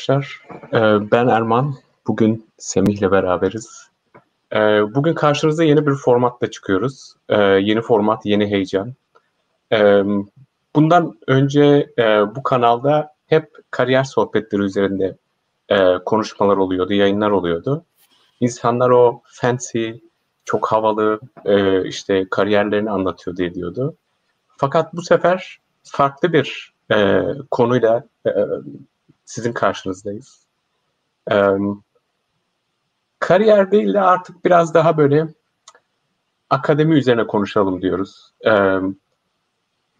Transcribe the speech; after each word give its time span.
Arkadaşlar. 0.00 0.42
Ee, 0.72 1.10
ben 1.10 1.28
Erman. 1.28 1.74
Bugün 2.06 2.46
Semih'le 2.58 3.10
beraberiz. 3.10 3.90
Ee, 4.52 4.58
bugün 4.94 5.14
karşınıza 5.14 5.64
yeni 5.64 5.86
bir 5.86 5.94
formatla 5.94 6.50
çıkıyoruz. 6.50 7.14
Ee, 7.28 7.36
yeni 7.42 7.80
format, 7.80 8.26
yeni 8.26 8.46
heyecan. 8.46 8.94
Bundan 10.74 11.18
önce 11.26 11.92
e, 11.98 12.04
bu 12.34 12.42
kanalda 12.42 13.14
hep 13.26 13.50
kariyer 13.70 14.04
sohbetleri 14.04 14.62
üzerinde 14.62 15.16
e, 15.68 15.98
konuşmalar 16.06 16.56
oluyordu, 16.56 16.92
yayınlar 16.92 17.30
oluyordu. 17.30 17.84
İnsanlar 18.40 18.90
o 18.90 19.22
fancy, 19.24 19.90
çok 20.44 20.72
havalı 20.72 21.20
e, 21.44 21.84
işte 21.88 22.26
kariyerlerini 22.30 22.90
anlatıyordu, 22.90 23.42
ediyordu. 23.42 23.94
Fakat 24.56 24.94
bu 24.94 25.02
sefer 25.02 25.58
farklı 25.82 26.32
bir 26.32 26.74
konuyla 27.50 28.04
sizin 29.30 29.52
karşınızdayız. 29.52 30.46
Ee, 31.30 31.46
kariyer 33.18 33.70
değil 33.70 33.94
de 33.94 34.00
artık 34.00 34.44
biraz 34.44 34.74
daha 34.74 34.96
böyle 34.96 35.28
akademi 36.50 36.94
üzerine 36.94 37.26
konuşalım 37.26 37.82
diyoruz. 37.82 38.32
Ee, 38.46 38.78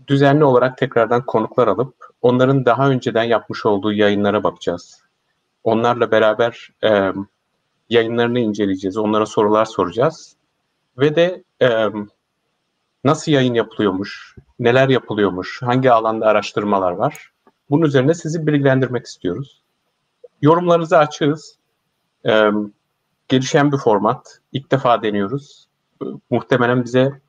düzenli 0.07 0.45
olarak 0.45 0.79
tekrardan 0.79 1.27
konuklar 1.27 1.69
alıp 1.69 1.95
onların 2.23 2.65
daha 2.65 2.91
önceden 2.91 3.23
yapmış 3.23 3.67
olduğu 3.67 3.93
yayınlara 3.93 4.43
bakacağız. 4.43 5.03
Onlarla 5.65 6.11
beraber 6.11 6.71
e, 6.85 7.13
yayınlarını 7.89 8.39
inceleyeceğiz, 8.39 8.97
onlara 8.97 9.27
sorular 9.27 9.65
soracağız 9.65 10.37
ve 10.99 11.17
de 11.17 11.45
e, 11.63 11.89
nasıl 13.05 13.33
yayın 13.33 13.55
yapılıyormuş, 13.55 14.37
neler 14.59 14.89
yapılıyormuş, 14.89 15.63
hangi 15.63 15.93
alanda 15.93 16.27
araştırmalar 16.27 16.93
var 16.93 17.33
bunun 17.71 17.83
üzerine 17.83 18.15
sizi 18.15 18.47
bilgilendirmek 18.47 19.07
istiyoruz. 19.07 19.63
Yorumlarınızı 20.43 20.99
açığız. 20.99 21.59
Ee, 22.27 22.51
gelişen 23.29 23.73
bir 23.73 23.77
format. 23.77 24.41
İlk 24.53 24.71
defa 24.71 25.03
deniyoruz. 25.03 25.69
Ee, 26.03 26.07
muhtemelen 26.31 26.85
bize 26.85 27.21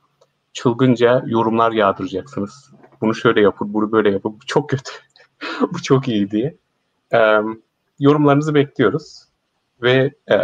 çılgınca 0.53 1.23
yorumlar 1.25 1.71
yağdıracaksınız. 1.71 2.71
Bunu 3.01 3.15
şöyle 3.15 3.41
yapın, 3.41 3.73
bunu 3.73 3.91
böyle 3.91 4.11
yapın. 4.11 4.33
Bu 4.41 4.45
çok 4.45 4.69
kötü. 4.69 4.91
bu 5.73 5.81
çok 5.81 6.07
iyi 6.07 6.31
diye. 6.31 6.57
Ee, 7.13 7.37
yorumlarınızı 7.99 8.55
bekliyoruz. 8.55 9.23
Ve 9.81 10.13
e, 10.31 10.37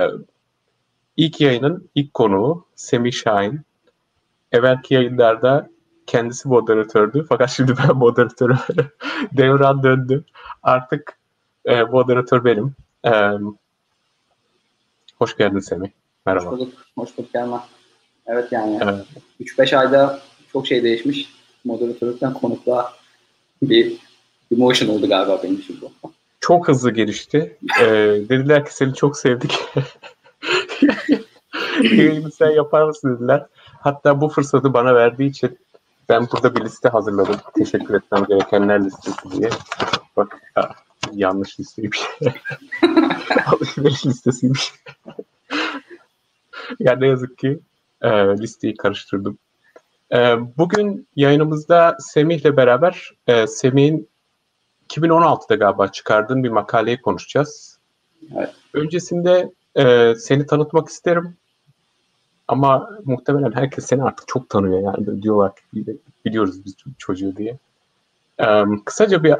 ilk 1.18 1.42
yayının 1.42 1.90
ilk 1.96 2.14
konuğu 2.14 2.66
Semih 2.76 3.12
Şahin. 3.12 3.62
Evvelki 4.52 4.94
yayınlarda 4.94 5.70
kendisi 6.08 6.48
moderatördü. 6.48 7.26
Fakat 7.30 7.50
şimdi 7.50 7.74
ben 7.78 7.96
moderatörüm. 7.96 8.58
Devran 9.32 9.84
döndü. 9.84 10.24
Artık 10.64 11.18
e, 11.66 11.84
moderatör 11.84 12.46
benim. 12.46 12.76
E, 13.06 13.12
hoş 15.18 15.38
geldin 15.38 15.60
Semih. 15.60 15.90
Merhaba. 16.26 16.46
Hoş 16.46 16.60
bulduk. 16.60 16.74
Hoş 16.98 17.18
bulduk 17.18 17.36
Erman. 17.36 17.62
Evet 18.26 18.52
yani 18.52 18.80
evet. 18.84 19.06
3-5 19.42 19.78
ayda 19.78 20.20
çok 20.54 20.68
şey 20.68 20.84
değişmiş. 20.84 21.30
Moderatörlükten 21.66 22.34
konukluğa 22.34 22.94
bir 23.62 23.98
emotion 24.52 24.90
oldu 24.90 25.10
galiba 25.10 25.44
benim 25.44 25.56
için 25.56 25.80
bu. 25.82 26.12
Çok 26.40 26.68
hızlı 26.68 26.92
gelişti. 26.92 27.58
ee, 27.82 27.86
dediler 28.30 28.66
ki 28.66 28.76
seni 28.76 28.94
çok 28.94 29.18
sevdik. 29.18 29.60
Yayını 31.84 32.32
sen 32.32 32.50
yapar 32.50 32.84
mısın 32.84 33.16
dediler. 33.16 33.46
Hatta 33.80 34.22
bu 34.22 34.30
fırsatı 34.30 34.74
bana 34.74 34.96
verdiği 34.96 35.30
için 35.30 35.58
ben 36.10 36.28
burada 36.32 36.56
bir 36.56 36.66
liste 36.66 36.90
hazırladım. 36.90 37.36
Teşekkür 37.56 37.94
etmem 37.94 38.26
gerekenler 38.26 38.86
listesi 38.86 39.32
diye. 39.32 39.50
Bak 40.18 40.42
ya, 40.56 40.76
yanlış 41.14 41.60
listeymiş. 41.60 42.02
Alışveriş 43.46 44.06
listesiymiş. 44.06 44.74
yani 46.80 47.02
ne 47.02 47.08
yazık 47.08 47.38
ki 47.38 47.60
e, 48.02 48.10
listeyi 48.12 48.76
karıştırdım. 48.76 49.38
E, 50.14 50.18
bugün 50.58 51.08
yayınımızda 51.16 51.98
Semih'le 52.00 52.58
beraber 52.58 53.12
e, 53.28 53.48
Semih'in 53.48 54.10
2016'da 54.90 55.56
galiba 55.56 55.88
çıkardığın 55.88 56.44
bir 56.44 56.50
makaleyi 56.50 57.02
konuşacağız. 57.02 57.80
Evet. 58.36 58.54
Öncesinde 58.74 59.52
e, 59.76 60.16
seni 60.16 60.46
tanıtmak 60.46 60.88
isterim. 60.88 61.38
Ama 62.48 62.90
muhtemelen 63.06 63.52
herkes 63.52 63.86
seni 63.86 64.04
artık 64.04 64.28
çok 64.28 64.50
tanıyor 64.50 64.80
yani 64.80 65.24
diyorlar 65.24 65.56
ki 65.56 65.62
biliyoruz 66.26 66.66
biz 66.66 66.76
çocuğu 66.98 67.36
diye. 67.36 67.58
Ee, 68.40 68.64
kısaca 68.86 69.24
bir 69.24 69.34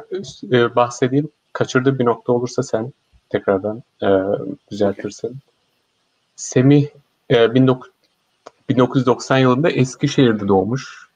e, 0.52 0.76
bahsedeyim. 0.76 1.28
Kaçırdığı 1.52 1.98
bir 1.98 2.04
nokta 2.04 2.32
olursa 2.32 2.62
sen 2.62 2.92
tekrardan 3.30 3.82
e, 4.02 4.08
düzeltirsin. 4.70 5.36
Semih 6.36 6.86
e, 7.30 7.46
19, 7.46 7.90
1990 8.68 9.38
yılında 9.38 9.70
Eskişehir'de 9.70 10.48
doğmuş. 10.48 11.08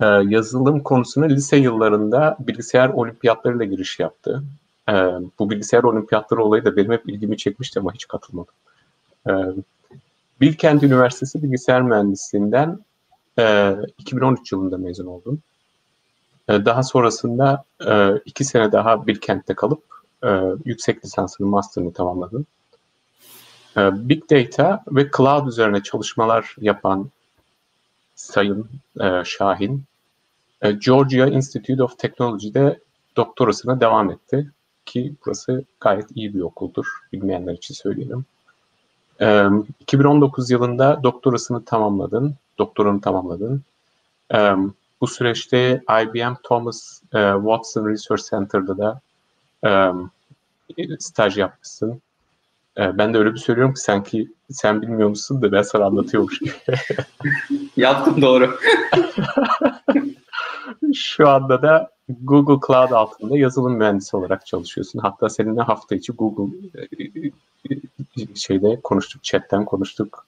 E, 0.00 0.06
yazılım 0.06 0.82
konusuna 0.82 1.26
lise 1.26 1.56
yıllarında 1.56 2.36
bilgisayar 2.40 2.88
olimpiyatlarıyla 2.88 3.64
giriş 3.64 3.98
yaptı. 3.98 4.42
E, 4.88 4.92
bu 5.38 5.50
bilgisayar 5.50 5.82
olimpiyatları 5.82 6.44
olayı 6.44 6.64
da 6.64 6.76
benim 6.76 6.92
hep 6.92 7.08
ilgimi 7.08 7.36
çekmişti 7.36 7.80
ama 7.80 7.94
hiç 7.94 8.08
katılmadım. 8.08 8.54
E, 9.28 9.32
Bilkent 10.40 10.82
Üniversitesi 10.82 11.42
Bilgisayar 11.42 11.82
Mühendisliğinden 11.82 12.78
e, 13.38 13.76
2013 13.98 14.52
yılında 14.52 14.78
mezun 14.78 15.06
oldum. 15.06 15.42
E, 16.48 16.64
daha 16.64 16.82
sonrasında 16.82 17.64
e, 17.86 18.16
iki 18.24 18.44
sene 18.44 18.72
daha 18.72 19.06
Bilkent'te 19.06 19.54
kalıp 19.54 19.82
e, 20.24 20.28
yüksek 20.64 21.04
lisansını, 21.04 21.46
master'ını 21.46 21.92
tamamladım. 21.92 22.46
E, 23.76 24.08
Big 24.08 24.30
Data 24.30 24.84
ve 24.88 25.10
Cloud 25.16 25.46
üzerine 25.46 25.82
çalışmalar 25.82 26.56
yapan 26.60 27.10
Sayın 28.14 28.68
e, 29.00 29.24
Şahin, 29.24 29.84
e, 30.62 30.72
Georgia 30.72 31.26
Institute 31.26 31.82
of 31.82 31.98
Technology'de 31.98 32.80
doktorasına 33.16 33.80
devam 33.80 34.10
etti. 34.10 34.50
Ki 34.86 35.14
burası 35.26 35.64
gayet 35.80 36.06
iyi 36.14 36.34
bir 36.34 36.40
okuldur. 36.40 36.86
Bilmeyenler 37.12 37.52
için 37.52 37.74
söyleyelim. 37.74 38.24
2019 39.80 40.50
yılında 40.50 41.00
doktorasını 41.02 41.64
tamamladın, 41.64 42.34
doktorunu 42.58 43.00
tamamladın. 43.00 43.62
Bu 45.00 45.06
süreçte 45.06 45.82
IBM 46.02 46.34
Thomas 46.42 47.00
Watson 47.12 47.88
Research 47.88 48.22
Center'da 48.30 48.78
da 48.78 49.00
staj 50.98 51.38
yapmışsın. 51.38 52.02
Ben 52.76 53.14
de 53.14 53.18
öyle 53.18 53.32
bir 53.32 53.38
söylüyorum 53.38 53.74
ki 53.74 53.80
sanki 53.80 54.28
sen 54.50 54.82
bilmiyor 54.82 55.08
musun 55.08 55.42
da 55.42 55.52
ben 55.52 55.62
sana 55.62 55.84
anlatıyormuş 55.84 56.38
gibi. 56.38 56.52
Yaptım 57.76 58.22
doğru. 58.22 58.50
Şu 60.94 61.28
anda 61.28 61.62
da 61.62 61.90
Google 62.08 62.66
Cloud 62.66 62.90
altında 62.90 63.38
yazılım 63.38 63.76
mühendisi 63.76 64.16
olarak 64.16 64.46
çalışıyorsun. 64.46 64.98
Hatta 64.98 65.28
seninle 65.28 65.60
hafta 65.60 65.94
içi 65.94 66.12
Google 66.12 66.56
şeyde 68.34 68.80
konuştuk, 68.82 69.24
chatten 69.24 69.64
konuştuk. 69.64 70.26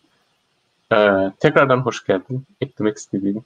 Ee, 0.93 0.97
tekrardan 1.41 1.79
hoş 1.79 2.07
geldin. 2.07 2.45
Eklemek 2.61 2.97
istediğin 2.97 3.43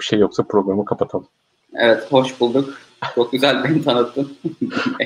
bir 0.00 0.04
şey 0.04 0.18
yoksa 0.18 0.42
programı 0.42 0.84
kapatalım. 0.84 1.28
Evet, 1.74 2.12
hoş 2.12 2.40
bulduk. 2.40 2.78
Çok 3.14 3.32
güzel 3.32 3.64
beni 3.64 3.84
tanıttın. 3.84 4.38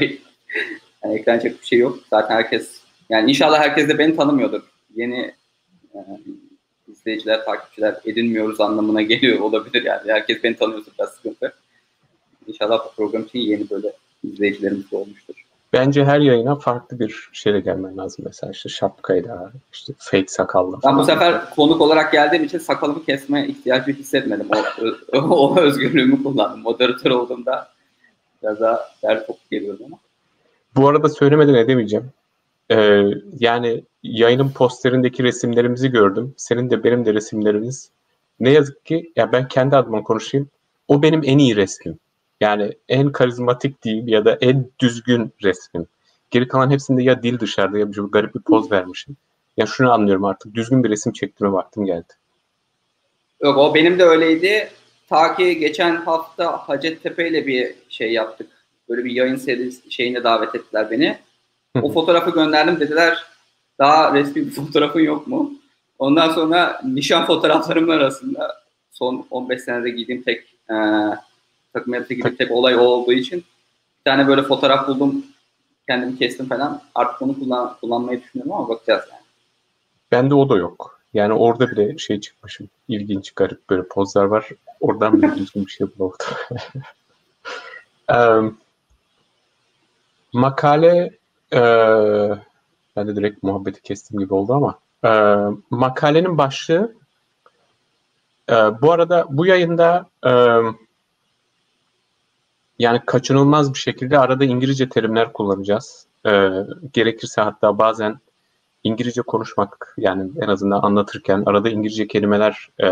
yani 1.04 1.18
eklenecek 1.18 1.60
bir 1.60 1.66
şey 1.66 1.78
yok. 1.78 1.98
Zaten 2.10 2.34
herkes, 2.34 2.80
yani 3.08 3.30
inşallah 3.30 3.60
herkes 3.60 3.88
de 3.88 3.98
beni 3.98 4.16
tanımıyordur. 4.16 4.62
Yeni 4.96 5.34
e, 5.94 5.98
izleyiciler, 6.92 7.44
takipçiler 7.44 8.00
edinmiyoruz 8.04 8.60
anlamına 8.60 9.02
geliyor 9.02 9.40
olabilir 9.40 9.84
yani. 9.84 10.12
Herkes 10.12 10.44
beni 10.44 10.56
tanıyorsa 10.56 10.90
biraz 10.98 11.10
sıkıntı. 11.10 11.54
İnşallah 12.46 12.86
bu 12.86 12.92
program 12.96 13.22
için 13.22 13.38
yeni 13.38 13.70
böyle 13.70 13.92
izleyicilerimiz 14.24 14.90
de 14.90 14.96
olmuştur. 14.96 15.34
Bence 15.72 16.04
her 16.04 16.20
yayına 16.20 16.56
farklı 16.56 16.98
bir 16.98 17.28
şeyle 17.32 17.60
gelmen 17.60 17.96
lazım. 17.96 18.24
Mesela 18.28 18.50
işte 18.52 18.68
şapkayla, 18.68 19.52
işte 19.72 19.92
fake 19.98 20.28
sakalla. 20.28 20.78
Ben 20.84 20.96
bu 20.96 21.04
sefer 21.04 21.50
konuk 21.50 21.80
olarak 21.80 22.12
geldiğim 22.12 22.44
için 22.44 22.58
sakalımı 22.58 23.04
kesmeye 23.04 23.46
ihtiyacı 23.46 23.92
hissetmedim. 23.92 24.48
O, 25.12 25.18
o 25.18 25.60
özgürlüğümü 25.60 26.22
kullandım. 26.22 26.60
Moderatör 26.60 27.10
olduğumda 27.10 27.68
biraz 28.42 28.60
daha 28.60 28.80
dert 29.02 29.26
top 29.26 29.50
geliyordu 29.50 29.82
ama. 29.86 29.98
Bu 30.76 30.88
arada 30.88 31.08
söylemeden 31.08 31.54
edemeyeceğim. 31.54 32.10
Ee, 32.70 33.04
yani 33.38 33.84
yayının 34.02 34.50
posterindeki 34.50 35.22
resimlerimizi 35.22 35.90
gördüm. 35.90 36.34
Senin 36.36 36.70
de 36.70 36.84
benim 36.84 37.04
de 37.04 37.14
resimlerimiz. 37.14 37.90
Ne 38.40 38.50
yazık 38.50 38.84
ki 38.84 39.12
ya 39.16 39.32
ben 39.32 39.48
kendi 39.48 39.76
adıma 39.76 40.02
konuşayım. 40.02 40.48
O 40.88 41.02
benim 41.02 41.20
en 41.24 41.38
iyi 41.38 41.56
resmim. 41.56 41.98
Yani 42.40 42.72
en 42.88 43.12
karizmatik 43.12 43.82
diyeyim 43.82 44.08
ya 44.08 44.24
da 44.24 44.38
en 44.40 44.70
düzgün 44.78 45.32
resmin. 45.42 45.88
Geri 46.30 46.48
kalan 46.48 46.70
hepsinde 46.70 47.02
ya 47.02 47.22
dil 47.22 47.40
dışarıda 47.40 47.78
ya 47.78 47.92
bir 47.92 47.98
garip 47.98 48.34
bir 48.34 48.40
poz 48.40 48.72
vermişim. 48.72 49.16
Ya 49.56 49.66
şunu 49.66 49.92
anlıyorum 49.92 50.24
artık 50.24 50.54
düzgün 50.54 50.84
bir 50.84 50.90
resim 50.90 51.12
çektirme 51.12 51.52
vaktim 51.52 51.84
geldi. 51.84 52.12
Yok 53.42 53.58
o 53.58 53.74
benim 53.74 53.98
de 53.98 54.04
öyleydi. 54.04 54.70
Ta 55.08 55.36
ki 55.36 55.58
geçen 55.58 55.96
hafta 55.96 56.56
Hacettepe 56.56 57.28
ile 57.28 57.46
bir 57.46 57.74
şey 57.88 58.12
yaptık. 58.12 58.50
böyle 58.88 59.04
bir 59.04 59.10
yayın 59.10 59.36
serisi 59.36 59.92
şeyine 59.92 60.24
davet 60.24 60.54
ettiler 60.54 60.90
beni. 60.90 61.18
O 61.82 61.92
fotoğrafı 61.92 62.30
gönderdim 62.30 62.80
dediler 62.80 63.24
daha 63.78 64.14
resmi 64.14 64.46
bir 64.46 64.50
fotoğrafın 64.50 65.00
yok 65.00 65.26
mu? 65.26 65.52
Ondan 65.98 66.30
sonra 66.30 66.80
nişan 66.84 67.26
fotoğraflarımın 67.26 67.92
arasında 67.92 68.56
son 68.90 69.26
15 69.30 69.62
senede 69.62 69.90
giydiğim 69.90 70.22
tek 70.22 70.44
e, 70.70 70.74
takım 71.72 71.94
elbise 71.94 72.14
giydiğim 72.14 72.36
tek 72.36 72.50
olay 72.50 72.76
o 72.76 72.80
olduğu 72.80 73.12
için 73.12 73.38
bir 73.98 74.10
tane 74.10 74.28
böyle 74.28 74.42
fotoğraf 74.42 74.88
buldum 74.88 75.24
kendimi 75.88 76.18
kestim 76.18 76.48
falan. 76.48 76.82
Artık 76.94 77.22
onu 77.22 77.38
kullan, 77.38 77.76
kullanmayı 77.80 78.22
düşünüyorum 78.22 78.52
ama 78.52 78.68
bakacağız 78.68 79.04
yani. 79.12 79.22
Bende 80.12 80.34
o 80.34 80.48
da 80.48 80.56
yok. 80.56 81.00
Yani 81.14 81.32
orada 81.32 81.70
bile 81.70 81.98
şey 81.98 82.20
çıkmışım. 82.20 82.68
İlginç, 82.88 83.30
garip 83.30 83.70
böyle 83.70 83.82
pozlar 83.82 84.24
var. 84.24 84.48
Oradan 84.80 85.22
bile 85.22 85.36
düzgün 85.36 85.66
bir 85.66 85.70
şey 85.70 85.86
bulamadım. 85.98 86.26
um, 88.14 88.58
makale 90.32 91.10
e, 91.52 91.60
ben 92.96 93.08
de 93.08 93.16
direkt 93.16 93.42
muhabbeti 93.42 93.82
kestim 93.82 94.20
gibi 94.20 94.34
oldu 94.34 94.52
ama 94.52 94.78
e, 95.04 95.10
makalenin 95.70 96.38
başlığı 96.38 96.94
e, 98.50 98.54
bu 98.54 98.92
arada 98.92 99.26
bu 99.30 99.46
yayında 99.46 100.06
e, 100.26 100.30
yani 102.80 103.00
kaçınılmaz 103.06 103.74
bir 103.74 103.78
şekilde 103.78 104.18
arada 104.18 104.44
İngilizce 104.44 104.88
terimler 104.88 105.32
kullanacağız. 105.32 106.06
E, 106.26 106.50
gerekirse 106.92 107.40
hatta 107.40 107.78
bazen 107.78 108.18
İngilizce 108.84 109.22
konuşmak 109.22 109.94
yani 109.98 110.30
en 110.40 110.48
azından 110.48 110.82
anlatırken 110.82 111.42
arada 111.46 111.70
İngilizce 111.70 112.06
kelimeler 112.06 112.68
e, 112.82 112.86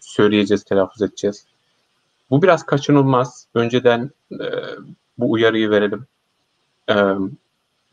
söyleyeceğiz, 0.00 0.64
telaffuz 0.64 1.02
edeceğiz. 1.02 1.46
Bu 2.30 2.42
biraz 2.42 2.66
kaçınılmaz. 2.66 3.46
Önceden 3.54 4.10
e, 4.32 4.46
bu 5.18 5.30
uyarıyı 5.30 5.70
verelim. 5.70 6.06
E, 6.90 6.94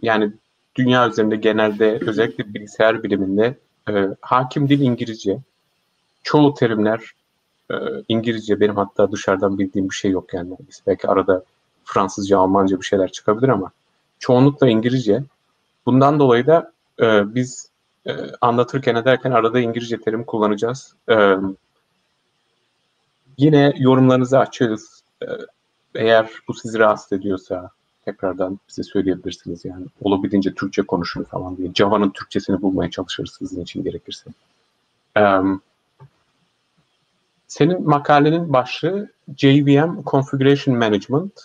yani 0.01 0.31
dünya 0.75 1.09
üzerinde 1.09 1.35
genelde 1.35 1.99
özellikle 2.01 2.53
bilgisayar 2.53 3.03
biliminde 3.03 3.57
e, 3.89 4.07
hakim 4.21 4.69
dil 4.69 4.79
İngilizce. 4.79 5.37
Çoğu 6.23 6.53
terimler 6.53 6.99
e, 7.71 7.75
İngilizce. 8.07 8.59
Benim 8.59 8.75
hatta 8.75 9.11
dışarıdan 9.11 9.59
bildiğim 9.59 9.89
bir 9.89 9.95
şey 9.95 10.11
yok 10.11 10.33
yani. 10.33 10.57
Belki 10.87 11.07
arada 11.07 11.43
Fransızca, 11.85 12.39
Almanca 12.39 12.79
bir 12.79 12.85
şeyler 12.85 13.11
çıkabilir 13.11 13.49
ama 13.49 13.71
çoğunlukla 14.19 14.69
İngilizce. 14.69 15.23
Bundan 15.85 16.19
dolayı 16.19 16.47
da 16.47 16.71
e, 17.01 17.35
biz 17.35 17.69
e, 18.07 18.13
anlatırken 18.41 18.95
ederken 18.95 19.31
arada 19.31 19.59
İngilizce 19.59 20.01
terim 20.01 20.23
kullanacağız. 20.23 20.95
E, 21.09 21.35
yine 23.37 23.73
yorumlarınızı 23.77 24.39
açıyoruz. 24.39 25.01
E, 25.21 25.27
eğer 25.95 26.29
bu 26.47 26.53
sizi 26.53 26.79
rahatsız 26.79 27.19
ediyorsa 27.19 27.69
tekrardan 28.05 28.59
bize 28.69 28.83
söyleyebilirsiniz 28.83 29.65
yani. 29.65 29.85
Olabildiğince 30.01 30.53
Türkçe 30.53 30.81
konuşun 30.81 31.23
falan 31.23 31.57
diye. 31.57 31.71
Java'nın 31.75 32.09
Türkçesini 32.09 32.61
bulmaya 32.61 32.91
çalışırız 32.91 33.35
sizin 33.39 33.61
için 33.61 33.83
gerekirse. 33.83 34.29
Um, 35.19 35.61
senin 37.47 37.87
makalenin 37.89 38.53
başlığı 38.53 39.11
JVM 39.37 40.03
Configuration 40.05 40.77
Management 40.77 41.41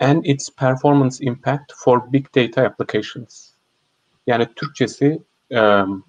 and 0.00 0.24
its 0.24 0.50
Performance 0.56 1.24
Impact 1.24 1.72
for 1.76 2.12
Big 2.12 2.26
Data 2.36 2.62
Applications. 2.62 3.50
Yani 4.26 4.48
Türkçesi 4.56 5.22
um, 5.50 6.04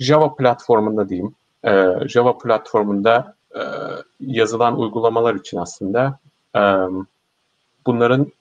Java 0.00 0.34
platformunda 0.34 1.08
diyeyim. 1.08 1.34
Uh, 1.64 2.08
Java 2.08 2.38
platformunda 2.38 3.34
uh, 3.54 4.02
yazılan 4.20 4.78
uygulamalar 4.78 5.34
için 5.34 5.56
aslında 5.56 6.18
um, 6.54 7.06
bunların 7.86 8.32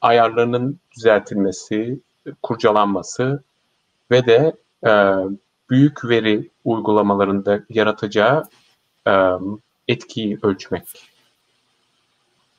ayarlarının 0.00 0.78
düzeltilmesi, 0.96 2.00
kurcalanması 2.42 3.42
ve 4.10 4.26
de 4.26 4.56
e, 4.86 4.90
büyük 5.70 6.04
veri 6.04 6.48
uygulamalarında 6.64 7.60
yaratacağı 7.68 8.44
e, 9.06 9.12
etkiyi 9.88 10.38
ölçmek 10.42 10.84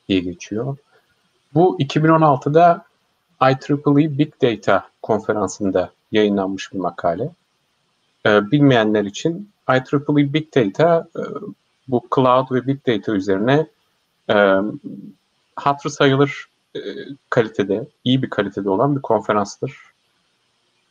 diye 0.09 0.19
geçiyor. 0.19 0.77
Bu 1.53 1.79
2016'da 1.79 2.85
IEEE 3.41 4.17
Big 4.17 4.33
Data 4.41 4.89
konferansında 5.01 5.91
yayınlanmış 6.11 6.73
bir 6.73 6.79
makale. 6.79 7.29
E, 8.25 8.51
bilmeyenler 8.51 9.03
için 9.03 9.49
IEEE 9.69 10.33
Big 10.33 10.55
Data 10.55 11.07
e, 11.15 11.21
bu 11.87 12.01
cloud 12.15 12.51
ve 12.51 12.67
Big 12.67 12.87
Data 12.87 13.11
üzerine 13.11 13.67
e, 14.29 14.55
hatırı 15.55 15.91
sayılır 15.93 16.47
e, 16.75 16.79
kalitede, 17.29 17.87
iyi 18.03 18.23
bir 18.23 18.29
kalitede 18.29 18.69
olan 18.69 18.95
bir 18.95 19.01
konferanstır. 19.01 19.92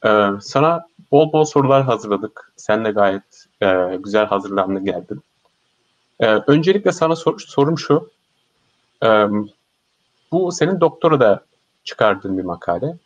E, 0.04 0.09
sana 0.40 0.87
bol 1.12 1.32
bol 1.32 1.44
sorular 1.44 1.82
hazırladık. 1.82 2.52
Sen 2.56 2.85
de 2.85 2.90
gayet 2.90 3.47
e, 3.62 3.97
güzel 3.97 4.26
hazırlandın 4.26 4.85
geldin. 4.85 5.23
E, 6.21 6.26
öncelikle 6.26 6.92
sana 6.92 7.16
sor, 7.16 7.38
sorum 7.38 7.78
şu. 7.78 8.11
E, 9.04 9.26
bu 10.32 10.52
senin 10.52 10.80
doktora 10.80 11.21
da 11.21 11.44
çıkardığın 11.85 12.38
bir 12.38 12.44
makale. 12.44 12.97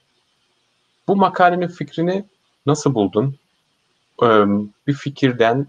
Bu 1.08 1.16
makalenin 1.16 1.68
fikrini 1.68 2.24
nasıl 2.66 2.94
buldun? 2.94 3.36
E, 4.22 4.26
bir 4.86 4.94
fikirden 4.94 5.66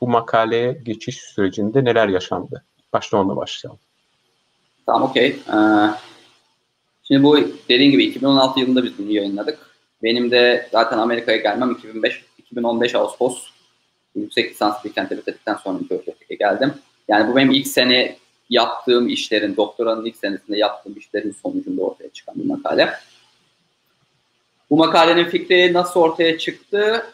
bu 0.00 0.08
makaleye 0.08 0.72
geçiş 0.72 1.20
sürecinde 1.20 1.84
neler 1.84 2.08
yaşandı? 2.08 2.64
Başta 2.92 3.16
onunla 3.16 3.36
başlayalım. 3.36 3.80
Tamam 4.86 5.02
okey. 5.02 5.26
Ee, 5.26 5.90
şimdi 7.02 7.22
bu 7.22 7.38
dediğin 7.68 7.90
gibi 7.90 8.04
2016 8.04 8.60
yılında 8.60 8.84
biz 8.84 8.98
bunu 8.98 9.10
yayınladık. 9.10 9.71
Benim 10.02 10.30
de 10.30 10.68
zaten 10.72 10.98
Amerika'ya 10.98 11.38
gelmem 11.38 11.70
2005 11.70 12.24
2015 12.38 12.94
Ağustos 12.94 13.46
yüksek 14.14 14.50
lisans 14.50 14.84
Bilkent'te 14.84 15.18
bitirdikten 15.18 15.54
sonra 15.54 15.78
Georgia'ya 15.88 16.36
geldim. 16.38 16.74
Yani 17.08 17.32
bu 17.32 17.36
benim 17.36 17.50
ilk 17.50 17.66
sene 17.66 18.16
yaptığım 18.50 19.08
işlerin, 19.08 19.56
doktoranın 19.56 20.04
ilk 20.04 20.16
senesinde 20.16 20.58
yaptığım 20.58 20.98
işlerin 20.98 21.36
sonucunda 21.42 21.82
ortaya 21.82 22.08
çıkan 22.08 22.34
bir 22.34 22.44
makale. 22.44 22.94
Bu 24.70 24.76
makalenin 24.76 25.24
fikri 25.24 25.72
nasıl 25.72 26.00
ortaya 26.00 26.38
çıktı? 26.38 27.06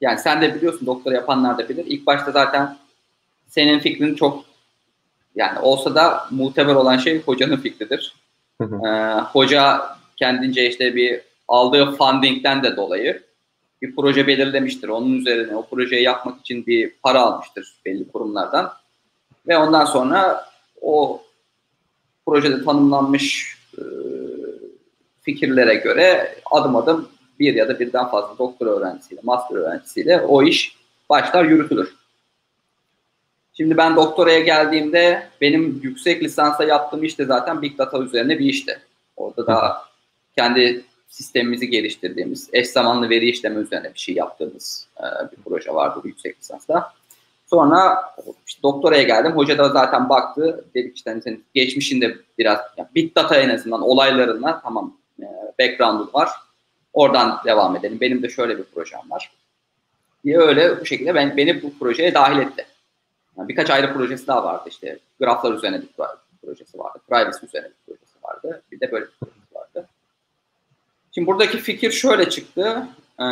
Yani 0.00 0.18
sen 0.18 0.42
de 0.42 0.54
biliyorsun, 0.54 0.86
doktora 0.86 1.14
yapanlar 1.14 1.58
da 1.58 1.68
bilir. 1.68 1.84
İlk 1.86 2.06
başta 2.06 2.30
zaten 2.30 2.76
senin 3.48 3.78
fikrin 3.78 4.14
çok 4.14 4.44
yani 5.34 5.58
olsa 5.58 5.94
da 5.94 6.26
muteber 6.30 6.74
olan 6.74 6.96
şey 6.96 7.22
hocanın 7.22 7.56
fikridir. 7.56 8.14
Ee, 8.60 8.66
hoca 9.32 9.82
kendince 10.16 10.68
işte 10.68 10.96
bir 10.96 11.20
aldığı 11.48 11.96
fundingden 11.96 12.62
de 12.62 12.76
dolayı 12.76 13.22
bir 13.82 13.96
proje 13.96 14.26
belirlemiştir. 14.26 14.88
Onun 14.88 15.18
üzerine 15.18 15.56
o 15.56 15.66
projeyi 15.66 16.02
yapmak 16.02 16.40
için 16.40 16.66
bir 16.66 16.92
para 17.02 17.20
almıştır 17.20 17.74
belli 17.84 18.08
kurumlardan. 18.08 18.72
Ve 19.48 19.56
ondan 19.56 19.84
sonra 19.84 20.46
o 20.80 21.22
projede 22.26 22.64
tanımlanmış 22.64 23.56
e, 23.78 23.82
fikirlere 25.22 25.74
göre 25.74 26.36
adım 26.50 26.76
adım 26.76 27.08
bir 27.38 27.54
ya 27.54 27.68
da 27.68 27.80
birden 27.80 28.10
fazla 28.10 28.38
doktor 28.38 28.66
öğrencisiyle, 28.66 29.20
master 29.24 29.56
öğrencisiyle 29.56 30.20
o 30.20 30.42
iş 30.42 30.76
başlar 31.10 31.44
yürütülür. 31.44 31.94
Şimdi 33.56 33.76
ben 33.76 33.96
doktoraya 33.96 34.40
geldiğimde 34.40 35.28
benim 35.40 35.80
yüksek 35.82 36.22
lisansa 36.22 36.64
yaptığım 36.64 37.04
işte 37.04 37.24
zaten 37.24 37.62
Big 37.62 37.78
Data 37.78 37.98
üzerine 37.98 38.38
bir 38.38 38.46
işti. 38.46 38.80
Orada 39.16 39.46
da 39.46 39.82
kendi 40.36 40.84
sistemimizi 41.12 41.70
geliştirdiğimiz, 41.70 42.48
eş 42.52 42.68
zamanlı 42.68 43.10
veri 43.10 43.30
işleme 43.30 43.60
üzerine 43.60 43.94
bir 43.94 43.98
şey 43.98 44.14
yaptığımız 44.14 44.88
e, 44.98 45.02
bir 45.02 45.42
proje 45.44 45.74
vardı 45.74 46.00
bu 46.04 46.08
yüksek 46.08 46.40
lisansta. 46.40 46.92
Sonra 47.46 48.02
işte 48.46 48.62
doktoraya 48.62 49.02
geldim. 49.02 49.32
Hoca 49.32 49.58
da 49.58 49.68
zaten 49.68 50.08
baktı. 50.08 50.64
Dedik 50.74 50.96
işte 50.96 51.20
senin 51.24 51.44
geçmişinde 51.54 52.16
biraz 52.38 52.58
yani 52.76 52.88
Big 52.94 53.16
Data 53.16 53.36
en 53.36 53.48
azından 53.48 53.82
olaylarına 53.82 54.60
tamam 54.60 54.96
e, 55.20 55.26
background'un 55.58 56.10
var. 56.14 56.30
Oradan 56.92 57.40
devam 57.44 57.76
edelim. 57.76 58.00
Benim 58.00 58.22
de 58.22 58.28
şöyle 58.28 58.58
bir 58.58 58.64
projem 58.64 59.10
var. 59.10 59.32
Diye 60.24 60.38
öyle 60.38 60.80
bu 60.80 60.86
şekilde 60.86 61.14
ben, 61.14 61.36
beni 61.36 61.62
bu 61.62 61.78
projeye 61.78 62.14
dahil 62.14 62.38
etti. 62.38 62.66
Yani 63.38 63.48
birkaç 63.48 63.70
ayrı 63.70 63.92
projesi 63.92 64.26
daha 64.26 64.44
vardı 64.44 64.68
işte. 64.68 64.98
Graflar 65.20 65.52
üzerine 65.52 65.82
bir 65.82 65.88
projesi 66.42 66.78
vardı. 66.78 66.98
Privacy 67.08 67.46
üzerine 67.46 67.68
bir 67.68 67.86
projesi 67.86 68.14
vardı. 68.22 68.62
Bir 68.72 68.80
de 68.80 68.92
böyle 68.92 69.04
bir 69.04 69.10
projesi. 69.20 69.41
Şimdi 71.14 71.26
buradaki 71.26 71.58
fikir 71.58 71.90
şöyle 71.90 72.30
çıktı. 72.30 72.86
Ee, 73.20 73.24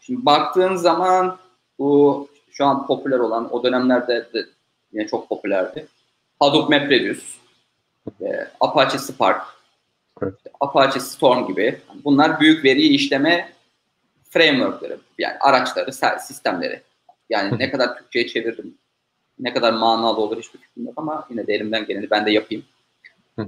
şimdi 0.00 0.26
baktığın 0.26 0.76
zaman 0.76 1.38
bu 1.78 2.28
şu 2.50 2.64
an 2.64 2.86
popüler 2.86 3.18
olan 3.18 3.54
o 3.54 3.64
dönemlerde 3.64 4.28
de 4.34 4.46
yine 4.92 5.06
çok 5.06 5.28
popülerdi. 5.28 5.86
Hadoop 6.40 6.70
MapReduce, 6.70 7.22
e, 8.20 8.48
Apache 8.60 8.98
Spark, 8.98 9.42
evet. 10.22 10.34
Apache 10.60 11.00
Storm 11.00 11.46
gibi. 11.46 11.80
Bunlar 12.04 12.40
büyük 12.40 12.64
veriyi 12.64 12.90
işleme 12.90 13.52
frameworkları, 14.30 14.98
yani 15.18 15.34
araçları, 15.40 15.92
sistemleri. 16.20 16.82
Yani 17.30 17.58
ne 17.58 17.70
kadar 17.70 17.98
Türkçe'ye 17.98 18.28
çevirdim 18.28 18.74
ne 19.40 19.52
kadar 19.52 19.72
manalı 19.72 20.20
olur 20.20 20.38
hiçbir 20.38 20.58
fikrim 20.58 20.84
yok 20.84 20.94
ama 20.96 21.26
yine 21.30 21.46
de 21.46 21.54
elimden 21.54 21.86
geleni 21.86 22.10
ben 22.10 22.26
de 22.26 22.30
yapayım. 22.30 22.64
Ee, 23.38 23.44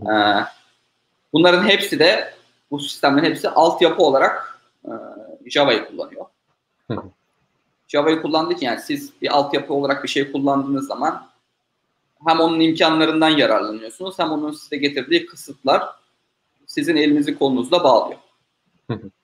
bunların 1.32 1.68
hepsi 1.68 1.98
de 1.98 2.34
bu 2.72 2.80
sistemlerin 2.80 3.30
hepsi 3.30 3.48
altyapı 3.48 4.02
olarak 4.02 4.60
e, 4.84 4.90
Java'yı 5.46 5.84
kullanıyor. 5.86 6.26
Java'yı 7.88 8.22
kullandığı 8.22 8.52
için 8.52 8.66
yani 8.66 8.80
siz 8.80 9.12
bir 9.22 9.36
altyapı 9.36 9.74
olarak 9.74 10.04
bir 10.04 10.08
şey 10.08 10.32
kullandığınız 10.32 10.86
zaman 10.86 11.26
hem 12.26 12.40
onun 12.40 12.60
imkanlarından 12.60 13.28
yararlanıyorsunuz 13.28 14.18
hem 14.18 14.30
onun 14.30 14.52
size 14.52 14.76
getirdiği 14.76 15.26
kısıtlar 15.26 15.82
sizin 16.66 16.96
elinizi 16.96 17.38
kolunuzla 17.38 17.84
bağlıyor. 17.84 18.18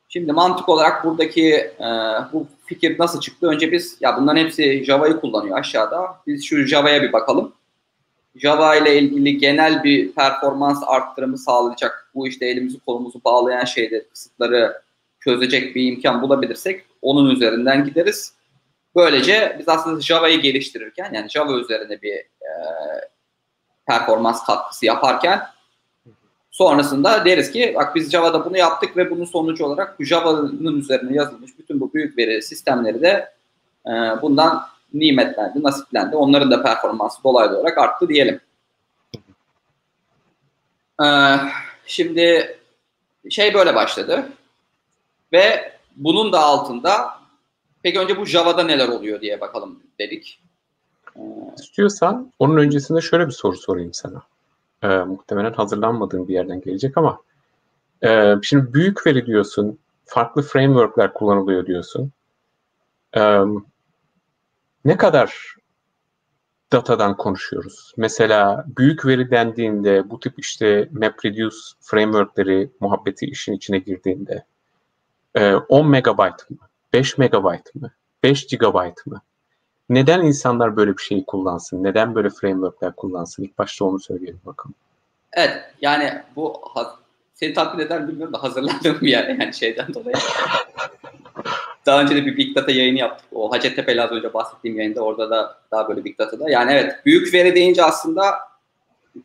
Şimdi 0.08 0.32
mantık 0.32 0.68
olarak 0.68 1.04
buradaki 1.04 1.54
e, 1.54 1.86
bu 2.32 2.46
fikir 2.64 2.98
nasıl 2.98 3.20
çıktı? 3.20 3.46
Önce 3.46 3.72
biz 3.72 3.96
ya 4.00 4.16
bunların 4.16 4.40
hepsi 4.40 4.84
Java'yı 4.84 5.20
kullanıyor 5.20 5.58
aşağıda. 5.58 6.20
Biz 6.26 6.44
şu 6.44 6.66
Java'ya 6.66 7.02
bir 7.02 7.12
bakalım. 7.12 7.52
Java 8.38 8.76
ile 8.76 8.98
ilgili 8.98 9.38
genel 9.38 9.84
bir 9.84 10.12
performans 10.12 10.82
arttırımı 10.86 11.38
sağlayacak, 11.38 12.07
bu 12.18 12.28
işte 12.28 12.46
elimizi 12.46 12.80
kolumuzu 12.80 13.20
bağlayan 13.24 13.64
şeyleri, 13.64 14.08
kısıtları 14.08 14.82
çözecek 15.20 15.76
bir 15.76 15.92
imkan 15.92 16.22
bulabilirsek 16.22 16.84
onun 17.02 17.30
üzerinden 17.30 17.84
gideriz. 17.84 18.34
Böylece 18.96 19.56
biz 19.58 19.68
aslında 19.68 20.00
Java'yı 20.00 20.40
geliştirirken 20.40 21.10
yani 21.14 21.28
Java 21.28 21.52
üzerine 21.52 22.02
bir 22.02 22.14
e, 22.14 22.50
performans 23.86 24.44
katkısı 24.44 24.86
yaparken 24.86 25.42
sonrasında 26.50 27.24
deriz 27.24 27.50
ki 27.50 27.72
bak 27.76 27.94
biz 27.94 28.10
Java'da 28.10 28.44
bunu 28.44 28.58
yaptık 28.58 28.96
ve 28.96 29.10
bunun 29.10 29.24
sonucu 29.24 29.64
olarak 29.64 29.96
Java'nın 30.00 30.78
üzerine 30.78 31.16
yazılmış 31.16 31.58
bütün 31.58 31.80
bu 31.80 31.94
büyük 31.94 32.18
veri 32.18 32.42
sistemleri 32.42 33.02
de 33.02 33.32
e, 33.86 33.92
bundan 34.22 34.62
nimetlendi, 34.94 35.62
nasiplendi. 35.62 36.16
Onların 36.16 36.50
da 36.50 36.62
performansı 36.62 37.24
dolaylı 37.24 37.58
olarak 37.58 37.78
arttı 37.78 38.08
diyelim. 38.08 38.40
E, 41.02 41.06
şimdi 41.88 42.56
şey 43.30 43.54
böyle 43.54 43.74
başladı 43.74 44.28
ve 45.32 45.72
bunun 45.96 46.32
da 46.32 46.40
altında 46.40 47.18
Peki 47.82 48.00
önce 48.00 48.16
bu 48.16 48.24
Java'da 48.24 48.62
neler 48.62 48.88
oluyor 48.88 49.20
diye 49.20 49.40
bakalım 49.40 49.82
dedik. 49.98 50.40
İstiyorsan 51.58 52.32
onun 52.38 52.56
öncesinde 52.56 53.00
şöyle 53.00 53.26
bir 53.26 53.32
soru 53.32 53.56
sorayım 53.56 53.94
sana. 53.94 54.22
Ee, 54.82 54.88
muhtemelen 54.88 55.52
hazırlanmadığın 55.52 56.28
bir 56.28 56.34
yerden 56.34 56.60
gelecek 56.60 56.98
ama 56.98 57.20
e, 58.04 58.34
şimdi 58.42 58.74
büyük 58.74 59.06
veri 59.06 59.26
diyorsun, 59.26 59.78
farklı 60.04 60.42
frameworkler 60.42 61.12
kullanılıyor 61.12 61.66
diyorsun. 61.66 62.12
Ee, 63.16 63.40
ne 64.84 64.96
kadar 64.96 65.54
datadan 66.72 67.16
konuşuyoruz? 67.16 67.92
Mesela 67.96 68.64
büyük 68.76 69.06
veri 69.06 69.30
dendiğinde 69.30 70.10
bu 70.10 70.20
tip 70.20 70.34
işte 70.38 70.88
MapReduce 70.92 71.56
frameworkleri 71.80 72.70
muhabbeti 72.80 73.26
işin 73.26 73.52
içine 73.52 73.78
girdiğinde 73.78 74.44
10 75.68 75.84
e, 75.84 75.88
megabayt 75.88 76.50
mı? 76.50 76.56
5 76.92 77.18
megabayt 77.18 77.74
mı? 77.74 77.90
5 78.22 78.46
gigabayt 78.46 79.06
mı? 79.06 79.20
Neden 79.88 80.22
insanlar 80.22 80.76
böyle 80.76 80.92
bir 80.92 81.02
şeyi 81.02 81.24
kullansın? 81.26 81.84
Neden 81.84 82.14
böyle 82.14 82.30
frameworkler 82.30 82.92
kullansın? 82.92 83.42
İlk 83.42 83.58
başta 83.58 83.84
onu 83.84 84.00
söyleyelim 84.00 84.40
bakalım. 84.46 84.74
Evet 85.32 85.74
yani 85.80 86.22
bu 86.36 86.62
seni 87.34 87.54
tatmin 87.54 87.84
eder 87.84 88.08
bilmiyorum 88.08 88.34
da 88.34 88.42
hazırlandığım 88.42 89.00
bir 89.00 89.08
yer 89.08 89.28
yani 89.28 89.54
şeyden 89.54 89.94
dolayı. 89.94 90.16
daha 91.88 92.02
önce 92.02 92.16
de 92.16 92.26
bir 92.26 92.36
Big 92.36 92.56
Data 92.56 92.72
yayını 92.72 92.98
yaptık. 92.98 93.26
O 93.32 93.52
Hacettepe'li 93.52 94.02
az 94.02 94.10
önce 94.10 94.34
bahsettiğim 94.34 94.78
yayında 94.78 95.00
orada 95.00 95.30
da 95.30 95.58
daha 95.70 95.88
böyle 95.88 96.04
Big 96.04 96.18
Data'da. 96.18 96.50
Yani 96.50 96.72
evet 96.72 96.94
büyük 97.06 97.34
veri 97.34 97.54
deyince 97.54 97.84
aslında 97.84 98.34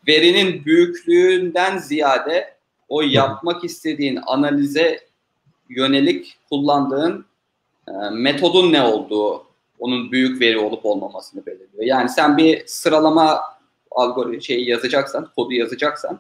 verinin 0.08 0.66
büyüklüğünden 0.66 1.78
ziyade 1.78 2.54
o 2.90 3.02
yapmak 3.02 3.64
istediğin 3.64 4.20
analize 4.26 5.00
yönelik 5.70 6.38
kullandığın 6.50 7.26
ee, 7.88 7.92
metodun 8.12 8.72
ne 8.72 8.82
olduğu 8.82 9.46
onun 9.80 10.12
büyük 10.12 10.42
veri 10.42 10.58
olup 10.58 10.86
olmamasını 10.86 11.46
belirliyor. 11.46 11.84
Yani 11.84 12.10
sen 12.10 12.38
bir 12.38 12.64
sıralama 12.68 13.42
algoritma 13.92 14.42
şeyi 14.42 14.70
yazacaksan, 14.70 15.30
kodu 15.36 15.54
yazacaksan 15.54 16.20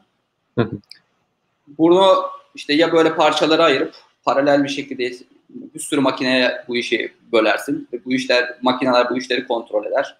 bunu 1.68 2.24
işte 2.56 2.74
ya 2.74 2.92
böyle 2.92 3.16
parçalara 3.16 3.64
ayırıp 3.64 3.94
paralel 4.24 4.64
bir 4.64 4.70
şekilde 4.70 5.14
bir 5.53 5.79
sürü 5.79 6.01
makineye 6.01 6.63
bu 6.67 6.77
işi 6.77 7.13
bölersin 7.31 7.88
ve 7.93 8.05
bu 8.05 8.13
işler 8.13 8.57
makineler 8.62 9.10
bu 9.10 9.17
işleri 9.17 9.48
kontrol 9.48 9.86
eder. 9.86 10.17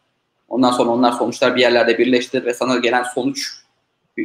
Ondan 0.50 0.72
sonra 0.72 0.90
onlar 0.90 1.12
sonuçlar 1.12 1.56
bir 1.56 1.62
yerlerde 1.62 1.98
birleştirir 1.98 2.46
ve 2.46 2.54
sana 2.54 2.78
gelen 2.78 3.04
sonuç 3.04 3.64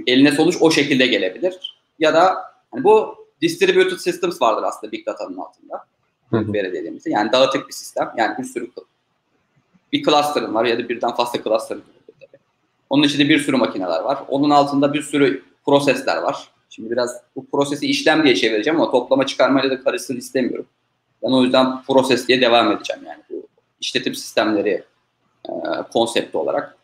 eline 0.06 0.32
sonuç 0.32 0.56
o 0.60 0.70
şekilde 0.70 1.06
gelebilir. 1.06 1.78
Ya 1.98 2.14
da 2.14 2.36
hani 2.70 2.84
bu 2.84 3.14
distributed 3.42 3.98
systems 3.98 4.42
vardır 4.42 4.62
aslında 4.62 4.92
Big 4.92 5.06
Data'nın 5.06 5.36
altında 5.36 5.84
veri 6.32 6.72
dediğimiz. 6.72 7.06
Yani 7.06 7.32
dağıtık 7.32 7.68
bir 7.68 7.72
sistem. 7.72 8.12
Yani 8.16 8.38
bir 8.38 8.44
sürü 8.44 8.70
bir 9.92 10.02
cluster'ın 10.02 10.54
var 10.54 10.64
ya 10.64 10.78
da 10.78 10.88
birden 10.88 11.14
fazla 11.14 11.42
cluster'ın 11.42 11.82
Onun 12.90 13.02
içinde 13.02 13.28
bir 13.28 13.38
sürü 13.38 13.56
makineler 13.56 14.00
var. 14.00 14.18
Onun 14.28 14.50
altında 14.50 14.92
bir 14.92 15.02
sürü 15.02 15.42
prosesler 15.66 16.16
var. 16.16 16.48
Şimdi 16.70 16.90
biraz 16.90 17.22
bu 17.36 17.46
prosesi 17.50 17.86
işlem 17.86 18.24
diye 18.24 18.34
çevireceğim 18.34 18.80
ama 18.80 18.90
toplama 18.90 19.26
çıkarmayla 19.26 19.70
da 19.70 19.84
karışsın 19.84 20.16
istemiyorum. 20.16 20.66
Ben 21.22 21.28
o 21.28 21.42
yüzden 21.42 21.82
proses 21.82 22.28
diye 22.28 22.40
devam 22.40 22.72
edeceğim 22.72 23.02
yani 23.06 23.22
bu 23.30 23.46
işletim 23.80 24.14
sistemleri 24.14 24.84
e, 25.48 25.52
konsepti 25.92 26.38
olarak. 26.38 26.76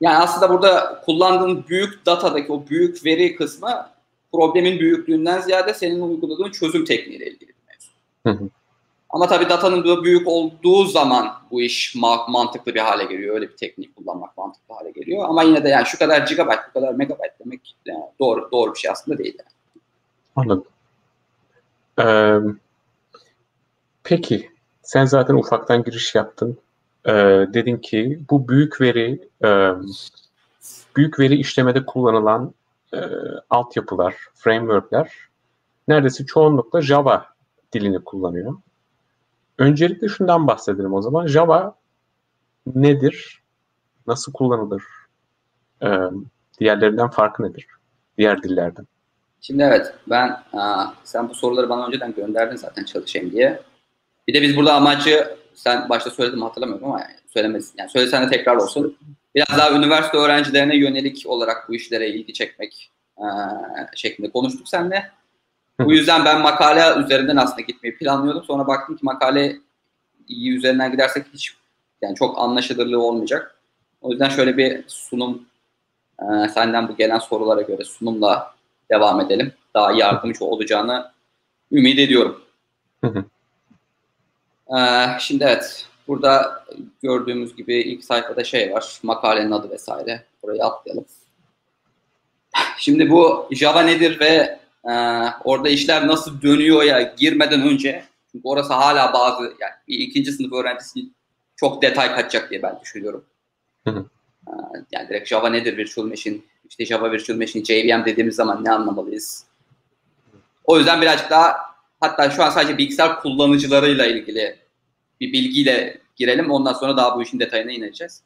Yani 0.00 0.16
aslında 0.18 0.50
burada 0.50 1.02
kullandığın 1.04 1.64
büyük 1.68 2.06
datadaki 2.06 2.52
o 2.52 2.66
büyük 2.66 3.04
veri 3.04 3.36
kısmı 3.36 3.86
problemin 4.32 4.78
büyüklüğünden 4.78 5.40
ziyade 5.40 5.74
senin 5.74 6.00
uyguladığın 6.00 6.50
çözüm 6.50 6.84
tekniğiyle 6.84 7.30
ilgili. 7.30 7.54
Ama 9.10 9.26
tabii 9.26 9.48
datanın 9.48 9.84
da 9.84 10.04
büyük 10.04 10.28
olduğu 10.28 10.84
zaman 10.84 11.32
bu 11.50 11.62
iş 11.62 11.94
mantıklı 12.28 12.74
bir 12.74 12.80
hale 12.80 13.04
geliyor. 13.04 13.34
Öyle 13.34 13.48
bir 13.48 13.56
teknik 13.56 13.96
kullanmak 13.96 14.36
mantıklı 14.36 14.74
hale 14.74 14.90
geliyor. 14.90 15.24
Ama 15.28 15.42
yine 15.42 15.64
de 15.64 15.68
yani 15.68 15.86
şu 15.86 15.98
kadar 15.98 16.26
gigabyte, 16.26 16.62
bu 16.68 16.80
kadar 16.80 16.94
megabyte 16.94 17.34
demek 17.44 17.76
yani 17.86 18.04
doğru 18.20 18.48
doğru 18.52 18.74
bir 18.74 18.78
şey 18.78 18.90
aslında 18.90 19.18
değil. 19.18 19.38
Yani. 19.38 19.50
Anladım. 20.36 20.64
Ee, 21.98 22.38
peki 24.04 24.50
sen 24.82 25.04
zaten 25.04 25.34
ufaktan 25.34 25.84
giriş 25.84 26.14
yaptın. 26.14 26.58
Ee, 27.06 27.12
dedin 27.54 27.76
ki 27.76 28.20
bu 28.30 28.48
büyük 28.48 28.80
veri 28.80 29.28
e, 29.44 29.70
büyük 30.96 31.18
veri 31.18 31.34
işlemede 31.34 31.86
kullanılan 31.86 32.54
e, 32.94 33.00
altyapılar, 33.50 34.14
frameworkler 34.34 35.12
neredeyse 35.88 36.26
çoğunlukla 36.26 36.82
Java 36.82 37.26
dilini 37.72 38.04
kullanıyor. 38.04 38.56
Öncelikle 39.58 40.08
şundan 40.08 40.46
bahsedelim 40.46 40.94
o 40.94 41.02
zaman. 41.02 41.26
Java 41.26 41.74
nedir? 42.66 43.42
Nasıl 44.06 44.32
kullanılır? 44.32 44.82
Ee, 45.82 45.98
diğerlerinden 46.60 47.10
farkı 47.10 47.42
nedir? 47.42 47.66
Diğer 48.18 48.42
dillerden. 48.42 48.86
Şimdi 49.40 49.62
evet 49.62 49.94
ben 50.10 50.42
aa, 50.52 50.86
sen 51.04 51.28
bu 51.28 51.34
soruları 51.34 51.68
bana 51.68 51.86
önceden 51.86 52.14
gönderdin 52.14 52.56
zaten 52.56 52.84
çalışayım 52.84 53.30
diye. 53.30 53.62
Bir 54.28 54.34
de 54.34 54.42
biz 54.42 54.56
burada 54.56 54.74
amacı 54.74 55.36
sen 55.54 55.88
başta 55.88 56.10
söyledim 56.10 56.42
hatırlamıyorum 56.42 56.86
ama 56.86 57.00
yani 57.00 57.14
söylemesin. 57.26 57.74
Yani 57.78 57.90
söylesen 57.90 58.26
de 58.26 58.36
tekrar 58.36 58.56
olsun. 58.56 58.96
Biraz 59.34 59.58
daha 59.58 59.72
üniversite 59.72 60.18
öğrencilerine 60.18 60.76
yönelik 60.76 61.22
olarak 61.26 61.68
bu 61.68 61.74
işlere 61.74 62.08
ilgi 62.08 62.32
çekmek 62.32 62.90
e, 63.18 63.26
şeklinde 63.94 64.30
konuştuk 64.30 64.68
seninle. 64.68 65.10
Bu 65.80 65.92
yüzden 65.92 66.24
ben 66.24 66.40
makale 66.40 67.04
üzerinden 67.04 67.36
aslında 67.36 67.60
gitmeyi 67.60 67.96
planlıyordum. 67.96 68.44
Sonra 68.44 68.66
baktım 68.66 68.96
ki 68.96 69.04
makale 69.04 69.56
iyi 70.28 70.56
üzerinden 70.56 70.92
gidersek 70.92 71.26
hiç 71.34 71.54
yani 72.02 72.14
çok 72.14 72.38
anlaşılırlığı 72.38 73.02
olmayacak. 73.02 73.54
O 74.00 74.10
yüzden 74.10 74.28
şöyle 74.28 74.56
bir 74.56 74.84
sunum 74.86 75.46
e, 76.20 76.48
senden 76.48 76.88
bu 76.88 76.96
gelen 76.96 77.18
sorulara 77.18 77.62
göre 77.62 77.84
sunumla 77.84 78.54
devam 78.90 79.20
edelim. 79.20 79.52
Daha 79.74 79.92
yardımcı 79.92 80.44
olacağını 80.44 81.10
ümit 81.72 81.98
ediyorum. 81.98 82.42
E, 84.68 84.78
şimdi 85.20 85.44
evet 85.44 85.86
burada 86.08 86.64
gördüğümüz 87.02 87.56
gibi 87.56 87.74
ilk 87.74 88.04
sayfada 88.04 88.44
şey 88.44 88.72
var. 88.72 88.98
Makalenin 89.02 89.50
adı 89.50 89.70
vesaire. 89.70 90.24
Burayı 90.42 90.64
atlayalım. 90.64 91.04
Şimdi 92.78 93.10
bu 93.10 93.48
Java 93.50 93.82
nedir 93.82 94.20
ve 94.20 94.58
e, 94.84 94.92
orada 95.44 95.68
işler 95.68 96.06
nasıl 96.06 96.42
dönüyor 96.42 96.82
ya 96.82 97.02
girmeden 97.02 97.62
önce 97.62 98.04
çünkü 98.32 98.48
orası 98.48 98.72
hala 98.72 99.12
bazı 99.12 99.42
yani 99.42 99.72
bir 99.88 99.98
ikinci 99.98 100.32
sınıf 100.32 100.52
öğrencisi 100.52 101.00
çok 101.56 101.82
detay 101.82 102.14
kaçacak 102.14 102.50
diye 102.50 102.62
ben 102.62 102.80
düşünüyorum. 102.82 103.24
Hı 103.84 103.90
hı. 103.90 104.06
E, 104.48 104.52
yani 104.92 105.08
direkt 105.08 105.28
Java 105.28 105.48
nedir 105.48 105.76
Virtual 105.76 106.06
Machine? 106.06 106.36
İşte 106.68 106.86
Java 106.86 107.12
Virtual 107.12 107.36
Machine, 107.36 107.64
JVM 107.64 108.04
dediğimiz 108.04 108.34
zaman 108.34 108.64
ne 108.64 108.72
anlamalıyız? 108.72 109.44
O 110.64 110.78
yüzden 110.78 111.02
birazcık 111.02 111.30
daha 111.30 111.73
hatta 112.04 112.30
şu 112.30 112.44
an 112.44 112.50
sadece 112.50 112.78
bilgisayar 112.78 113.20
kullanıcılarıyla 113.20 114.06
ilgili 114.06 114.56
bir 115.20 115.32
bilgiyle 115.32 115.98
girelim. 116.16 116.50
Ondan 116.50 116.72
sonra 116.72 116.96
daha 116.96 117.16
bu 117.16 117.22
işin 117.22 117.40
detayına 117.40 117.72
ineceğiz. 117.72 118.22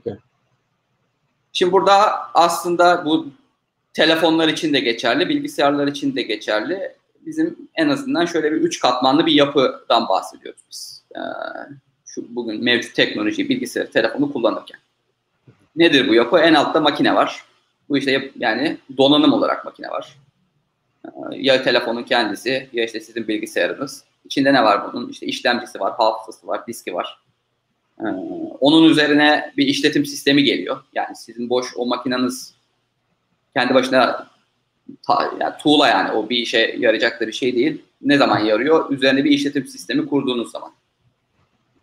Okay. 0.00 0.14
Şimdi 1.52 1.72
burada 1.72 2.18
aslında 2.34 3.04
bu 3.04 3.26
telefonlar 3.94 4.48
için 4.48 4.72
de 4.72 4.80
geçerli, 4.80 5.28
bilgisayarlar 5.28 5.86
için 5.86 6.16
de 6.16 6.22
geçerli. 6.22 6.92
Bizim 7.26 7.56
en 7.74 7.88
azından 7.88 8.26
şöyle 8.26 8.52
bir 8.52 8.56
üç 8.56 8.80
katmanlı 8.80 9.26
bir 9.26 9.32
yapıdan 9.32 10.08
bahsediyoruz 10.08 10.60
biz. 10.70 11.02
Ee, 11.16 11.20
şu 12.06 12.36
bugün 12.36 12.64
mevcut 12.64 12.94
teknoloji, 12.94 13.48
bilgisayar, 13.48 13.86
telefonu 13.86 14.32
kullanırken. 14.32 14.80
Nedir 15.76 16.08
bu 16.08 16.14
yapı? 16.14 16.38
En 16.38 16.54
altta 16.54 16.80
makine 16.80 17.14
var. 17.14 17.44
Bu 17.88 17.98
işte 17.98 18.30
yani 18.38 18.78
donanım 18.96 19.32
olarak 19.32 19.64
makine 19.64 19.88
var. 19.88 20.16
Ya 21.30 21.62
telefonun 21.62 22.02
kendisi 22.02 22.68
ya 22.72 22.84
işte 22.84 23.00
sizin 23.00 23.28
bilgisayarınız. 23.28 24.04
İçinde 24.24 24.54
ne 24.54 24.64
var 24.64 24.92
bunun? 24.92 25.08
İşte 25.08 25.26
işlemcisi 25.26 25.80
var, 25.80 25.94
hafızası 25.96 26.46
var, 26.46 26.66
diski 26.66 26.94
var. 26.94 27.18
Ee, 28.00 28.04
onun 28.60 28.90
üzerine 28.90 29.52
bir 29.56 29.66
işletim 29.66 30.06
sistemi 30.06 30.44
geliyor. 30.44 30.84
Yani 30.94 31.16
sizin 31.16 31.50
boş 31.50 31.66
o 31.76 31.86
makineniz 31.86 32.54
kendi 33.54 33.74
başına 33.74 34.28
ta, 35.06 35.32
yani 35.40 35.54
tuğla 35.62 35.88
yani 35.88 36.12
o 36.12 36.28
bir 36.28 36.36
işe 36.36 36.76
yarayacak 36.78 37.20
bir 37.20 37.32
şey 37.32 37.56
değil. 37.56 37.82
Ne 38.00 38.18
zaman 38.18 38.38
yarıyor? 38.38 38.90
Üzerine 38.90 39.24
bir 39.24 39.30
işletim 39.30 39.66
sistemi 39.66 40.08
kurduğunuz 40.08 40.50
zaman. 40.50 40.72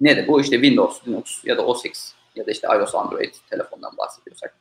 Ne 0.02 0.18
de 0.18 0.28
bu 0.28 0.42
işte 0.42 0.56
Windows, 0.56 1.08
Linux 1.08 1.46
ya 1.46 1.58
da 1.58 1.66
OS 1.66 1.86
X 1.86 2.14
ya 2.36 2.46
da 2.46 2.52
işte 2.52 2.68
iOS, 2.68 2.96
Android 2.96 3.34
telefondan 3.50 3.98
bahsediyorsak. 3.98 4.56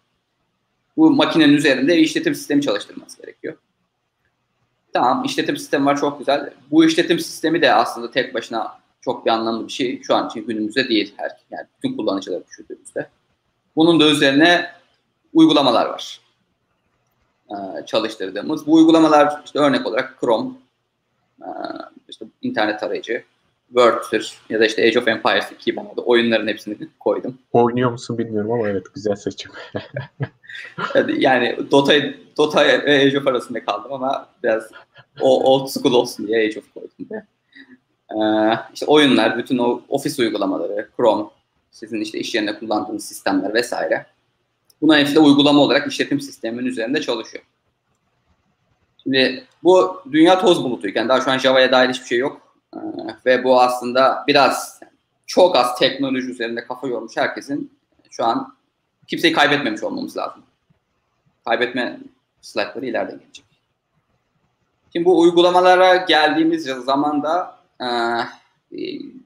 Bu 0.96 1.10
makinenin 1.10 1.52
üzerinde 1.52 1.98
işletim 1.98 2.34
sistemi 2.34 2.62
çalıştırması 2.62 3.22
gerekiyor. 3.22 3.56
Tamam 4.92 5.24
işletim 5.24 5.56
sistemi 5.56 5.86
var 5.86 6.00
çok 6.00 6.18
güzel. 6.18 6.50
Bu 6.70 6.84
işletim 6.84 7.18
sistemi 7.18 7.62
de 7.62 7.74
aslında 7.74 8.10
tek 8.10 8.34
başına 8.34 8.78
çok 9.00 9.26
bir 9.26 9.30
anlamlı 9.30 9.66
bir 9.66 9.72
şey 9.72 10.02
şu 10.02 10.14
an 10.14 10.28
için 10.28 10.46
günümüzde 10.46 10.88
değil. 10.88 11.14
Her, 11.16 11.30
yani 11.50 11.66
bütün 11.76 11.96
kullanıcıları 11.96 12.44
düşündüğümüzde. 12.46 13.08
Bunun 13.76 14.00
da 14.00 14.10
üzerine 14.10 14.70
uygulamalar 15.32 15.86
var. 15.86 16.20
Ee, 17.50 17.86
çalıştırdığımız. 17.86 18.66
Bu 18.66 18.74
uygulamalar 18.74 19.42
işte 19.44 19.58
örnek 19.58 19.86
olarak 19.86 20.20
Chrome, 20.20 20.50
e, 21.40 21.48
işte 22.08 22.26
internet 22.42 22.80
tarayıcı, 22.80 23.24
Word'tir 23.74 24.38
ya 24.50 24.60
da 24.60 24.66
işte 24.66 24.82
Age 24.82 24.98
of 24.98 25.08
Empires 25.08 25.52
2 25.52 25.76
ben 25.76 25.84
orada 25.84 26.00
oyunların 26.00 26.46
hepsini 26.46 26.76
koydum. 27.00 27.38
Oynuyor 27.52 27.90
musun 27.90 28.18
bilmiyorum 28.18 28.52
ama 28.52 28.68
evet 28.68 28.86
güzel 28.94 29.16
seçim. 29.16 29.50
yani 31.16 31.56
Dota, 31.70 31.94
Dota 32.36 32.64
ve 32.64 33.00
Age 33.06 33.18
of 33.18 33.26
arasında 33.26 33.64
kaldım 33.64 33.92
ama 33.92 34.28
biraz 34.42 34.70
o 35.20 35.44
old 35.44 35.68
school 35.68 35.92
olsun 35.92 36.26
diye 36.26 36.38
Age 36.38 36.58
of 36.58 36.74
koydum 36.74 37.08
diye. 37.10 37.26
Ee, 38.10 38.58
işte 38.74 38.86
oyunlar, 38.86 39.38
bütün 39.38 39.58
o 39.58 39.82
ofis 39.88 40.18
uygulamaları, 40.18 40.88
Chrome, 40.96 41.24
sizin 41.70 42.00
işte 42.00 42.18
iş 42.18 42.34
yerinde 42.34 42.58
kullandığınız 42.58 43.04
sistemler 43.04 43.54
vesaire. 43.54 44.06
Buna 44.82 44.98
hepsi 44.98 45.14
de 45.14 45.20
uygulama 45.20 45.60
olarak 45.60 45.92
işletim 45.92 46.20
sisteminin 46.20 46.66
üzerinde 46.66 47.00
çalışıyor. 47.00 47.44
Şimdi 49.02 49.44
bu 49.62 50.02
dünya 50.12 50.40
toz 50.40 50.64
bulutuyken 50.64 51.08
daha 51.08 51.20
şu 51.20 51.30
an 51.30 51.38
Java'ya 51.38 51.72
dair 51.72 51.88
hiçbir 51.88 52.06
şey 52.06 52.18
yok. 52.18 52.51
Ee, 52.76 52.78
ve 53.26 53.44
bu 53.44 53.60
aslında 53.60 54.24
biraz 54.26 54.80
çok 55.26 55.56
az 55.56 55.78
teknoloji 55.78 56.30
üzerinde 56.30 56.66
kafa 56.66 56.86
yormuş 56.86 57.16
herkesin 57.16 57.78
şu 58.10 58.24
an 58.24 58.56
kimseyi 59.06 59.32
kaybetmemiş 59.32 59.82
olmamız 59.82 60.16
lazım. 60.16 60.42
Kaybetme 61.44 62.00
slaytları 62.40 62.86
ileride 62.86 63.12
gelecek. 63.12 63.44
Şimdi 64.92 65.04
bu 65.04 65.20
uygulamalara 65.20 65.96
geldiğimiz 65.96 66.64
zaman 66.64 67.22
da 67.22 67.58
e, 67.80 67.86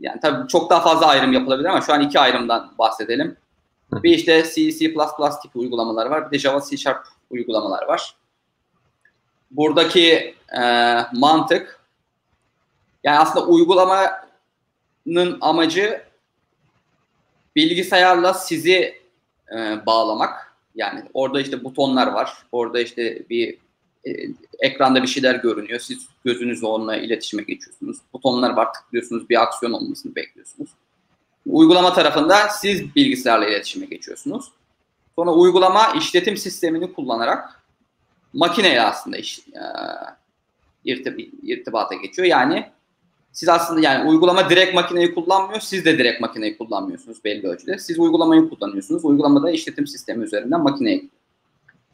yani 0.00 0.20
tabii 0.22 0.48
çok 0.48 0.70
daha 0.70 0.80
fazla 0.80 1.06
ayrım 1.06 1.32
yapılabilir 1.32 1.68
ama 1.68 1.80
şu 1.80 1.92
an 1.92 2.00
iki 2.00 2.20
ayrımdan 2.20 2.72
bahsedelim. 2.78 3.37
Bir 3.92 4.11
işte 4.11 4.42
C, 4.54 4.72
C++ 4.72 4.94
tip 5.42 5.56
uygulamalar 5.56 6.06
var. 6.06 6.26
Bir 6.26 6.30
de 6.30 6.38
Java 6.38 6.61
C 6.70 6.76
Sharp 6.76 7.06
uygulamalar 7.30 7.87
var. 7.87 8.16
Buradaki 9.50 10.35
e, 10.59 10.62
mantık 11.12 11.76
yani 13.07 13.19
aslında 13.19 13.47
uygulamanın 13.47 15.38
amacı 15.40 16.03
bilgisayarla 17.57 18.35
sizi 18.35 19.01
e, 19.53 19.87
bağlamak. 19.87 20.57
Yani 20.75 21.03
orada 21.14 21.40
işte 21.40 21.64
butonlar 21.64 22.07
var. 22.07 22.33
Orada 22.53 22.81
işte 22.81 23.23
bir 23.31 23.59
e, 24.05 24.11
ekranda 24.59 25.03
bir 25.03 25.09
şeyler 25.09 25.35
görünüyor. 25.35 25.81
Siz 25.81 26.09
gözünüzle 26.25 26.66
onunla 26.66 26.97
iletişime 26.97 27.42
geçiyorsunuz. 27.42 27.97
Butonlar 28.12 28.51
var 28.51 28.73
tıklıyorsunuz 28.73 29.29
bir 29.29 29.42
aksiyon 29.42 29.73
olmasını 29.73 30.14
bekliyorsunuz. 30.14 30.71
Uygulama 31.47 31.92
tarafında 31.92 32.49
siz 32.49 32.97
bilgisayarla 32.97 33.47
iletişime 33.47 33.87
geçiyorsunuz. 33.87 34.51
Sonra 35.16 35.33
uygulama 35.33 35.92
işletim 35.99 36.37
sistemini 36.37 36.92
kullanarak 36.92 37.62
makineyle 38.33 38.83
aslında 38.83 39.16
iş, 39.16 39.38
e, 39.38 39.62
irtib 40.85 41.19
irtibata 41.42 41.95
geçiyor. 41.95 42.29
Yani 42.29 42.76
siz 43.37 43.49
aslında 43.49 43.81
yani 43.81 44.11
uygulama 44.11 44.51
direkt 44.51 44.75
makineyi 44.75 45.14
kullanmıyor, 45.14 45.61
siz 45.61 45.85
de 45.85 45.99
direkt 45.99 46.20
makineyi 46.20 46.59
kullanmıyorsunuz 46.59 47.25
belli 47.25 47.49
ölçüde. 47.49 47.79
Siz 47.79 47.99
uygulamayı 47.99 48.49
kullanıyorsunuz. 48.49 49.05
Uygulamada 49.05 49.51
işletim 49.51 49.87
sistemi 49.87 50.25
üzerinden 50.25 50.61
makineyi. 50.61 51.11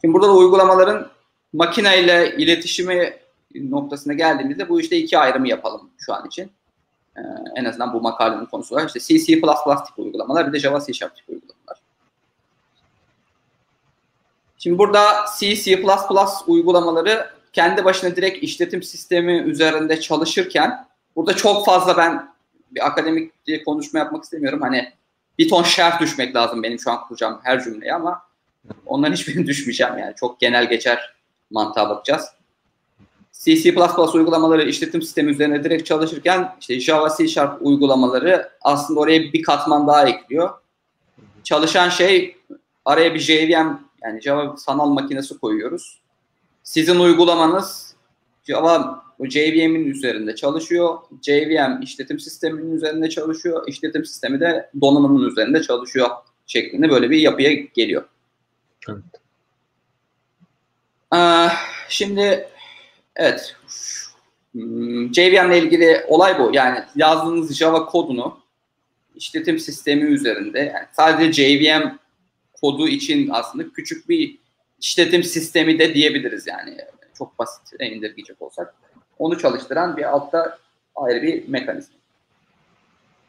Şimdi 0.01 0.13
burada 0.13 0.27
da 0.27 0.35
uygulamaların 0.35 1.09
makineyle 1.53 2.35
iletişimi 2.37 3.13
noktasına 3.55 4.13
geldiğimizde 4.13 4.69
bu 4.69 4.81
işte 4.81 4.97
iki 4.97 5.17
ayrımı 5.17 5.47
yapalım 5.47 5.89
şu 5.97 6.13
an 6.13 6.27
için. 6.27 6.51
Ee, 7.17 7.21
en 7.55 7.65
azından 7.65 7.93
bu 7.93 8.01
makalenin 8.01 8.45
konusu 8.45 8.75
var. 8.75 8.87
İşte 8.87 8.99
C, 8.99 9.19
C++ 9.19 9.35
tip 9.35 9.97
uygulamalar 9.97 10.47
bir 10.47 10.53
de 10.53 10.59
Java 10.59 10.85
C 10.85 10.93
Sharp 10.93 11.15
tip 11.15 11.29
uygulamalar. 11.29 11.77
Şimdi 14.57 14.77
burada 14.77 15.01
C, 15.39 15.55
C++ 15.55 15.83
uygulamaları 16.47 17.29
kendi 17.53 17.85
başına 17.85 18.15
direkt 18.15 18.43
işletim 18.43 18.83
sistemi 18.83 19.37
üzerinde 19.37 20.01
çalışırken 20.01 20.92
burada 21.15 21.35
çok 21.35 21.65
fazla 21.65 21.97
ben 21.97 22.33
bir 22.71 22.87
akademik 22.87 23.45
diye 23.45 23.63
konuşma 23.63 23.99
yapmak 23.99 24.23
istemiyorum. 24.23 24.61
Hani 24.61 24.93
bir 25.39 25.49
ton 25.49 25.63
şerh 25.63 25.99
düşmek 25.99 26.35
lazım 26.35 26.63
benim 26.63 26.79
şu 26.79 26.91
an 26.91 27.07
kuracağım 27.07 27.39
her 27.43 27.63
cümleye 27.63 27.93
ama 27.93 28.21
onların 28.85 29.13
hiçbirini 29.13 29.47
düşmeyeceğim 29.47 29.97
yani. 29.97 30.15
Çok 30.15 30.39
genel 30.39 30.69
geçer 30.69 31.13
mantığa 31.51 31.89
bakacağız. 31.89 32.25
C, 33.43 33.73
uygulamaları 34.13 34.63
işletim 34.63 35.01
sistemi 35.01 35.31
üzerine 35.31 35.63
direkt 35.63 35.85
çalışırken 35.85 36.55
işte 36.59 36.79
Java, 36.79 37.15
C 37.17 37.27
Sharp 37.27 37.57
uygulamaları 37.61 38.49
aslında 38.61 38.99
oraya 38.99 39.33
bir 39.33 39.43
katman 39.43 39.87
daha 39.87 40.07
ekliyor. 40.09 40.49
Çalışan 41.43 41.89
şey 41.89 42.37
araya 42.85 43.13
bir 43.13 43.19
JVM 43.19 43.79
yani 44.03 44.21
Java 44.21 44.57
sanal 44.57 44.89
makinesi 44.89 45.37
koyuyoruz. 45.37 46.01
Sizin 46.63 46.99
uygulamanız 46.99 47.95
Java 48.43 49.02
JVM'in 49.19 49.85
üzerinde 49.85 50.35
çalışıyor. 50.35 50.97
JVM 51.21 51.81
işletim 51.81 52.19
sisteminin 52.19 52.75
üzerinde 52.75 53.09
çalışıyor. 53.09 53.67
İşletim 53.67 54.05
sistemi 54.05 54.39
de 54.39 54.69
donanımın 54.81 55.29
üzerinde 55.29 55.61
çalışıyor 55.61 56.09
şeklinde 56.47 56.89
böyle 56.89 57.09
bir 57.09 57.17
yapıya 57.17 57.53
geliyor. 57.53 58.03
Evet. 58.89 59.03
Ee, 61.15 61.47
şimdi 61.89 62.49
Evet. 63.15 63.55
Hmm, 64.51 65.13
JVM 65.13 65.51
ile 65.51 65.57
ilgili 65.57 66.05
olay 66.07 66.39
bu. 66.39 66.51
Yani 66.53 66.79
yazdığınız 66.95 67.57
Java 67.57 67.85
kodunu 67.85 68.39
işletim 69.15 69.59
sistemi 69.59 70.01
üzerinde 70.01 70.59
yani 70.59 70.85
sadece 70.91 71.33
JVM 71.33 71.97
kodu 72.53 72.87
için 72.87 73.29
aslında 73.31 73.69
küçük 73.69 74.09
bir 74.09 74.37
işletim 74.79 75.23
sistemi 75.23 75.79
de 75.79 75.93
diyebiliriz 75.93 76.47
yani. 76.47 76.77
Çok 77.17 77.39
basit 77.39 77.81
indirgeyecek 77.81 78.41
olsak. 78.41 78.75
Onu 79.19 79.37
çalıştıran 79.37 79.97
bir 79.97 80.03
altta 80.03 80.57
ayrı 80.95 81.21
bir 81.21 81.49
mekanizma. 81.49 81.95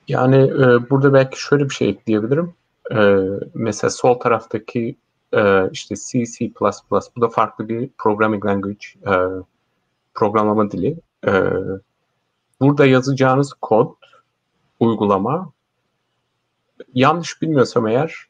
Yani 0.09 0.37
e, 0.37 0.91
burada 0.91 1.13
belki 1.13 1.41
şöyle 1.41 1.65
bir 1.65 1.75
şey 1.75 1.89
ekleyebilirim. 1.89 2.55
E, 2.91 3.19
mesela 3.55 3.91
sol 3.91 4.15
taraftaki 4.15 4.97
e, 5.33 5.71
işte 5.71 5.95
C, 5.97 6.25
C++, 6.27 6.51
bu 7.17 7.21
da 7.21 7.29
farklı 7.29 7.69
bir 7.69 7.91
programming 7.99 8.47
language. 8.47 8.87
E, 9.07 9.15
programlama 10.15 10.71
dili. 10.71 10.97
Ee, 11.27 11.51
burada 12.61 12.87
yazacağınız 12.87 13.53
kod, 13.53 13.95
uygulama 14.81 15.53
yanlış 16.95 17.43
bilmiyorsam 17.43 17.87
eğer 17.87 18.27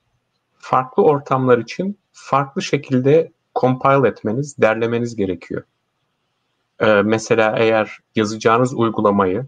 farklı 0.59 1.03
ortamlar 1.03 1.59
için 1.59 1.99
farklı 2.13 2.63
şekilde 2.63 3.33
compile 3.55 4.09
etmeniz, 4.09 4.59
derlemeniz 4.59 5.17
gerekiyor. 5.17 5.63
Ee, 6.85 7.03
mesela 7.03 7.55
eğer 7.59 7.99
yazacağınız 8.15 8.75
uygulamayı 8.75 9.47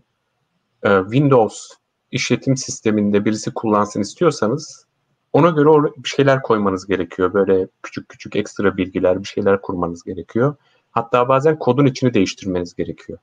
e, 0.82 1.00
Windows 1.02 1.70
işletim 2.10 2.56
sisteminde 2.56 3.24
birisi 3.24 3.54
kullansın 3.54 4.00
istiyorsanız 4.00 4.86
ona 5.32 5.50
göre 5.50 5.92
bir 5.96 6.08
şeyler 6.08 6.42
koymanız 6.42 6.86
gerekiyor. 6.86 7.34
Böyle 7.34 7.68
küçük 7.82 8.08
küçük 8.08 8.36
ekstra 8.36 8.76
bilgiler, 8.76 9.22
bir 9.22 9.28
şeyler 9.28 9.62
kurmanız 9.62 10.02
gerekiyor. 10.02 10.56
Hatta 10.90 11.28
bazen 11.28 11.58
kodun 11.58 11.86
içini 11.86 12.14
değiştirmeniz 12.14 12.74
gerekiyor. 12.74 13.18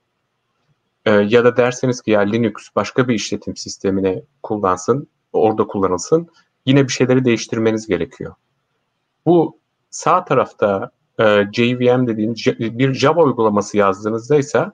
Ee, 1.04 1.10
ya 1.10 1.44
da 1.44 1.56
derseniz 1.56 2.02
ki 2.02 2.10
ya 2.10 2.20
Linux 2.20 2.68
başka 2.76 3.08
bir 3.08 3.14
işletim 3.14 3.56
sistemine 3.56 4.22
kullansın, 4.42 5.08
orada 5.32 5.66
kullanılsın. 5.66 6.28
Yine 6.66 6.84
bir 6.88 6.92
şeyleri 6.92 7.24
değiştirmeniz 7.24 7.86
gerekiyor. 7.86 8.34
bu 9.26 9.58
sağ 9.90 10.24
tarafta 10.24 10.90
e, 11.20 11.24
JVM 11.52 12.06
dediğim 12.06 12.34
bir 12.78 12.94
Java 12.94 13.22
uygulaması 13.22 13.76
yazdığınızda 13.76 14.36
ise 14.36 14.66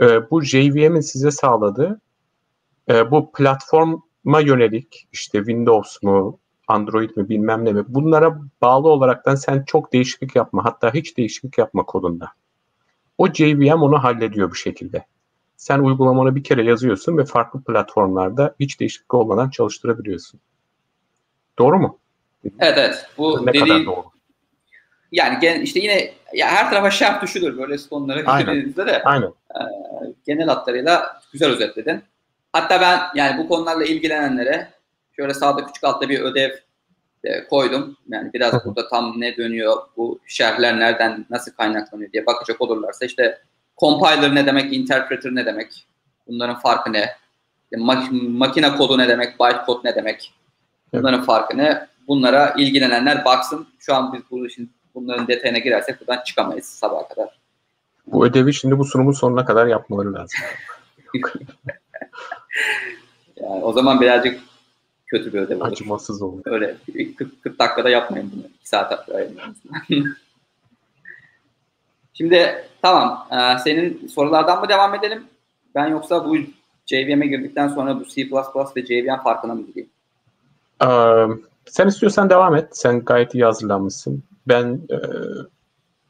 e, 0.00 0.30
bu 0.30 0.42
JVM'in 0.42 1.00
size 1.00 1.30
sağladığı 1.30 2.00
e, 2.90 3.10
bu 3.10 3.32
platforma 3.32 4.40
yönelik 4.40 5.08
işte 5.12 5.38
Windows 5.38 6.02
mu, 6.02 6.38
Android 6.68 7.10
mi 7.16 7.28
bilmem 7.28 7.64
ne 7.64 7.72
mi 7.72 7.84
bunlara 7.88 8.40
bağlı 8.62 8.88
olaraktan 8.88 9.34
sen 9.34 9.62
çok 9.66 9.92
değişiklik 9.92 10.36
yapma 10.36 10.64
hatta 10.64 10.94
hiç 10.94 11.16
değişiklik 11.16 11.58
yapma 11.58 11.82
kodunda. 11.82 12.28
O 13.18 13.32
JVM 13.32 13.82
onu 13.82 14.02
hallediyor 14.02 14.52
bir 14.52 14.58
şekilde. 14.58 15.06
Sen 15.56 15.78
uygulamanı 15.78 16.36
bir 16.36 16.44
kere 16.44 16.64
yazıyorsun 16.64 17.18
ve 17.18 17.24
farklı 17.24 17.64
platformlarda 17.64 18.54
hiç 18.60 18.80
değişiklik 18.80 19.14
olmadan 19.14 19.50
çalıştırabiliyorsun. 19.50 20.40
Doğru 21.58 21.78
mu? 21.78 21.98
Evet 22.44 22.74
evet. 22.78 23.06
Bu 23.18 23.46
ne 23.46 23.52
dediğin, 23.52 23.66
kadar 23.66 23.86
doğru? 23.86 24.11
Yani 25.12 25.60
işte 25.62 25.80
yine 25.80 26.12
ya 26.34 26.48
her 26.48 26.70
tarafa 26.70 26.90
şerh 26.90 27.22
düşülür 27.22 27.58
böyle 27.58 27.76
konulara 27.90 28.40
girdiğinizde 28.40 28.86
de. 28.86 29.02
Aynen. 29.02 29.26
E, 29.26 29.60
genel 30.26 30.48
hatlarıyla 30.48 31.20
güzel 31.32 31.50
özetledin. 31.50 32.02
Hatta 32.52 32.80
ben 32.80 33.00
yani 33.14 33.38
bu 33.38 33.48
konularla 33.48 33.84
ilgilenenlere 33.84 34.68
şöyle 35.16 35.34
sağda 35.34 35.66
küçük 35.66 35.84
altta 35.84 36.08
bir 36.08 36.20
ödev 36.20 36.50
e, 37.24 37.44
koydum. 37.44 37.96
Yani 38.08 38.32
biraz 38.32 38.64
burada 38.64 38.88
tam 38.88 39.20
ne 39.20 39.36
dönüyor, 39.36 39.76
bu 39.96 40.20
şerhler 40.26 40.80
nereden, 40.80 41.26
nasıl 41.30 41.52
kaynaklanıyor 41.52 42.12
diye 42.12 42.26
bakacak 42.26 42.60
olurlarsa 42.60 43.04
işte 43.04 43.38
compiler 43.78 44.34
ne 44.34 44.46
demek, 44.46 44.72
interpreter 44.72 45.34
ne 45.34 45.46
demek, 45.46 45.86
bunların 46.26 46.58
farkı 46.58 46.92
ne, 46.92 47.10
mak- 47.72 48.38
makine 48.38 48.76
kodu 48.76 48.98
ne 48.98 49.08
demek, 49.08 49.40
bytecode 49.40 49.88
ne 49.88 49.94
demek, 49.94 50.34
bunların 50.92 51.18
evet. 51.18 51.26
farkı 51.26 51.58
ne, 51.58 51.86
bunlara 52.08 52.54
ilgilenenler 52.58 53.24
baksın. 53.24 53.68
Şu 53.78 53.94
an 53.94 54.12
biz 54.12 54.22
bu 54.30 54.46
işin 54.46 54.72
bunların 54.94 55.28
detayına 55.28 55.58
girersek 55.58 56.00
buradan 56.00 56.24
çıkamayız 56.24 56.66
sabaha 56.66 57.08
kadar. 57.08 57.40
Bu 58.06 58.26
ödevi 58.26 58.54
şimdi 58.54 58.78
bu 58.78 58.84
sunumun 58.84 59.12
sonuna 59.12 59.44
kadar 59.44 59.66
yapmaları 59.66 60.14
lazım. 60.14 60.40
yani 63.36 63.64
o 63.64 63.72
zaman 63.72 64.00
birazcık 64.00 64.40
kötü 65.06 65.32
bir 65.32 65.38
ödev 65.38 65.56
olur. 65.56 65.66
Acımasız 65.66 66.22
olur. 66.22 66.42
Öyle 66.44 66.76
40, 67.18 67.42
40 67.42 67.58
dakikada 67.58 67.90
yapmayın 67.90 68.32
bunu. 68.34 68.42
2 68.60 68.68
saat 68.68 69.08
ayırmayın. 69.08 69.56
Şimdi 72.14 72.64
tamam. 72.82 73.28
Ee, 73.30 73.58
senin 73.58 74.06
sorulardan 74.06 74.60
mı 74.60 74.68
devam 74.68 74.94
edelim? 74.94 75.24
Ben 75.74 75.86
yoksa 75.86 76.24
bu 76.24 76.36
JVM'e 76.86 77.26
girdikten 77.26 77.68
sonra 77.68 78.00
bu 78.00 78.04
C++ 78.04 78.30
ve 78.76 78.86
JVM 78.86 79.22
farkına 79.22 79.54
mı 79.54 79.66
gireyim? 79.66 79.90
Ee, 80.82 80.86
sen 81.66 81.88
istiyorsan 81.88 82.30
devam 82.30 82.54
et. 82.54 82.68
Sen 82.72 83.00
gayet 83.00 83.34
iyi 83.34 83.44
hazırlanmışsın. 83.44 84.24
Ben 84.48 84.80
e, 84.90 84.96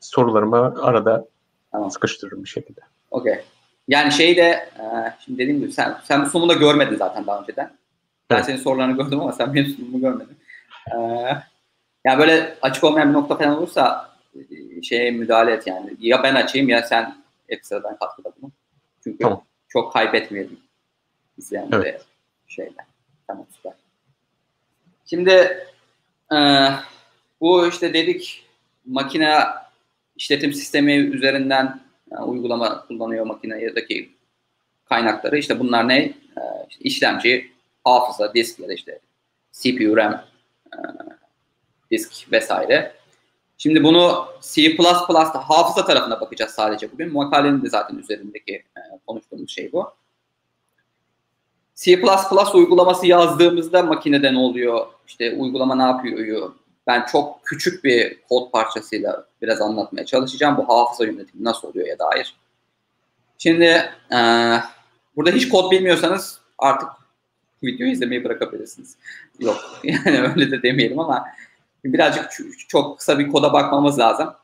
sorularımı 0.00 0.82
arada 0.82 1.26
tamam. 1.72 1.90
sıkıştırırım 1.90 2.44
bir 2.44 2.48
şekilde. 2.48 2.80
Okey. 3.10 3.40
Yani 3.88 4.12
şey 4.12 4.36
de 4.36 4.42
e, 4.78 4.84
şimdi 5.24 5.38
dediğim 5.38 5.60
gibi 5.60 5.72
sen, 5.72 5.98
sen 6.04 6.24
bu 6.24 6.30
sunumu 6.30 6.48
da 6.48 6.54
görmedin 6.54 6.96
zaten 6.96 7.26
daha 7.26 7.40
önceden. 7.40 7.72
Ben 8.30 8.36
evet. 8.36 8.46
senin 8.46 8.56
sorularını 8.56 8.96
gördüm 8.96 9.20
ama 9.20 9.32
sen 9.32 9.54
benim 9.54 9.66
sunumu 9.66 10.00
görmedin. 10.00 10.36
Ee, 10.94 10.98
yani 12.04 12.18
böyle 12.18 12.58
açık 12.62 12.84
olmayan 12.84 13.08
bir 13.08 13.14
nokta 13.14 13.36
falan 13.38 13.58
olursa 13.58 14.10
e, 14.34 14.82
şeye 14.82 15.10
müdahale 15.10 15.52
et 15.52 15.66
yani. 15.66 15.96
Ya 16.00 16.22
ben 16.22 16.34
açayım 16.34 16.68
ya 16.68 16.82
sen 16.82 17.16
ekstradan 17.48 17.96
katkıda 17.96 18.32
bulun. 18.36 18.52
Çünkü 19.04 19.18
tamam. 19.18 19.44
çok 19.68 19.92
kaybetmeyelim 19.92 20.60
izleyenlere 21.38 21.88
evet. 21.88 22.04
şeyler. 22.46 22.84
Tamam 23.26 23.46
süper. 23.50 23.72
Şimdi 25.12 25.66
e, 26.32 26.38
bu 27.40 27.66
işte 27.66 27.94
dedik 27.94 28.46
makine 28.86 29.38
işletim 30.16 30.52
sistemi 30.52 30.92
üzerinden 30.92 31.80
yani 32.10 32.24
uygulama 32.24 32.86
kullanıyor 32.86 33.26
makinedeki 33.26 34.12
kaynakları. 34.84 35.38
İşte 35.38 35.58
bunlar 35.58 35.88
ne? 35.88 35.98
E, 35.98 36.14
işte 36.70 36.84
işlemci, 36.84 37.52
hafıza, 37.84 38.34
disk 38.34 38.60
ya 38.60 38.68
da 38.68 38.72
işte 38.72 38.98
CPU, 39.52 39.96
RAM, 39.96 40.24
e, 40.72 40.76
disk 41.90 42.32
vesaire. 42.32 42.92
Şimdi 43.58 43.84
bunu 43.84 44.26
C++'da 44.40 45.48
hafıza 45.48 45.84
tarafına 45.84 46.20
bakacağız 46.20 46.52
sadece 46.52 46.92
bugün. 46.92 47.12
Makalenin 47.12 47.62
de 47.62 47.68
zaten 47.68 47.96
üzerindeki 47.96 48.52
e, 48.52 48.80
konuştuğumuz 49.06 49.50
şey 49.50 49.72
bu. 49.72 49.92
C++ 51.74 52.02
uygulaması 52.54 53.06
yazdığımızda 53.06 53.82
makinede 53.82 54.34
ne 54.34 54.38
oluyor? 54.38 54.86
İşte 55.12 55.34
uygulama 55.34 55.74
ne 55.74 55.82
yapıyor? 55.82 56.52
Ben 56.86 57.06
çok 57.06 57.44
küçük 57.44 57.84
bir 57.84 58.20
kod 58.28 58.50
parçasıyla 58.50 59.26
biraz 59.42 59.60
anlatmaya 59.60 60.06
çalışacağım. 60.06 60.56
Bu 60.56 60.68
hafıza 60.68 61.04
yönetimi 61.04 61.44
nasıl 61.44 61.68
oluyor 61.68 61.86
ya 61.86 61.98
dair. 61.98 62.34
Şimdi 63.38 63.64
e, 64.12 64.18
burada 65.16 65.30
hiç 65.30 65.48
kod 65.48 65.70
bilmiyorsanız 65.70 66.40
artık 66.58 66.88
videoyu 67.62 67.92
izlemeyi 67.92 68.24
bırakabilirsiniz. 68.24 68.96
Yok 69.38 69.80
yani 69.84 70.20
öyle 70.20 70.50
de 70.50 70.62
demeyelim 70.62 70.98
ama 70.98 71.24
birazcık 71.84 72.30
çok 72.68 72.98
kısa 72.98 73.18
bir 73.18 73.28
koda 73.28 73.52
bakmamız 73.52 73.98
lazım. 73.98 74.34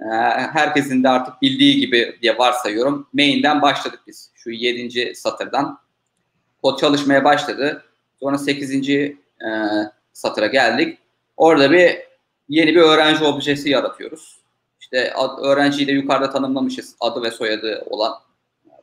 Ee, 0.00 0.04
herkesin 0.52 1.04
de 1.04 1.08
artık 1.08 1.42
bildiği 1.42 1.80
gibi 1.80 2.18
diye 2.22 2.38
varsayıyorum. 2.38 3.08
Main'den 3.12 3.62
başladık 3.62 4.00
biz. 4.06 4.30
Şu 4.34 4.50
7. 4.50 5.14
satırdan. 5.14 5.78
Kod 6.62 6.78
çalışmaya 6.78 7.24
başladı. 7.24 7.84
Sonra 8.20 8.38
8. 8.38 8.90
E, 8.90 9.16
satıra 10.16 10.46
geldik. 10.46 10.98
Orada 11.36 11.70
bir 11.70 11.98
yeni 12.48 12.74
bir 12.74 12.80
öğrenci 12.80 13.24
objesi 13.24 13.70
yaratıyoruz. 13.70 14.36
İşte 14.80 15.12
ad, 15.14 15.38
öğrenciyi 15.44 15.86
de 15.86 15.92
yukarıda 15.92 16.30
tanımlamışız. 16.30 16.96
Adı 17.00 17.22
ve 17.22 17.30
soyadı 17.30 17.84
olan 17.86 18.12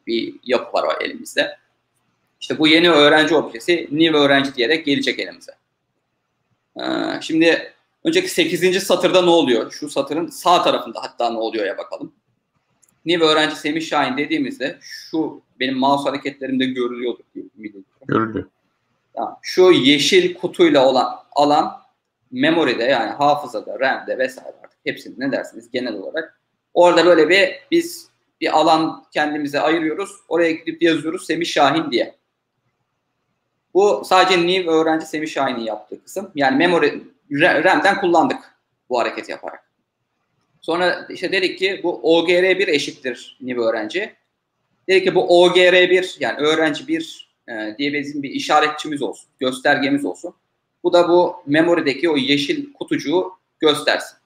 bir 0.08 0.36
yapı 0.44 0.74
var 0.74 1.02
elimizde. 1.02 1.58
İşte 2.42 2.60
bu 2.60 2.68
yeni 2.68 2.90
öğrenci 2.92 3.36
objesi 3.36 3.88
new 3.92 4.18
öğrenci 4.18 4.56
diyerek 4.56 4.86
gelecek 4.86 5.20
elimize. 5.20 5.52
Ee, 6.80 6.84
şimdi 7.22 7.74
önceki 8.04 8.30
8. 8.30 8.84
satırda 8.84 9.22
ne 9.22 9.30
oluyor? 9.30 9.72
Şu 9.72 9.90
satırın 9.90 10.28
sağ 10.28 10.64
tarafında 10.64 11.02
hatta 11.02 11.30
ne 11.30 11.38
oluyor 11.38 11.66
ya 11.66 11.78
bakalım. 11.78 12.14
New 13.06 13.26
öğrenci 13.26 13.56
Semih 13.56 13.82
Şahin 13.82 14.18
dediğimizde 14.18 14.78
şu 14.82 15.42
benim 15.60 15.78
mouse 15.78 16.10
hareketlerimde 16.10 16.66
görülüyordur. 16.66 17.24
Görülüyor. 18.08 18.46
Yani 19.18 19.30
şu 19.42 19.72
yeşil 19.72 20.34
kutuyla 20.34 20.88
olan 20.88 21.23
alan 21.36 21.82
memory'de 22.32 22.84
yani 22.84 23.10
hafızada, 23.12 23.80
RAM'de 23.80 24.18
vesaire 24.18 24.56
artık 24.64 24.80
hepsini 24.86 25.16
ne 25.18 25.32
dersiniz 25.32 25.72
genel 25.72 25.94
olarak. 25.94 26.40
Orada 26.74 27.06
böyle 27.06 27.30
bir 27.30 27.60
biz 27.72 28.10
bir 28.42 28.60
alan 28.60 29.06
kendimize 29.14 29.60
ayırıyoruz. 29.60 30.12
Oraya 30.28 30.52
gidip 30.52 30.82
yazıyoruz 30.82 31.26
Semih 31.26 31.46
Şahin 31.46 31.92
diye. 31.92 32.16
Bu 33.74 34.04
sadece 34.06 34.48
New 34.48 34.72
öğrenci 34.72 35.06
Semih 35.06 35.28
Şahin'in 35.28 35.66
yaptığı 35.66 36.04
kısım. 36.04 36.32
Yani 36.36 36.58
memory 36.58 37.02
RAM'den 37.42 38.02
kullandık 38.02 38.40
bu 38.90 39.00
hareket 39.00 39.30
yaparak. 39.30 39.64
Sonra 40.62 41.08
işte 41.10 41.32
dedik 41.32 41.60
ki 41.60 41.82
bu 41.84 42.02
OGR1 42.04 42.72
eşittir 42.72 43.38
New 43.42 43.62
öğrenci. 43.62 44.14
Dedik 44.90 45.04
ki 45.04 45.16
bu 45.16 45.46
OGR1 45.46 46.18
yani 46.20 46.38
öğrenci 46.38 46.88
1 46.88 47.34
e, 47.48 47.76
diye 47.78 47.94
bizim 47.94 48.24
bir 48.24 48.30
işaretçimiz 48.30 49.02
olsun, 49.02 49.30
göstergemiz 49.40 50.06
olsun. 50.06 50.36
Bu 50.84 50.94
da 50.94 51.10
bu 51.10 51.36
memory'deki 51.46 52.10
o 52.10 52.18
yeşil 52.18 52.74
kutucuğu 52.74 53.32
göstersin. 53.60 54.18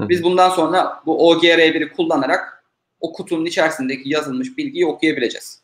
Biz 0.00 0.22
bundan 0.22 0.50
sonra 0.50 1.02
bu 1.06 1.32
OGR1'i 1.32 1.92
kullanarak 1.92 2.64
o 3.00 3.12
kutunun 3.12 3.44
içerisindeki 3.44 4.08
yazılmış 4.10 4.58
bilgiyi 4.58 4.86
okuyabileceğiz. 4.86 5.60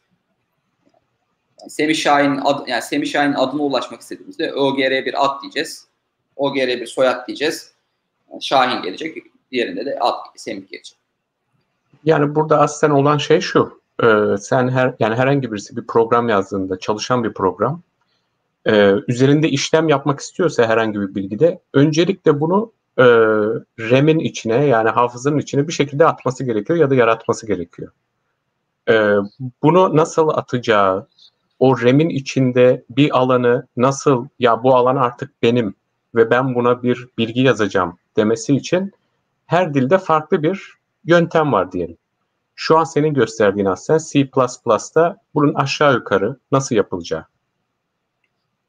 Yani 1.61 1.71
Semih 1.71 1.97
Şahin 1.97 2.41
ad, 2.45 2.69
yani 2.69 2.83
Semih 2.83 3.13
Şahin 3.13 3.33
adına 3.33 3.63
ulaşmak 3.63 4.01
istediğimizde 4.01 4.51
OGR1 4.51 5.17
ad 5.17 5.43
diyeceğiz. 5.43 5.87
OGR1 6.37 6.87
soyad 6.87 7.27
diyeceğiz. 7.27 7.73
Yani 8.33 8.43
Şahin 8.43 8.83
gelecek. 8.83 9.17
Diğerinde 9.53 9.87
de 9.87 9.99
ad 10.01 10.15
Semih 10.37 10.69
gelecek. 10.69 10.99
Yani 12.05 12.35
burada 12.35 12.61
aslında 12.61 12.95
olan 12.95 13.19
şey 13.19 13.41
şu. 13.41 13.81
E, 14.03 14.07
sen 14.41 14.69
her 14.69 14.95
yani 14.99 15.15
herhangi 15.15 15.53
birisi 15.53 15.77
bir 15.77 15.87
program 15.87 16.29
yazdığında 16.29 16.79
çalışan 16.79 17.25
bir 17.25 17.33
program 17.33 17.83
e, 18.67 18.95
üzerinde 19.09 19.49
işlem 19.49 19.89
yapmak 19.89 20.21
istiyorsa 20.21 20.67
herhangi 20.69 21.01
bir 21.01 21.15
bilgide 21.15 21.61
öncelikle 21.73 22.41
bunu 22.41 22.73
e, 22.99 23.05
RAM'in 23.79 24.19
içine 24.19 24.67
yani 24.67 24.91
hafızanın 24.91 25.39
içine 25.39 25.69
bir 25.69 25.73
şekilde 25.73 26.07
atması 26.07 26.45
gerekiyor 26.45 26.79
ya 26.79 26.91
da 26.91 26.95
yaratması 26.95 27.47
gerekiyor. 27.47 27.93
E, 28.89 29.15
bunu 29.63 29.97
nasıl 29.97 30.29
atacağı, 30.29 31.07
o 31.59 31.81
RAM'in 31.81 32.09
içinde 32.09 32.85
bir 32.91 33.19
alanı 33.19 33.67
nasıl 33.77 34.27
ya 34.39 34.63
bu 34.63 34.77
alan 34.77 34.97
artık 34.97 35.43
benim 35.43 35.75
ve 36.15 36.31
ben 36.31 36.55
buna 36.55 36.83
bir 36.83 37.09
bilgi 37.19 37.41
yazacağım 37.41 37.99
demesi 38.17 38.57
için 38.57 38.93
her 39.47 39.75
dilde 39.75 39.99
farklı 39.99 40.43
bir 40.43 40.75
yöntem 41.05 41.53
var 41.53 41.73
diyelim. 41.73 41.97
Şu 42.57 42.79
an 42.79 42.85
senin 42.85 43.15
gösterdiğin 43.15 43.67
aslında 43.67 43.99
C++'da 43.99 45.17
bunun 45.35 45.55
aşağı 45.55 45.95
yukarı 45.95 46.37
nasıl 46.53 46.77
yapılacağı. 46.77 47.25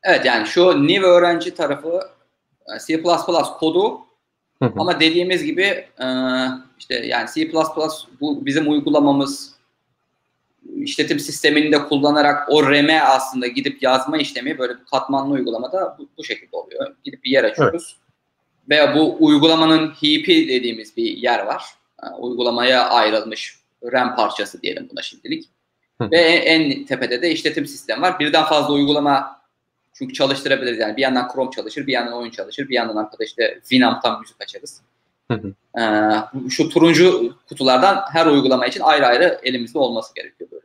Evet 0.06 0.26
yani 0.26 0.48
şu 0.48 0.88
new 0.88 1.06
öğrenci 1.08 1.56
tarafı 1.56 2.02
C++ 2.88 3.04
kodu 3.60 4.06
Hı 4.62 4.66
hı. 4.66 4.74
Ama 4.78 5.00
dediğimiz 5.00 5.44
gibi 5.44 5.64
e, 6.02 6.08
işte 6.80 6.96
yani 6.96 7.30
C++ 7.36 7.52
bu 8.22 8.46
bizim 8.46 8.72
uygulamamız 8.72 9.56
işletim 10.76 11.20
sistemini 11.20 11.72
de 11.72 11.84
kullanarak 11.84 12.48
o 12.50 12.64
RAM'e 12.64 13.02
aslında 13.02 13.48
gidip 13.48 13.84
yazma 13.84 14.18
işlemi 14.18 14.58
böyle 14.58 14.74
bir 14.74 14.86
katmanlı 14.86 15.34
uygulamada 15.34 15.96
bu, 16.00 16.10
bu 16.18 16.24
şekilde 16.24 16.56
oluyor. 16.56 16.96
Gidip 17.04 17.24
bir 17.24 17.32
yer 17.32 17.44
açıyoruz. 17.44 17.98
Evet. 17.98 18.70
Veya 18.70 18.96
bu 18.96 19.18
uygulamanın 19.20 19.88
heap'i 19.88 20.48
dediğimiz 20.48 20.98
bir 20.98 21.18
yer 21.18 21.46
var. 21.46 21.64
Yani 22.04 22.16
uygulamaya 22.16 22.90
ayrılmış 22.90 23.60
RAM 23.92 24.16
parçası 24.16 24.62
diyelim 24.62 24.88
buna 24.92 25.02
şimdilik. 25.02 25.50
Hı. 26.02 26.12
Ve 26.12 26.18
en, 26.18 26.72
en 26.72 26.86
tepede 26.86 27.22
de 27.22 27.32
işletim 27.32 27.66
sistemi 27.66 28.02
var. 28.02 28.20
Birden 28.20 28.46
fazla 28.46 28.74
uygulama 28.74 29.35
çünkü 29.98 30.14
çalıştırabiliriz 30.14 30.80
yani 30.80 30.98
bir 30.98 31.02
yandan 31.02 31.28
Chrome 31.34 31.52
çalışır, 31.52 31.88
bir 31.88 31.94
yandan 31.94 32.14
oyun 32.14 32.32
çalışır, 32.32 32.70
bir 32.70 32.74
yandan 32.74 32.96
arkada 32.96 33.24
işte 33.24 33.60
Winamp'tan 33.62 34.20
müzik 34.20 34.42
açarız. 34.42 34.82
Hı 35.32 35.34
hı. 35.34 35.80
Ee, 35.82 36.50
şu 36.50 36.70
turuncu 36.70 37.36
kutulardan 37.50 38.04
her 38.12 38.26
uygulama 38.26 38.68
için 38.68 38.82
ayrı 38.82 39.06
ayrı 39.06 39.40
elimizde 39.44 39.80
olması 39.80 40.16
gerekiyor 40.16 40.52
böyle. 40.52 40.64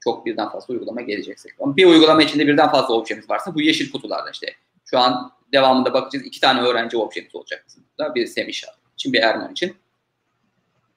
Çok 0.00 0.26
birden 0.26 0.48
fazla 0.48 0.74
uygulama 0.74 1.00
gelecekse. 1.00 1.48
Ama 1.60 1.76
bir 1.76 1.86
uygulama 1.86 2.22
içinde 2.22 2.46
birden 2.46 2.70
fazla 2.70 2.94
objemiz 2.94 3.30
varsa 3.30 3.54
bu 3.54 3.60
yeşil 3.60 3.92
kutularda 3.92 4.30
işte. 4.30 4.46
Şu 4.84 4.98
an 4.98 5.32
devamında 5.52 5.94
bakacağız. 5.94 6.26
iki 6.26 6.40
tane 6.40 6.60
öğrenci 6.60 6.96
objemiz 6.96 7.34
olacak 7.34 7.64
bizim 7.68 7.84
burada. 7.98 8.14
Bir 8.14 8.26
Semih 8.26 8.52
için, 8.94 9.12
bir 9.12 9.22
Erman 9.22 9.52
için. 9.52 9.76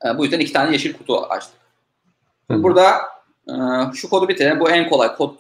Ee, 0.05 0.17
bu 0.17 0.23
yüzden 0.23 0.39
iki 0.39 0.53
tane 0.53 0.71
yeşil 0.71 0.93
kutu 0.93 1.17
açtık. 1.17 1.55
Hı. 2.51 2.63
Burada 2.63 3.01
e, 3.47 3.53
şu 3.93 4.09
kodu 4.09 4.27
bitirelim. 4.27 4.59
Bu 4.59 4.69
en 4.69 4.89
kolay 4.89 5.15
kod. 5.15 5.39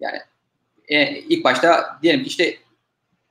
Yani 0.00 0.18
e, 0.88 1.18
ilk 1.18 1.44
başta 1.44 1.98
diyelim 2.02 2.22
ki 2.22 2.28
işte 2.28 2.56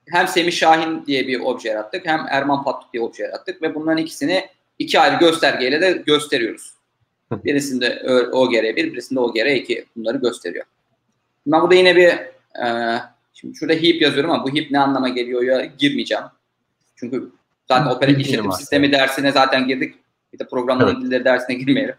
hem 0.09 0.27
Semih 0.27 0.51
Şahin 0.51 1.05
diye 1.05 1.27
bir 1.27 1.39
obje 1.39 1.69
yarattık 1.69 2.05
hem 2.05 2.25
Erman 2.29 2.63
Patluk 2.63 2.93
diye 2.93 3.03
obje 3.03 3.23
yarattık 3.23 3.61
ve 3.61 3.75
bunların 3.75 3.97
ikisini 3.97 4.49
iki 4.79 4.99
ayrı 4.99 5.19
göstergeyle 5.19 5.81
de 5.81 5.91
gösteriyoruz. 5.91 6.73
Birisinde 7.31 7.87
OGR1, 8.31 8.75
birisinde 8.75 9.19
OGR2 9.19 9.85
bunları 9.95 10.17
gösteriyor. 10.17 10.65
Ben 11.47 11.61
burada 11.61 11.75
yine 11.75 11.95
bir 11.95 12.07
e, 12.63 12.97
şimdi 13.33 13.57
şurada 13.57 13.73
heap 13.73 14.01
yazıyorum 14.01 14.31
ama 14.31 14.43
bu 14.43 14.55
heap 14.55 14.71
ne 14.71 14.79
anlama 14.79 15.09
geliyor 15.09 15.43
ya 15.43 15.65
girmeyeceğim. 15.65 16.23
Çünkü 16.95 17.31
zaten 17.67 17.91
operatif 17.91 18.25
işletim 18.25 18.51
sistemi 18.51 18.91
dersine 18.91 19.31
zaten 19.31 19.67
girdik. 19.67 19.95
Bir 20.33 20.39
de 20.39 20.47
programlama 20.47 20.91
evet. 20.91 21.01
dilleri 21.01 21.25
dersine 21.25 21.55
girmeyelim. 21.55 21.95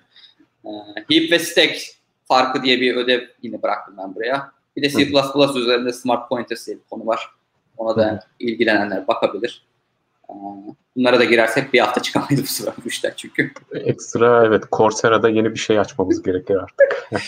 E, 0.65 0.71
heap 1.09 1.33
ve 1.33 1.39
stack 1.39 1.79
farkı 2.25 2.63
diye 2.63 2.81
bir 2.81 2.97
ödev 2.97 3.21
yine 3.43 3.63
bıraktım 3.63 3.95
ben 3.99 4.15
buraya. 4.15 4.58
Bir 4.79 4.83
de 4.83 4.91
C++ 4.91 5.59
üzerinde 5.59 5.93
Smart 5.93 6.29
Pointers 6.29 6.67
diye 6.67 6.77
bir 6.77 6.83
konu 6.91 7.07
var. 7.07 7.29
Ona 7.77 7.97
da 7.97 8.21
ilgilenenler 8.39 9.09
bakabilir. 9.09 9.67
Ee, 10.31 10.33
bunlara 10.97 11.19
da 11.19 11.25
girersek 11.25 11.73
bir 11.73 11.81
hafta 11.81 12.03
çıkamayız 12.03 12.43
bu 12.43 12.47
sıra 12.47 12.75
bu 12.85 12.89
işler 12.89 13.13
çünkü. 13.17 13.53
Ekstra 13.75 14.47
evet 14.47 14.65
Coursera'da 14.73 15.29
yeni 15.29 15.55
bir 15.55 15.59
şey 15.59 15.79
açmamız 15.79 16.23
gerekir 16.23 16.57
artık. 16.57 17.11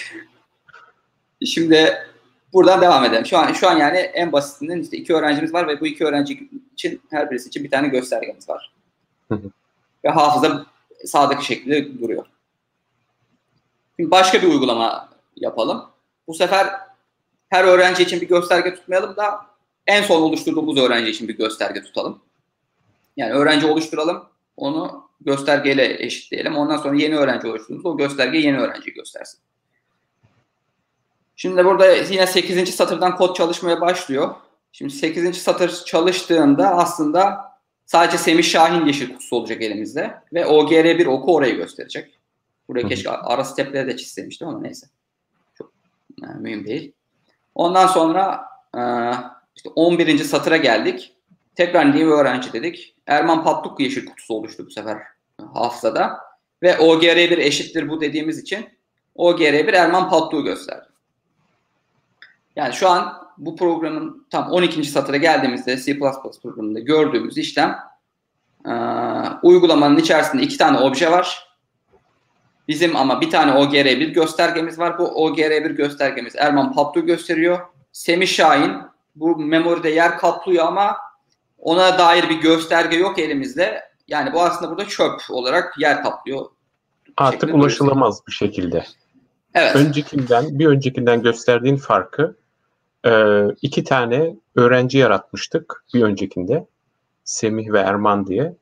Şimdi 1.47 1.95
buradan 2.53 2.81
devam 2.81 3.05
edelim. 3.05 3.27
Şu 3.27 3.39
an 3.39 3.53
şu 3.53 3.69
an 3.69 3.77
yani 3.77 3.97
en 3.97 4.33
basitinden 4.33 4.79
işte 4.79 4.97
iki 4.97 5.15
öğrencimiz 5.15 5.55
var 5.55 5.69
ve 5.69 5.81
bu 5.81 5.87
iki 5.87 6.05
öğrenci 6.05 6.49
için 6.73 7.01
her 7.11 7.31
birisi 7.31 7.49
için 7.49 7.65
bir 7.65 7.71
tane 7.71 7.89
göstergemiz 7.89 8.49
var. 8.49 8.75
ve 10.05 10.09
hafıza 10.09 10.67
sağdaki 11.05 11.45
şekilde 11.45 12.01
duruyor. 12.01 12.27
Şimdi 13.97 14.11
başka 14.11 14.43
bir 14.43 14.49
uygulama 14.49 15.09
yapalım. 15.37 15.85
Bu 16.29 16.35
sefer 16.35 16.90
her 17.51 17.65
öğrenci 17.65 18.03
için 18.03 18.21
bir 18.21 18.29
gösterge 18.29 18.75
tutmayalım 18.75 19.17
da 19.17 19.47
en 19.87 20.03
son 20.03 20.23
oluşturduğumuz 20.23 20.79
öğrenci 20.79 21.11
için 21.11 21.29
bir 21.29 21.37
gösterge 21.37 21.83
tutalım. 21.83 22.23
Yani 23.17 23.33
öğrenci 23.33 23.67
oluşturalım, 23.67 24.25
onu 24.57 25.09
göstergeyle 25.21 26.05
eşitleyelim. 26.05 26.57
Ondan 26.57 26.77
sonra 26.77 26.97
yeni 26.97 27.17
öğrenci 27.17 27.47
oluşturduğumuzda 27.47 27.89
o 27.89 27.97
gösterge 27.97 28.39
yeni 28.39 28.59
öğrenciyi 28.59 28.95
göstersin. 28.95 29.41
Şimdi 31.37 31.65
burada 31.65 31.95
yine 31.95 32.27
8. 32.27 32.75
satırdan 32.75 33.17
kod 33.17 33.37
çalışmaya 33.37 33.81
başlıyor. 33.81 34.35
Şimdi 34.73 34.93
8. 34.93 35.39
satır 35.39 35.85
çalıştığında 35.85 36.69
aslında 36.69 37.41
sadece 37.87 38.19
Semih 38.19 38.45
Şahin 38.45 38.87
yeşil 38.87 39.13
kutusu 39.13 39.37
olacak 39.37 39.63
elimizde 39.63 40.15
ve 40.33 40.43
OGR1 40.43 41.07
oku 41.07 41.35
orayı 41.35 41.57
gösterecek. 41.57 42.19
Buraya 42.69 42.89
keşke 42.89 43.11
ara 43.11 43.45
stepleri 43.45 43.87
de 43.87 43.97
çizseymiştim 43.97 44.49
ama 44.49 44.61
neyse. 44.61 44.87
Çok 45.55 45.73
yani 46.23 46.41
mühim 46.41 46.67
değil. 46.67 46.93
Ondan 47.61 47.87
sonra 47.87 48.45
e, 48.77 48.81
işte 49.57 49.71
11. 49.75 50.19
satıra 50.19 50.57
geldik. 50.57 51.17
Tekrar 51.55 51.87
new 51.87 52.05
öğrenci 52.05 52.53
dedik. 52.53 52.95
Erman 53.07 53.45
Patluk 53.45 53.81
yeşil 53.81 54.07
kutusu 54.07 54.35
oluştu 54.35 54.67
bu 54.67 54.71
sefer 54.71 54.99
hafızada. 55.55 56.19
Ve 56.63 56.73
OGR1 56.73 57.41
eşittir 57.41 57.89
bu 57.89 58.01
dediğimiz 58.01 58.39
için 58.39 58.69
OGR1 59.17 59.77
Erman 59.77 60.11
Patluk'u 60.11 60.45
gösterdi. 60.45 60.89
Yani 62.57 62.75
şu 62.75 62.89
an 62.89 63.29
bu 63.39 63.57
programın 63.57 64.27
tam 64.31 64.51
12. 64.51 64.85
satıra 64.85 65.17
geldiğimizde 65.17 65.77
C++ 65.77 65.99
programında 66.43 66.81
gördüğümüz 66.81 67.39
işlem 67.39 67.79
e, 68.67 68.73
uygulamanın 69.43 69.97
içerisinde 69.97 70.43
iki 70.43 70.59
tane 70.59 70.79
obje 70.79 71.11
var. 71.11 71.50
Bizim 72.71 72.97
ama 72.97 73.21
bir 73.21 73.31
tane 73.31 73.51
OGR1 73.51 74.13
göstergemiz 74.13 74.79
var. 74.79 74.99
Bu 74.99 75.05
OGR1 75.05 75.73
göstergemiz 75.73 76.37
Erman 76.37 76.73
Patlu 76.73 77.07
gösteriyor. 77.07 77.59
Semih 77.93 78.27
Şahin 78.27 78.73
bu 79.15 79.37
memoride 79.37 79.91
yer 79.91 80.19
kaplıyor 80.19 80.67
ama 80.67 80.97
ona 81.59 81.99
dair 81.99 82.29
bir 82.29 82.41
gösterge 82.41 82.97
yok 82.97 83.19
elimizde. 83.19 83.81
Yani 84.09 84.33
bu 84.33 84.43
aslında 84.43 84.71
burada 84.71 84.89
çöp 84.89 85.21
olarak 85.31 85.79
yer 85.79 86.03
kaplıyor. 86.03 86.47
Artık 87.17 87.55
ulaşılamaz 87.55 88.21
bir 88.27 88.33
şekilde. 88.33 88.85
Evet. 89.55 89.77
Öncekinden, 89.77 90.59
bir 90.59 90.67
öncekinden 90.67 91.23
gösterdiğin 91.23 91.77
farkı 91.77 92.37
e, 93.07 93.13
iki 93.63 93.85
tane 93.85 94.37
öğrenci 94.57 94.99
yaratmıştık 94.99 95.85
bir 95.95 96.03
öncekinde. 96.03 96.67
Semih 97.25 97.73
ve 97.73 97.79
Erman 97.79 98.27
diye. 98.27 98.57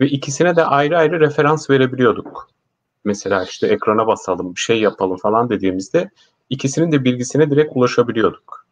Ve 0.00 0.06
ikisine 0.06 0.56
de 0.56 0.64
ayrı 0.64 0.98
ayrı 0.98 1.20
referans 1.20 1.70
verebiliyorduk 1.70 2.51
mesela 3.04 3.44
işte 3.44 3.66
ekrana 3.66 4.06
basalım, 4.06 4.54
bir 4.54 4.60
şey 4.60 4.80
yapalım 4.80 5.16
falan 5.16 5.50
dediğimizde 5.50 6.10
ikisinin 6.50 6.92
de 6.92 7.04
bilgisine 7.04 7.50
direkt 7.50 7.72
ulaşabiliyorduk. 7.74 8.66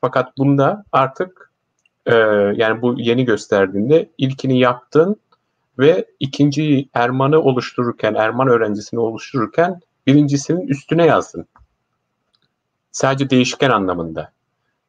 Fakat 0.00 0.38
bunda 0.38 0.84
artık 0.92 1.52
e, 2.06 2.14
yani 2.54 2.82
bu 2.82 2.94
yeni 2.98 3.24
gösterdiğinde 3.24 4.10
ilkini 4.18 4.58
yaptın 4.58 5.16
ve 5.78 6.04
ikinci 6.20 6.88
Erman'ı 6.94 7.40
oluştururken, 7.40 8.14
Erman 8.14 8.48
öğrencisini 8.48 9.00
oluştururken 9.00 9.80
birincisinin 10.06 10.68
üstüne 10.68 11.06
yazdın. 11.06 11.46
Sadece 12.92 13.30
değişken 13.30 13.70
anlamında. 13.70 14.32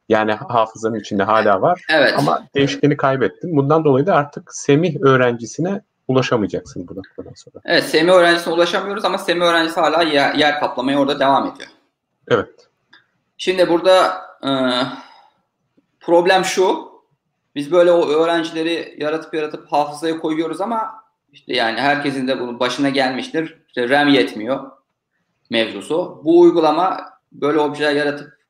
Yani 0.08 0.32
hafızanın 0.32 1.00
içinde 1.00 1.22
hala 1.22 1.62
var 1.62 1.82
evet. 1.90 2.14
ama 2.18 2.46
değişkeni 2.54 2.96
kaybettin. 2.96 3.56
Bundan 3.56 3.84
dolayı 3.84 4.06
da 4.06 4.14
artık 4.14 4.54
Semih 4.54 4.96
öğrencisine 5.00 5.82
ulaşamayacaksın 6.10 6.88
bu 6.88 6.96
noktadan 6.96 7.32
sonra. 7.34 7.62
Evet 7.64 7.84
SEMI 7.84 8.10
öğrencisine 8.10 8.54
ulaşamıyoruz 8.54 9.04
ama 9.04 9.18
SEMI 9.18 9.44
öğrencisi 9.44 9.80
hala 9.80 10.02
yer, 10.02 10.34
yer 10.34 10.60
kaplamaya 10.60 10.98
orada 10.98 11.20
devam 11.20 11.46
ediyor. 11.46 11.68
Evet. 12.28 12.68
Şimdi 13.36 13.68
burada 13.68 14.20
e, 14.44 14.50
problem 16.00 16.44
şu. 16.44 16.90
Biz 17.54 17.72
böyle 17.72 17.92
o 17.92 18.08
öğrencileri 18.08 18.96
yaratıp 18.98 19.34
yaratıp 19.34 19.72
hafızaya 19.72 20.18
koyuyoruz 20.18 20.60
ama 20.60 21.04
işte 21.32 21.54
yani 21.56 21.80
herkesin 21.80 22.28
de 22.28 22.40
bunun 22.40 22.60
başına 22.60 22.88
gelmiştir. 22.88 23.58
İşte 23.66 23.88
RAM 23.88 24.08
yetmiyor 24.08 24.70
mevzusu. 25.50 26.20
Bu 26.24 26.40
uygulama 26.40 27.10
böyle 27.32 27.58
objeler 27.58 27.92
yaratıp 27.92 28.40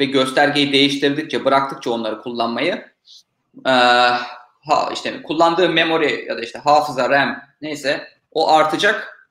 ve 0.00 0.04
göstergeyi 0.04 0.72
değiştirdikçe, 0.72 1.44
bıraktıkça 1.44 1.90
onları 1.90 2.22
kullanmayı 2.22 2.84
e, 3.66 3.72
ha, 4.70 4.90
işte 4.92 5.22
kullandığı 5.22 5.68
memory 5.68 6.24
ya 6.28 6.36
da 6.36 6.40
işte 6.40 6.58
hafıza, 6.58 7.10
RAM 7.10 7.42
neyse 7.62 8.08
o 8.32 8.52
artacak 8.52 9.28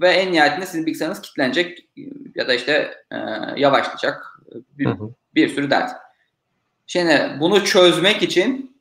ve 0.00 0.08
en 0.08 0.32
nihayetinde 0.32 0.66
sizin 0.66 0.86
bilgisayarınız 0.86 1.22
kilitlenecek 1.22 1.88
ya 2.34 2.48
da 2.48 2.54
işte 2.54 2.94
e, 3.10 3.16
yavaşlayacak 3.56 4.40
bir, 4.78 4.86
hı 4.86 4.90
hı. 4.90 5.10
bir 5.34 5.48
sürü 5.48 5.70
dert. 5.70 5.90
Şimdi 6.86 7.36
bunu 7.40 7.64
çözmek 7.64 8.22
için 8.22 8.76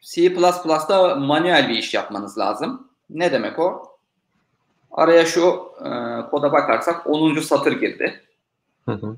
C++'da 0.00 1.14
manuel 1.14 1.68
bir 1.68 1.74
iş 1.74 1.94
yapmanız 1.94 2.38
lazım. 2.38 2.90
Ne 3.10 3.32
demek 3.32 3.58
o? 3.58 3.98
Araya 4.90 5.26
şu 5.26 5.72
e, 5.80 5.88
koda 6.30 6.52
bakarsak 6.52 7.06
10. 7.06 7.40
satır 7.40 7.72
girdi. 7.72 8.22
Hı 8.84 8.92
hı. 8.92 9.16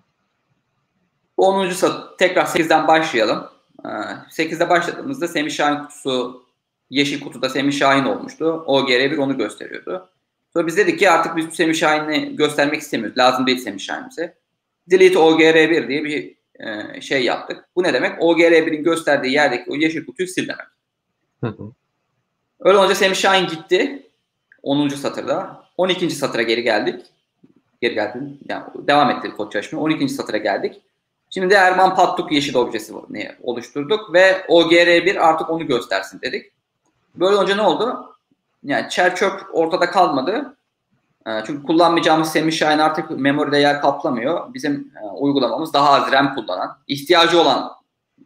10. 1.36 1.70
satır 1.70 2.16
tekrar 2.18 2.44
8'den 2.44 2.88
başlayalım. 2.88 3.59
8'de 3.84 4.68
başladığımızda 4.68 5.28
Semih 5.28 5.50
Şahin 5.50 5.82
kutusu 5.82 6.44
yeşil 6.90 7.20
kutuda 7.20 7.48
Semih 7.48 7.72
Şahin 7.72 8.04
olmuştu. 8.04 8.64
O 8.66 8.80
OGR1 8.80 9.18
onu 9.18 9.38
gösteriyordu. 9.38 10.08
Sonra 10.52 10.66
biz 10.66 10.76
dedik 10.76 10.98
ki 10.98 11.10
artık 11.10 11.36
biz 11.36 11.46
bu 11.46 11.50
Semih 11.50 11.74
Şahin'i 11.74 12.36
göstermek 12.36 12.80
istemiyoruz. 12.80 13.18
Lazım 13.18 13.46
değil 13.46 13.58
Semih 13.58 13.80
Şahin 13.80 14.10
bize. 14.10 14.36
Delete 14.90 15.18
OGR1 15.18 15.88
diye 15.88 16.04
bir 16.04 16.34
e, 16.60 17.00
şey 17.00 17.24
yaptık. 17.24 17.64
Bu 17.76 17.82
ne 17.82 17.92
demek? 17.92 18.18
OGR1'in 18.18 18.84
gösterdiği 18.84 19.32
yerdeki 19.32 19.70
o 19.70 19.76
yeşil 19.76 20.06
kutuyu 20.06 20.28
sil 20.34 20.46
demek. 20.48 20.66
Hı 21.40 21.46
hı. 21.46 21.72
Öyle 22.60 22.78
olunca 22.78 22.94
Semih 22.94 23.16
Şahin 23.16 23.46
gitti. 23.46 24.06
10. 24.62 24.88
satırda. 24.88 25.64
12. 25.76 26.10
satıra 26.10 26.42
geri 26.42 26.62
geldik. 26.62 27.06
Geri 27.80 27.94
geldim. 27.94 28.38
Yani 28.48 28.64
devam 28.74 29.10
ettik 29.10 29.36
kod 29.36 29.52
çalışmaya. 29.52 29.80
12. 29.80 30.08
satıra 30.08 30.36
geldik. 30.36 30.80
Şimdi 31.30 31.54
Erman 31.54 31.94
Pattuk 31.94 32.32
yeşil 32.32 32.54
objesi 32.54 32.92
oluşturduk 33.42 34.12
ve 34.12 34.44
OGR1 34.48 35.18
artık 35.18 35.50
onu 35.50 35.66
göstersin 35.66 36.20
dedik. 36.20 36.52
Böyle 37.14 37.36
olunca 37.36 37.54
ne 37.56 37.62
oldu? 37.62 38.16
Yani 38.64 38.88
çer 38.90 39.16
çöp 39.16 39.40
ortada 39.52 39.90
kalmadı. 39.90 40.56
Ee, 41.26 41.30
çünkü 41.46 41.66
kullanmayacağımız 41.66 42.32
Semih 42.32 42.84
artık 42.84 43.10
memoride 43.10 43.58
yer 43.58 43.80
kaplamıyor. 43.80 44.54
Bizim 44.54 44.92
e, 45.02 45.06
uygulamamız 45.06 45.72
daha 45.72 45.90
az 45.90 46.12
RAM 46.12 46.34
kullanan, 46.34 46.78
ihtiyacı 46.86 47.40
olan 47.40 47.72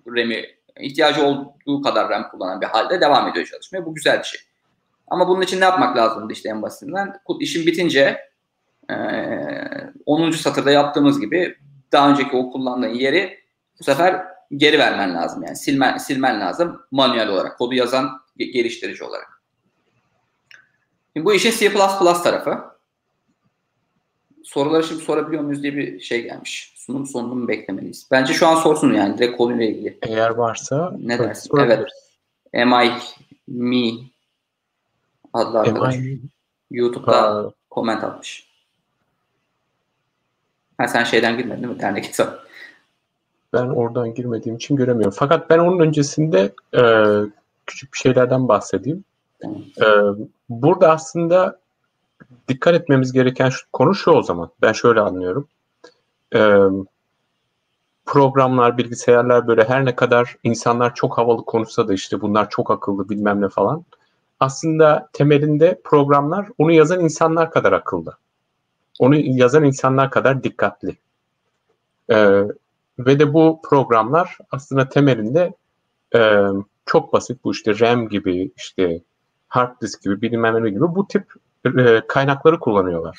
RAM'i, 0.07 0.45
ihtiyacı 0.81 1.27
olduğu 1.27 1.83
kadar 1.83 2.09
RAM 2.09 2.31
kullanan 2.31 2.61
bir 2.61 2.67
halde 2.67 3.01
devam 3.01 3.29
ediyor 3.29 3.47
çalışmaya. 3.47 3.87
Bu 3.87 3.95
güzel 3.95 4.19
bir 4.19 4.25
şey. 4.25 4.41
Ama 5.09 5.29
bunun 5.29 5.43
için 5.43 5.61
ne 5.61 5.65
yapmak 5.65 5.97
lazımdı 5.97 6.33
işte 6.33 6.49
en 6.49 6.63
basitinden? 6.63 7.21
İşin 7.41 7.67
bitince 7.67 8.21
10. 10.07 10.31
satırda 10.31 10.71
yaptığımız 10.71 11.21
gibi 11.21 11.57
daha 11.95 12.11
önceki 12.11 12.37
o 12.37 12.51
kullandığın 12.51 12.89
yeri 12.95 13.39
bu 13.81 13.85
sefer 13.85 14.25
geri 14.57 14.79
vermen 14.79 15.15
lazım. 15.15 15.43
Yani 15.43 15.57
silmen, 15.57 15.99
silmen 15.99 16.41
lazım 16.41 16.83
manuel 16.91 17.29
olarak. 17.29 17.59
Kodu 17.59 17.75
yazan 17.75 18.11
geliştirici 18.37 19.05
olarak. 19.05 19.43
Şimdi 21.13 21.27
bu 21.27 21.35
işin 21.35 21.51
C++ 21.51 21.73
tarafı. 22.23 22.59
Soruları 24.45 24.85
şimdi 24.85 25.05
sorabiliyor 25.05 25.43
muyuz 25.43 25.63
diye 25.63 25.77
bir 25.77 26.01
şey 26.01 26.23
gelmiş. 26.23 26.73
Sunum 26.77 27.07
sonunu 27.07 27.35
mu 27.35 27.49
beklemeliyiz? 27.49 28.09
Bence 28.11 28.33
şu 28.33 28.47
an 28.47 28.55
sorsun 28.55 28.95
yani 28.95 29.19
direkt 29.19 29.37
konuyla 29.37 29.65
ilgili. 29.65 29.99
Eğer 30.03 30.31
varsa 30.31 30.97
ne 30.99 31.19
dersin? 31.19 31.59
Evet. 31.59 31.89
Am 32.55 32.73
I 32.73 32.93
me 33.49 33.91
adlı 35.33 35.59
arkadaş. 35.59 35.97
YouTube'da 36.71 37.53
comment 37.71 38.05
atmış. 38.05 38.54
Ha, 40.79 40.89
sen 40.89 41.05
şeyden 41.05 41.37
girmedin 41.37 41.63
değil 41.63 41.75
mi? 41.75 41.81
Dernek 41.81 42.09
hesabı. 42.09 42.39
Ben 43.53 43.67
oradan 43.67 44.15
girmediğim 44.15 44.57
için 44.57 44.77
göremiyorum. 44.77 45.17
Fakat 45.19 45.51
ben 45.51 45.59
onun 45.59 45.81
öncesinde 45.81 46.53
e, 46.77 46.83
küçük 47.67 47.93
bir 47.93 47.99
şeylerden 47.99 48.49
bahsedeyim. 48.49 49.05
E, 49.81 49.87
burada 50.49 50.91
aslında 50.91 51.59
dikkat 52.49 52.75
etmemiz 52.75 53.13
gereken 53.13 53.49
şu, 53.49 53.67
konu 53.73 53.95
şu 53.95 54.11
o 54.11 54.23
zaman. 54.23 54.51
Ben 54.63 54.73
şöyle 54.73 55.01
anlıyorum. 55.01 55.49
E, 56.35 56.59
programlar, 58.07 58.79
bilgisayarlar 58.79 59.47
böyle 59.47 59.65
her 59.65 59.85
ne 59.85 59.97
kadar 59.97 60.37
insanlar 60.43 60.95
çok 60.95 61.19
havalı 61.19 61.45
konuşsa 61.45 61.89
da 61.89 61.95
işte 61.95 62.21
bunlar 62.21 62.51
çok 62.51 62.71
akıllı 62.71 63.09
bilmem 63.09 63.41
ne 63.41 63.49
falan. 63.49 63.85
Aslında 64.41 65.09
temelinde 65.13 65.81
programlar 65.85 66.49
onu 66.59 66.73
yazan 66.73 67.01
insanlar 67.01 67.51
kadar 67.51 67.73
akıllı. 67.73 68.17
Onu 68.99 69.17
yazan 69.17 69.65
insanlar 69.65 70.11
kadar 70.11 70.45
dikkatli. 70.45 70.97
Ee, 72.11 72.43
ve 72.99 73.19
de 73.19 73.35
bu 73.35 73.61
programlar 73.65 74.39
aslında 74.51 74.89
temelinde 74.89 75.53
e, 76.15 76.41
çok 76.87 77.13
basit 77.13 77.45
bu 77.45 77.53
işte 77.53 77.81
RAM 77.81 78.09
gibi 78.09 78.51
işte 78.57 79.01
hard 79.49 79.81
disk 79.81 80.03
gibi 80.03 80.23
bilmem 80.23 80.65
ne 80.65 80.71
gibi 80.71 80.81
bu 80.81 81.09
tip 81.09 81.33
e, 81.79 82.03
kaynakları 82.09 82.59
kullanıyorlar. 82.61 83.19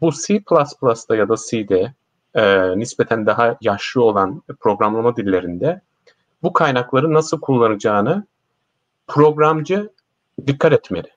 Bu 0.00 0.12
C++'da 0.12 1.16
ya 1.16 1.28
da 1.28 1.34
C'de 1.50 1.94
e, 2.34 2.78
nispeten 2.78 3.26
daha 3.26 3.56
yaşlı 3.60 4.02
olan 4.02 4.42
programlama 4.60 5.16
dillerinde 5.16 5.80
bu 6.42 6.52
kaynakları 6.52 7.14
nasıl 7.14 7.40
kullanacağını 7.40 8.26
programcı 9.06 9.90
dikkat 10.46 10.72
etmeli. 10.72 11.08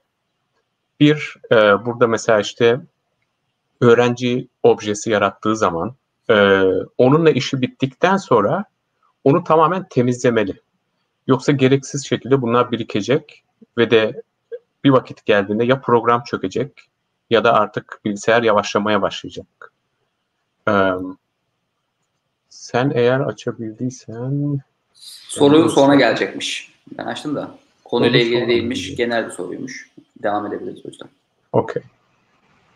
Bir, 1.00 1.38
e, 1.52 1.56
burada 1.86 2.08
mesela 2.08 2.40
işte 2.40 2.80
öğrenci 3.82 4.48
objesi 4.64 5.10
yarattığı 5.10 5.56
zaman 5.56 5.96
e, 6.30 6.62
onunla 6.98 7.30
işi 7.30 7.62
bittikten 7.62 8.18
sonra 8.18 8.66
onu 9.24 9.44
tamamen 9.44 9.88
temizlemeli. 9.90 10.62
Yoksa 11.28 11.52
gereksiz 11.52 12.06
şekilde 12.06 12.42
bunlar 12.42 12.72
birikecek 12.72 13.44
ve 13.78 13.92
de 13.92 14.22
bir 14.84 14.90
vakit 14.90 15.26
geldiğinde 15.26 15.66
ya 15.66 15.82
program 15.82 16.24
çökecek 16.24 16.72
ya 17.30 17.44
da 17.44 17.54
artık 17.54 18.00
bilgisayar 18.06 18.44
yavaşlamaya 18.44 19.02
başlayacak. 19.02 19.74
Ee, 20.68 20.92
sen 22.50 22.92
eğer 22.96 23.20
açabildiysen... 23.20 24.60
Soru 25.28 25.70
sonra 25.70 25.96
gelecekmiş. 25.96 26.74
Ben 26.98 27.06
açtım 27.06 27.36
da. 27.36 27.58
Konuyla 27.84 28.20
ilgili 28.20 28.48
değilmiş. 28.48 28.96
Genel 28.96 29.26
bir 29.26 29.32
soruymuş. 29.32 29.90
Devam 30.24 30.48
edebiliriz 30.48 30.86
o 30.86 30.90
yüzden. 30.90 31.10
Okey. 31.52 31.84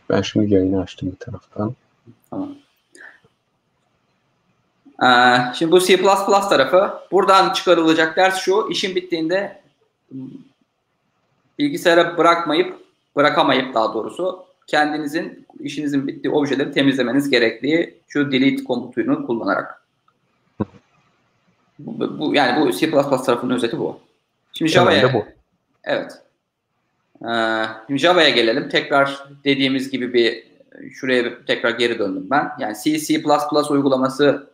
Ben 0.09 0.21
şimdi 0.21 0.53
yayını 0.53 0.81
açtım 0.81 1.11
bir 1.11 1.17
taraftan. 1.17 1.75
Tamam. 2.29 2.55
Ee, 5.03 5.53
şimdi 5.55 5.71
bu 5.71 5.79
C++ 5.79 5.97
tarafı. 6.49 6.93
Buradan 7.11 7.53
çıkarılacak 7.53 8.17
ders 8.17 8.39
şu. 8.39 8.67
İşin 8.71 8.95
bittiğinde 8.95 9.61
bilgisayara 11.59 12.17
bırakmayıp, 12.17 12.85
bırakamayıp 13.15 13.73
daha 13.73 13.93
doğrusu 13.93 14.45
kendinizin 14.67 15.45
işinizin 15.59 16.07
bittiği 16.07 16.33
objeleri 16.33 16.71
temizlemeniz 16.71 17.29
gerektiği 17.29 17.99
şu 18.07 18.31
delete 18.31 18.63
komutunu 18.63 19.27
kullanarak. 19.27 19.85
Bu, 21.79 22.19
bu, 22.19 22.35
yani 22.35 22.61
bu 22.61 22.71
C++ 22.71 22.91
tarafının 22.91 23.55
özeti 23.55 23.79
bu. 23.79 23.99
Şimdi 24.53 24.71
Java'ya 24.71 25.13
bu. 25.13 25.25
Evet. 25.83 26.11
Ee, 27.23 27.97
Java'ya 27.97 28.29
gelelim. 28.29 28.69
Tekrar 28.69 29.23
dediğimiz 29.43 29.89
gibi 29.89 30.13
bir 30.13 30.49
şuraya 30.91 31.45
tekrar 31.45 31.69
geri 31.69 31.99
döndüm 31.99 32.27
ben. 32.29 32.51
Yani 32.59 32.75
C, 32.83 32.99
C++ 32.99 33.23
uygulaması 33.69 34.49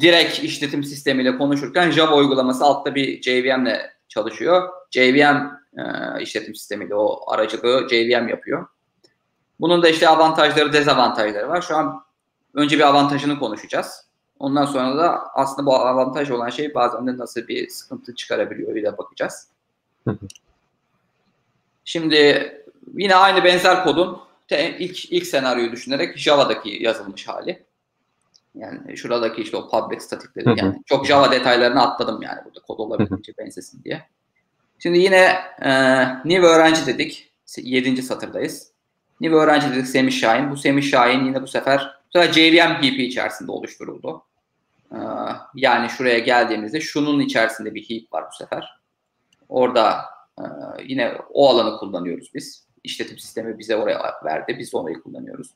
direkt 0.00 0.38
işletim 0.38 0.84
sistemiyle 0.84 1.38
konuşurken 1.38 1.90
Java 1.90 2.16
uygulaması 2.16 2.64
altta 2.64 2.94
bir 2.94 3.22
JVM 3.22 3.66
ile 3.66 3.90
çalışıyor. 4.08 4.68
JVM 4.90 5.36
e, 5.78 5.82
işletim 6.22 6.54
sistemiyle 6.54 6.94
o 6.94 7.30
aracılığı 7.30 7.88
JVM 7.88 8.28
yapıyor. 8.28 8.66
Bunun 9.60 9.82
da 9.82 9.88
işte 9.88 10.08
avantajları, 10.08 10.72
dezavantajları 10.72 11.48
var. 11.48 11.62
Şu 11.62 11.76
an 11.76 12.02
önce 12.54 12.76
bir 12.76 12.88
avantajını 12.88 13.38
konuşacağız. 13.38 14.06
Ondan 14.38 14.66
sonra 14.66 14.98
da 14.98 15.34
aslında 15.34 15.66
bu 15.66 15.76
avantaj 15.76 16.30
olan 16.30 16.50
şey 16.50 16.74
bazen 16.74 17.06
de 17.06 17.18
nasıl 17.18 17.48
bir 17.48 17.68
sıkıntı 17.68 18.14
çıkarabiliyor 18.14 18.76
ile 18.76 18.98
bakacağız. 18.98 19.48
Şimdi 21.88 22.52
yine 22.94 23.14
aynı 23.14 23.44
benzer 23.44 23.84
kodun 23.84 24.20
ilk 24.78 25.12
ilk 25.12 25.26
senaryoyu 25.26 25.72
düşünerek 25.72 26.18
Java'daki 26.18 26.78
yazılmış 26.82 27.28
hali. 27.28 27.66
Yani 28.54 28.96
şuradaki 28.96 29.42
işte 29.42 29.56
o 29.56 29.68
public 29.68 30.00
statikleri 30.00 30.60
yani 30.60 30.82
çok 30.86 31.06
Java 31.06 31.30
detaylarını 31.30 31.82
atladım 31.82 32.22
yani 32.22 32.44
burada 32.44 32.60
kod 32.60 32.78
olabildiğince 32.78 33.32
benzesin 33.38 33.84
diye. 33.84 34.02
Şimdi 34.78 34.98
yine 34.98 35.38
e, 35.62 35.70
new 36.24 36.46
öğrenci 36.46 36.86
dedik. 36.86 37.32
7. 37.56 38.02
satırdayız. 38.02 38.70
New 39.20 39.36
öğrenci 39.36 39.70
dedik 39.70 39.86
Semih 39.86 40.12
Şahin. 40.12 40.50
Bu 40.50 40.56
Semih 40.56 40.90
Şahin 40.90 41.24
yine 41.24 41.42
bu 41.42 41.46
sefer 41.46 41.98
bu 42.06 42.18
sefer 42.18 42.32
JVM 42.32 42.82
heap 42.82 42.98
içerisinde 42.98 43.52
oluşturuldu. 43.52 44.22
E, 44.92 44.98
yani 45.54 45.90
şuraya 45.90 46.18
geldiğimizde 46.18 46.80
şunun 46.80 47.20
içerisinde 47.20 47.74
bir 47.74 47.90
heap 47.90 48.12
var 48.12 48.24
bu 48.32 48.36
sefer. 48.36 48.80
Orada 49.48 50.15
e, 50.40 50.44
yine 50.84 51.12
o 51.30 51.48
alanı 51.48 51.78
kullanıyoruz 51.78 52.30
biz. 52.34 52.66
İşletim 52.84 53.18
sistemi 53.18 53.58
bize 53.58 53.76
oraya 53.76 54.14
verdi. 54.24 54.56
Biz 54.58 54.74
orayı 54.74 55.00
kullanıyoruz. 55.00 55.50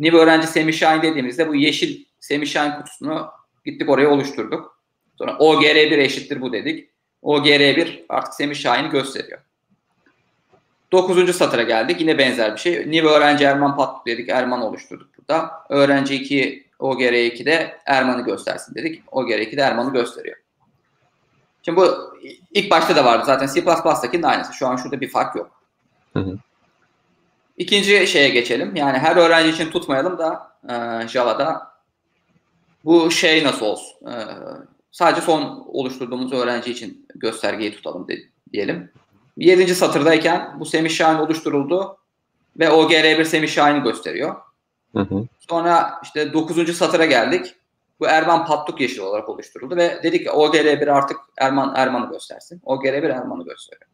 New 0.00 0.18
öğrenci 0.18 0.46
Semih 0.46 1.02
dediğimizde 1.02 1.48
bu 1.48 1.54
yeşil 1.54 2.04
Semih 2.20 2.76
kutusunu 2.78 3.28
gittik 3.64 3.88
oraya 3.88 4.10
oluşturduk. 4.10 4.80
Sonra 5.18 5.30
OGR1 5.32 6.00
eşittir 6.00 6.40
bu 6.40 6.52
dedik. 6.52 6.90
OGR1 7.22 8.04
artık 8.08 8.34
Semih 8.34 8.90
gösteriyor. 8.90 9.38
Dokuzuncu 10.92 11.32
satıra 11.32 11.62
geldik. 11.62 12.00
Yine 12.00 12.18
benzer 12.18 12.54
bir 12.54 12.60
şey. 12.60 12.90
New 12.90 13.08
öğrenci 13.08 13.44
Erman 13.44 13.76
Patluk 13.76 14.06
dedik. 14.06 14.28
Erman 14.28 14.62
oluşturduk 14.62 15.08
burada. 15.18 15.50
Öğrenci 15.68 16.14
2 16.14 16.66
OGR2'de 16.80 17.78
Erman'ı 17.86 18.24
göstersin 18.24 18.74
dedik. 18.74 19.02
OGR2'de 19.12 19.60
Erman'ı 19.60 19.92
gösteriyor. 19.92 20.36
Şimdi 21.62 21.76
bu 21.80 22.14
ilk 22.50 22.70
başta 22.70 22.96
da 22.96 23.04
vardı 23.04 23.22
zaten 23.26 23.46
C++'dakinin 23.46 24.22
aynısı. 24.22 24.52
Şu 24.52 24.66
an 24.66 24.76
şurada 24.76 25.00
bir 25.00 25.10
fark 25.10 25.36
yok. 25.36 25.50
Hı 26.12 26.20
hı. 26.20 26.38
İkinci 27.56 28.06
şeye 28.06 28.28
geçelim. 28.28 28.76
Yani 28.76 28.98
her 28.98 29.16
öğrenci 29.16 29.50
için 29.50 29.70
tutmayalım 29.70 30.18
da 30.18 30.52
e, 30.68 31.08
Java'da 31.08 31.72
bu 32.84 33.10
şey 33.10 33.44
nasıl 33.44 33.66
olsun? 33.66 34.06
E, 34.06 34.14
sadece 34.90 35.20
son 35.20 35.64
oluşturduğumuz 35.66 36.32
öğrenci 36.32 36.70
için 36.70 37.06
göstergeyi 37.14 37.72
tutalım 37.72 38.08
de, 38.08 38.18
diyelim. 38.52 38.90
Yedinci 39.36 39.74
satırdayken 39.74 40.60
bu 40.60 40.66
Semih 40.66 40.90
Şahin 40.90 41.18
oluşturuldu 41.18 41.96
ve 42.58 42.64
OGR1 42.64 43.24
Semih 43.24 43.48
Şahin'i 43.48 43.82
gösteriyor. 43.82 44.36
Hı 44.96 45.00
hı. 45.00 45.26
Sonra 45.50 46.00
işte 46.02 46.32
dokuzuncu 46.32 46.74
satıra 46.74 47.04
geldik. 47.04 47.54
Bu 48.00 48.06
Erman 48.06 48.46
Patluk 48.46 48.80
yeşil 48.80 49.00
olarak 49.00 49.28
oluşturuldu 49.28 49.76
ve 49.76 50.00
dedik 50.02 50.22
ki 50.22 50.30
OGR1 50.30 50.90
artık 50.90 51.16
Erman 51.38 51.74
Erman'ı 51.76 52.12
göstersin. 52.12 52.60
OGR1 52.66 53.12
Erman'ı 53.12 53.44
gösteriyor. 53.44 53.90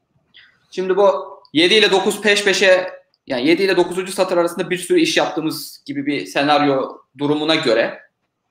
Şimdi 0.70 0.96
bu 0.96 1.36
7 1.52 1.74
ile 1.74 1.90
9 1.90 2.20
peş 2.20 2.44
peşe 2.44 2.90
yani 3.26 3.46
7 3.46 3.62
ile 3.62 3.76
9. 3.76 4.14
satır 4.14 4.36
arasında 4.36 4.70
bir 4.70 4.78
sürü 4.78 5.00
iş 5.00 5.16
yaptığımız 5.16 5.82
gibi 5.86 6.06
bir 6.06 6.26
senaryo 6.26 6.98
durumuna 7.18 7.54
göre 7.54 8.00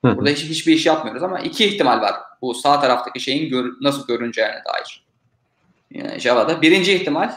burada 0.04 0.30
hiç, 0.30 0.44
hiçbir 0.44 0.72
iş 0.72 0.86
yapmıyoruz 0.86 1.22
ama 1.22 1.40
iki 1.40 1.64
ihtimal 1.64 2.00
var 2.00 2.14
bu 2.42 2.54
sağ 2.54 2.80
taraftaki 2.80 3.20
şeyin 3.20 3.50
gör, 3.50 3.72
nasıl 3.80 4.06
görüneceğine 4.06 4.62
dair. 4.74 5.06
Yani 5.90 6.20
Java'da. 6.20 6.62
Birinci 6.62 6.92
ihtimal 6.92 7.32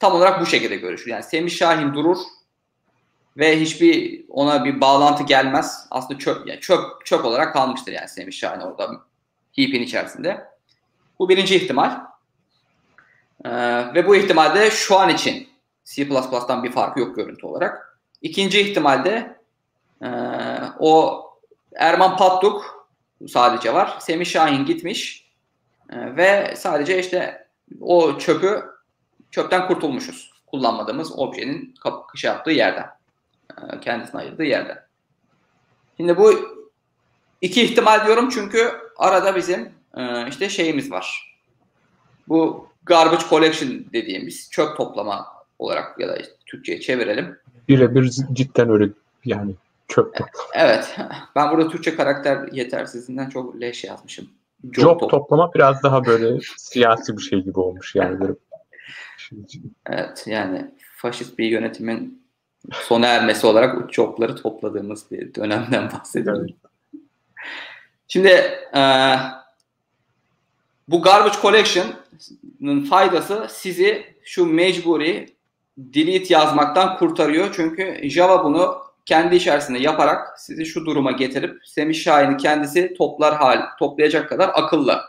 tam 0.00 0.14
olarak 0.14 0.40
bu 0.40 0.46
şekilde 0.46 0.76
görüşür. 0.76 1.10
Yani 1.10 1.22
Semih 1.22 1.50
Şahin 1.50 1.94
durur 1.94 2.18
ve 3.36 3.60
hiçbir 3.60 4.24
ona 4.28 4.64
bir 4.64 4.80
bağlantı 4.80 5.22
gelmez. 5.22 5.86
Aslında 5.90 6.18
çöp 6.18 6.46
yani 6.46 6.60
çöp 6.60 7.06
çöp 7.06 7.24
olarak 7.24 7.52
kalmıştır 7.52 7.92
yani 7.92 8.08
Semih 8.08 8.32
Şahin 8.32 8.60
orada 8.60 8.90
heap'in 9.56 9.82
içerisinde. 9.82 10.44
Bu 11.18 11.28
birinci 11.28 11.56
ihtimal. 11.56 12.00
Ee, 13.44 13.50
ve 13.94 14.06
bu 14.06 14.16
ihtimalde 14.16 14.70
şu 14.70 14.98
an 14.98 15.08
için 15.08 15.48
C++'dan 15.84 16.64
bir 16.64 16.72
farkı 16.72 17.00
yok 17.00 17.16
görüntü 17.16 17.46
olarak. 17.46 17.98
İkinci 18.22 18.60
ihtimalde 18.60 19.36
e, 20.02 20.08
o 20.78 21.22
Erman 21.76 22.16
Patluk 22.16 22.88
sadece 23.28 23.74
var. 23.74 23.96
Semih 24.00 24.26
Şahin 24.26 24.64
gitmiş 24.64 25.30
e, 25.90 26.16
ve 26.16 26.54
sadece 26.56 26.98
işte 26.98 27.48
o 27.80 28.18
çöpü 28.18 28.64
çöpten 29.30 29.66
kurtulmuşuz. 29.66 30.32
Kullanmadığımız 30.46 31.18
objenin 31.18 31.74
kış 32.08 32.24
yaptığı 32.24 32.50
yerden. 32.50 32.86
E, 33.72 33.80
kendisine 33.80 34.20
ayırdığı 34.20 34.44
yerden. 34.44 34.78
Şimdi 35.96 36.16
bu 36.16 36.32
iki 37.40 37.62
ihtimal 37.62 38.06
diyorum 38.06 38.28
çünkü 38.28 38.72
arada 38.96 39.36
bizim 39.36 39.72
e, 39.96 40.28
işte 40.28 40.48
şeyimiz 40.48 40.90
var. 40.90 41.36
Bu 42.28 42.68
garbage 42.86 43.24
collection 43.30 43.84
dediğimiz 43.92 44.50
çöp 44.50 44.76
toplama 44.76 45.26
olarak 45.58 46.00
ya 46.00 46.08
da 46.08 46.16
işte 46.16 46.32
Türkçe'ye 46.46 46.80
çevirelim. 46.80 47.38
Birebir 47.68 48.10
cidden 48.32 48.70
öyle 48.70 48.88
yani 49.24 49.54
çöp 49.88 50.14
toplama. 50.14 50.48
Evet. 50.54 50.96
Ben 51.36 51.50
burada 51.50 51.68
Türkçe 51.68 51.96
karakter 51.96 52.48
yetersizliğinden 52.52 53.28
çok 53.28 53.60
leş 53.60 53.84
yazmışım. 53.84 54.28
Job, 54.72 55.00
Job 55.00 55.10
toplama 55.10 55.54
biraz 55.54 55.82
daha 55.82 56.04
böyle 56.04 56.40
siyasi 56.56 57.16
bir 57.16 57.22
şey 57.22 57.40
gibi 57.40 57.60
olmuş 57.60 57.94
yani. 57.94 58.26
Evet 59.86 60.24
yani 60.26 60.70
faşist 60.96 61.38
bir 61.38 61.46
yönetimin 61.46 62.21
sona 62.72 63.06
ermesi 63.06 63.46
olarak 63.46 63.92
jobları 63.92 64.36
topladığımız 64.36 65.10
bir 65.10 65.34
dönemden 65.34 65.92
bahsediyorum. 65.92 66.46
Evet. 66.46 67.02
Şimdi 68.08 68.28
e, 68.76 68.82
bu 70.88 71.02
garbage 71.02 71.36
collection'ın 71.42 72.84
faydası 72.84 73.46
sizi 73.50 74.16
şu 74.24 74.46
mecburi 74.46 75.36
delete 75.76 76.34
yazmaktan 76.34 76.96
kurtarıyor. 76.96 77.52
Çünkü 77.56 78.10
Java 78.10 78.44
bunu 78.44 78.82
kendi 79.06 79.36
içerisinde 79.36 79.78
yaparak 79.78 80.40
sizi 80.40 80.66
şu 80.66 80.86
duruma 80.86 81.12
getirip 81.12 81.66
Semih 81.66 81.94
Şahin'i 81.94 82.36
kendisi 82.36 82.94
toplar 82.98 83.34
hal, 83.36 83.62
toplayacak 83.78 84.28
kadar 84.28 84.50
akıllı. 84.54 85.00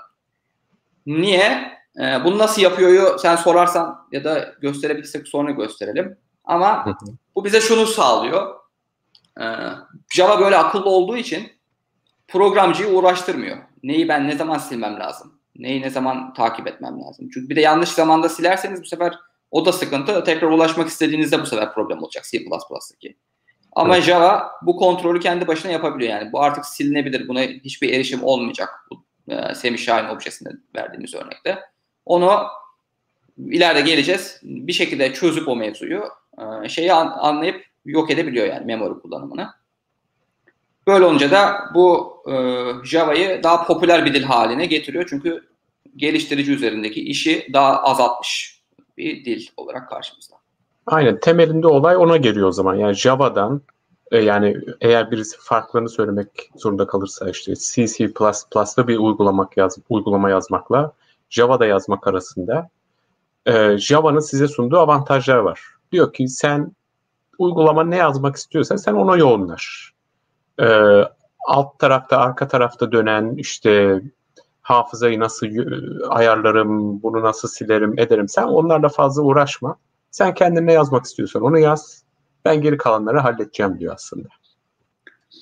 Niye? 1.05 1.73
Ee, 1.99 2.23
bunu 2.23 2.37
nasıl 2.37 2.61
yapıyor 2.61 3.19
sen 3.19 3.35
sorarsan 3.35 4.07
ya 4.11 4.23
da 4.23 4.55
gösterebilirsek 4.61 5.27
sonra 5.27 5.51
gösterelim. 5.51 6.17
Ama 6.45 6.97
bu 7.35 7.45
bize 7.45 7.61
şunu 7.61 7.87
sağlıyor. 7.87 8.55
Ee, 9.41 9.43
Java 10.13 10.39
böyle 10.39 10.57
akıllı 10.57 10.89
olduğu 10.89 11.17
için 11.17 11.51
programcıyı 12.27 12.89
uğraştırmıyor. 12.89 13.57
Neyi 13.83 14.07
ben 14.07 14.27
ne 14.27 14.35
zaman 14.35 14.57
silmem 14.57 14.99
lazım? 14.99 15.39
Neyi 15.55 15.81
ne 15.81 15.89
zaman 15.89 16.33
takip 16.33 16.67
etmem 16.67 17.01
lazım? 17.01 17.29
Çünkü 17.33 17.49
bir 17.49 17.55
de 17.55 17.61
yanlış 17.61 17.89
zamanda 17.89 18.29
silerseniz 18.29 18.81
bu 18.81 18.85
sefer 18.85 19.13
o 19.51 19.65
da 19.65 19.71
sıkıntı. 19.71 20.23
Tekrar 20.23 20.47
ulaşmak 20.47 20.87
istediğinizde 20.87 21.41
bu 21.41 21.45
sefer 21.45 21.73
problem 21.73 22.03
olacak 22.03 22.23
C++'daki. 22.23 23.17
Ama 23.75 23.95
evet. 23.95 24.05
Java 24.05 24.51
bu 24.61 24.77
kontrolü 24.77 25.19
kendi 25.19 25.47
başına 25.47 25.71
yapabiliyor 25.71 26.11
yani. 26.11 26.31
Bu 26.31 26.41
artık 26.41 26.65
silinebilir. 26.65 27.27
Buna 27.27 27.41
hiçbir 27.41 27.93
erişim 27.93 28.23
olmayacak. 28.23 28.69
Bu 28.91 29.05
e, 29.33 29.55
Semih 29.55 29.79
Şahin 29.79 30.15
objesinde 30.15 30.49
verdiğimiz 30.75 31.13
örnekte. 31.13 31.59
Onu 32.05 32.43
ileride 33.37 33.81
geleceğiz. 33.81 34.39
Bir 34.43 34.73
şekilde 34.73 35.13
çözüp 35.13 35.47
o 35.47 35.55
mevzuyu 35.55 36.03
şeyi 36.67 36.93
an, 36.93 37.15
anlayıp 37.19 37.65
yok 37.85 38.11
edebiliyor 38.11 38.47
yani 38.47 38.65
memori 38.65 38.99
kullanımını. 38.99 39.47
Böyle 40.87 41.05
olunca 41.05 41.31
da 41.31 41.55
bu 41.73 42.17
e, 42.31 42.33
Java'yı 42.83 43.43
daha 43.43 43.65
popüler 43.65 44.05
bir 44.05 44.13
dil 44.13 44.23
haline 44.23 44.65
getiriyor. 44.65 45.05
Çünkü 45.09 45.47
geliştirici 45.95 46.51
üzerindeki 46.51 47.01
işi 47.01 47.47
daha 47.53 47.83
azaltmış 47.83 48.61
bir 48.97 49.25
dil 49.25 49.47
olarak 49.57 49.89
karşımızda. 49.89 50.35
Aynen 50.87 51.19
temelinde 51.19 51.67
olay 51.67 51.97
ona 51.97 52.17
geliyor 52.17 52.47
o 52.47 52.51
zaman. 52.51 52.75
Yani 52.75 52.93
Java'dan 52.93 53.61
e, 54.11 54.17
yani 54.17 54.57
eğer 54.81 55.11
birisi 55.11 55.37
farklarını 55.39 55.89
söylemek 55.89 56.29
zorunda 56.55 56.87
kalırsa 56.87 57.29
işte 57.29 57.53
C, 57.55 57.87
C++'da 57.87 58.87
bir 58.87 58.97
uygulamak 58.97 59.57
yaz, 59.57 59.77
uygulama 59.89 60.29
yazmakla 60.29 60.93
Java'da 61.29 61.65
yazmak 61.65 62.07
arasında 62.07 62.69
e, 63.45 63.77
Java'nın 63.77 64.19
size 64.19 64.47
sunduğu 64.47 64.79
avantajlar 64.79 65.37
var. 65.37 65.72
Diyor 65.93 66.13
ki 66.13 66.27
sen 66.27 66.71
uygulama 67.39 67.83
ne 67.83 67.95
yazmak 67.95 68.35
istiyorsan 68.35 68.75
sen 68.75 68.93
ona 68.93 69.17
yoğunlaş. 69.17 69.93
E, 70.59 70.67
alt 71.47 71.79
tarafta, 71.79 72.17
arka 72.17 72.47
tarafta 72.47 72.91
dönen 72.91 73.35
işte 73.35 74.01
hafızayı 74.61 75.19
nasıl 75.19 75.47
ayarlarım, 76.09 77.03
bunu 77.03 77.21
nasıl 77.21 77.47
silerim, 77.47 77.99
ederim. 77.99 78.29
Sen 78.29 78.43
onlarla 78.43 78.89
fazla 78.89 79.21
uğraşma. 79.21 79.77
Sen 80.11 80.33
kendine 80.33 80.73
yazmak 80.73 81.05
istiyorsan 81.05 81.41
onu 81.41 81.59
yaz. 81.59 82.03
Ben 82.45 82.61
geri 82.61 82.77
kalanları 82.77 83.19
halledeceğim 83.19 83.79
diyor 83.79 83.93
aslında. 83.93 84.27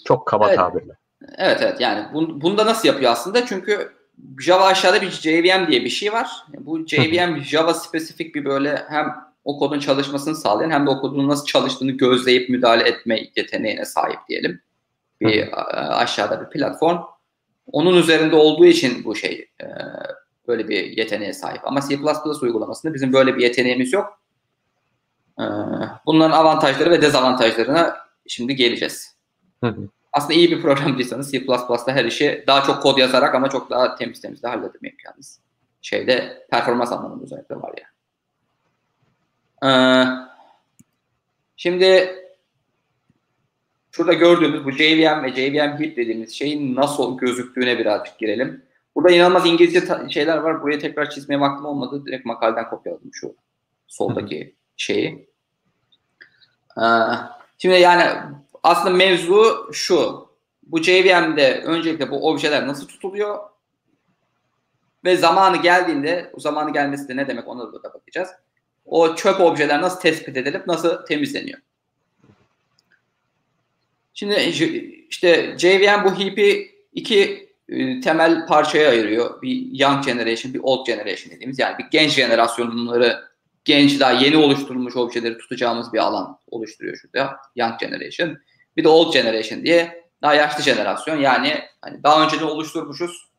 Çok 0.06 0.28
kaba 0.28 0.47
evet. 0.47 0.58
tabirle. 0.58 0.93
Evet 1.38 1.60
evet 1.62 1.82
yani 1.82 2.08
bunu, 2.14 2.41
bunu 2.41 2.58
da 2.58 2.66
nasıl 2.66 2.88
yapıyor 2.88 3.12
aslında? 3.12 3.45
Çünkü 3.45 3.91
Java 4.39 4.66
aşağıda 4.66 5.02
bir 5.02 5.10
JVM 5.10 5.68
diye 5.68 5.84
bir 5.84 5.89
şey 5.89 6.14
var. 6.14 6.30
Bu 6.60 6.88
JVM 6.88 7.39
Java 7.39 7.74
spesifik 7.74 8.36
bir 8.36 8.45
böyle 8.45 8.86
hem 8.89 9.30
o 9.44 9.60
kodun 9.60 9.80
çalışmasını 9.80 10.36
sağlayan 10.36 10.70
hem 10.70 10.86
de 10.86 10.89
o 10.89 11.02
kodun 11.02 11.28
nasıl 11.28 11.46
çalıştığını 11.46 11.92
gözleyip 11.92 12.50
müdahale 12.50 12.84
etme 12.84 13.20
yeteneğine 13.36 13.86
sahip 13.86 14.20
diyelim. 14.30 14.62
Bir 15.22 15.50
aşağıda 16.02 16.42
bir 16.42 16.50
platform. 16.50 16.98
Onun 17.72 17.98
üzerinde 17.98 18.36
olduğu 18.36 18.66
için 18.66 19.04
bu 19.04 19.16
şey 19.16 19.50
e, 19.62 19.66
böyle 20.48 20.68
bir 20.70 20.98
yeteneğe 20.98 21.34
sahip. 21.34 21.62
Ama 21.64 21.82
C++ 21.82 21.98
uygulamasında 22.42 22.94
bizim 22.94 23.14
böyle 23.14 23.36
bir 23.36 23.42
yeteneğimiz 23.42 23.94
yok. 23.94 24.20
E, 25.39 25.46
bunların 26.06 26.38
avantajları 26.38 26.92
ve 26.92 27.02
dezavantajlarına 27.02 27.98
şimdi 28.28 28.56
geleceğiz. 28.56 29.16
Hı 29.64 29.68
hı. 29.68 29.88
Aslında 30.14 30.34
iyi 30.34 30.52
bir 30.52 30.62
programcıysanız 30.62 31.32
C++'da 31.32 31.92
her 31.92 32.06
işi 32.06 32.44
daha 32.48 32.64
çok 32.64 32.82
kod 32.82 32.98
yazarak 32.98 33.36
ama 33.36 33.50
çok 33.50 33.70
daha 33.70 33.96
temiz 33.96 34.22
temiz 34.22 34.44
de 34.44 34.48
halletme 34.48 34.89
imkanınız. 34.89 35.39
Şeyde 35.82 36.46
performans 36.52 36.92
anlamında 36.92 37.24
özellikle 37.24 37.56
var 37.56 37.70
ya. 37.70 37.74
Yani. 37.78 37.91
Ee, 39.66 40.03
şimdi 41.55 42.16
şurada 43.91 44.14
gördüğümüz 44.14 44.66
bu 44.66 44.72
JVM 44.72 45.24
ve 45.24 45.34
JVM 45.34 45.80
Heap 45.80 45.97
dediğimiz 45.97 46.34
şeyin 46.34 46.76
nasıl 46.76 47.18
gözüktüğüne 47.18 47.80
birazcık 47.80 48.20
girelim. 48.20 48.66
Burada 48.95 49.12
inanılmaz 49.12 49.45
İngilizce 49.45 50.09
şeyler 50.09 50.38
var. 50.38 50.62
Buraya 50.62 50.80
tekrar 50.80 51.09
çizmeye 51.09 51.39
vaktim 51.39 51.66
olmadı. 51.66 52.05
Direkt 52.05 52.26
makaleden 52.26 52.70
kopyaladım 52.70 53.09
şu 53.14 53.36
soldaki 53.88 54.55
şeyi. 54.78 55.30
Ee, 56.78 56.84
şimdi 57.57 57.76
yani 57.76 58.03
aslında 58.64 58.95
mevzu 58.95 59.70
şu. 59.74 60.32
Bu 60.64 60.84
JVM'de 60.84 61.62
öncelikle 61.66 62.12
bu 62.12 62.30
objeler 62.30 62.68
nasıl 62.68 62.88
tutuluyor? 62.88 63.39
Ve 65.05 65.18
zamanı 65.18 65.57
geldiğinde, 65.57 66.32
o 66.34 66.39
zamanı 66.39 66.74
gelmesi 66.74 67.07
de 67.07 67.16
ne 67.16 67.28
demek 67.28 67.47
ona 67.47 67.74
da 67.74 67.93
bakacağız. 67.93 68.30
O 68.86 69.15
çöp 69.15 69.39
objeler 69.39 69.82
nasıl 69.82 69.99
tespit 69.99 70.38
edilip 70.38 70.67
nasıl 70.67 71.05
temizleniyor? 71.05 71.59
Şimdi 74.13 74.34
işte 75.09 75.55
JVM 75.57 76.03
bu 76.05 76.19
heap'i 76.19 76.71
iki 76.93 77.49
e, 77.69 78.01
temel 78.01 78.47
parçaya 78.47 78.89
ayırıyor. 78.89 79.41
Bir 79.41 79.79
young 79.79 80.05
generation, 80.05 80.53
bir 80.53 80.59
old 80.63 80.88
generation 80.88 81.36
dediğimiz 81.36 81.59
yani 81.59 81.77
bir 81.77 81.86
genç 81.91 82.11
jenerasyonları 82.11 83.32
genç 83.65 83.99
daha 83.99 84.11
yeni 84.11 84.38
oluşturulmuş 84.38 84.95
objeleri 84.95 85.38
tutacağımız 85.38 85.93
bir 85.93 85.99
alan 85.99 86.39
oluşturuyor 86.47 86.97
şurada 86.97 87.38
young 87.55 87.79
generation. 87.79 88.38
Bir 88.77 88.84
de 88.84 88.88
old 88.88 89.13
generation 89.13 89.63
diye 89.63 90.05
daha 90.21 90.36
yaşlı 90.36 90.63
jenerasyon 90.63 91.17
yani 91.17 91.59
hani 91.82 92.03
daha 92.03 92.25
önce 92.25 92.39
de 92.39 92.45
oluşturmuşuz 92.45 93.30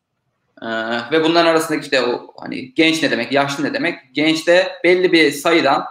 ee, 0.61 0.67
ve 1.11 1.23
bunların 1.23 1.51
arasındaki 1.51 1.83
işte 1.83 2.01
o 2.01 2.33
hani 2.37 2.73
genç 2.73 3.03
ne 3.03 3.11
demek, 3.11 3.31
yaşlı 3.31 3.63
ne 3.63 3.73
demek? 3.73 3.99
Genç 4.13 4.47
de 4.47 4.71
belli 4.83 5.11
bir 5.11 5.31
sayıdan 5.31 5.85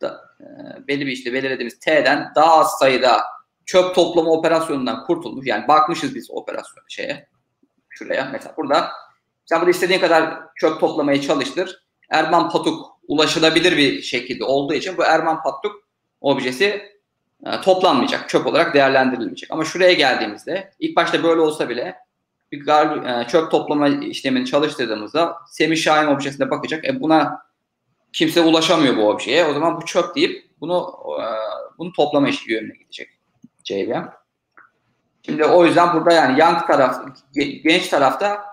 da, 0.00 0.20
e, 0.40 0.46
belli 0.88 1.06
bir 1.06 1.12
işte 1.12 1.32
belirlediğimiz 1.32 1.78
T'den 1.78 2.32
daha 2.34 2.58
az 2.58 2.78
sayıda 2.78 3.22
çöp 3.66 3.94
toplama 3.94 4.30
operasyonundan 4.30 5.04
kurtulmuş. 5.04 5.46
Yani 5.46 5.68
bakmışız 5.68 6.14
biz 6.14 6.30
operasyon 6.30 6.84
şeye 6.88 7.28
şuraya. 7.88 8.28
Mesela 8.32 8.54
burada 8.56 8.90
sen 9.44 9.60
burada 9.60 9.70
istediğin 9.70 10.00
kadar 10.00 10.40
çöp 10.56 10.80
toplamaya 10.80 11.20
çalıştır. 11.20 11.82
Erman 12.10 12.50
Patuk 12.50 12.86
ulaşılabilir 13.08 13.76
bir 13.76 14.02
şekilde 14.02 14.44
olduğu 14.44 14.74
için 14.74 14.96
bu 14.96 15.04
Erman 15.04 15.42
Patuk 15.42 15.88
objesi 16.20 16.96
e, 17.46 17.60
toplanmayacak. 17.60 18.28
Çöp 18.28 18.46
olarak 18.46 18.74
değerlendirilmeyecek. 18.74 19.50
Ama 19.50 19.64
şuraya 19.64 19.92
geldiğimizde 19.92 20.72
ilk 20.78 20.96
başta 20.96 21.22
böyle 21.22 21.40
olsa 21.40 21.68
bile 21.68 22.05
bir 22.52 22.64
gar, 22.64 23.20
e, 23.20 23.28
çöp 23.28 23.50
toplama 23.50 23.88
işlemini 23.88 24.46
çalıştırdığımızda 24.46 25.36
Semih 25.48 25.76
Şahin 25.76 26.06
objesine 26.06 26.50
bakacak. 26.50 26.84
E 26.84 27.00
buna 27.00 27.46
kimse 28.12 28.40
ulaşamıyor 28.40 28.96
bu 28.96 29.08
objeye. 29.08 29.44
O 29.44 29.54
zaman 29.54 29.80
bu 29.80 29.84
çöp 29.84 30.16
deyip 30.16 30.50
bunu 30.60 30.94
e, 31.20 31.24
bunu 31.78 31.92
toplama 31.92 32.28
işi 32.28 32.52
yönüne 32.52 32.76
gidecek 32.76 33.08
JVM. 33.64 34.08
Şimdi 35.22 35.44
o 35.44 35.64
yüzden 35.66 35.94
burada 35.94 36.12
yani 36.12 36.40
young 36.40 36.66
taraf, 36.66 37.04
genç 37.64 37.88
tarafta 37.88 38.44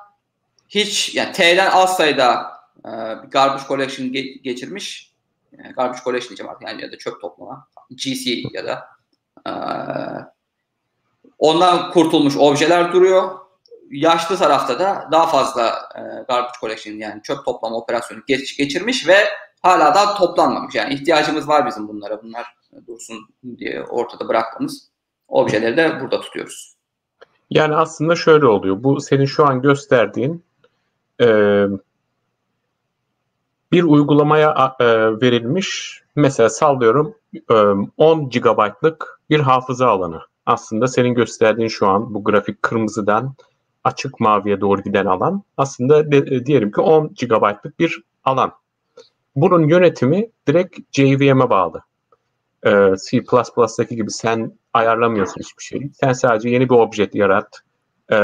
hiç 0.69 1.15
yani 1.15 1.31
T'den 1.31 1.71
az 1.71 1.97
sayıda 1.97 2.53
e, 2.85 2.89
garbage 3.31 3.63
collection 3.67 4.07
ge- 4.07 4.41
geçirmiş. 4.41 5.13
Yani 5.57 5.73
garbage 5.73 5.99
collection 6.03 6.29
diyeceğim 6.29 6.49
artık 6.51 6.67
yani 6.67 6.81
ya 6.81 6.91
da 6.91 6.97
çöp 6.97 7.21
toplama. 7.21 7.67
GC 7.91 8.43
ya 8.53 8.65
da 8.65 8.87
e, 9.47 9.51
ondan 11.39 11.91
kurtulmuş 11.91 12.37
objeler 12.37 12.93
duruyor. 12.93 13.42
Yaşlı 13.93 14.37
tarafta 14.37 14.79
da 14.79 15.07
daha 15.11 15.27
fazla 15.27 15.67
e, 15.95 16.01
garbage 16.27 16.53
collection 16.61 16.93
yani 16.93 17.21
çöp 17.23 17.45
toplama 17.45 17.77
operasyonu 17.77 18.21
geç, 18.27 18.57
geçirmiş 18.57 19.07
ve 19.07 19.15
hala 19.61 19.95
da 19.95 20.15
toplanmamış. 20.15 20.75
Yani 20.75 20.93
ihtiyacımız 20.93 21.47
var 21.47 21.65
bizim 21.67 21.87
bunlara. 21.87 22.23
Bunlar 22.23 22.45
dursun 22.87 23.17
diye 23.57 23.83
ortada 23.83 24.27
bıraktığımız 24.27 24.89
objeleri 25.27 25.77
de 25.77 26.01
burada 26.01 26.21
tutuyoruz. 26.21 26.75
Yani 27.49 27.75
aslında 27.75 28.15
şöyle 28.15 28.45
oluyor. 28.45 28.83
Bu 28.83 29.01
senin 29.01 29.25
şu 29.25 29.45
an 29.45 29.61
gösterdiğin 29.61 30.43
e, 31.21 31.27
bir 33.71 33.83
uygulamaya 33.83 34.75
e, 34.79 34.85
verilmiş 35.21 36.01
mesela 36.15 36.49
sallıyorum 36.49 37.15
e, 37.51 37.53
10 37.97 38.29
GB'lık 38.29 39.19
bir 39.29 39.39
hafıza 39.39 39.87
alanı. 39.87 40.21
Aslında 40.45 40.87
senin 40.87 41.13
gösterdiğin 41.13 41.67
şu 41.67 41.87
an 41.87 42.13
bu 42.13 42.23
grafik 42.23 42.61
kırmızıdan 42.61 43.35
açık 43.83 44.19
maviye 44.19 44.61
doğru 44.61 44.81
giden 44.81 45.05
alan 45.05 45.43
aslında 45.57 46.11
de, 46.11 46.45
diyelim 46.45 46.71
ki 46.71 46.81
10 46.81 47.07
GB'lık 47.07 47.79
bir 47.79 48.03
alan. 48.23 48.51
Bunun 49.35 49.67
yönetimi 49.67 50.29
direkt 50.47 50.79
JVM'e 50.91 51.49
bağlı. 51.49 51.81
Ee, 52.65 52.93
C++'daki 53.09 53.95
gibi 53.95 54.11
sen 54.11 54.57
ayarlamıyorsun 54.73 55.39
hiçbir 55.39 55.63
şeyi. 55.63 55.91
Sen 55.93 56.13
sadece 56.13 56.49
yeni 56.49 56.69
bir 56.69 56.75
obje 56.75 57.09
yarat, 57.13 57.59
e, 58.11 58.17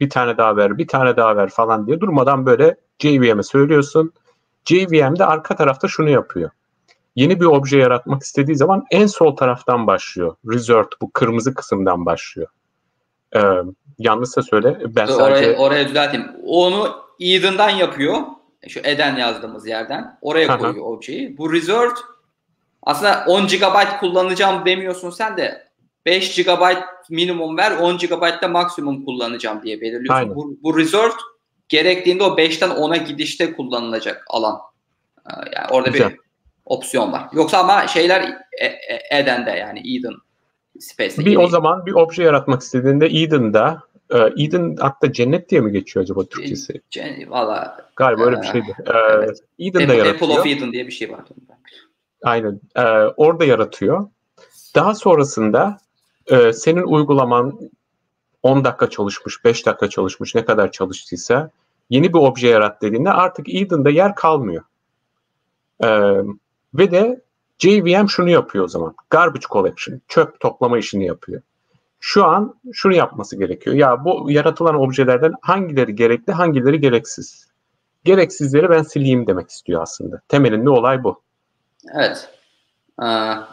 bir 0.00 0.10
tane 0.10 0.36
daha 0.36 0.56
ver, 0.56 0.78
bir 0.78 0.88
tane 0.88 1.16
daha 1.16 1.36
ver 1.36 1.48
falan 1.48 1.86
diye 1.86 2.00
durmadan 2.00 2.46
böyle 2.46 2.76
JVM'e 2.98 3.42
söylüyorsun. 3.42 4.12
JVM 4.64 5.18
de 5.18 5.24
arka 5.24 5.56
tarafta 5.56 5.88
şunu 5.88 6.10
yapıyor. 6.10 6.50
Yeni 7.16 7.40
bir 7.40 7.46
obje 7.46 7.78
yaratmak 7.78 8.22
istediği 8.22 8.56
zaman 8.56 8.84
en 8.90 9.06
sol 9.06 9.36
taraftan 9.36 9.86
başlıyor. 9.86 10.36
Resort 10.46 10.88
bu 11.02 11.10
kırmızı 11.10 11.54
kısımdan 11.54 12.06
başlıyor. 12.06 12.48
Ee, 13.36 13.40
yanlışsa 13.98 14.42
söyle. 14.42 14.78
Ben 14.96 15.06
oraya, 15.06 15.12
sadece... 15.12 15.56
oraya 15.56 15.88
düzelteyim. 15.88 16.26
Onu 16.44 16.96
Eden'dan 17.20 17.70
yapıyor. 17.70 18.16
Şu 18.68 18.80
Eden 18.80 19.16
yazdığımız 19.16 19.66
yerden. 19.66 20.18
Oraya 20.20 20.58
koyuyor 20.58 20.86
objeyi. 20.86 21.38
Bu 21.38 21.52
resort 21.52 21.98
aslında 22.82 23.24
10 23.26 23.46
GB 23.46 24.00
kullanacağım 24.00 24.64
demiyorsun 24.64 25.10
sen 25.10 25.36
de 25.36 25.68
5 26.06 26.36
GB 26.36 26.62
minimum 27.10 27.56
ver 27.58 27.72
10 27.72 27.98
GB'da 27.98 28.48
maksimum 28.48 29.04
kullanacağım 29.04 29.62
diye 29.62 29.80
belirliyorsun. 29.80 30.34
Bu, 30.34 30.56
bu 30.62 30.78
resort 30.78 31.14
gerektiğinde 31.68 32.24
o 32.24 32.36
5'ten 32.36 32.70
10'a 32.70 32.96
gidişte 32.96 33.52
kullanılacak 33.52 34.24
alan. 34.28 34.60
Yani 35.56 35.66
orada 35.70 35.90
Güzel. 35.90 36.10
bir 36.10 36.16
opsiyon 36.64 37.12
var. 37.12 37.28
Yoksa 37.32 37.58
ama 37.58 37.86
şeyler 37.86 38.38
Eden'de 39.10 39.50
yani 39.50 39.96
Eden 39.96 40.14
Space'de. 40.80 41.24
Bir 41.24 41.36
o 41.36 41.48
zaman 41.48 41.86
bir 41.86 41.92
obje 41.92 42.22
yaratmak 42.22 42.62
istediğinde 42.62 43.06
Eden'da 43.06 43.82
e, 44.10 44.44
Eden 44.44 44.76
hatta 44.80 45.12
cennet 45.12 45.50
diye 45.50 45.60
mi 45.60 45.72
geçiyor 45.72 46.02
acaba 46.02 46.24
Türkçesi? 46.24 46.80
Valla. 47.28 47.76
Galiba 47.96 48.22
öyle 48.22 48.42
bir 48.42 48.46
şeydi. 48.46 48.76
Evet. 48.86 49.38
Eden'da 49.58 49.84
Apple, 49.84 49.96
yaratıyor. 49.96 50.30
Apple 50.30 50.40
of 50.40 50.46
Eden 50.46 50.72
diye 50.72 50.86
bir 50.86 50.92
şey 50.92 51.12
var. 51.12 51.20
Aynen. 52.22 52.60
Ee, 52.76 52.82
orada 53.16 53.44
yaratıyor. 53.44 54.08
Daha 54.74 54.94
sonrasında 54.94 55.78
e, 56.26 56.52
senin 56.52 56.82
uygulaman 56.82 57.70
10 58.42 58.64
dakika 58.64 58.90
çalışmış, 58.90 59.44
5 59.44 59.66
dakika 59.66 59.88
çalışmış, 59.88 60.34
ne 60.34 60.44
kadar 60.44 60.72
çalıştıysa 60.72 61.50
yeni 61.90 62.08
bir 62.08 62.18
obje 62.18 62.48
yarat 62.48 62.82
dediğinde 62.82 63.10
artık 63.10 63.54
Eden'da 63.54 63.90
yer 63.90 64.14
kalmıyor. 64.14 64.64
Ee, 65.84 66.12
ve 66.74 66.90
de 66.90 67.20
JVM 67.60 68.06
şunu 68.06 68.30
yapıyor 68.30 68.64
o 68.64 68.68
zaman. 68.68 68.94
Garbage 69.10 69.46
collection, 69.50 70.00
çöp 70.08 70.40
toplama 70.40 70.78
işini 70.78 71.06
yapıyor. 71.06 71.42
Şu 72.00 72.24
an 72.24 72.54
şunu 72.72 72.94
yapması 72.94 73.38
gerekiyor. 73.38 73.76
Ya 73.76 74.04
bu 74.04 74.30
yaratılan 74.30 74.80
objelerden 74.80 75.32
hangileri 75.42 75.94
gerekli, 75.94 76.32
hangileri 76.32 76.80
gereksiz. 76.80 77.50
Gereksizleri 78.04 78.70
ben 78.70 78.82
sileyim 78.82 79.26
demek 79.26 79.50
istiyor 79.50 79.82
aslında. 79.82 80.20
Temelinde 80.28 80.70
olay 80.70 81.04
bu. 81.04 81.22
Evet. 81.94 82.28
Ee, 83.02 83.06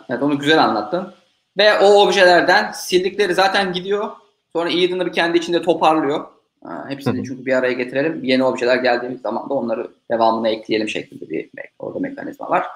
evet 0.10 0.24
onu 0.24 0.40
güzel 0.40 0.64
anlattın. 0.64 1.14
Ve 1.58 1.80
o 1.80 2.08
objelerden 2.08 2.72
sildikleri 2.72 3.34
zaten 3.34 3.74
gidiyor. 3.74 4.10
Sonra 4.54 4.70
Eden'ı 4.70 5.06
bir 5.06 5.12
kendi 5.12 5.38
içinde 5.38 5.62
toparlıyor. 5.62 6.26
Ee, 6.66 6.70
hepsini 6.88 7.24
çünkü 7.26 7.46
bir 7.46 7.54
araya 7.54 7.74
getirelim. 7.74 8.24
Yeni 8.24 8.44
objeler 8.44 8.78
geldiğimiz 8.78 9.22
zaman 9.22 9.50
da 9.50 9.54
onları 9.54 9.88
devamına 10.12 10.50
ekleyelim 10.50 10.90
şeklinde 10.90 11.30
bir 11.30 11.50
orada 11.80 12.00
mekanizma 12.00 12.50
var. 12.50 12.68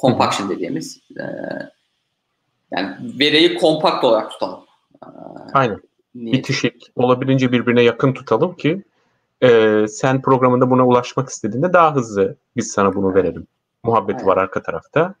Compaction 0.00 0.50
dediğimiz. 0.50 1.00
E, 1.20 1.24
yani 2.70 2.96
veriyi 3.20 3.56
kompakt 3.56 4.04
olarak 4.04 4.30
tutalım. 4.30 4.60
Ee, 5.02 5.08
Aynen. 5.52 5.80
Niyeti. 6.14 6.38
Bitişik, 6.38 6.90
olabildiğince 6.96 7.52
birbirine 7.52 7.82
yakın 7.82 8.12
tutalım 8.12 8.56
ki 8.56 8.82
e, 9.42 9.86
sen 9.88 10.22
programında 10.22 10.70
buna 10.70 10.86
ulaşmak 10.86 11.28
istediğinde 11.28 11.72
daha 11.72 11.94
hızlı 11.94 12.36
biz 12.56 12.72
sana 12.72 12.94
bunu 12.94 13.14
verelim 13.14 13.46
muhabbeti 13.84 14.16
Aynen. 14.16 14.26
var 14.26 14.36
arka 14.36 14.62
tarafta. 14.62 15.14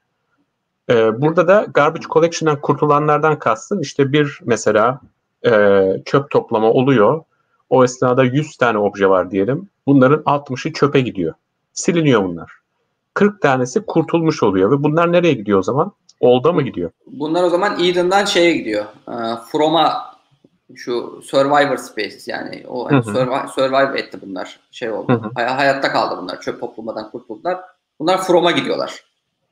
Ee, 0.90 1.20
burada 1.22 1.48
da 1.48 1.66
garbage 1.74 2.06
collection'dan 2.10 2.60
kurtulanlardan 2.60 3.38
kastın 3.38 3.80
işte 3.80 4.12
bir 4.12 4.40
mesela 4.44 5.00
e, 5.46 5.50
çöp 6.04 6.30
toplama 6.30 6.70
oluyor. 6.70 7.24
O 7.70 7.84
esnada 7.84 8.24
100 8.24 8.56
tane 8.56 8.78
obje 8.78 9.08
var 9.08 9.30
diyelim. 9.30 9.68
Bunların 9.86 10.22
60'ı 10.22 10.72
çöpe 10.72 11.00
gidiyor. 11.00 11.34
Siliniyor 11.72 12.24
bunlar. 12.24 12.52
40 13.14 13.42
tanesi 13.42 13.86
kurtulmuş 13.86 14.42
oluyor 14.42 14.70
ve 14.70 14.82
bunlar 14.82 15.12
nereye 15.12 15.32
gidiyor 15.34 15.58
o 15.58 15.62
zaman? 15.62 15.92
Olda 16.20 16.52
mı 16.52 16.62
gidiyor? 16.62 16.90
Bunlar 17.06 17.42
o 17.42 17.48
zaman 17.48 17.84
Eden'dan 17.84 18.24
şeye 18.24 18.56
gidiyor. 18.56 18.84
E, 19.08 19.14
From'a 19.52 20.14
şu 20.74 21.20
Survivor 21.24 21.76
Spaces 21.76 22.28
yani 22.28 22.64
o 22.68 22.90
hani 22.90 23.02
survive, 23.02 23.48
survive 23.54 23.98
etti 24.00 24.18
bunlar. 24.22 24.60
Şey 24.70 24.90
oldu. 24.90 25.12
Hı 25.12 25.16
hı. 25.16 25.30
Hay- 25.34 25.46
hayatta 25.46 25.92
kaldı 25.92 26.18
bunlar. 26.22 26.40
Çöp 26.40 26.60
toplamadan 26.60 27.10
kurtuldular. 27.10 27.60
Bunlar 28.00 28.22
From'a 28.22 28.50
gidiyorlar. 28.50 29.04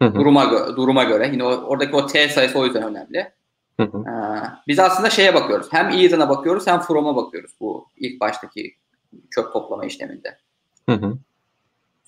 Hı. 0.03 0.15
Duruma, 0.15 0.45
gö- 0.45 0.77
duruma 0.77 1.05
göre. 1.05 1.29
Yine 1.33 1.45
o, 1.45 1.49
oradaki 1.49 1.97
o 1.97 2.07
T 2.07 2.29
sayısı 2.29 2.59
o 2.59 2.65
yüzden 2.65 2.83
önemli. 2.83 3.33
Ee, 3.81 4.13
biz 4.69 4.79
aslında 4.79 5.11
şeye 5.11 5.35
bakıyoruz. 5.35 5.67
Hem 5.71 5.91
Eden'a 5.91 6.29
bakıyoruz 6.29 6.67
hem 6.67 6.81
From'a 6.81 7.17
bakıyoruz 7.17 7.51
bu 7.61 7.87
ilk 7.97 8.21
baştaki 8.21 8.75
çöp 9.31 9.53
toplama 9.53 9.85
işleminde. 9.85 10.39
Hı 10.89 10.95
hı. 10.95 11.15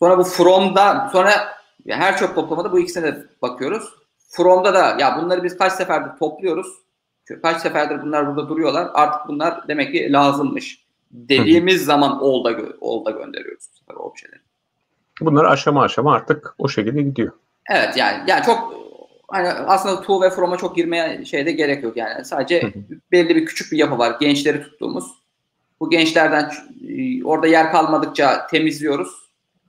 Sonra 0.04 0.18
bu 0.18 0.24
From'da 0.24 1.08
sonra 1.12 1.30
ya 1.84 1.96
her 1.96 2.18
çöp 2.18 2.34
toplamada 2.34 2.72
bu 2.72 2.78
ikisine 2.78 3.06
de 3.06 3.26
bakıyoruz. 3.42 3.94
From'da 4.28 4.74
da 4.74 4.96
ya 5.00 5.18
bunları 5.22 5.44
biz 5.44 5.58
kaç 5.58 5.72
seferdir 5.72 6.18
topluyoruz. 6.18 6.66
Kaç 7.42 7.62
seferdir 7.62 8.02
bunlar 8.02 8.26
burada 8.26 8.48
duruyorlar. 8.48 8.90
Artık 8.94 9.28
bunlar 9.28 9.68
demek 9.68 9.92
ki 9.92 10.12
lazımmış. 10.12 10.84
Dediğimiz 11.10 11.76
hı 11.76 11.80
hı. 11.80 11.84
zaman 11.84 12.22
olda, 12.22 12.52
gö- 12.52 12.78
olda 12.80 13.10
gönderiyoruz 13.10 13.64
bu 13.72 13.78
sefer 13.78 13.94
objeleri. 13.94 14.40
Bunlar 15.20 15.44
aşama 15.44 15.82
aşama 15.82 16.14
artık 16.14 16.54
o 16.58 16.68
şekilde 16.68 17.02
gidiyor. 17.02 17.32
Evet 17.70 17.96
yani 17.96 18.24
yani 18.26 18.44
çok 18.44 18.74
hani 19.28 19.48
aslında 19.48 20.00
to 20.00 20.22
ve 20.22 20.30
from'a 20.30 20.56
çok 20.56 20.76
girmeye 20.76 21.24
şeyde 21.24 21.52
gerek 21.52 21.84
yok 21.84 21.96
yani. 21.96 22.24
Sadece 22.24 22.72
belli 23.12 23.36
bir 23.36 23.46
küçük 23.46 23.72
bir 23.72 23.78
yapı 23.78 23.98
var. 23.98 24.16
Gençleri 24.20 24.62
tuttuğumuz. 24.62 25.04
Bu 25.80 25.90
gençlerden 25.90 26.52
orada 27.24 27.46
yer 27.46 27.72
kalmadıkça 27.72 28.46
temizliyoruz. 28.46 29.23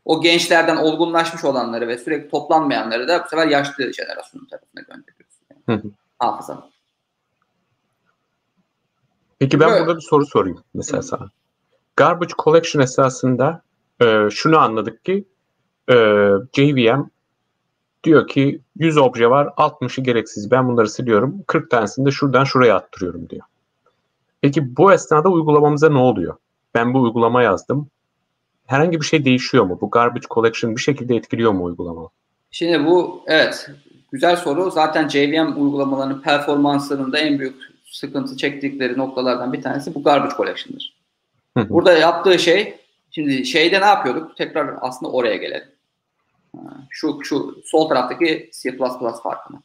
O 0.06 0.22
gençlerden 0.22 0.78
olgunlaşmış 0.78 1.44
olanları 1.44 1.88
ve 1.88 1.98
sürekli 1.98 2.30
toplanmayanları 2.30 3.08
da 3.08 3.24
bu 3.24 3.30
sefer 3.30 3.48
yaşlı 3.48 3.94
jenerasyonun 3.94 4.48
tarafına 4.48 4.82
gönderiyoruz. 4.82 5.36
Yani. 5.68 5.82
Hafıza. 6.20 6.70
Peki 9.40 9.60
ben 9.60 9.70
burada 9.80 9.96
bir 9.96 10.02
soru 10.02 10.26
sorayım 10.26 10.64
mesela 10.74 11.02
sana. 11.02 11.30
Garbage 11.96 12.34
collection 12.44 12.82
esasında 12.82 13.62
e, 14.02 14.30
şunu 14.32 14.60
anladık 14.60 15.06
ki 15.06 15.26
e, 15.90 15.96
JVM 16.54 17.10
Diyor 18.06 18.28
ki 18.28 18.62
100 18.76 18.98
obje 18.98 19.30
var 19.30 19.46
60'ı 19.46 20.04
gereksiz 20.04 20.52
ben 20.52 20.68
bunları 20.68 20.90
siliyorum 20.90 21.44
40 21.48 21.72
tanesini 21.72 22.06
de 22.06 22.12
şuradan 22.12 22.44
şuraya 22.44 22.76
attırıyorum 22.76 23.30
diyor. 23.30 23.44
Peki 24.42 24.78
bu 24.78 24.94
esnada 24.94 25.30
uygulamamıza 25.30 25.90
ne 25.90 25.98
oluyor? 25.98 26.36
Ben 26.74 26.94
bu 26.94 27.02
uygulama 27.02 27.44
yazdım. 27.44 27.88
Herhangi 28.66 29.02
bir 29.02 29.06
şey 29.06 29.26
değişiyor 29.26 29.64
mu? 29.64 29.78
Bu 29.82 29.90
garbage 29.90 30.28
collection 30.34 30.76
bir 30.76 30.82
şekilde 30.82 31.16
etkiliyor 31.16 31.52
mu 31.52 31.64
uygulama? 31.64 32.10
Şimdi 32.52 32.86
bu 32.86 33.24
evet 33.28 33.70
güzel 34.12 34.36
soru. 34.36 34.72
Zaten 34.72 35.08
JVM 35.08 35.62
uygulamalarının 35.62 36.22
performanslarında 36.22 37.18
en 37.18 37.40
büyük 37.40 37.56
sıkıntı 37.86 38.38
çektikleri 38.38 38.98
noktalardan 38.98 39.54
bir 39.54 39.62
tanesi 39.62 39.96
bu 39.96 40.04
garbage 40.04 40.36
collection'dır. 40.36 40.96
Burada 41.70 41.94
yaptığı 41.94 42.40
şey 42.40 42.78
şimdi 43.12 43.46
şeyde 43.46 43.82
ne 43.82 43.86
yapıyorduk? 43.86 44.38
Tekrar 44.38 44.76
aslında 44.82 45.12
oraya 45.12 45.36
gelelim. 45.36 45.68
Şu 46.90 47.20
şu 47.24 47.62
sol 47.66 47.90
taraftaki 47.90 48.50
C++ 48.54 48.78
farkına. 49.24 49.62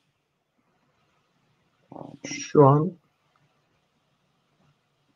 Şu 2.25 2.67
an 2.67 2.93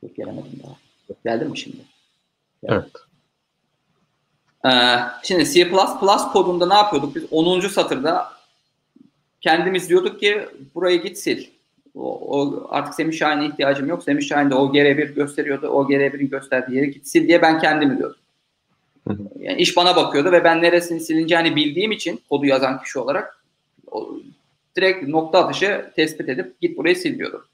Yok, 0.02 0.16
gelemedim 0.16 0.60
daha. 0.62 0.76
Geldi 1.24 1.44
mi 1.44 1.58
şimdi? 1.58 1.76
Evet. 2.62 2.90
Ee, 4.66 4.70
şimdi 5.22 5.52
C++ 5.52 5.70
kodunda 6.32 6.66
ne 6.66 6.74
yapıyorduk? 6.74 7.16
Biz 7.16 7.24
10. 7.30 7.60
satırda 7.60 8.32
kendimiz 9.40 9.88
diyorduk 9.88 10.20
ki 10.20 10.48
burayı 10.74 11.02
git 11.02 11.18
sil. 11.24 11.40
O, 11.94 12.38
o 12.38 12.66
artık 12.70 12.94
Semih 12.94 13.18
Şahin'e 13.18 13.46
ihtiyacım 13.46 13.88
yok. 13.88 14.02
Semih 14.02 14.28
Şahin 14.28 14.50
de 14.50 14.54
o 14.54 14.72
GR1 14.72 15.14
gösteriyordu. 15.14 15.68
O 15.68 15.88
GR1'in 15.88 16.28
gösterdiği 16.28 16.76
yeri 16.76 16.90
git 16.90 17.06
sil 17.10 17.24
diye 17.28 17.42
ben 17.42 17.58
kendim 17.58 17.98
diyordum. 17.98 18.16
Yani 19.38 19.60
iş 19.60 19.76
bana 19.76 19.96
bakıyordu 19.96 20.32
ve 20.32 20.44
ben 20.44 20.62
neresini 20.62 21.00
silineceğini 21.00 21.56
bildiğim 21.56 21.92
için 21.92 22.20
kodu 22.30 22.46
yazan 22.46 22.82
kişi 22.82 22.98
olarak 22.98 23.42
o, 23.90 24.16
direkt 24.76 25.08
nokta 25.08 25.44
atışı 25.44 25.90
tespit 25.96 26.28
edip 26.28 26.60
git 26.60 26.78
burayı 26.78 26.96
sil 27.02 27.14
diyordum. 27.18 27.44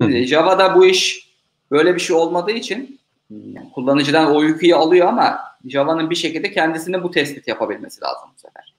Şimdi 0.00 0.24
Java'da 0.26 0.74
bu 0.74 0.86
iş 0.86 1.30
böyle 1.70 1.94
bir 1.94 2.00
şey 2.00 2.16
olmadığı 2.16 2.50
için 2.50 2.98
yani 3.30 3.70
kullanıcıdan 3.74 4.34
o 4.34 4.42
yükü 4.42 4.74
alıyor 4.74 5.06
ama 5.06 5.38
Java'nın 5.68 6.10
bir 6.10 6.14
şekilde 6.14 6.52
kendisine 6.52 7.02
bu 7.02 7.10
tespit 7.10 7.48
yapabilmesi 7.48 8.00
lazım 8.02 8.28
bu 8.34 8.40
sefer. 8.40 8.74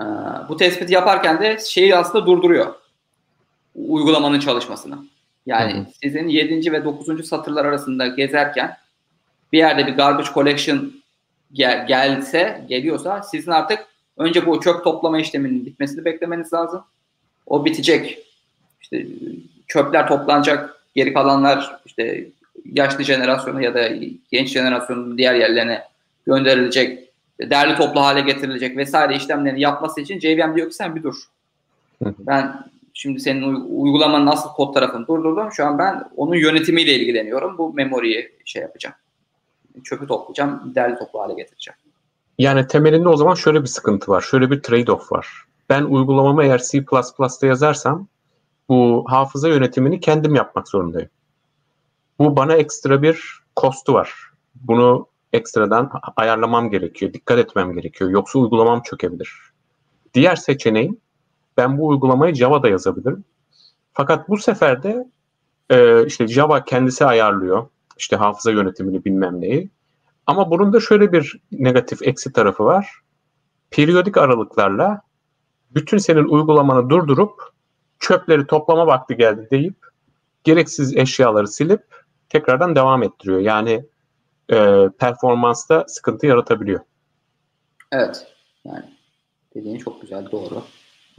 Ee, 0.00 0.48
bu 0.48 0.56
tespit 0.56 0.90
yaparken 0.90 1.40
de 1.40 1.58
şeyi 1.58 1.96
aslında 1.96 2.26
durduruyor. 2.26 2.74
Uygulamanın 3.74 4.40
çalışmasını. 4.40 4.98
Yani 5.46 5.72
hı 5.72 5.78
hı. 5.78 5.86
sizin 6.02 6.28
7. 6.28 6.72
ve 6.72 6.84
9. 6.84 7.28
satırlar 7.28 7.64
arasında 7.64 8.06
gezerken 8.06 8.76
bir 9.52 9.58
yerde 9.58 9.86
bir 9.86 9.92
garbage 9.92 10.28
collection 10.34 10.92
gel, 11.52 11.86
gelse, 11.86 12.64
geliyorsa 12.68 13.22
sizin 13.22 13.50
artık 13.50 13.86
önce 14.16 14.46
bu 14.46 14.60
çöp 14.60 14.84
toplama 14.84 15.20
işleminin 15.20 15.66
bitmesini 15.66 16.04
beklemeniz 16.04 16.52
lazım. 16.52 16.84
O 17.46 17.64
bitecek. 17.64 18.18
İşte 18.80 19.06
çöpler 19.66 20.08
toplanacak. 20.08 20.82
Geri 20.94 21.12
kalanlar 21.12 21.80
işte 21.86 22.26
yaşlı 22.64 23.04
jenerasyonu 23.04 23.62
ya 23.62 23.74
da 23.74 23.88
genç 24.30 24.48
jenerasyonun 24.48 25.18
diğer 25.18 25.34
yerlerine 25.34 25.82
gönderilecek, 26.26 27.12
değerli 27.40 27.76
toplu 27.76 28.00
hale 28.00 28.20
getirilecek 28.20 28.76
vesaire 28.76 29.16
işlemlerini 29.16 29.60
yapması 29.60 30.00
için 30.00 30.20
JVM 30.20 30.56
diyor 30.56 30.68
ki 30.68 30.74
sen 30.74 30.96
bir 30.96 31.02
dur. 31.02 31.14
ben 32.02 32.66
şimdi 32.94 33.20
senin 33.20 33.54
uygulamanın 33.54 34.26
nasıl 34.26 34.48
kod 34.48 34.74
tarafını 34.74 35.06
durdurdum. 35.06 35.52
Şu 35.52 35.66
an 35.66 35.78
ben 35.78 36.04
onun 36.16 36.34
yönetimiyle 36.34 36.94
ilgileniyorum. 36.94 37.58
Bu 37.58 37.72
memoriyi 37.74 38.32
şey 38.44 38.62
yapacağım. 38.62 38.96
Çöpü 39.84 40.06
toplayacağım, 40.06 40.72
değerli 40.74 40.98
toplu 40.98 41.20
hale 41.20 41.34
getireceğim. 41.34 41.76
Yani 42.38 42.66
temelinde 42.66 43.08
o 43.08 43.16
zaman 43.16 43.34
şöyle 43.34 43.62
bir 43.62 43.66
sıkıntı 43.66 44.10
var. 44.10 44.20
Şöyle 44.20 44.50
bir 44.50 44.60
trade-off 44.60 45.12
var. 45.12 45.28
Ben 45.68 45.82
uygulamamı 45.82 46.44
eğer 46.44 46.62
C++'da 46.70 47.46
yazarsam 47.46 48.08
bu 48.68 49.04
hafıza 49.08 49.48
yönetimini 49.48 50.00
kendim 50.00 50.34
yapmak 50.34 50.68
zorundayım. 50.68 51.08
Bu 52.18 52.36
bana 52.36 52.54
ekstra 52.54 53.02
bir 53.02 53.40
kostu 53.56 53.94
var. 53.94 54.14
Bunu 54.54 55.08
ekstradan 55.32 55.90
ayarlamam 56.16 56.70
gerekiyor, 56.70 57.12
dikkat 57.12 57.38
etmem 57.38 57.72
gerekiyor. 57.72 58.10
Yoksa 58.10 58.38
uygulamam 58.38 58.82
çökebilir. 58.82 59.32
Diğer 60.14 60.36
seçeneğim 60.36 61.00
ben 61.56 61.78
bu 61.78 61.88
uygulamayı 61.88 62.34
Java'da 62.34 62.68
yazabilirim. 62.68 63.24
Fakat 63.92 64.28
bu 64.28 64.36
sefer 64.36 64.82
de 64.82 65.10
e, 65.70 66.06
işte 66.06 66.28
Java 66.28 66.64
kendisi 66.64 67.04
ayarlıyor. 67.04 67.68
İşte 67.98 68.16
hafıza 68.16 68.50
yönetimini 68.50 69.04
bilmem 69.04 69.40
neyi. 69.40 69.70
Ama 70.26 70.50
bunun 70.50 70.72
da 70.72 70.80
şöyle 70.80 71.12
bir 71.12 71.40
negatif 71.52 72.02
eksi 72.02 72.32
tarafı 72.32 72.64
var. 72.64 73.00
Periyodik 73.70 74.16
aralıklarla 74.16 75.00
bütün 75.70 75.98
senin 75.98 76.24
uygulamanı 76.24 76.90
durdurup 76.90 77.42
çöpleri 77.98 78.46
toplama 78.46 78.86
vakti 78.86 79.16
geldi 79.16 79.48
deyip 79.50 79.76
gereksiz 80.44 80.96
eşyaları 80.96 81.48
silip 81.48 82.05
tekrardan 82.28 82.76
devam 82.76 83.02
ettiriyor. 83.02 83.40
Yani 83.40 83.84
e, 84.52 84.88
performansta 84.98 85.84
sıkıntı 85.88 86.26
yaratabiliyor. 86.26 86.80
Evet. 87.92 88.26
Yani 88.64 88.84
dediğin 89.54 89.78
çok 89.78 90.02
güzel, 90.02 90.30
doğru. 90.30 90.62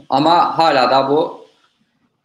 Ama 0.10 0.58
hala 0.58 0.92
da 0.92 1.10
bu 1.10 1.48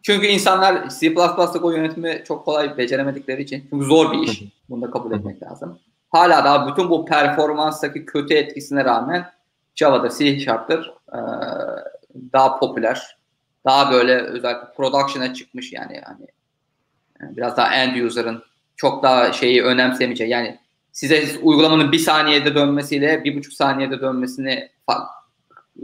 çünkü 0.01 0.27
insanlar 0.27 0.89
C++'da 0.89 1.59
o 1.61 1.71
yönetimi 1.71 2.23
çok 2.27 2.45
kolay 2.45 2.77
beceremedikleri 2.77 3.41
için 3.41 3.67
çünkü 3.69 3.85
zor 3.85 4.11
bir 4.11 4.19
iş. 4.19 4.43
Bunu 4.69 4.81
da 4.81 4.91
kabul 4.91 5.11
etmek 5.11 5.43
lazım. 5.43 5.79
Hala 6.09 6.43
daha 6.43 6.67
bütün 6.67 6.89
bu 6.89 7.05
performanstaki 7.05 8.05
kötü 8.05 8.33
etkisine 8.33 8.85
rağmen 8.85 9.31
Java'da 9.75 10.09
C 10.09 10.39
Sharp'tır 10.39 10.93
ee, 11.13 11.17
daha 12.33 12.59
popüler. 12.59 13.17
Daha 13.65 13.91
böyle 13.91 14.21
özellikle 14.21 14.73
production'a 14.73 15.33
çıkmış 15.33 15.73
yani 15.73 16.01
hani 16.05 16.27
biraz 17.21 17.57
daha 17.57 17.75
end 17.75 17.95
user'ın 17.95 18.43
çok 18.75 19.03
daha 19.03 19.33
şeyi 19.33 19.63
önemsemeyecek. 19.63 20.29
Yani 20.29 20.59
size 20.91 21.39
uygulamanın 21.41 21.91
bir 21.91 21.99
saniyede 21.99 22.55
dönmesiyle 22.55 23.23
bir 23.23 23.37
buçuk 23.37 23.53
saniyede 23.53 24.01
dönmesini 24.01 24.69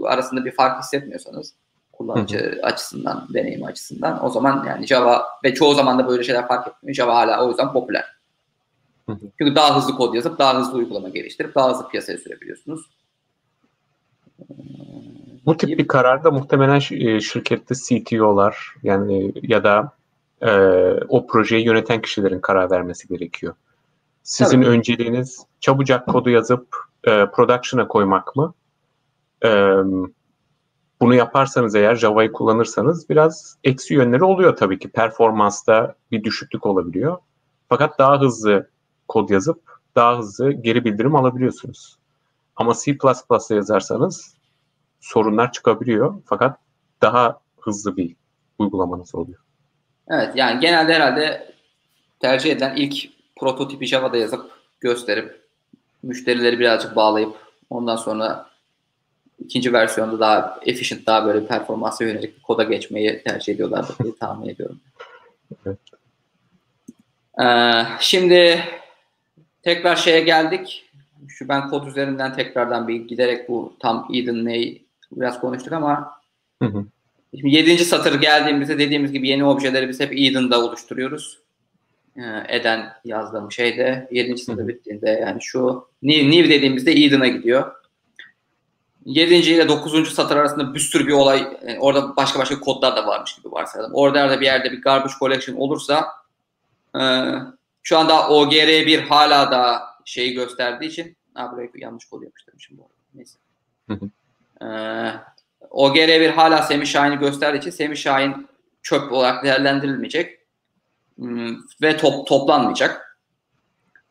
arasında 0.04 0.46
bir 0.46 0.52
fark 0.52 0.84
hissetmiyorsanız 0.84 1.54
kullanıcı 1.92 2.40
hı 2.40 2.56
hı. 2.56 2.62
açısından, 2.64 3.28
deneyim 3.34 3.64
açısından 3.64 4.26
o 4.26 4.30
zaman 4.30 4.66
yani 4.68 4.88
Java 4.88 5.26
ve 5.44 5.54
çoğu 5.54 5.74
zaman 5.74 6.00
da 6.00 6.08
böyle 6.08 6.24
şeyler 6.24 6.48
fark 6.48 6.68
etmiyor. 6.68 6.96
Java 6.96 7.16
hala 7.16 7.46
o 7.46 7.50
yüzden 7.50 7.74
popüler. 7.74 8.06
Hı 9.06 9.12
hı. 9.12 9.20
Çünkü 9.40 9.56
daha 9.56 9.78
hızlı 9.78 9.96
kod 9.96 10.14
yazıp 10.14 10.40
daha 10.40 10.60
hızlı 10.60 10.78
uygulama 10.78 11.10
geliştirip 11.10 11.56
daha 11.56 11.70
hızlı 11.70 11.88
piyasaya 11.88 12.18
sürebiliyorsunuz. 12.18 12.82
Bu 15.46 15.58
tip 15.58 15.70
bir 15.70 15.88
kararda 15.88 16.32
muhtemelen 16.32 16.82
e, 16.92 17.20
şirkette 17.20 17.76
CTO'lar 17.76 18.74
yani 18.84 19.34
ya 19.42 19.64
da 19.64 19.92
e, 20.42 20.52
o 21.08 21.28
projeyi 21.28 21.66
yöneten 21.66 22.02
kişilerin 22.02 22.40
karar 22.40 22.72
vermesi 22.72 23.08
gerekiyor. 23.08 23.56
Sizin 24.24 24.62
Tabii. 24.62 24.72
önceliğiniz 24.72 25.46
çabucak 25.60 26.08
kodu 26.08 26.30
yazıp 26.30 26.68
e, 27.04 27.26
production'a 27.26 27.88
koymak 27.88 28.36
mı? 28.36 28.54
E, 29.46 29.50
bunu 31.02 31.16
yaparsanız 31.16 31.76
eğer 31.76 31.96
Java'yı 31.96 32.32
kullanırsanız 32.32 33.10
biraz 33.10 33.58
eksi 33.64 33.94
yönleri 33.94 34.24
oluyor 34.24 34.56
tabii 34.56 34.80
ki. 34.80 34.90
Performansta 34.90 35.96
bir 36.12 36.24
düşüklük 36.24 36.66
olabiliyor. 36.66 37.18
Fakat 37.70 38.00
daha 38.00 38.22
hızlı 38.22 38.70
kod 39.08 39.30
yazıp 39.30 39.62
daha 39.96 40.18
hızlı 40.18 40.52
geri 40.52 40.86
bildirim 40.86 41.16
alabiliyorsunuz. 41.16 41.98
Ama 42.56 42.74
C++'da 42.84 43.56
yazarsanız 43.56 44.36
sorunlar 45.00 45.52
çıkabiliyor. 45.52 46.22
Fakat 46.26 46.60
daha 47.02 47.40
hızlı 47.60 47.98
bir 47.98 48.16
uygulamanız 48.60 49.16
oluyor. 49.16 49.40
Evet 50.10 50.36
yani 50.36 50.60
genelde 50.60 50.94
herhalde 50.94 51.54
tercih 52.20 52.52
edilen 52.52 52.76
ilk 52.76 53.10
prototipi 53.36 53.86
Java'da 53.86 54.18
yazıp 54.18 54.52
gösterip 54.80 55.42
müşterileri 56.04 56.60
birazcık 56.60 56.96
bağlayıp 56.96 57.36
ondan 57.70 57.96
sonra 57.96 58.50
ikinci 59.40 59.74
versiyonda 59.74 60.20
daha 60.20 60.60
efficient, 60.66 61.06
daha 61.06 61.26
böyle 61.26 61.48
performansa 61.48 62.04
yönelik 62.04 62.38
bir 62.38 62.42
koda 62.42 62.64
geçmeyi 62.64 63.24
tercih 63.24 63.54
ediyorlardır 63.54 63.96
diye 64.04 64.16
tahmin 64.20 64.50
ediyorum. 64.50 64.80
Evet. 65.66 65.78
Ee, 67.42 67.86
şimdi 68.00 68.64
tekrar 69.64 69.96
şeye 69.96 70.20
geldik. 70.20 70.86
Şu 71.28 71.48
ben 71.48 71.70
kod 71.70 71.88
üzerinden 71.88 72.36
tekrardan 72.36 72.88
bir 72.88 72.96
giderek 72.96 73.50
bu 73.50 73.74
tam 73.80 74.08
Eden 74.14 74.46
neyi 74.46 74.86
biraz 75.12 75.42
konuştuk 75.42 75.74
ama 75.74 76.12
hı 76.62 76.66
hı. 76.66 76.86
Şimdi 77.36 77.56
7. 77.56 77.86
satır 77.86 78.22
geldiğimizde 78.22 78.80
dediğimiz 78.80 79.12
gibi 79.12 79.28
yeni 79.28 79.46
objeleri 79.46 79.90
biz 79.90 80.00
hep 80.00 80.14
Eden'da 80.14 80.66
oluşturuyoruz. 80.66 81.40
Ee, 82.18 82.56
eden 82.58 82.94
yazdığım 83.06 83.52
şeyde 83.52 84.08
7. 84.12 84.38
satır 84.38 84.68
bittiğinde 84.68 85.10
yani 85.10 85.42
şu 85.42 85.88
new, 86.04 86.32
new 86.32 86.50
dediğimizde 86.50 86.92
Eden'a 86.92 87.28
gidiyor. 87.28 87.76
7. 89.06 89.36
ile 89.36 89.68
9. 89.68 90.14
satır 90.14 90.36
arasında 90.36 90.74
bir 90.74 90.80
sürü 90.80 91.08
bir 91.08 91.12
olay, 91.12 91.40
yani 91.40 91.72
e, 91.72 91.80
orada 91.80 92.16
başka 92.16 92.40
başka 92.40 92.60
kodlar 92.60 92.96
da 92.96 93.08
varmış 93.08 93.36
gibi 93.36 93.52
varsayalım. 93.52 93.92
Orada 93.94 94.30
da 94.30 94.42
bir 94.42 94.46
yerde 94.46 94.72
bir 94.72 94.82
garbage 94.82 95.14
collection 95.20 95.56
olursa 95.56 96.08
e, 96.96 97.02
şu 97.84 97.98
anda 97.98 98.14
OGR1 98.14 99.02
hala 99.02 99.52
da 99.52 99.82
şeyi 100.06 100.34
gösterdiği 100.34 100.86
için 100.86 101.16
ha 101.34 101.56
yanlış 101.76 102.06
kod 102.06 102.24
yapıştırmışım 102.24 102.78
bu 102.78 102.82
arada. 102.82 102.94
Neyse. 103.14 103.38
E, 104.62 104.68
OGR1 105.72 106.30
hala 106.30 106.62
Semih 106.62 106.86
Şahin'i 106.86 107.20
gösterdiği 107.20 107.58
için 107.58 107.70
Semih 107.70 107.98
Şahin 107.98 108.48
çöp 108.82 109.12
olarak 109.12 109.44
değerlendirilmeyecek 109.44 110.40
hmm, 111.18 111.56
ve 111.82 111.98
top, 111.98 112.28
toplanmayacak. 112.28 113.20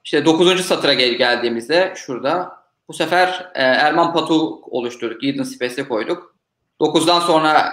İşte 0.05 0.25
9. 0.25 0.67
satıra 0.67 0.95
gel 0.95 1.15
geldiğimizde 1.15 1.93
şurada 1.97 2.59
bu 2.89 2.93
sefer 2.93 3.51
e, 3.55 3.63
Erman 3.63 4.13
Patu 4.13 4.61
oluşturduk. 4.63 5.25
Eden 5.25 5.43
Space'e 5.43 5.89
koyduk. 5.89 6.35
9'dan 6.81 7.21
sonra 7.21 7.73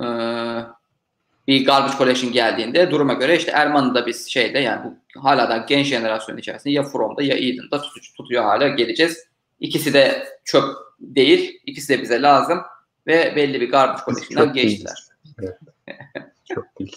e, 0.00 0.06
bir 1.48 1.66
garbage 1.66 1.98
collection 1.98 2.32
geldiğinde 2.32 2.90
duruma 2.90 3.12
göre 3.12 3.36
işte 3.36 3.50
Erman'ı 3.50 3.94
da 3.94 4.06
biz 4.06 4.28
şeyde 4.28 4.58
yani 4.58 4.80
bu 4.84 5.20
hala 5.20 5.50
da 5.50 5.56
genç 5.56 5.86
jenerasyon 5.86 6.36
içerisinde 6.36 6.74
ya 6.74 6.82
From'da 6.82 7.22
ya 7.22 7.36
Eden'da 7.36 7.82
tutuyor, 7.82 8.12
tutuyor 8.16 8.44
hala 8.44 8.68
geleceğiz. 8.68 9.26
İkisi 9.60 9.94
de 9.94 10.28
çöp 10.44 10.64
değil. 11.00 11.60
İkisi 11.66 11.88
de 11.88 12.02
bize 12.02 12.22
lazım 12.22 12.60
ve 13.06 13.36
belli 13.36 13.60
bir 13.60 13.70
garbage 13.70 14.02
collection'dan 14.04 14.52
geçtiler. 14.52 15.04
Evet. 15.42 15.58
Çok 16.54 16.78
değil. 16.78 16.96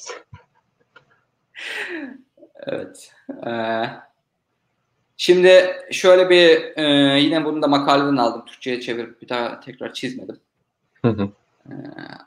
evet. 2.67 3.11
Ee, 3.47 3.83
şimdi 5.17 5.75
şöyle 5.91 6.29
bir 6.29 6.77
e, 6.77 7.19
yine 7.19 7.45
bunu 7.45 7.61
da 7.61 7.67
makaleden 7.67 8.17
aldım. 8.17 8.45
Türkçe'ye 8.45 8.81
çevirip 8.81 9.21
bir 9.21 9.29
daha 9.29 9.59
tekrar 9.59 9.93
çizmedim. 9.93 10.39
Hı 11.01 11.07
hı. 11.07 11.29
Ee, 11.69 11.73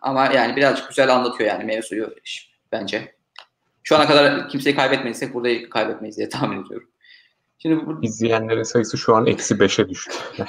ama 0.03 0.26
yani 0.26 0.57
birazcık 0.57 0.89
güzel 0.89 1.14
anlatıyor 1.14 1.51
yani 1.51 1.64
mevzuyu 1.64 2.14
bence. 2.72 3.14
Şu 3.83 3.97
ana 3.97 4.07
kadar 4.07 4.49
kimseyi 4.49 4.76
kaybetmediysek 4.76 5.35
burada 5.35 5.70
kaybetmeyiz 5.70 6.16
diye 6.16 6.29
tahmin 6.29 6.64
ediyorum. 6.64 6.89
Şimdi 7.59 7.87
bu... 7.87 7.99
İzleyenlerin 8.03 8.62
sayısı 8.62 8.99
şu 8.99 9.16
an 9.16 9.26
eksi 9.26 9.55
5'e 9.55 9.89
düştü. 9.89 10.14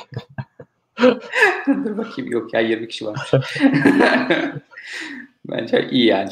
Dur 1.67 1.97
bakayım 1.97 2.31
yok 2.31 2.53
ya 2.53 2.59
20 2.59 2.87
kişi 2.87 3.05
varmış. 3.05 3.31
Bence 5.45 5.89
iyi 5.91 6.05
yani. 6.05 6.31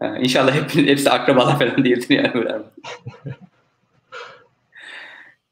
Ee, 0.00 0.20
inşallah 0.20 0.54
hep, 0.54 0.74
hepsi 0.74 1.10
akrabalar 1.10 1.58
falan 1.58 1.84
değildir 1.84 2.06
yani. 2.10 2.62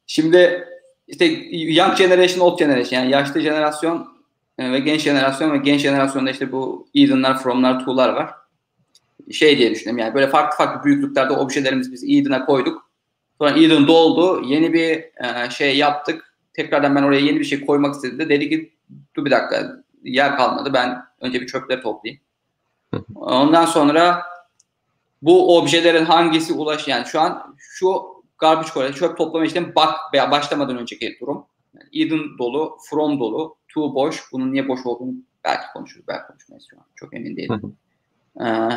Şimdi 0.07 0.67
işte 1.07 1.25
young 1.51 1.97
generation, 1.97 2.39
old 2.39 2.59
generation 2.59 2.99
yani 2.99 3.11
yaşlı 3.11 3.41
jenerasyon 3.41 4.07
e, 4.57 4.71
ve 4.71 4.79
genç 4.79 5.01
jenerasyon 5.01 5.53
ve 5.53 5.57
genç 5.57 5.81
jenerasyonda 5.81 6.31
işte 6.31 6.51
bu 6.51 6.87
Eden'lar, 6.95 7.43
From'lar, 7.43 7.85
Tool'lar 7.85 8.09
var. 8.09 8.29
Şey 9.31 9.57
diye 9.57 9.71
düşünüyorum 9.71 9.99
yani 9.99 10.13
böyle 10.13 10.27
farklı 10.27 10.57
farklı 10.57 10.83
büyüklüklerde 10.83 11.33
objelerimizi 11.33 11.91
biz 11.91 12.03
Eden'a 12.03 12.45
koyduk. 12.45 12.89
Sonra 13.37 13.59
Eden 13.59 13.87
doldu. 13.87 14.43
Yeni 14.45 14.73
bir 14.73 14.95
e, 14.95 15.49
şey 15.49 15.77
yaptık. 15.77 16.36
Tekrardan 16.57 16.95
ben 16.95 17.03
oraya 17.03 17.21
yeni 17.21 17.39
bir 17.39 17.45
şey 17.45 17.65
koymak 17.65 17.95
istedi. 17.95 18.29
Dedi 18.29 18.49
ki 18.49 18.73
dur 19.15 19.25
bir 19.25 19.31
dakika 19.31 19.83
yer 20.03 20.37
kalmadı. 20.37 20.73
Ben 20.73 21.03
önce 21.21 21.41
bir 21.41 21.47
çöpleri 21.47 21.81
toplayayım. 21.81 22.21
Ondan 23.15 23.65
sonra 23.65 24.23
bu 25.21 25.57
objelerin 25.57 26.05
hangisi 26.05 26.53
ulaş 26.53 26.87
yani 26.87 27.05
şu 27.05 27.21
an 27.21 27.55
şu 27.57 28.03
garbage 28.37 28.69
collection 28.73 29.07
çöp 29.07 29.17
toplama 29.17 29.45
işlemi 29.45 29.75
bak 29.75 29.95
başlamadan 30.13 30.77
önceki 30.77 31.17
durum. 31.21 31.45
Yani 31.73 32.05
Eden 32.05 32.37
dolu, 32.37 32.77
from 32.89 33.19
dolu, 33.19 33.55
to 33.73 33.95
boş. 33.95 34.23
Bunun 34.31 34.51
niye 34.51 34.67
boş 34.67 34.85
olduğunu 34.85 35.13
belki 35.43 35.65
konuşuruz, 35.73 36.07
belki 36.07 36.27
konuşmayız 36.27 36.67
şu 36.69 36.77
an. 36.77 36.83
Çok 36.95 37.13
emin 37.13 37.37
değilim. 37.37 37.77
ee, 38.41 38.69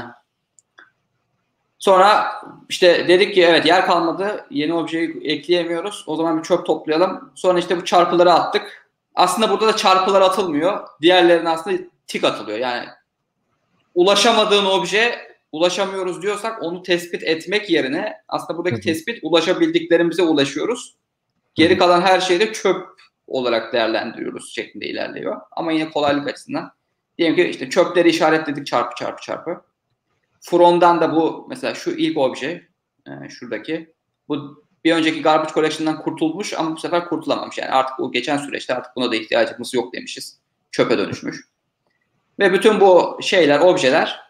sonra 1.80 2.32
işte 2.68 3.08
dedik 3.08 3.34
ki 3.34 3.42
evet 3.42 3.66
yer 3.66 3.86
kalmadı. 3.86 4.46
Yeni 4.50 4.74
objeyi 4.74 5.20
ekleyemiyoruz. 5.24 6.04
O 6.06 6.16
zaman 6.16 6.38
bir 6.38 6.42
çöp 6.42 6.66
toplayalım. 6.66 7.32
Sonra 7.34 7.58
işte 7.58 7.76
bu 7.76 7.84
çarpıları 7.84 8.32
attık. 8.32 8.90
Aslında 9.14 9.50
burada 9.50 9.66
da 9.66 9.76
çarpılar 9.76 10.20
atılmıyor. 10.20 10.88
Diğerlerine 11.02 11.48
aslında 11.48 11.76
tik 12.06 12.24
atılıyor. 12.24 12.58
Yani 12.58 12.86
ulaşamadığın 13.94 14.64
obje 14.64 15.30
ulaşamıyoruz 15.52 16.22
diyorsak 16.22 16.62
onu 16.62 16.82
tespit 16.82 17.22
etmek 17.22 17.70
yerine 17.70 18.14
aslında 18.28 18.58
buradaki 18.58 18.80
tespit 18.80 19.18
ulaşabildiklerimize 19.22 20.22
ulaşıyoruz. 20.22 20.94
Geri 21.54 21.78
kalan 21.78 22.00
her 22.00 22.20
şeyi 22.20 22.40
de 22.40 22.52
çöp 22.52 22.86
olarak 23.26 23.72
değerlendiriyoruz 23.72 24.54
şeklinde 24.54 24.86
ilerliyor. 24.86 25.40
Ama 25.50 25.72
yine 25.72 25.90
kolaylık 25.90 26.28
açısından. 26.28 26.72
Diyelim 27.18 27.36
ki 27.36 27.44
işte 27.44 27.70
çöpleri 27.70 28.08
işaretledik 28.08 28.66
çarpı 28.66 28.94
çarpı 28.96 29.22
çarpı. 29.22 29.69
From'dan 30.40 31.00
da 31.00 31.14
bu 31.16 31.46
mesela 31.48 31.74
şu 31.74 31.90
ilk 31.90 32.18
obje 32.18 32.68
e, 33.06 33.28
şuradaki 33.28 33.94
bu 34.28 34.64
bir 34.84 34.94
önceki 34.94 35.22
garbage 35.22 35.52
collection'dan 35.54 36.02
kurtulmuş 36.02 36.54
ama 36.54 36.72
bu 36.72 36.80
sefer 36.80 37.08
kurtulamamış. 37.08 37.58
Yani 37.58 37.70
artık 37.70 37.98
bu 37.98 38.12
geçen 38.12 38.36
süreçte 38.36 38.74
artık 38.74 38.96
buna 38.96 39.12
da 39.12 39.16
ihtiyacımız 39.16 39.74
yok 39.74 39.94
demişiz. 39.94 40.38
Çöpe 40.70 40.98
dönüşmüş. 40.98 41.40
Ve 42.38 42.52
bütün 42.52 42.80
bu 42.80 43.18
şeyler, 43.22 43.60
objeler 43.60 44.20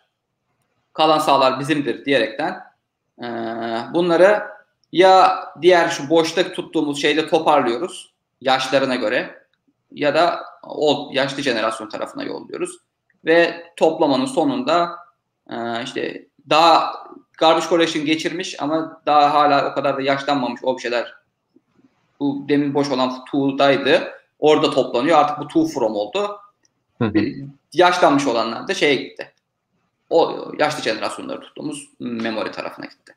kalan 0.93 1.19
sahalar 1.19 1.61
bizimdir 1.61 2.05
diyerekten 2.05 2.61
e, 3.23 3.27
bunları 3.95 4.43
ya 4.93 5.45
diğer 5.63 5.89
şu 5.89 6.11
boşta 6.11 6.53
tuttuğumuz 6.53 7.03
şeyle 7.03 7.29
toparlıyoruz 7.29 8.13
yaşlarına 8.41 8.95
göre 8.95 9.47
ya 9.93 10.15
da 10.15 10.41
o 10.63 11.11
yaşlı 11.13 11.43
jenerasyon 11.43 11.89
tarafına 11.89 12.23
yolluyoruz 12.23 12.79
ve 13.25 13.65
toplamanın 13.77 14.27
sonunda 14.27 14.97
işte 15.85 16.27
daha 16.51 16.95
garbage 17.39 17.67
collection 17.67 18.05
geçirmiş 18.05 18.63
ama 18.63 19.03
daha 19.07 19.35
hala 19.35 19.71
o 19.71 19.75
kadar 19.75 19.97
da 19.97 20.03
yaşlanmamış 20.03 20.61
objeler 20.65 21.15
bu 22.21 22.45
demin 22.49 22.75
boş 22.75 22.91
olan 22.91 23.25
tool'daydı. 23.25 24.13
Orada 24.39 24.71
toplanıyor. 24.71 25.19
Artık 25.19 25.39
bu 25.39 25.49
tool 25.49 25.69
from 25.69 25.95
oldu. 25.95 26.41
Yaşlanmış 27.73 28.27
olanlar 28.27 28.69
da 28.69 28.75
şeye 28.75 28.95
gitti 28.95 29.33
o 30.11 30.53
yaşlı 30.59 30.83
jenerasyonları 30.83 31.41
tuttuğumuz 31.41 31.89
memory 32.01 32.51
tarafına 32.51 32.87
gitti. 32.87 33.15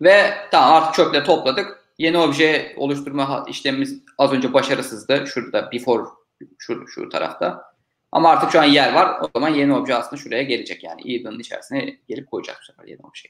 Ve 0.00 0.34
tamam 0.50 0.74
artık 0.74 0.94
çöpleri 0.94 1.24
topladık. 1.24 1.84
Yeni 1.98 2.18
obje 2.18 2.74
oluşturma 2.76 3.44
işlemimiz 3.48 4.00
az 4.18 4.32
önce 4.32 4.52
başarısızdı. 4.52 5.26
Şurada 5.26 5.72
before 5.72 6.02
şu, 6.58 6.88
şu 6.88 7.08
tarafta. 7.08 7.72
Ama 8.12 8.28
artık 8.28 8.50
şu 8.50 8.60
an 8.60 8.64
yer 8.64 8.94
var. 8.94 9.20
O 9.22 9.28
zaman 9.34 9.48
yeni 9.48 9.74
obje 9.74 9.94
aslında 9.94 10.22
şuraya 10.22 10.42
gelecek. 10.42 10.84
Yani 10.84 11.14
Eden'ın 11.14 11.38
içerisine 11.38 11.96
gelip 12.08 12.30
koyacak 12.30 12.56
bu 12.60 12.64
sefer 12.64 12.84
yeni 12.84 13.00
obje. 13.00 13.28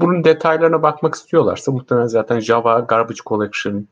Bunun 0.00 0.24
detaylarına 0.24 0.82
bakmak 0.82 1.14
istiyorlarsa 1.14 1.72
muhtemelen 1.72 2.06
zaten 2.06 2.40
Java 2.40 2.80
Garbage 2.80 3.20
Collection 3.26 3.88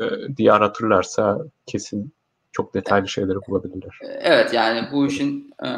e, 0.00 0.04
diye 0.36 0.52
aratırlarsa 0.52 1.38
kesin 1.66 2.12
çok 2.52 2.74
detaylı 2.74 3.08
şeyleri 3.08 3.38
bulabilirler. 3.48 3.98
Evet 4.02 4.54
yani 4.54 4.88
bu 4.92 5.06
işin 5.06 5.54
e, 5.64 5.68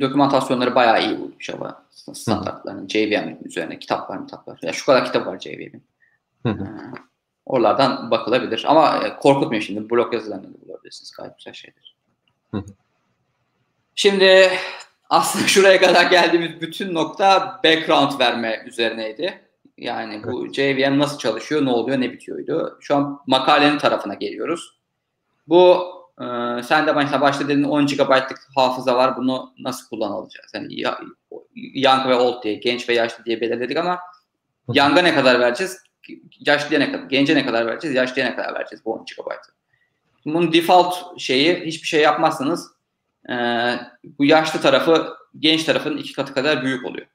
dokümantasyonları 0.00 0.74
bayağı 0.74 1.02
iyi 1.02 1.20
bu 1.20 1.32
Java 1.38 1.84
standartlarının. 1.90 2.88
JVM 2.88 3.36
üzerine 3.44 3.78
kitaplar 3.78 4.26
kitaplar. 4.26 4.58
Ya 4.62 4.72
şu 4.72 4.86
kadar 4.86 5.04
kitap 5.04 5.26
var 5.26 5.38
JVM'in. 5.40 5.82
E, 6.46 6.52
oralardan 7.46 8.10
bakılabilir. 8.10 8.64
Ama 8.68 8.96
e, 8.96 9.16
korkutmuyor 9.16 9.62
şimdi. 9.62 9.90
Blog 9.90 10.14
yazılarını 10.14 10.54
da 10.54 10.68
bulabilirsiniz. 10.68 11.12
Gayet 11.16 11.38
güzel 11.38 11.54
şeydir. 11.54 11.96
Hı. 12.50 12.64
Şimdi 13.94 14.50
aslında 15.10 15.46
şuraya 15.48 15.80
kadar 15.80 16.10
geldiğimiz 16.10 16.60
bütün 16.60 16.94
nokta 16.94 17.60
background 17.64 18.20
verme 18.20 18.62
üzerineydi. 18.66 19.40
Yani 19.78 20.24
bu. 20.24 20.52
JVM 20.52 20.98
nasıl 20.98 21.18
çalışıyor, 21.18 21.64
ne 21.64 21.70
oluyor, 21.70 22.00
ne 22.00 22.12
bitiyordu. 22.12 22.78
Şu 22.80 22.96
an 22.96 23.20
makalenin 23.26 23.78
tarafına 23.78 24.14
geliyoruz. 24.14 24.78
Bu 25.48 25.94
ee, 26.20 26.62
sen 26.62 26.86
de 26.86 26.92
mesela 26.92 27.20
başta 27.20 27.48
dedin 27.48 27.62
10 27.62 27.86
GB'lık 27.86 28.48
hafıza 28.54 28.96
var. 28.96 29.16
Bunu 29.16 29.54
nasıl 29.58 29.88
kullanacağız? 29.88 30.52
Yani 30.54 30.80
young 31.74 32.06
ve 32.08 32.14
old 32.14 32.42
diye, 32.42 32.54
genç 32.54 32.88
ve 32.88 32.94
yaşlı 32.94 33.24
diye 33.24 33.40
belirledik 33.40 33.76
ama 33.76 33.98
young'a 34.74 35.02
ne 35.02 35.14
kadar 35.14 35.40
vereceğiz? 35.40 35.78
Yaşlıya 36.46 36.80
ne 36.80 36.92
kadar? 36.92 37.04
Gence 37.04 37.34
ne 37.34 37.46
kadar 37.46 37.66
vereceğiz? 37.66 37.96
Yaşlıya 37.96 38.28
ne 38.28 38.36
kadar 38.36 38.54
vereceğiz 38.54 38.84
bu 38.84 38.92
10 38.92 39.04
GB'ı? 39.04 39.54
Bunun 40.24 40.52
default 40.52 41.20
şeyi 41.20 41.60
hiçbir 41.64 41.88
şey 41.88 42.00
yapmazsanız 42.00 42.73
e, 43.30 43.34
bu 44.18 44.24
yaşlı 44.24 44.60
tarafı 44.60 45.14
genç 45.38 45.64
tarafın 45.64 45.96
iki 45.96 46.12
katı 46.12 46.34
kadar 46.34 46.64
büyük 46.64 46.84
oluyor. 46.84 47.06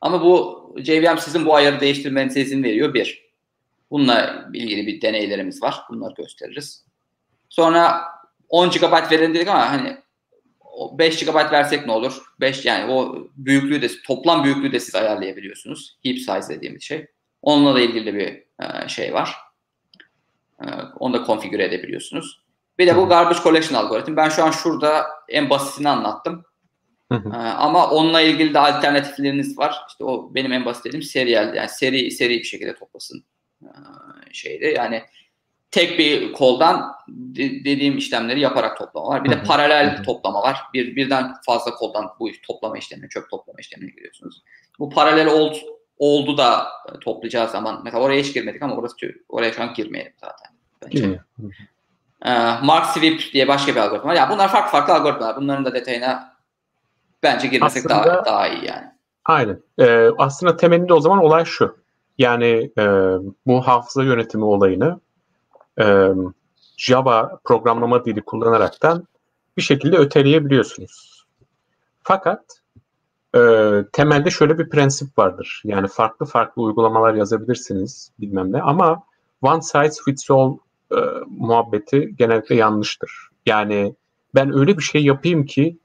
Ama 0.00 0.22
bu 0.22 0.58
JVM 0.78 1.18
sizin 1.18 1.46
bu 1.46 1.54
ayarı 1.54 1.80
değiştirmenize 1.80 2.40
izin 2.40 2.62
veriyor. 2.62 2.94
Bir. 2.94 3.28
Bununla 3.90 4.48
ilgili 4.54 4.86
bir 4.86 5.00
deneylerimiz 5.00 5.62
var. 5.62 5.80
Bunları 5.90 6.14
gösteririz. 6.14 6.84
Sonra 7.48 8.02
10 8.48 8.70
GB 8.70 9.10
verelim 9.10 9.34
dedik 9.34 9.48
ama 9.48 9.72
hani 9.72 9.96
5 10.98 11.24
GB 11.24 11.34
versek 11.34 11.86
ne 11.86 11.92
olur? 11.92 12.22
5 12.40 12.64
yani 12.64 12.92
o 12.92 13.28
büyüklüğü 13.36 13.82
de 13.82 13.88
toplam 14.06 14.44
büyüklüğü 14.44 14.72
de 14.72 14.80
siz 14.80 14.94
ayarlayabiliyorsunuz. 14.94 15.98
Heap 16.04 16.18
size 16.18 16.56
dediğimiz 16.56 16.82
şey. 16.82 17.06
Onunla 17.42 17.74
da 17.74 17.80
ilgili 17.80 18.14
bir 18.14 18.44
e, 18.64 18.88
şey 18.88 19.14
var. 19.14 19.36
E, 20.62 20.66
onu 20.98 21.14
da 21.14 21.22
konfigüre 21.22 21.64
edebiliyorsunuz. 21.64 22.42
Bir 22.78 22.86
de 22.86 22.96
bu 22.96 23.08
garbage 23.08 23.40
collection 23.42 23.84
algoritm. 23.84 24.16
Ben 24.16 24.28
şu 24.28 24.44
an 24.44 24.50
şurada 24.50 25.06
en 25.28 25.50
basitini 25.50 25.88
anlattım. 25.88 26.44
Hı 27.12 27.18
hı. 27.18 27.28
E, 27.28 27.36
ama 27.36 27.90
onunla 27.90 28.20
ilgili 28.20 28.54
de 28.54 28.58
alternatifleriniz 28.58 29.58
var. 29.58 29.76
İşte 29.88 30.04
o 30.04 30.34
benim 30.34 30.52
en 30.52 30.64
basit 30.64 30.84
dediğim 30.84 31.02
serial 31.02 31.54
yani 31.54 31.68
seri 31.68 32.10
seri 32.10 32.38
bir 32.38 32.44
şekilde 32.44 32.74
toplasın 32.74 33.24
şeydi. 34.32 34.74
Yani 34.76 35.02
tek 35.70 35.98
bir 35.98 36.32
koldan 36.32 36.92
de, 37.08 37.64
dediğim 37.64 37.98
işlemleri 37.98 38.40
yaparak 38.40 38.78
toplama 38.78 39.08
var. 39.08 39.24
Bir 39.24 39.30
de 39.30 39.42
paralel 39.42 40.02
toplama 40.02 40.42
var. 40.42 40.58
Bir 40.74 40.96
birden 40.96 41.34
fazla 41.46 41.70
koldan 41.74 42.10
bu 42.20 42.30
toplama 42.46 42.78
işlemine, 42.78 43.08
çöp 43.08 43.30
toplama 43.30 43.60
işlemine 43.60 43.90
giriyorsunuz. 43.90 44.42
Bu 44.78 44.90
paralel 44.90 45.26
old, 45.26 45.56
oldu 45.98 46.38
da 46.38 46.68
toplayacağı 47.00 47.48
zaman 47.48 47.80
mesela 47.84 48.02
oraya 48.02 48.20
hiç 48.20 48.34
girmedik 48.34 48.62
ama 48.62 48.76
orası 48.76 48.96
oraya 49.28 49.52
şu 49.52 49.62
an 49.62 49.74
girmeyelim 49.74 50.12
zaten. 50.20 50.50
Bence. 50.84 51.20
Ee, 52.24 52.60
Mark 52.62 52.86
Sweep 52.86 53.32
diye 53.32 53.48
başka 53.48 53.72
bir 53.72 53.80
algoritma 53.80 54.10
var. 54.10 54.14
Ya 54.16 54.30
bunlar 54.30 54.48
farklı 54.48 54.70
farklı 54.70 54.94
algoritmalar. 54.94 55.36
Bunların 55.36 55.64
da 55.64 55.74
detayına 55.74 56.36
bence 57.22 57.48
girmesek 57.48 57.90
aslında, 57.90 58.04
daha 58.04 58.24
daha 58.24 58.48
iyi 58.48 58.64
yani. 58.64 58.86
Aynen. 59.24 59.62
Ee, 59.78 60.08
aslında 60.18 60.56
temelinde 60.56 60.94
o 60.94 61.00
zaman 61.00 61.18
olay 61.18 61.44
şu. 61.44 61.78
Yani 62.18 62.70
e, 62.78 62.84
bu 63.46 63.66
hafıza 63.66 64.02
yönetimi 64.02 64.44
olayını 64.44 65.00
e, 65.80 66.08
Java 66.76 67.40
programlama 67.44 68.04
dili 68.04 68.22
kullanaraktan 68.22 69.06
bir 69.56 69.62
şekilde 69.62 69.96
öteleyebiliyorsunuz. 69.96 71.24
Fakat 72.02 72.42
e, 73.34 73.40
temelde 73.92 74.30
şöyle 74.30 74.58
bir 74.58 74.68
prensip 74.68 75.18
vardır. 75.18 75.62
Yani 75.64 75.88
farklı 75.88 76.26
farklı 76.26 76.62
uygulamalar 76.62 77.14
yazabilirsiniz 77.14 78.12
bilmem 78.20 78.52
ne 78.52 78.62
ama 78.62 79.02
one 79.42 79.62
size 79.62 80.02
fits 80.04 80.30
all 80.30 80.58
e, 80.92 80.98
muhabbeti 81.26 82.16
genellikle 82.16 82.54
yanlıştır. 82.54 83.28
Yani 83.46 83.94
ben 84.34 84.58
öyle 84.58 84.78
bir 84.78 84.82
şey 84.82 85.04
yapayım 85.04 85.46
ki 85.46 85.78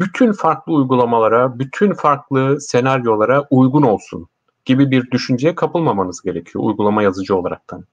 bütün 0.00 0.32
farklı 0.32 0.72
uygulamalara, 0.72 1.58
bütün 1.58 1.92
farklı 1.92 2.60
senaryolara 2.60 3.46
uygun 3.50 3.82
olsun 3.82 4.28
gibi 4.64 4.90
bir 4.90 5.10
düşünceye 5.10 5.54
kapılmamanız 5.54 6.22
gerekiyor 6.22 6.64
uygulama 6.64 7.02
yazıcı 7.02 7.36
olaraktan. 7.36 7.84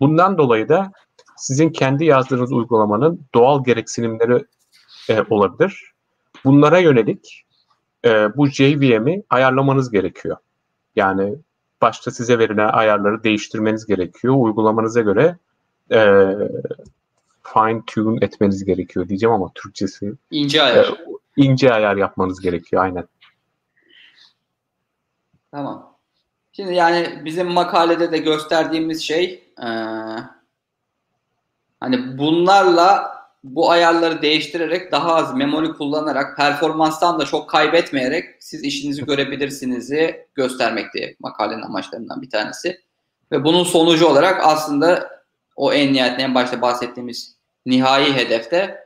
Bundan 0.00 0.38
dolayı 0.38 0.68
da 0.68 0.92
sizin 1.36 1.70
kendi 1.70 2.04
yazdığınız 2.04 2.52
uygulamanın 2.52 3.20
doğal 3.34 3.64
gereksinimleri 3.64 4.44
e, 5.08 5.22
olabilir. 5.30 5.92
Bunlara 6.44 6.78
yönelik 6.78 7.44
e, 8.04 8.36
bu 8.36 8.46
JVM'i 8.46 9.22
ayarlamanız 9.30 9.90
gerekiyor. 9.90 10.36
Yani 10.96 11.34
başta 11.82 12.10
size 12.10 12.38
verilen 12.38 12.68
ayarları 12.68 13.24
değiştirmeniz 13.24 13.86
gerekiyor. 13.86 14.34
Uygulamanıza 14.38 15.00
göre 15.00 15.36
e, 15.92 15.98
fine 17.42 17.82
tune 17.86 18.18
etmeniz 18.24 18.64
gerekiyor 18.64 19.08
diyeceğim 19.08 19.34
ama 19.34 19.50
Türkçesi 19.54 20.12
ince 20.30 20.62
ayar. 20.62 20.86
E, 20.86 20.96
ince 21.36 21.72
ayar 21.72 21.96
yapmanız 21.96 22.40
gerekiyor 22.40 22.82
aynen. 22.82 23.04
Tamam. 25.50 25.96
Şimdi 26.52 26.74
yani 26.74 27.22
bizim 27.24 27.46
makalede 27.46 28.12
de 28.12 28.18
gösterdiğimiz 28.18 29.02
şey 29.02 29.52
e, 29.62 29.68
hani 31.80 32.18
bunlarla 32.18 33.20
bu 33.44 33.70
ayarları 33.70 34.22
değiştirerek 34.22 34.92
daha 34.92 35.14
az 35.14 35.34
memori 35.34 35.72
kullanarak 35.72 36.36
performanstan 36.36 37.18
da 37.18 37.24
çok 37.24 37.50
kaybetmeyerek 37.50 38.24
siz 38.40 38.64
işinizi 38.64 39.04
görebilirsiniz'i 39.04 40.26
göstermekti 40.34 41.16
makalenin 41.20 41.62
amaçlarından 41.62 42.22
bir 42.22 42.30
tanesi. 42.30 42.80
Ve 43.32 43.44
bunun 43.44 43.64
sonucu 43.64 44.06
olarak 44.06 44.40
aslında 44.44 45.19
o 45.60 45.72
en 45.72 45.92
nihayetinde 45.92 46.22
en 46.22 46.34
başta 46.34 46.62
bahsettiğimiz 46.62 47.36
nihai 47.66 48.12
hedefte 48.12 48.78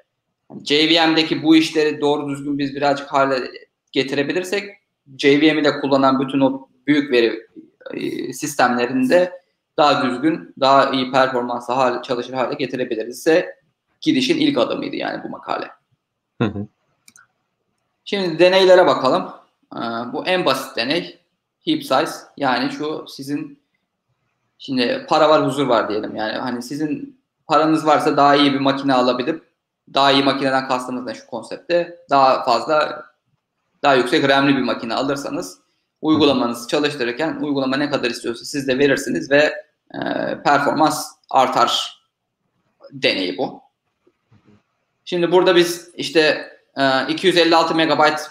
JVM'deki 0.65 1.43
bu 1.43 1.57
işleri 1.57 2.01
doğru 2.01 2.29
düzgün 2.29 2.59
biz 2.59 2.75
birazcık 2.75 3.13
hale 3.13 3.51
getirebilirsek 3.93 4.71
JVM'i 5.19 5.65
de 5.65 5.81
kullanan 5.81 6.21
bütün 6.21 6.41
o 6.41 6.69
büyük 6.87 7.13
veri 7.13 7.47
e, 7.95 8.33
sistemlerinde 8.33 9.33
daha 9.77 10.05
düzgün, 10.05 10.55
daha 10.61 10.91
iyi 10.91 11.13
performansla 11.13 11.77
hale, 11.77 12.03
çalışır 12.03 12.33
hale 12.33 12.55
getirebiliriz 12.55 13.19
ise 13.19 13.57
gidişin 14.01 14.39
ilk 14.39 14.59
adımıydı 14.59 14.97
yani 14.97 15.25
bu 15.25 15.29
makale. 15.29 15.71
Hı 16.43 16.49
hı. 16.49 16.67
Şimdi 18.05 18.39
deneylere 18.39 18.87
bakalım. 18.87 19.31
Ee, 19.77 19.79
bu 20.13 20.27
en 20.27 20.45
basit 20.45 20.77
deney. 20.77 21.19
Heap 21.65 21.83
size 21.83 22.07
yani 22.37 22.73
şu 22.73 23.05
sizin 23.09 23.64
şimdi 24.59 25.07
para 25.09 25.29
var 25.29 25.47
huzur 25.47 25.67
var 25.67 25.89
diyelim 25.89 26.17
yani 26.17 26.39
hani 26.39 26.63
sizin 26.63 27.21
paranız 27.47 27.87
varsa 27.87 28.17
daha 28.17 28.37
iyi 28.37 28.53
bir 28.53 28.61
makine 28.61 28.95
alabilip 28.95 29.45
daha 29.95 30.13
iyi 30.13 30.23
makineden 30.23 30.69
kastımız 30.69 31.05
ne 31.05 31.15
şu 31.15 31.27
konsepte 31.27 31.99
daha 32.11 32.45
fazla 32.45 33.05
daha 33.83 33.95
yüksek 33.95 34.29
RAM'li 34.29 34.57
bir 34.57 34.63
makine 34.63 34.95
alırsanız 34.95 35.59
uygulamanızı 36.03 36.69
çalıştırırken 36.69 37.37
uygulama 37.41 37.77
ne 37.77 37.91
kadar 37.91 38.11
istiyorsa 38.11 38.45
siz 38.45 38.69
de 38.69 38.79
verirsiniz 38.79 39.31
ve 39.31 39.55
e, 39.95 39.99
performans 40.45 41.07
artar 41.31 42.01
deneyi 42.93 43.39
bu. 43.39 43.63
Şimdi 45.05 45.33
burada 45.33 45.57
biz 45.57 45.91
işte 45.95 46.51
e, 46.77 47.07
256 47.09 47.75
megabayt 47.75 48.31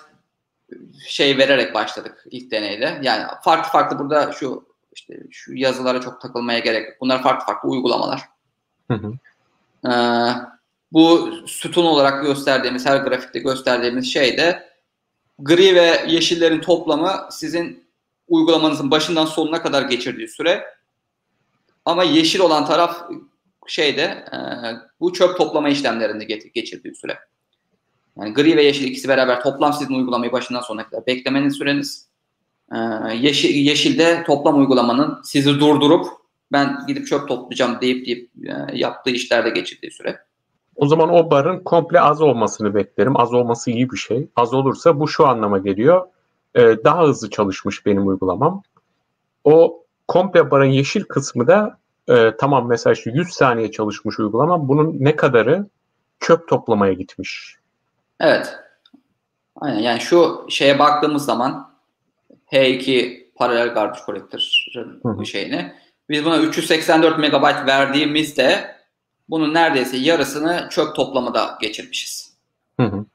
şey 1.07 1.38
vererek 1.38 1.74
başladık 1.74 2.26
ilk 2.32 2.51
deneyde. 2.51 2.99
Yani 3.01 3.24
farklı 3.43 3.71
farklı 3.71 3.99
burada 3.99 4.32
şu 4.32 4.72
işte 4.95 5.13
şu 5.31 5.53
yazılara 5.53 6.01
çok 6.01 6.21
takılmaya 6.21 6.59
gerek 6.59 6.87
yok. 6.87 6.97
Bunlar 7.01 7.23
farklı 7.23 7.45
farklı 7.45 7.69
uygulamalar. 7.69 8.21
Hı 8.91 8.93
hı. 8.93 9.13
E, 9.89 9.93
bu 10.91 11.31
sütun 11.47 11.85
olarak 11.85 12.23
gösterdiğimiz 12.23 12.85
her 12.85 12.97
grafikte 12.97 13.39
gösterdiğimiz 13.39 14.13
şey 14.13 14.37
de 14.37 14.69
gri 15.39 15.75
ve 15.75 16.05
yeşillerin 16.07 16.61
toplamı 16.61 17.27
sizin 17.31 17.83
uygulamanızın 18.27 18.91
başından 18.91 19.25
sonuna 19.25 19.61
kadar 19.61 19.81
geçirdiği 19.81 20.27
süre. 20.27 20.65
Ama 21.85 22.03
yeşil 22.03 22.39
olan 22.39 22.65
taraf 22.65 23.09
şeyde 23.67 24.01
e, 24.01 24.37
bu 24.99 25.13
çöp 25.13 25.37
toplama 25.37 25.69
işlemlerinde 25.69 26.23
geçirdiği 26.53 26.95
süre. 26.95 27.19
Yani 28.17 28.33
gri 28.33 28.57
ve 28.57 28.63
yeşil 28.63 28.87
ikisi 28.87 29.07
beraber 29.07 29.43
toplam 29.43 29.73
sizin 29.73 29.93
uygulamayı 29.93 30.31
başından 30.31 30.61
sonuna 30.61 30.89
kadar 30.89 31.05
beklemeniz 31.05 31.57
süreniz. 31.57 32.07
E, 32.74 32.78
yeşil, 33.15 33.55
yeşilde 33.55 34.24
toplam 34.28 34.59
uygulamanın 34.59 35.19
sizi 35.24 35.59
durdurup 35.59 36.05
ben 36.51 36.80
gidip 36.88 37.07
çöp 37.07 37.28
toplayacağım 37.28 37.82
deyip 37.82 38.05
deyip 38.05 38.30
e, 38.45 38.78
yaptığı 38.78 39.09
işlerde 39.09 39.49
geçirdiği 39.49 39.91
süre. 39.91 40.19
O 40.76 40.88
zaman 40.88 41.09
o 41.09 41.32
barın 41.32 41.59
komple 41.59 42.01
az 42.01 42.21
olmasını 42.21 42.76
beklerim. 42.76 43.19
Az 43.19 43.34
olması 43.34 43.71
iyi 43.71 43.91
bir 43.91 43.97
şey. 43.97 44.28
Az 44.36 44.53
olursa 44.53 44.99
bu 44.99 45.07
şu 45.07 45.28
anlama 45.28 45.57
geliyor. 45.57 46.07
Ee, 46.55 46.61
daha 46.61 47.03
hızlı 47.03 47.30
çalışmış 47.30 47.86
benim 47.86 48.07
uygulamam. 48.07 48.61
O 49.43 49.84
komple 50.07 50.51
barın 50.51 50.65
yeşil 50.65 51.03
kısmı 51.03 51.47
da 51.47 51.78
e, 52.09 52.32
tamam 52.39 52.67
mesela 52.67 52.95
şu 52.95 53.09
100 53.09 53.30
saniye 53.30 53.71
çalışmış 53.71 54.19
uygulama 54.19 54.67
bunun 54.67 54.95
ne 54.99 55.15
kadarı 55.15 55.67
çöp 56.19 56.47
toplamaya 56.47 56.93
gitmiş. 56.93 57.55
Evet. 58.19 58.59
Aynen 59.55 59.80
yani 59.80 59.99
şu 59.99 60.45
şeye 60.49 60.80
baktığımız 60.80 61.26
zaman 61.26 61.72
H2 62.53 63.23
paralel 63.35 63.73
garbage 63.73 63.99
collector'ın 64.05 65.23
şeyini 65.23 65.73
biz 66.09 66.25
buna 66.25 66.37
384 66.37 67.19
megabayt 67.19 67.67
verdiğimizde 67.67 68.75
bunun 69.29 69.53
neredeyse 69.53 69.97
yarısını 69.97 70.67
çöp 70.69 70.95
toplamada 70.95 71.57
geçirmişiz. 71.61 72.33
Hı 72.79 72.83
hı. 72.83 73.05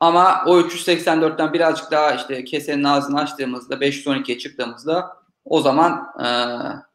Ama 0.00 0.42
o 0.46 0.60
384'ten 0.60 1.52
birazcık 1.52 1.90
daha 1.90 2.12
işte 2.12 2.44
kesenin 2.44 2.84
ağzını 2.84 3.20
açtığımızda 3.20 3.74
512'ye 3.74 4.38
çıktığımızda 4.38 5.16
o 5.44 5.60
zaman 5.60 6.06
e, 6.24 6.28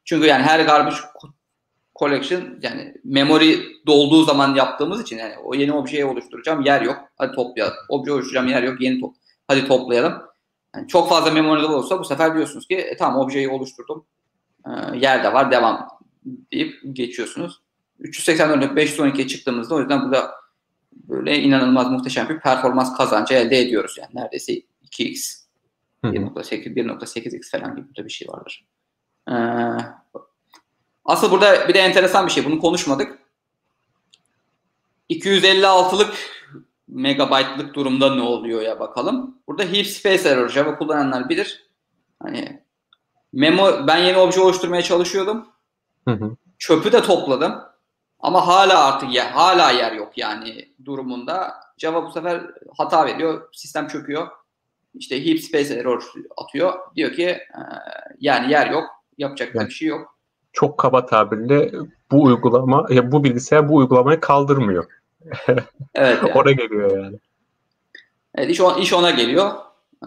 çünkü 0.05 0.27
yani 0.27 0.43
her 0.43 0.59
garbage 0.59 0.95
collection 1.99 2.41
yani 2.61 2.93
memory 3.03 3.59
dolduğu 3.87 4.23
zaman 4.23 4.55
yaptığımız 4.55 5.01
için 5.01 5.17
yani 5.17 5.35
o 5.43 5.55
yeni 5.55 5.73
objeyi 5.73 6.05
oluşturacağım 6.05 6.61
yer 6.61 6.81
yok. 6.81 6.97
Hadi 7.17 7.35
toplayalım. 7.35 7.75
Obje 7.89 8.11
oluşturacağım 8.11 8.47
yer 8.47 8.63
yok. 8.63 8.81
Yeni 8.81 8.99
top. 8.99 9.15
Hadi 9.47 9.67
toplayalım. 9.67 10.30
Yani 10.75 10.87
çok 10.87 11.09
fazla 11.09 11.31
memory 11.31 11.65
olursa 11.65 11.99
bu 11.99 12.05
sefer 12.05 12.35
diyorsunuz 12.35 12.67
ki 12.67 12.75
e, 12.75 12.97
tamam 12.97 13.19
objeyi 13.19 13.49
oluşturdum. 13.49 14.05
E, 14.65 14.97
yer 14.97 15.23
de 15.23 15.33
var 15.33 15.51
devam 15.51 15.87
deyip 16.25 16.79
geçiyorsunuz. 16.91 17.61
384'e 17.99 18.85
512'ye 18.85 19.27
çıktığımızda 19.27 19.75
o 19.75 19.79
yüzden 19.79 20.01
burada 20.01 20.31
böyle 20.93 21.39
inanılmaz 21.39 21.91
muhteşem 21.91 22.29
bir 22.29 22.39
performans 22.39 22.97
kazancı 22.97 23.33
elde 23.33 23.59
ediyoruz 23.59 23.97
yani 23.97 24.09
neredeyse 24.13 24.53
2x 24.83 25.41
1.8 26.03 26.75
1.8x 26.75 27.51
falan 27.51 27.75
gibi 27.75 28.05
bir 28.05 28.09
şey 28.09 28.27
vardır. 28.27 28.65
Ee, 29.29 29.33
asıl 31.05 31.31
burada 31.31 31.67
bir 31.67 31.73
de 31.73 31.79
enteresan 31.79 32.27
bir 32.27 32.31
şey 32.31 32.45
bunu 32.45 32.59
konuşmadık. 32.59 33.19
256'lık 35.09 36.13
megabaytlık 36.91 37.73
durumda 37.73 38.15
ne 38.15 38.21
oluyor 38.21 38.61
ya 38.61 38.79
bakalım. 38.79 39.37
Burada 39.47 39.63
heap 39.63 39.85
space 39.85 40.29
error 40.29 40.49
Java 40.49 40.77
kullananlar 40.77 41.29
bilir. 41.29 41.69
Hani 42.19 42.63
memo 43.33 43.87
ben 43.87 43.97
yeni 43.97 44.17
obje 44.17 44.41
oluşturmaya 44.41 44.81
çalışıyordum. 44.81 45.47
Hı 46.07 46.11
hı. 46.11 46.35
Çöpü 46.59 46.91
de 46.91 47.01
topladım. 47.01 47.61
Ama 48.19 48.47
hala 48.47 48.83
artık 48.85 49.13
yer, 49.13 49.31
hala 49.31 49.71
yer 49.71 49.91
yok 49.91 50.17
yani 50.17 50.69
durumunda. 50.85 51.53
Java 51.77 52.05
bu 52.05 52.11
sefer 52.11 52.41
hata 52.77 53.05
veriyor. 53.05 53.49
Sistem 53.51 53.87
çöküyor. 53.87 54.27
İşte 54.93 55.27
heap 55.27 55.39
space 55.39 55.73
error 55.73 56.11
atıyor. 56.37 56.73
Diyor 56.95 57.11
ki 57.11 57.25
e, 57.27 57.61
yani 58.19 58.51
yer 58.51 58.71
yok. 58.71 58.83
Yapacak 59.17 59.55
yani, 59.55 59.67
bir 59.67 59.73
şey 59.73 59.87
yok. 59.87 60.17
çok 60.53 60.77
kaba 60.77 61.05
tabirle 61.05 61.71
bu 62.11 62.23
uygulama 62.23 62.85
ya 62.89 63.11
bu 63.11 63.23
bilgisayar 63.23 63.69
bu 63.69 63.75
uygulamayı 63.75 64.19
kaldırmıyor. 64.19 64.85
Evet. 65.95 66.19
Yani. 66.23 66.33
ona 66.33 66.51
geliyor 66.51 67.03
yani. 67.03 67.17
Evet 68.35 68.49
iş, 68.49 68.61
on, 68.61 68.81
iş 68.81 68.93
ona 68.93 69.11
geliyor. 69.11 69.51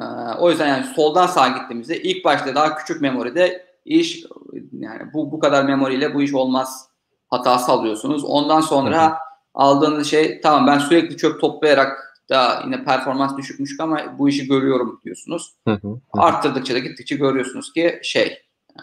Ee, 0.00 0.04
o 0.38 0.50
yüzden 0.50 0.68
yani 0.68 0.86
soldan 0.94 1.26
sağa 1.26 1.48
gittiğimizde 1.48 2.02
ilk 2.02 2.24
başta 2.24 2.54
daha 2.54 2.76
küçük 2.76 3.00
memoride 3.00 3.66
iş 3.84 4.24
yani 4.72 5.02
bu 5.12 5.32
bu 5.32 5.38
kadar 5.38 5.64
memoriyle 5.64 6.14
bu 6.14 6.22
iş 6.22 6.34
olmaz 6.34 6.88
hatası 7.30 7.72
alıyorsunuz. 7.72 8.24
Ondan 8.24 8.60
sonra 8.60 9.06
hı 9.06 9.10
hı. 9.10 9.16
aldığınız 9.54 10.06
şey 10.06 10.40
tamam 10.40 10.66
ben 10.66 10.78
sürekli 10.78 11.16
çöp 11.16 11.40
toplayarak 11.40 12.14
da 12.30 12.62
yine 12.64 12.84
performans 12.84 13.36
düşükmüş 13.36 13.80
ama 13.80 14.18
bu 14.18 14.28
işi 14.28 14.46
görüyorum 14.46 15.00
diyorsunuz. 15.04 15.54
Hı 15.68 15.74
hı. 15.74 16.00
Arttırdıkça 16.12 16.74
da 16.74 16.78
gittikçe 16.78 17.16
görüyorsunuz 17.16 17.72
ki 17.72 18.00
şey 18.02 18.42
e, 18.76 18.82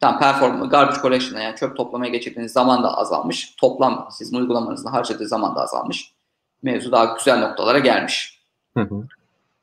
tam 0.00 0.18
performans 0.18 0.70
garbage 0.70 1.00
collection'a 1.02 1.42
yani 1.42 1.56
çöp 1.56 1.76
toplamaya 1.76 2.12
geçirdiğiniz 2.12 2.52
zaman 2.52 2.82
da 2.82 2.98
azalmış. 2.98 3.54
Toplam 3.56 4.08
sizin 4.12 4.36
uygulamanızda 4.36 4.92
harcadığı 4.92 5.28
zaman 5.28 5.56
da 5.56 5.60
azalmış. 5.60 6.12
Mevzu 6.62 6.92
daha 6.92 7.04
güzel 7.04 7.40
noktalara 7.40 7.78
gelmiş. 7.78 8.40
Hı 8.76 8.80
hı. 8.80 9.04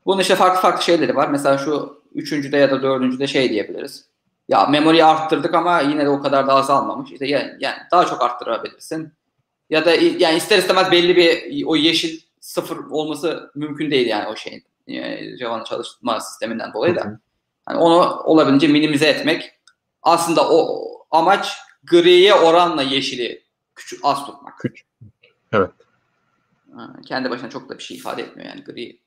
Bunun 0.05 0.21
işte 0.21 0.35
farklı 0.35 0.61
farklı 0.61 0.83
şeyleri 0.83 1.15
var. 1.15 1.27
Mesela 1.27 1.57
şu 1.57 2.01
üçüncüde 2.15 2.57
ya 2.57 2.71
da 2.71 2.81
dördüncüde 2.81 3.27
şey 3.27 3.49
diyebiliriz. 3.49 4.05
Ya 4.49 4.65
memoriyi 4.65 5.05
arttırdık 5.05 5.53
ama 5.53 5.81
yine 5.81 6.05
de 6.05 6.09
o 6.09 6.21
kadar 6.21 6.47
da 6.47 6.53
azalmamış. 6.53 7.11
İşte 7.11 7.27
yani, 7.27 7.51
yani 7.59 7.75
daha 7.91 8.05
çok 8.05 8.21
arttırabilirsin. 8.21 9.13
Ya 9.69 9.85
da 9.85 9.91
yani 9.93 10.37
ister 10.37 10.57
istemez 10.57 10.91
belli 10.91 11.15
bir 11.15 11.65
o 11.65 11.75
yeşil 11.75 12.19
sıfır 12.39 12.77
olması 12.77 13.51
mümkün 13.55 13.91
değil 13.91 14.07
yani 14.07 14.27
o 14.27 14.35
şeyin. 14.35 14.63
Yani 14.87 15.37
Java'nın 15.39 15.63
çalışma 15.63 16.19
sisteminden 16.19 16.73
dolayı 16.73 16.95
da. 16.95 17.19
Yani 17.69 17.79
onu 17.79 18.19
olabildiğince 18.23 18.67
minimize 18.67 19.07
etmek. 19.07 19.54
Aslında 20.05 20.49
o 20.49 20.81
amaç 21.11 21.57
griye 21.83 22.33
oranla 22.33 22.81
yeşili 22.81 23.43
küçük 23.75 23.99
az 24.03 24.25
tutmak. 24.25 24.59
Küçük. 24.59 24.87
Evet. 25.53 25.71
Kendi 27.05 27.29
başına 27.29 27.49
çok 27.49 27.69
da 27.69 27.77
bir 27.77 27.83
şey 27.83 27.97
ifade 27.97 28.21
etmiyor 28.21 28.49
yani 28.49 28.63
gri 28.63 28.99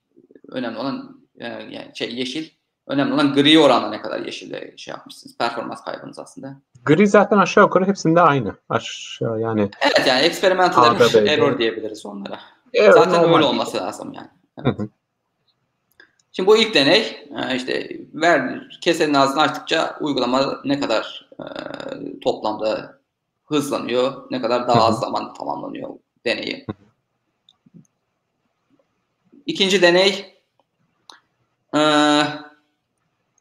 önemli 0.49 0.79
olan 0.79 1.21
e, 1.39 1.47
yani 1.47 1.91
şey 1.95 2.15
yeşil 2.15 2.51
önemli 2.87 3.15
olan 3.15 3.35
gri 3.35 3.59
oranla 3.59 3.91
ne 3.91 4.03
kadar 4.03 4.21
yeşille 4.21 4.75
şey 4.77 4.93
yapmışsınız. 4.93 5.39
Performans 5.39 5.85
kaybınız 5.85 6.19
aslında. 6.19 6.61
Gri 6.85 7.07
zaten 7.07 7.39
aşağı 7.39 7.65
yukarı 7.65 7.87
hepsinde 7.87 8.21
aynı. 8.21 8.55
Aşağı 8.69 9.41
yani. 9.41 9.71
Evet 9.81 10.07
yani 10.07 10.21
experimental 10.21 11.01
error 11.27 11.59
diyebiliriz 11.59 12.07
onlara. 12.07 12.41
Evet, 12.73 12.95
zaten 12.95 13.35
öyle 13.35 13.45
olması 13.45 13.77
lazım 13.77 14.13
yani. 14.13 14.29
Evet. 14.65 14.81
Şimdi 16.39 16.47
bu 16.47 16.57
ilk 16.57 16.75
deney 16.75 17.27
e, 17.51 17.57
işte 17.57 18.01
ver 18.15 18.69
kesenin 18.81 19.15
ağzını 19.15 19.41
açtıkça 19.41 19.99
uygulama 20.01 20.61
ne 20.65 20.81
kadar 20.81 21.31
e, 21.41 21.45
toplamda 22.21 22.99
hızlanıyor, 23.45 24.27
ne 24.31 24.41
kadar 24.41 24.69
daha 24.69 24.85
az 24.85 25.01
zaman 25.01 25.35
tamamlanıyor 25.35 25.91
deneyi. 26.25 26.67
İkinci 29.47 29.83
deney 29.83 30.35
e, 31.77 31.83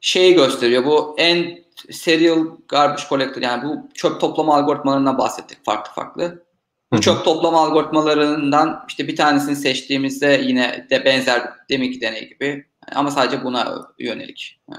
şeyi 0.02 0.34
gösteriyor. 0.34 0.86
Bu 0.86 1.16
en 1.18 1.64
serial 1.92 2.48
garbage 2.68 3.04
collector 3.10 3.42
yani 3.42 3.64
bu 3.64 3.90
çöp 3.94 4.22
toplama 4.22 4.56
algoritmalarından 4.56 5.18
bahsettik 5.18 5.66
farklı 5.66 5.92
farklı. 5.92 6.44
Bu 6.92 7.02
çöp 7.02 7.26
toplama 7.26 7.62
algoritmalarından 7.62 8.86
işte 8.88 9.08
bir 9.08 9.16
tanesini 9.16 9.56
seçtiğimizde 9.56 10.42
yine 10.44 10.88
de 10.90 11.06
benzer 11.06 11.44
deminki 11.70 12.02
deney 12.02 12.30
gibi 12.30 12.66
ama 12.96 13.12
sadece 13.12 13.44
buna 13.44 13.88
yönelik. 14.00 14.60
Ee, 14.72 14.76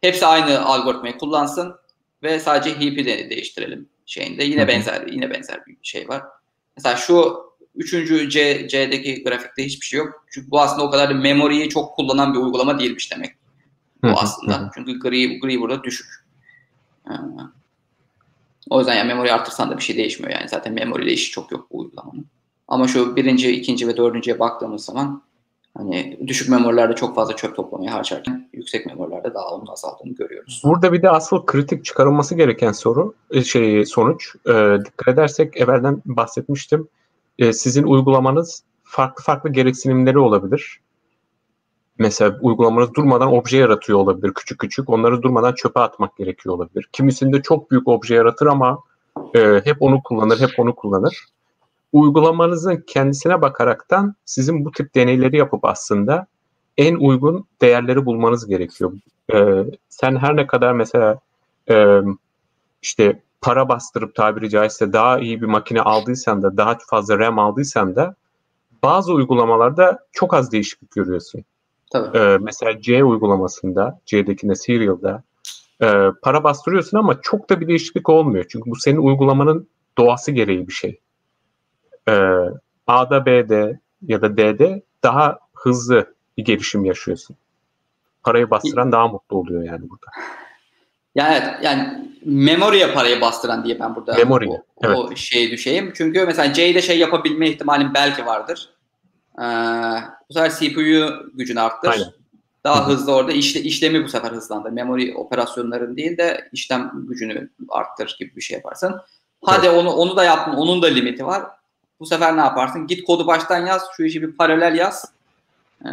hepsi 0.00 0.26
aynı 0.26 0.64
algoritmayı 0.64 1.18
kullansın 1.18 1.74
ve 2.22 2.40
sadece 2.40 2.70
heap'i 2.70 3.06
de 3.06 3.30
değiştirelim 3.30 3.88
şeyinde. 4.06 4.44
Yine 4.44 4.68
benzer 4.68 5.06
yine 5.06 5.30
benzer 5.30 5.66
bir 5.66 5.76
şey 5.82 6.08
var. 6.08 6.22
Mesela 6.76 6.96
şu 6.96 7.36
üçüncü 7.74 8.30
C, 8.30 8.68
C'deki 8.68 9.24
grafikte 9.24 9.64
hiçbir 9.64 9.86
şey 9.86 9.98
yok. 9.98 10.24
Çünkü 10.30 10.50
bu 10.50 10.60
aslında 10.60 10.82
o 10.82 10.90
kadar 10.90 11.10
da 11.10 11.14
memoriyi 11.14 11.68
çok 11.68 11.96
kullanan 11.96 12.34
bir 12.34 12.38
uygulama 12.38 12.78
değilmiş 12.78 13.12
demek. 13.12 13.30
Bu 14.02 14.08
aslında. 14.08 14.70
Çünkü 14.74 14.98
gri, 14.98 15.40
gri 15.40 15.60
burada 15.60 15.84
düşük. 15.84 16.06
Ee, 17.06 17.12
o 18.70 18.78
yüzden 18.78 18.94
yani 18.94 19.06
memori 19.06 19.32
artırsan 19.32 19.70
da 19.70 19.76
bir 19.76 19.82
şey 19.82 19.96
değişmiyor 19.96 20.32
yani. 20.32 20.48
Zaten 20.48 20.72
memoriyle 20.72 21.12
işi 21.12 21.30
çok 21.30 21.52
yok 21.52 21.66
bu 21.70 21.78
uygulamanın. 21.78 22.26
Ama 22.68 22.88
şu 22.88 23.16
birinci, 23.16 23.50
ikinci 23.50 23.88
ve 23.88 23.96
dördüncüye 23.96 24.38
baktığımız 24.38 24.84
zaman 24.84 25.22
hani 25.78 26.18
düşük 26.26 26.48
memorilerde 26.48 26.94
çok 26.94 27.14
fazla 27.14 27.36
çöp 27.36 27.56
toplamaya 27.56 27.94
harcarken 27.94 28.48
yüksek 28.52 28.86
memorilerde 28.86 29.28
onun 29.38 29.66
azaldığını 29.66 30.14
görüyoruz. 30.14 30.62
Burada 30.64 30.92
bir 30.92 31.02
de 31.02 31.10
asıl 31.10 31.46
kritik 31.46 31.84
çıkarılması 31.84 32.34
gereken 32.34 32.72
soru 32.72 33.14
e, 33.30 33.44
şey 33.44 33.86
sonuç 33.86 34.34
e, 34.46 34.78
dikkat 34.84 35.08
edersek 35.08 35.56
evvelden 35.56 36.02
bahsetmiştim. 36.04 36.88
E, 37.38 37.52
sizin 37.52 37.82
uygulamanız 37.82 38.62
farklı 38.82 39.24
farklı 39.24 39.50
gereksinimleri 39.52 40.18
olabilir. 40.18 40.80
Mesela 41.98 42.38
uygulamanız 42.40 42.94
durmadan 42.94 43.32
obje 43.32 43.58
yaratıyor 43.58 43.98
olabilir 43.98 44.34
küçük 44.34 44.58
küçük. 44.58 44.90
Onları 44.90 45.22
durmadan 45.22 45.54
çöpe 45.54 45.80
atmak 45.80 46.16
gerekiyor 46.16 46.54
olabilir. 46.54 46.88
Kimisinde 46.92 47.42
çok 47.42 47.70
büyük 47.70 47.88
obje 47.88 48.14
yaratır 48.14 48.46
ama 48.46 48.78
e, 49.34 49.60
hep 49.64 49.76
onu 49.80 50.02
kullanır, 50.02 50.40
hep 50.40 50.50
onu 50.58 50.74
kullanır. 50.74 51.26
Uygulamanızın 51.92 52.84
kendisine 52.86 53.42
bakaraktan 53.42 54.14
sizin 54.24 54.64
bu 54.64 54.72
tip 54.72 54.94
deneyleri 54.94 55.36
yapıp 55.36 55.64
aslında 55.64 56.26
en 56.76 56.94
uygun 56.94 57.44
değerleri 57.60 58.06
bulmanız 58.06 58.46
gerekiyor. 58.46 58.92
E, 59.34 59.64
sen 59.88 60.16
her 60.16 60.36
ne 60.36 60.46
kadar 60.46 60.72
mesela 60.72 61.18
e, 61.70 62.00
işte 62.82 63.22
para 63.40 63.68
bastırıp 63.68 64.14
tabiri 64.14 64.50
caizse 64.50 64.92
daha 64.92 65.18
iyi 65.18 65.40
bir 65.40 65.46
makine 65.46 65.80
aldıysan 65.80 66.42
da 66.42 66.56
daha 66.56 66.78
fazla 66.90 67.18
RAM 67.18 67.38
aldıysan 67.38 67.96
da 67.96 68.14
bazı 68.82 69.12
uygulamalarda 69.12 69.98
çok 70.12 70.34
az 70.34 70.52
değişiklik 70.52 70.90
görüyorsun. 70.90 71.44
Tabii. 71.92 72.18
Ee, 72.18 72.38
mesela 72.40 72.80
C 72.80 73.04
uygulamasında, 73.04 74.00
C'dekine 74.06 74.54
Serial'da 74.54 75.22
e, 75.82 75.88
para 76.22 76.44
bastırıyorsun 76.44 76.98
ama 76.98 77.20
çok 77.22 77.50
da 77.50 77.60
bir 77.60 77.68
değişiklik 77.68 78.08
olmuyor. 78.08 78.44
Çünkü 78.48 78.70
bu 78.70 78.76
senin 78.76 78.98
uygulamanın 78.98 79.68
doğası 79.98 80.32
gereği 80.32 80.68
bir 80.68 80.72
şey. 80.72 81.00
Ee, 82.10 82.50
A'da, 82.86 83.26
B'de 83.26 83.80
ya 84.06 84.22
da 84.22 84.36
D'de 84.36 84.82
daha 85.02 85.38
hızlı 85.54 86.14
bir 86.36 86.44
gelişim 86.44 86.84
yaşıyorsun. 86.84 87.36
Parayı 88.22 88.50
bastıran 88.50 88.92
daha 88.92 89.08
mutlu 89.08 89.36
oluyor 89.36 89.62
yani 89.62 89.90
burada. 89.90 90.06
Yani 91.14 91.34
evet, 91.34 91.54
yani 91.62 92.10
memoriye 92.24 92.92
parayı 92.92 93.20
bastıran 93.20 93.64
diye 93.64 93.80
ben 93.80 93.94
burada 93.94 94.14
Memory, 94.14 94.48
o, 94.48 94.64
evet. 94.82 94.98
o 94.98 95.16
şeyi 95.16 95.50
düşeyim. 95.50 95.92
Çünkü 95.96 96.26
mesela 96.26 96.52
C'de 96.52 96.82
şey 96.82 96.98
yapabilme 96.98 97.48
ihtimalim 97.48 97.94
belki 97.94 98.26
vardır. 98.26 98.68
Ee, 99.38 99.42
bu 100.30 100.34
sefer 100.34 100.50
CPU 100.50 101.30
gücünü 101.34 101.60
arttır. 101.60 101.88
Aynen. 101.88 102.12
Daha 102.64 102.80
Hı-hı. 102.80 102.92
hızlı 102.92 103.14
orada 103.14 103.32
işle, 103.32 103.60
işlemi 103.60 104.04
bu 104.04 104.08
sefer 104.08 104.30
hızlandır. 104.30 104.70
Memory 104.70 105.14
operasyonların 105.14 105.96
değil 105.96 106.18
de 106.18 106.48
işlem 106.52 106.90
gücünü 106.94 107.50
arttır 107.68 108.16
gibi 108.18 108.36
bir 108.36 108.40
şey 108.40 108.56
yaparsın. 108.56 109.00
Hadi 109.44 109.66
evet. 109.66 109.78
onu 109.78 109.90
onu 109.90 110.16
da 110.16 110.24
yaptın. 110.24 110.52
Onun 110.52 110.82
da 110.82 110.86
limiti 110.86 111.26
var. 111.26 111.42
Bu 112.00 112.06
sefer 112.06 112.36
ne 112.36 112.40
yaparsın? 112.40 112.86
Git 112.86 113.04
kodu 113.04 113.26
baştan 113.26 113.66
yaz. 113.66 113.82
Şu 113.96 114.02
işi 114.02 114.22
bir 114.22 114.36
paralel 114.36 114.76
yaz. 114.76 115.12
Ee, 115.84 115.88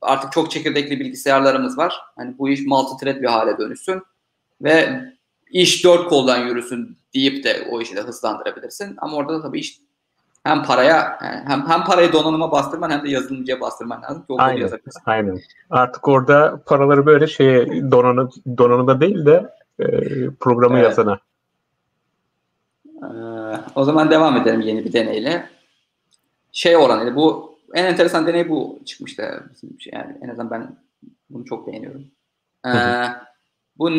artık 0.00 0.32
çok 0.32 0.50
çekirdekli 0.50 1.00
bilgisayarlarımız 1.00 1.78
var. 1.78 2.00
Hani 2.16 2.38
bu 2.38 2.48
iş 2.48 2.60
multi-thread 2.60 3.22
bir 3.22 3.26
hale 3.26 3.58
dönüşsün. 3.58 4.02
Ve 4.62 5.00
iş 5.50 5.84
dört 5.84 6.08
koldan 6.08 6.38
yürüsün 6.38 6.98
deyip 7.14 7.44
de 7.44 7.68
o 7.70 7.80
işi 7.80 7.96
de 7.96 8.00
hızlandırabilirsin. 8.00 8.94
Ama 8.98 9.16
orada 9.16 9.32
da 9.32 9.42
tabii 9.42 9.60
iş 9.60 9.80
hem 10.44 10.62
paraya 10.62 11.18
hem 11.46 11.66
hem 11.68 11.84
parayı 11.84 12.12
donanıma 12.12 12.52
bastırman 12.52 12.90
hem 12.90 13.04
de 13.04 13.10
yazılımcıya 13.10 13.60
bastırman 13.60 14.02
lazım 14.02 14.22
ki 14.22 14.34
aynen, 14.38 14.70
aynen. 15.06 15.40
Artık 15.70 16.08
orada 16.08 16.62
paraları 16.66 17.06
böyle 17.06 17.26
şeye 17.26 17.90
donanım 17.90 18.30
donanımda 18.58 19.00
değil 19.00 19.26
de 19.26 19.50
e, 19.78 19.86
programı 20.40 20.78
evet. 20.78 20.84
yazana. 20.84 21.18
Ee, 23.02 23.06
o 23.74 23.84
zaman 23.84 24.10
devam 24.10 24.36
edelim 24.36 24.60
yeni 24.60 24.84
bir 24.84 24.92
deneyle. 24.92 25.50
Şey 26.52 26.76
oranıyla 26.76 27.16
bu 27.16 27.56
en 27.74 27.84
enteresan 27.84 28.26
deney 28.26 28.48
bu 28.48 28.80
çıkmıştı. 28.84 29.50
Şey, 29.78 29.92
yani 29.94 30.16
en 30.22 30.28
azından 30.28 30.50
ben 30.50 30.76
bunu 31.30 31.44
çok 31.44 31.66
beğeniyorum. 31.66 32.04
Ee, 32.66 32.70
bu 33.78 33.90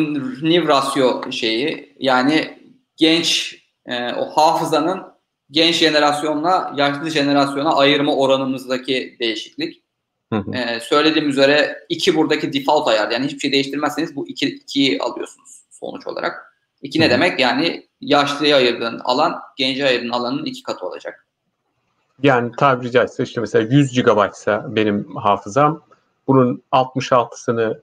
Niv 0.42 0.68
rasyo 0.68 1.32
şeyi 1.32 1.96
yani 1.98 2.58
genç 2.96 3.58
e, 3.86 4.12
o 4.12 4.24
hafızanın 4.24 5.02
genç 5.50 5.74
jenerasyonla 5.74 6.74
yaşlı 6.76 7.10
jenerasyona 7.10 7.76
ayırma 7.76 8.16
oranımızdaki 8.16 9.16
değişiklik. 9.20 9.82
Hı 10.32 10.38
hı. 10.38 10.54
Ee, 10.54 10.80
söylediğim 10.80 11.28
üzere 11.28 11.86
iki 11.88 12.16
buradaki 12.16 12.52
default 12.52 12.88
ayar. 12.88 13.10
Yani 13.10 13.26
hiçbir 13.26 13.38
şey 13.38 13.52
değiştirmezseniz 13.52 14.16
bu 14.16 14.28
iki, 14.28 14.46
ikiyi 14.46 14.98
alıyorsunuz 15.00 15.64
sonuç 15.70 16.06
olarak. 16.06 16.47
İki 16.82 17.00
ne 17.00 17.10
demek? 17.10 17.40
Yani 17.40 17.88
yaşlıya 18.00 18.56
ayırdığın 18.56 18.98
alan 19.04 19.40
genci 19.56 19.86
ayırdığın 19.86 20.10
alanın 20.10 20.44
iki 20.44 20.62
katı 20.62 20.86
olacak. 20.86 21.26
Yani 22.22 22.52
tabiri 22.56 22.90
caizse 22.90 23.22
işte 23.22 23.40
mesela 23.40 23.68
100 23.70 23.92
GB 23.92 24.32
ise 24.32 24.60
benim 24.66 25.16
hafızam 25.16 25.82
bunun 26.26 26.62
66'sını 26.72 27.80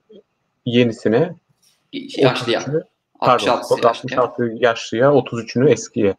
yenisine 0.64 1.34
yaşlıya. 1.92 2.62
Pardon, 3.20 3.48
66, 3.48 3.88
66 3.88 4.52
yaşlıya 4.56 5.08
33'ünü 5.08 5.70
eskiye 5.70 6.16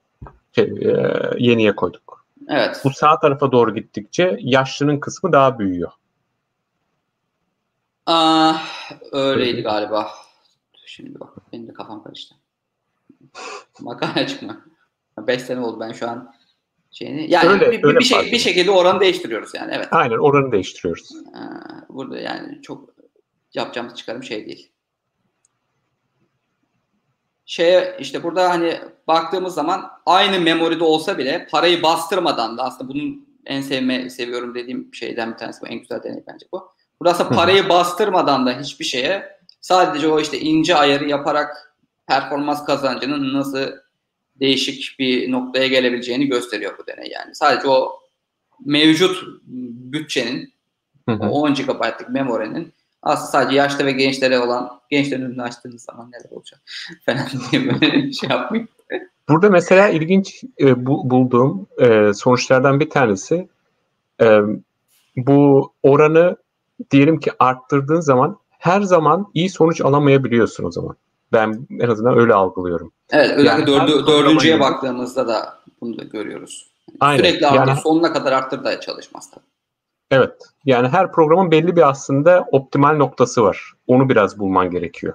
şey, 0.55 0.65
e, 0.65 1.13
yeniye 1.37 1.75
koyduk. 1.75 2.25
Evet. 2.49 2.81
Bu 2.83 2.89
sağ 2.89 3.19
tarafa 3.19 3.51
doğru 3.51 3.75
gittikçe 3.75 4.37
yaşlının 4.41 4.99
kısmı 4.99 5.31
daha 5.31 5.59
büyüyor. 5.59 5.91
Ah, 8.05 8.91
öyleydi 9.11 9.61
galiba. 9.61 10.11
Şimdi 10.85 11.19
bak 11.19 11.29
benim 11.53 11.67
de 11.67 11.73
kafam 11.73 12.03
karıştı. 12.03 12.35
Makale 13.79 14.27
çıkma. 14.27 14.65
5 15.17 15.41
sene 15.41 15.59
oldu 15.59 15.79
ben 15.79 15.91
şu 15.91 16.09
an 16.09 16.33
şeyini. 16.91 17.31
Yani 17.31 17.49
öyle, 17.49 17.71
bir, 17.71 17.83
öyle 17.83 17.99
bir, 17.99 18.05
şey, 18.05 18.31
bir 18.31 18.39
şekilde 18.39 18.71
oranı 18.71 18.99
değiştiriyoruz 18.99 19.53
yani 19.53 19.71
evet. 19.75 19.87
Aynen 19.91 20.17
oranı 20.17 20.51
değiştiriyoruz. 20.51 21.09
Burada 21.89 22.19
yani 22.19 22.61
çok 22.61 22.89
yapacağımız 23.53 23.95
çıkarım 23.95 24.23
şey 24.23 24.45
değil. 24.45 24.71
Şeye 27.45 27.97
işte 27.99 28.23
burada 28.23 28.49
hani 28.49 28.79
baktığımız 29.07 29.53
zaman 29.53 29.91
aynı 30.05 30.39
memoride 30.39 30.83
olsa 30.83 31.17
bile 31.17 31.47
parayı 31.51 31.83
bastırmadan 31.83 32.57
da 32.57 32.63
aslında 32.63 32.93
bunun 32.93 33.27
en 33.45 33.61
sevme 33.61 34.09
seviyorum 34.09 34.55
dediğim 34.55 34.93
şeyden 34.93 35.33
bir 35.33 35.37
tanesi 35.37 35.61
bu 35.61 35.67
en 35.67 35.79
güzel 35.79 36.03
deney 36.03 36.23
bence 36.27 36.45
bu. 36.53 36.71
Burada 36.99 37.11
aslında 37.11 37.29
parayı 37.29 37.69
bastırmadan 37.69 38.45
da 38.45 38.59
hiçbir 38.59 38.85
şeye 38.85 39.39
sadece 39.61 40.07
o 40.07 40.19
işte 40.19 40.39
ince 40.39 40.75
ayarı 40.75 41.09
yaparak 41.09 41.66
performans 42.07 42.65
kazancının 42.65 43.33
nasıl 43.33 43.71
değişik 44.39 44.95
bir 44.99 45.31
noktaya 45.31 45.67
gelebileceğini 45.67 46.27
gösteriyor 46.27 46.77
bu 46.77 46.87
deney 46.87 47.11
yani. 47.11 47.35
Sadece 47.35 47.67
o 47.67 47.99
mevcut 48.65 49.23
bütçenin 49.93 50.53
hı 51.09 51.11
hı. 51.11 51.29
o 51.29 51.41
10 51.41 51.53
GB'lık 51.53 52.09
memorinin 52.09 52.73
aslında 53.01 53.31
sadece 53.31 53.57
yaşta 53.57 53.85
ve 53.85 53.91
gençlere 53.91 54.39
olan 54.39 54.79
gençlerin 54.89 55.21
önünü 55.21 55.41
açtığınız 55.41 55.81
zaman 55.81 56.11
neler 56.11 56.31
olacak 56.31 56.61
falan 57.05 57.27
diye 57.51 57.65
böyle 57.65 58.11
şey 58.11 58.29
yapmayayım. 58.29 58.69
Burada 59.29 59.49
mesela 59.49 59.89
ilginç 59.89 60.43
e, 60.59 60.85
bu, 60.85 61.09
bulduğum 61.09 61.67
e, 61.79 62.13
sonuçlardan 62.13 62.79
bir 62.79 62.89
tanesi 62.89 63.47
e, 64.21 64.39
bu 65.15 65.71
oranı 65.83 66.37
diyelim 66.91 67.19
ki 67.19 67.31
arttırdığın 67.39 67.99
zaman 67.99 68.37
her 68.49 68.81
zaman 68.81 69.31
iyi 69.33 69.49
sonuç 69.49 69.81
alamayabiliyorsun 69.81 70.63
o 70.63 70.71
zaman. 70.71 70.95
Ben 71.31 71.67
en 71.79 71.89
azından 71.89 72.19
öyle 72.19 72.33
algılıyorum. 72.33 72.91
Evet 73.11 73.31
özellikle 73.31 73.71
yani 73.71 73.89
dördü, 73.89 74.07
dördüncüye 74.07 74.59
baktığımızda 74.59 75.27
da 75.27 75.53
bunu 75.81 75.97
da 75.97 76.03
görüyoruz. 76.03 76.71
Aynen. 76.99 77.17
Sürekli 77.17 77.47
arttır, 77.47 77.67
yani, 77.67 77.79
sonuna 77.79 78.13
kadar 78.13 78.31
arttır 78.31 78.63
da 78.63 78.79
çalışmaz 78.79 79.31
tabii. 79.31 79.45
Evet. 80.11 80.33
Yani 80.65 80.87
her 80.87 81.11
programın 81.11 81.51
belli 81.51 81.75
bir 81.75 81.89
aslında 81.89 82.45
optimal 82.51 82.95
noktası 82.95 83.43
var. 83.43 83.73
Onu 83.87 84.09
biraz 84.09 84.39
bulman 84.39 84.71
gerekiyor. 84.71 85.13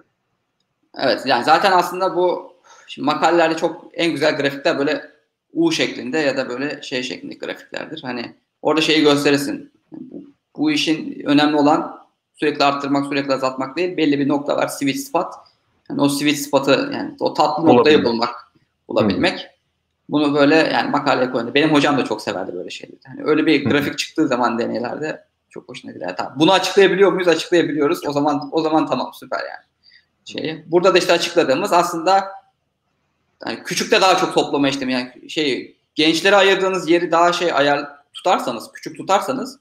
Evet. 0.99 1.23
Yani 1.27 1.45
zaten 1.45 1.73
aslında 1.73 2.17
bu 2.17 2.53
şimdi 2.87 3.07
makalelerde 3.07 3.57
çok 3.57 3.85
en 3.95 4.13
güzel 4.13 4.37
grafikler 4.37 4.79
böyle 4.79 5.11
U 5.53 5.73
şeklinde 5.73 6.19
ya 6.19 6.37
da 6.37 6.49
böyle 6.49 6.83
şey 6.83 7.03
şeklinde 7.03 7.35
grafiklerdir. 7.35 8.03
Hani 8.03 8.35
orada 8.63 8.81
şeyi 8.81 9.03
gösterirsin. 9.03 9.73
Bu, 9.93 10.23
bu 10.57 10.71
işin 10.71 11.23
önemli 11.27 11.57
olan 11.57 12.03
sürekli 12.35 12.65
arttırmak, 12.65 13.07
sürekli 13.07 13.35
azaltmak 13.35 13.77
değil. 13.77 13.97
Belli 13.97 14.19
bir 14.19 14.29
nokta 14.29 14.57
var. 14.57 14.69
Switch 14.69 14.99
spot. 14.99 15.35
Yani 15.93 16.03
o 16.03 16.09
switch 16.09 16.41
spot'ı 16.41 16.91
yani 16.95 17.17
o 17.21 17.35
tatlı 17.35 17.67
noktayı 17.67 18.05
bulmak, 18.05 18.53
bulabilmek. 18.89 19.41
Hı. 19.41 19.47
Bunu 20.09 20.35
böyle 20.35 20.55
yani 20.55 20.91
makaleye 20.91 21.31
koydu. 21.31 21.55
Benim 21.55 21.73
hocam 21.73 21.99
da 21.99 22.05
çok 22.05 22.23
severdi 22.23 22.55
böyle 22.55 22.71
şeyleri. 22.71 23.01
Hani 23.07 23.25
öyle 23.25 23.47
bir 23.47 23.65
grafik 23.65 23.99
çıktığı 23.99 24.29
zaman 24.29 24.59
deneylerde 24.59 25.25
çok 25.51 25.69
hoşuna 25.69 25.93
gider. 25.93 26.17
Tamam. 26.17 26.33
Bunu 26.37 26.53
açıklayabiliyor 26.53 27.13
muyuz? 27.13 27.29
Açıklayabiliyoruz. 27.29 28.07
O 28.07 28.13
zaman 28.13 28.49
o 28.53 28.63
zaman 28.63 28.87
tamam 28.87 29.11
süper 29.15 29.39
yani. 29.39 29.65
Şeyi. 30.25 30.65
Burada 30.67 30.95
da 30.95 30.99
işte 30.99 31.13
açıkladığımız 31.13 31.73
aslında 31.73 32.33
yani 33.47 33.63
küçükte 33.63 34.01
daha 34.01 34.17
çok 34.17 34.35
toplama 34.35 34.69
işlemi 34.69 34.93
yani 34.93 35.31
şey 35.31 35.77
gençlere 35.95 36.37
ayırdığınız 36.37 36.91
yeri 36.91 37.11
daha 37.11 37.33
şey 37.33 37.53
ayar 37.53 37.89
tutarsanız, 38.15 38.73
küçük 38.73 38.97
tutarsanız 38.97 39.59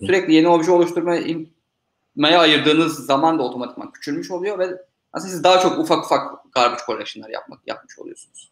sürekli 0.00 0.34
yeni 0.34 0.48
obje 0.48 0.70
oluşturmaya 0.70 2.40
ayırdığınız 2.40 3.06
zaman 3.06 3.38
da 3.38 3.42
otomatikman 3.42 3.92
küçülmüş 3.92 4.30
oluyor 4.30 4.58
ve 4.58 4.82
aslında 5.16 5.32
siz 5.32 5.44
daha 5.44 5.60
çok 5.60 5.78
ufak 5.78 6.04
ufak 6.04 6.52
garbage 6.52 6.82
collection'lar 6.86 7.30
yapmak 7.30 7.60
yapmış 7.66 7.98
oluyorsunuz. 7.98 8.50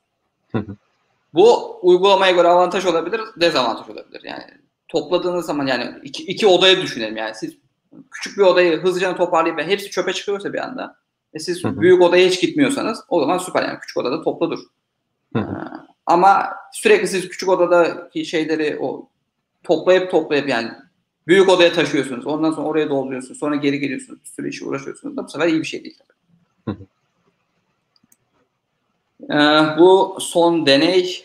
Bu 1.34 1.78
uygulamaya 1.82 2.32
göre 2.32 2.48
avantaj 2.48 2.86
olabilir, 2.86 3.20
dezavantaj 3.40 3.88
olabilir. 3.88 4.20
Yani 4.24 4.44
topladığınız 4.88 5.46
zaman 5.46 5.66
yani 5.66 5.94
iki, 6.02 6.22
iki 6.22 6.46
odayı 6.46 6.82
düşünelim 6.82 7.16
yani 7.16 7.34
siz 7.34 7.56
küçük 8.10 8.38
bir 8.38 8.42
odayı 8.42 8.82
hızlıca 8.82 9.16
toparlayıp 9.16 9.58
ve 9.58 9.66
hepsi 9.66 9.90
çöpe 9.90 10.12
çıkıyorsa 10.12 10.52
bir 10.52 10.58
anda 10.58 10.96
e 11.34 11.38
siz 11.38 11.64
hı 11.64 11.68
hı. 11.68 11.80
büyük 11.80 12.02
odaya 12.02 12.28
hiç 12.28 12.40
gitmiyorsanız 12.40 13.04
o 13.08 13.20
zaman 13.20 13.38
süper 13.38 13.62
yani 13.62 13.78
küçük 13.80 13.96
odada 13.96 14.22
topla 14.22 14.50
dur. 14.50 14.58
Hı 15.32 15.38
hı. 15.38 15.44
Ee, 15.44 15.94
ama 16.06 16.54
sürekli 16.72 17.08
siz 17.08 17.28
küçük 17.28 17.48
odadaki 17.48 18.24
şeyleri 18.24 18.78
o 18.80 19.08
toplayıp 19.62 20.10
toplayıp 20.10 20.48
yani 20.48 20.70
büyük 21.26 21.48
odaya 21.48 21.72
taşıyorsunuz. 21.72 22.26
Ondan 22.26 22.52
sonra 22.52 22.66
oraya 22.66 22.90
dolduruyorsunuz. 22.90 23.38
Sonra 23.38 23.56
geri 23.56 23.80
geliyorsunuz. 23.80 24.20
Bir 24.24 24.28
sürü 24.28 24.48
işe 24.48 24.64
uğraşıyorsunuz. 24.64 25.16
Da 25.16 25.24
bu 25.24 25.28
sefer 25.28 25.48
iyi 25.48 25.60
bir 25.60 25.66
şey 25.66 25.84
değil 25.84 25.98
tabii. 25.98 26.14
Hı 26.76 26.82
hı. 26.82 26.86
Ee, 29.22 29.36
bu 29.78 30.16
son 30.20 30.66
deney 30.66 31.24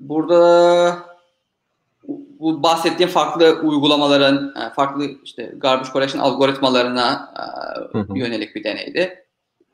burada 0.00 0.98
bu 2.40 2.62
bahsettiğim 2.62 3.10
farklı 3.10 3.60
uygulamaların, 3.62 4.54
e, 4.56 4.70
farklı 4.70 5.04
işte 5.24 5.52
garbage 5.56 5.90
collection 5.92 6.20
algoritmalarına 6.20 7.32
e, 7.94 8.18
yönelik 8.18 8.54
bir 8.54 8.64
deneydi. 8.64 9.26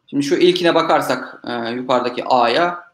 Şimdi 0.06 0.22
şu 0.22 0.34
ilkine 0.34 0.74
bakarsak 0.74 1.42
e, 1.46 1.70
yukarıdaki 1.70 2.24
A'ya 2.24 2.84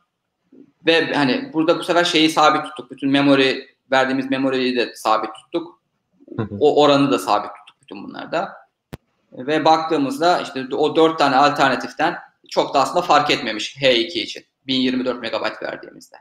ve 0.86 1.14
hani 1.14 1.50
burada 1.52 1.78
bu 1.78 1.82
sefer 1.82 2.04
şeyi 2.04 2.30
sabit 2.30 2.64
tuttuk. 2.64 2.90
Bütün 2.90 3.10
memory 3.10 3.66
verdiğimiz 3.90 4.30
memoriyi 4.30 4.76
de 4.76 4.94
sabit 4.94 5.34
tuttuk. 5.34 5.80
O 6.60 6.82
oranı 6.82 7.10
da 7.10 7.18
sabit 7.18 7.50
tuttuk 7.56 7.82
bütün 7.82 8.04
bunlarda. 8.04 8.52
Ve 9.32 9.64
baktığımızda 9.64 10.40
işte 10.40 10.66
o 10.76 10.96
dört 10.96 11.18
tane 11.18 11.36
alternatiften 11.36 12.18
çok 12.48 12.74
da 12.74 12.80
aslında 12.80 13.02
fark 13.02 13.30
etmemiş 13.30 13.76
H2 13.76 14.18
için. 14.18 14.44
1024 14.66 15.18
MB 15.18 15.62
verdiğimizde. 15.62 16.16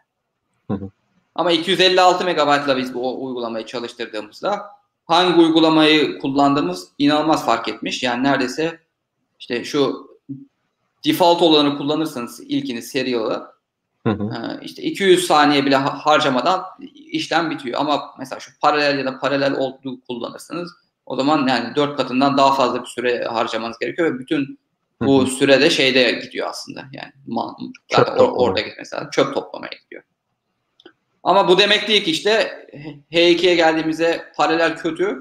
Hı 0.71 0.73
hı. 0.73 0.89
Ama 1.35 1.51
256 1.51 2.25
MB'la 2.25 2.77
biz 2.77 2.93
bu 2.93 3.25
uygulamayı 3.25 3.65
çalıştırdığımızda 3.65 4.65
hangi 5.05 5.39
uygulamayı 5.39 6.19
kullandığımız 6.19 6.87
inanılmaz 6.97 7.45
fark 7.45 7.67
etmiş. 7.67 8.03
Yani 8.03 8.23
neredeyse 8.23 8.79
işte 9.39 9.63
şu 9.63 10.07
default 11.05 11.41
olanı 11.41 11.77
kullanırsanız 11.77 12.39
ilkini 12.39 12.81
seriyalı 12.81 13.57
hı 14.07 14.09
hı. 14.09 14.23
E, 14.23 14.65
işte 14.65 14.81
200 14.83 15.27
saniye 15.27 15.65
bile 15.65 15.75
harcamadan 15.75 16.63
işlem 16.95 17.49
bitiyor. 17.49 17.79
Ama 17.79 18.15
mesela 18.19 18.39
şu 18.39 18.51
paralel 18.61 18.99
ya 18.99 19.05
da 19.05 19.19
paralel 19.19 19.53
olduğu 19.53 20.01
kullanırsanız 20.01 20.71
o 21.05 21.15
zaman 21.15 21.47
yani 21.47 21.75
4 21.75 21.97
katından 21.97 22.37
daha 22.37 22.53
fazla 22.53 22.81
bir 22.81 22.87
süre 22.87 23.25
harcamanız 23.25 23.79
gerekiyor 23.79 24.13
ve 24.13 24.19
bütün 24.19 24.59
bu 25.01 25.25
sürede 25.25 25.69
şeyde 25.69 26.11
gidiyor 26.11 26.47
aslında 26.49 26.85
yani 26.93 27.11
zaten 27.91 28.15
or, 28.17 28.31
orada 28.35 28.61
mesela 28.77 29.09
çöp 29.11 29.33
toplamaya 29.33 29.71
gidiyor. 29.83 30.03
Ama 31.23 31.47
bu 31.47 31.59
demek 31.59 31.87
değil 31.87 32.03
ki 32.03 32.11
işte 32.11 32.65
H2'ye 33.11 33.55
geldiğimizde 33.55 34.31
paralel 34.37 34.77
kötü 34.77 35.19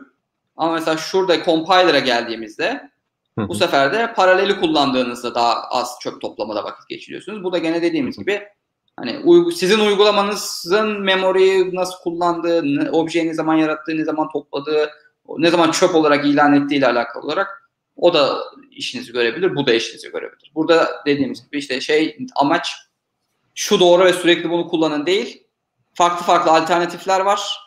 ama 0.57 0.73
mesela 0.73 0.97
şurada 0.97 1.45
compiler'a 1.45 1.99
geldiğimizde 1.99 2.91
bu 3.39 3.55
sefer 3.55 3.93
de 3.93 4.15
paraleli 4.15 4.61
kullandığınızda 4.61 5.35
daha 5.35 5.63
az 5.63 5.99
çöp 6.01 6.21
toplamada 6.21 6.65
vakit 6.65 6.89
geçiriyorsunuz. 6.89 7.45
Bu 7.45 7.53
da 7.53 7.59
gene 7.59 7.83
dediğimiz 7.83 8.19
gibi 8.19 8.43
hani 8.97 9.53
sizin 9.53 9.79
uygulamanızın 9.79 11.01
memoriyi 11.01 11.75
nasıl 11.75 11.99
kullandığı, 11.99 12.91
objeyi 12.91 13.27
ne 13.27 13.35
zaman 13.35 13.55
yarattığı, 13.55 13.97
ne 13.97 14.05
zaman 14.05 14.29
topladığı, 14.33 14.91
ne 15.39 15.51
zaman 15.51 15.71
çöp 15.71 15.95
olarak 15.95 16.27
ilan 16.27 16.55
ettiği 16.55 16.77
ile 16.77 16.87
alakalı 16.87 17.25
olarak 17.25 17.66
o 17.97 18.15
da 18.15 18.43
işinizi 18.71 19.13
görebilir, 19.13 19.57
bu 19.57 19.67
da 19.67 19.75
işinizi 19.75 20.11
görebilir. 20.11 20.53
Burada 20.55 20.91
dediğimiz 21.07 21.45
gibi 21.45 21.59
işte 21.59 21.81
şey 21.81 22.19
amaç 22.37 22.73
şu 23.55 23.81
doğru 23.81 24.05
ve 24.05 24.13
sürekli 24.13 24.51
bunu 24.51 24.69
kullanın 24.69 25.07
değil. 25.07 25.43
Farklı 25.95 26.27
farklı 26.27 26.51
alternatifler 26.51 27.21
var. 27.21 27.59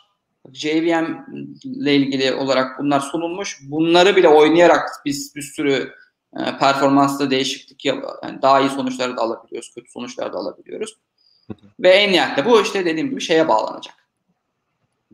JVM 0.52 1.24
ile 1.64 1.96
ilgili 1.96 2.34
olarak 2.34 2.78
bunlar 2.78 3.00
sunulmuş. 3.00 3.58
Bunları 3.62 4.16
bile 4.16 4.28
oynayarak 4.28 4.88
biz 5.04 5.36
bir 5.36 5.42
sürü 5.42 5.94
e, 6.36 6.58
performanslı 6.58 7.30
değişiklik 7.30 7.84
yap 7.84 8.04
yani 8.22 8.42
daha 8.42 8.60
iyi 8.60 8.70
sonuçları 8.70 9.16
da 9.16 9.20
alabiliyoruz, 9.20 9.74
kötü 9.74 9.90
sonuçları 9.90 10.32
da 10.32 10.38
alabiliyoruz. 10.38 10.96
ve 11.80 11.88
en 11.88 12.12
nihayetinde 12.12 12.46
bu 12.46 12.60
işte 12.60 12.84
dediğim 12.84 13.10
gibi 13.10 13.20
şeye 13.20 13.48
bağlanacak. 13.48 13.94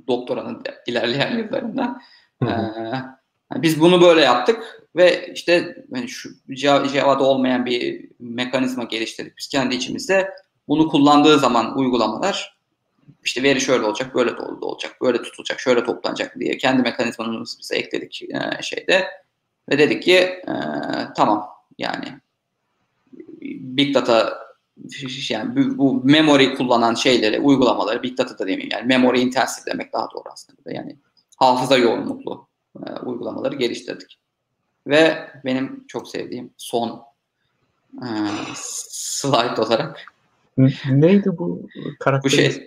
Doktoranın 0.09 0.63
ilerleyen 0.87 1.39
yıllarında. 1.39 2.01
Hı 2.43 3.17
biz 3.55 3.81
bunu 3.81 4.01
böyle 4.01 4.21
yaptık. 4.21 4.87
Ve 4.97 5.33
işte 5.35 5.85
yani 5.95 6.09
şu 6.09 6.31
Java'da 6.49 7.25
olmayan 7.25 7.67
bir 7.67 8.09
mekanizma 8.19 8.85
geliştirdik 8.85 9.39
biz 9.39 9.49
kendi 9.49 9.75
içimizde. 9.75 10.31
Bunu 10.69 10.89
kullandığı 10.89 11.39
zaman 11.39 11.79
uygulamalar 11.79 12.57
işte 13.25 13.43
veri 13.43 13.61
şöyle 13.61 13.85
olacak, 13.85 14.15
böyle 14.15 14.37
dolu 14.37 14.67
olacak, 14.67 14.97
böyle 15.03 15.23
tutulacak, 15.23 15.61
şöyle 15.61 15.85
toplanacak 15.85 16.41
diye 16.41 16.57
kendi 16.57 16.83
mekanizmamızı 16.83 17.59
bize 17.59 17.77
ekledik 17.77 18.23
e, 18.23 18.63
şeyde. 18.63 19.07
Ve 19.69 19.79
dedik 19.79 20.03
ki 20.03 20.17
e, 20.17 20.55
tamam 21.17 21.49
yani 21.79 22.07
big 23.61 23.95
data 23.95 24.47
yani 25.31 25.79
bu 25.79 26.01
memory 26.05 26.55
kullanan 26.55 26.95
şeyleri, 26.95 27.41
uygulamaları 27.41 28.03
big 28.03 28.19
data 28.19 28.39
da 28.39 28.39
demeyeyim 28.39 28.69
yani 28.73 28.87
memory 28.87 29.21
intensive 29.21 29.67
demek 29.67 29.93
daha 29.93 30.09
doğru 30.15 30.25
aslında. 30.33 30.73
Yani 30.73 30.97
hafıza 31.37 31.77
yoğunluklu 31.77 32.49
e, 32.87 33.01
uygulamaları 33.01 33.57
geliştirdik. 33.57 34.19
Ve 34.87 35.31
benim 35.45 35.85
çok 35.89 36.09
sevdiğim 36.09 36.51
son 36.57 37.03
e, 38.03 38.09
slide 38.55 39.61
olarak 39.61 40.07
Neydi 40.91 41.39
bu 41.39 41.69
karakter? 42.01 42.25
Bu 42.25 42.37
şey 42.37 42.67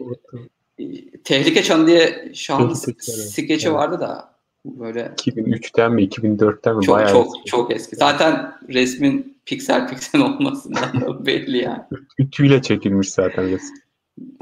Tehlike 1.23 1.64
Çanı 1.64 1.88
diye 1.88 2.31
şahın 2.34 2.73
skeçi 2.73 3.68
evet. 3.68 3.77
vardı 3.77 3.99
da 3.99 4.36
böyle 4.65 5.02
2003'ten 5.02 5.94
mi 5.94 6.03
2004'ten 6.03 6.77
mi 6.77 6.86
çok, 6.86 6.95
bayağı 6.95 7.11
çok 7.11 7.27
eski. 7.27 7.49
çok 7.49 7.72
eski. 7.72 7.95
Zaten 7.95 8.53
resmin 8.69 9.38
piksel 9.45 9.88
piksel 9.88 10.22
olmasından 10.26 11.02
da 11.02 11.26
belli 11.26 11.57
yani. 11.57 11.84
Ütüyle 12.18 12.61
çekilmiş 12.61 13.10
zaten 13.11 13.52
resim. 13.52 13.76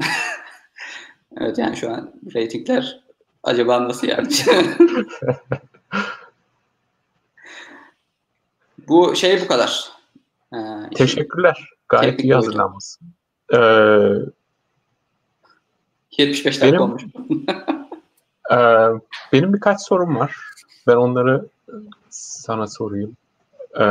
evet 1.40 1.58
yani 1.58 1.76
şu 1.76 1.90
an 1.90 2.12
reytingler 2.34 3.00
acaba 3.42 3.88
nasıl 3.88 4.06
yerde? 4.06 4.34
bu 8.88 9.16
şey 9.16 9.40
bu 9.42 9.48
kadar. 9.48 9.92
Ee, 10.54 10.58
Teşekkürler. 10.94 11.70
Gayet 11.88 12.24
iyi 12.24 12.34
hazırlanmışsın. 12.34 13.08
Ee, 13.54 13.58
75 16.18 16.60
dakika 16.60 16.66
benim, 16.66 16.80
olmuş. 16.80 17.02
e, 18.50 18.56
benim 19.32 19.54
birkaç 19.54 19.80
sorum 19.80 20.16
var. 20.16 20.36
Ben 20.86 20.96
onları 20.96 21.46
sana 22.10 22.66
sorayım. 22.66 23.16
Ee, 23.80 23.84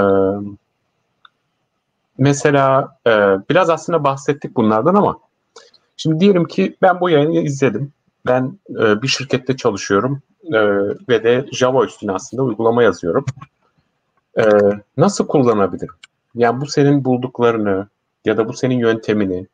mesela 2.17 2.97
e, 3.07 3.11
biraz 3.49 3.69
aslında 3.69 4.03
bahsettik 4.03 4.55
bunlardan 4.55 4.95
ama 4.95 5.19
şimdi 5.97 6.19
diyelim 6.19 6.45
ki 6.45 6.77
ben 6.81 6.99
bu 6.99 7.09
yayını 7.09 7.39
izledim. 7.39 7.93
Ben 8.27 8.59
e, 8.69 9.01
bir 9.01 9.07
şirkette 9.07 9.57
çalışıyorum 9.57 10.21
e, 10.43 10.59
ve 11.09 11.23
de 11.23 11.45
Java 11.51 11.85
üstüne 11.85 12.11
aslında 12.11 12.43
uygulama 12.43 12.83
yazıyorum. 12.83 13.25
E, 14.37 14.43
nasıl 14.97 15.27
kullanabilirim? 15.27 15.95
Yani 16.35 16.61
bu 16.61 16.65
senin 16.65 17.05
bulduklarını 17.05 17.87
ya 18.25 18.37
da 18.37 18.47
bu 18.47 18.53
senin 18.53 18.79
yöntemini 18.79 19.47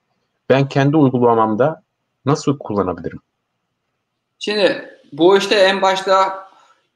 ben 0.49 0.67
kendi 0.67 0.97
uygulamamda 0.97 1.81
nasıl 2.25 2.57
kullanabilirim? 2.57 3.19
Şimdi 4.39 4.89
bu 5.13 5.37
işte 5.37 5.55
en 5.55 5.81
başta 5.81 6.43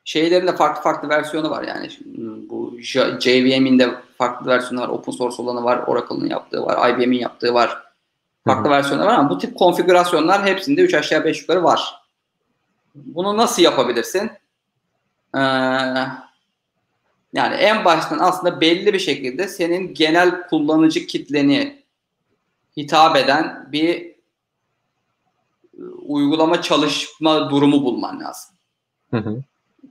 şeylerin 0.06 0.48
de 0.48 0.56
farklı 0.56 0.82
farklı 0.82 1.10
versiyonu 1.10 1.50
var 1.50 1.64
yani. 1.64 1.90
bu 2.50 2.78
JVM'in 3.20 3.80
de 3.80 3.90
farklı 4.18 4.52
versiyonu 4.52 4.84
var. 4.84 4.90
Open 4.90 5.12
source 5.12 5.42
olanı 5.42 5.64
var. 5.64 5.84
Oracle'ın 5.88 6.30
yaptığı 6.30 6.66
var. 6.66 6.90
IBM'in 6.90 7.20
yaptığı 7.20 7.54
var. 7.54 7.87
Farklı 8.48 8.70
versiyonlar 8.70 9.08
var 9.08 9.14
ama 9.14 9.30
bu 9.30 9.38
tip 9.38 9.58
konfigürasyonlar 9.58 10.46
hepsinde 10.46 10.82
3 10.82 10.94
aşağı 10.94 11.26
5 11.26 11.42
yukarı 11.42 11.64
var. 11.64 11.96
Bunu 12.96 13.38
nasıl 13.38 13.62
yapabilirsin? 13.62 14.32
Ee, 15.36 15.40
yani 17.34 17.56
en 17.56 17.86
baştan 17.86 18.20
aslında 18.20 18.62
belli 18.62 18.94
bir 18.94 19.00
şekilde 19.00 19.48
senin 19.48 19.94
genel 19.94 20.48
kullanıcı 20.48 21.08
kitleni 21.08 21.84
hitap 22.78 23.16
eden 23.16 23.70
bir 23.72 24.16
uygulama 26.02 26.62
çalışma 26.62 27.50
durumu 27.50 27.84
bulman 27.84 28.20
lazım. 28.20 28.56
Hı 29.12 29.18
hı. 29.18 29.44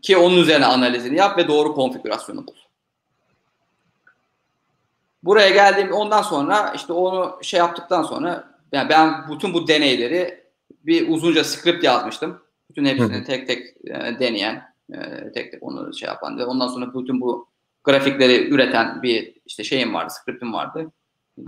Ki 0.03 0.17
onun 0.17 0.37
üzerine 0.37 0.67
analizini 0.67 1.17
yap 1.17 1.39
ve 1.39 1.49
doğru 1.49 1.75
konfigürasyonu 1.75 2.47
bul. 2.47 2.55
Buraya 5.27 5.51
geldiğim 5.51 5.93
ondan 5.93 6.23
sonra 6.23 6.73
işte 6.77 6.93
onu 6.93 7.39
şey 7.43 7.59
yaptıktan 7.59 8.03
sonra 8.03 8.57
yani 8.73 8.89
ben 8.89 9.29
bütün 9.31 9.55
bu 9.55 9.69
deneyleri 9.69 10.47
bir 10.87 11.09
uzunca 11.09 11.45
script 11.45 11.85
yazmıştım. 11.85 12.43
Bütün 12.71 12.85
hepsini 12.85 13.15
hı 13.15 13.25
tek 13.25 13.47
tek 13.47 13.67
e, 13.85 14.21
deneyen, 14.21 14.75
e, 14.93 15.33
tek 15.35 15.53
tek 15.53 15.63
onu 15.63 15.95
şey 15.95 16.09
yapan 16.09 16.39
ve 16.39 16.45
ondan 16.45 16.69
sonra 16.69 16.95
bütün 16.95 17.21
bu 17.21 17.49
grafikleri 17.85 18.49
üreten 18.49 19.03
bir 19.03 19.35
işte 19.47 19.65
şeyim 19.65 19.95
vardı, 19.95 20.13
scriptim 20.23 20.53
vardı. 20.53 20.93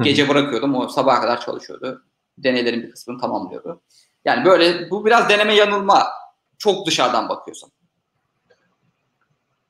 Gece 0.02 0.28
bırakıyordum, 0.28 0.74
o 0.74 0.88
sabaha 0.88 1.20
kadar 1.20 1.40
çalışıyordu. 1.40 2.02
Deneylerin 2.38 2.82
bir 2.82 2.90
kısmını 2.90 3.20
tamamlıyordu. 3.20 3.80
Yani 4.24 4.44
böyle 4.44 4.90
bu 4.90 5.06
biraz 5.06 5.28
deneme 5.28 5.54
yanılma. 5.54 6.06
Çok 6.58 6.86
dışarıdan 6.86 7.28
bakıyorsan. 7.28 7.70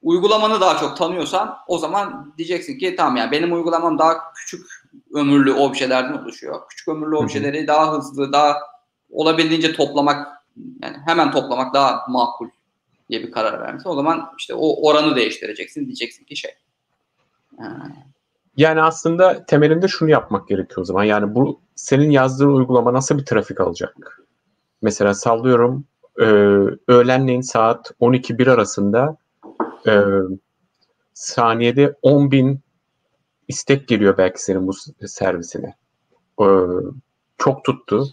Uygulamanı 0.03 0.61
daha 0.61 0.79
çok 0.79 0.97
tanıyorsan 0.97 1.57
o 1.67 1.79
zaman 1.79 2.35
diyeceksin 2.39 2.79
ki 2.79 2.97
tamam 2.97 3.17
yani 3.17 3.31
benim 3.31 3.53
uygulamam 3.53 3.99
daha 3.99 4.33
küçük 4.35 4.67
ömürlü 5.15 5.53
objelerden 5.53 6.13
oluşuyor. 6.13 6.61
Küçük 6.69 6.89
ömürlü 6.89 7.17
objeleri 7.17 7.67
daha 7.67 7.93
hızlı, 7.93 8.33
daha 8.33 8.57
olabildiğince 9.11 9.73
toplamak 9.73 10.27
yani 10.83 10.97
hemen 11.07 11.31
toplamak 11.31 11.75
daha 11.75 12.01
makul 12.09 12.49
diye 13.11 13.23
bir 13.23 13.33
karar 13.33 13.61
vermişsin. 13.61 13.91
O 13.91 13.95
zaman 13.95 14.31
işte 14.39 14.55
o 14.55 14.89
oranı 14.89 15.17
değiştireceksin. 15.17 15.87
Diyeceksin 15.87 16.25
ki 16.25 16.37
şey. 16.37 16.51
Yani 18.57 18.83
aslında 18.83 19.47
temelinde 19.47 19.89
şunu 19.89 20.11
yapmak 20.11 20.49
gerekiyor 20.49 20.81
o 20.81 20.85
zaman. 20.85 21.05
Yani 21.05 21.35
bu 21.35 21.61
senin 21.75 22.11
yazdığın 22.11 22.55
uygulama 22.55 22.93
nasıl 22.93 23.19
bir 23.19 23.25
trafik 23.25 23.61
alacak? 23.61 24.19
mesela 24.83 25.15
sallıyorum 25.15 25.85
öğlenleyin 26.89 27.41
saat 27.41 27.93
12-1 28.01 28.51
arasında 28.51 29.17
e, 29.87 30.03
saniyede 31.15 31.95
10 32.03 32.31
bin 32.31 32.61
istek 33.49 33.89
geliyor 33.89 34.19
belki 34.19 34.43
senin 34.43 34.67
bu 34.67 34.73
servisine. 35.07 35.75
E, 36.41 36.47
çok 37.39 37.65
tuttu. 37.65 38.07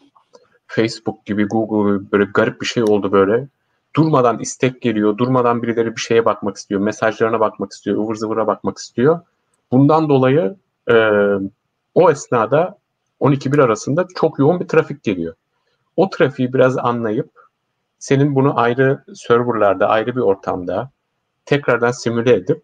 Facebook 0.68 1.26
gibi, 1.26 1.48
Google 1.48 1.98
gibi 1.98 2.12
böyle 2.12 2.26
garip 2.34 2.62
bir 2.62 2.66
şey 2.66 2.84
oldu 2.84 3.12
böyle. 3.12 3.48
Durmadan 3.96 4.40
istek 4.40 4.82
geliyor, 4.82 5.18
durmadan 5.18 5.64
birileri 5.64 5.96
bir 5.96 6.02
şeye 6.02 6.26
bakmak 6.26 6.58
istiyor, 6.58 6.82
mesajlarına 6.82 7.40
bakmak 7.40 7.72
istiyor, 7.72 7.98
ıvır 7.98 8.16
zıvıra 8.16 8.48
bakmak 8.48 8.78
istiyor. 8.78 9.20
Bundan 9.72 10.10
dolayı 10.10 10.56
e, 10.90 10.96
o 11.96 12.12
esnada 12.12 12.78
12-1 13.22 13.64
arasında 13.64 14.08
çok 14.16 14.40
yoğun 14.40 14.60
bir 14.60 14.68
trafik 14.68 15.04
geliyor 15.04 15.36
o 15.98 16.10
trafiği 16.10 16.54
biraz 16.54 16.78
anlayıp 16.78 17.32
senin 18.00 18.36
bunu 18.36 18.60
ayrı 18.60 19.04
serverlarda, 19.14 19.88
ayrı 19.88 20.16
bir 20.16 20.22
ortamda 20.22 20.90
tekrardan 21.46 21.92
simüle 21.92 22.34
edip 22.34 22.64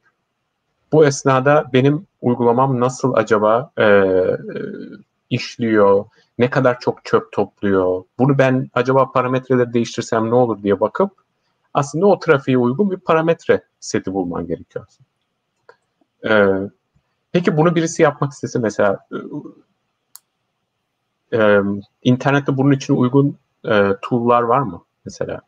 bu 0.92 1.06
esnada 1.06 1.70
benim 1.74 2.08
uygulamam 2.22 2.80
nasıl 2.80 3.14
acaba 3.14 3.72
e, 3.80 4.06
işliyor, 5.30 6.06
ne 6.38 6.50
kadar 6.50 6.80
çok 6.80 7.06
çöp 7.06 7.32
topluyor, 7.32 8.04
bunu 8.20 8.38
ben 8.38 8.70
acaba 8.74 9.12
parametreleri 9.12 9.74
değiştirsem 9.74 10.30
ne 10.30 10.36
olur 10.36 10.64
diye 10.64 10.80
bakıp 10.80 11.12
aslında 11.74 12.06
o 12.06 12.20
trafiğe 12.20 12.58
uygun 12.58 12.92
bir 12.92 12.98
parametre 12.98 13.64
seti 13.80 14.14
bulman 14.14 14.48
gerekiyor. 14.48 14.86
Ee, 16.30 16.48
peki 17.32 17.58
bunu 17.58 17.76
birisi 17.76 18.02
yapmak 18.04 18.32
istese 18.32 18.60
mesela 18.60 19.08
e, 21.34 21.60
internette 22.04 22.58
bunun 22.58 22.72
için 22.72 22.96
uygun 22.96 23.38
e, 23.66 23.92
tool'lar 24.02 24.42
var 24.42 24.60
mı 24.60 24.84
mesela? 25.06 25.42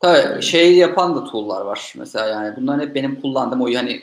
Tabii 0.00 0.42
şey 0.42 0.76
yapan 0.76 1.16
da 1.16 1.24
tool'lar 1.24 1.60
var 1.60 1.92
mesela 1.96 2.26
yani 2.26 2.56
bunların 2.56 2.80
hep 2.80 2.94
benim 2.94 3.20
kullandığım 3.20 3.62
o 3.62 3.68
yani 3.68 4.02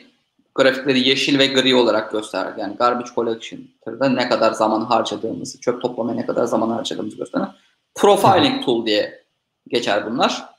grafikleri 0.54 1.08
yeşil 1.08 1.38
ve 1.38 1.46
gri 1.46 1.74
olarak 1.74 2.12
gösterir. 2.12 2.52
Yani 2.58 2.76
garbage 2.76 3.10
collection'da 3.14 4.08
ne 4.08 4.28
kadar 4.28 4.52
zaman 4.52 4.80
harcadığımızı, 4.80 5.60
çöp 5.60 5.82
toplamaya 5.82 6.16
ne 6.16 6.26
kadar 6.26 6.44
zaman 6.44 6.70
harcadığımızı 6.70 7.16
gösteren 7.16 7.48
profiling 7.94 8.64
tool 8.64 8.86
diye 8.86 9.24
geçer 9.68 10.06
bunlar. 10.10 10.54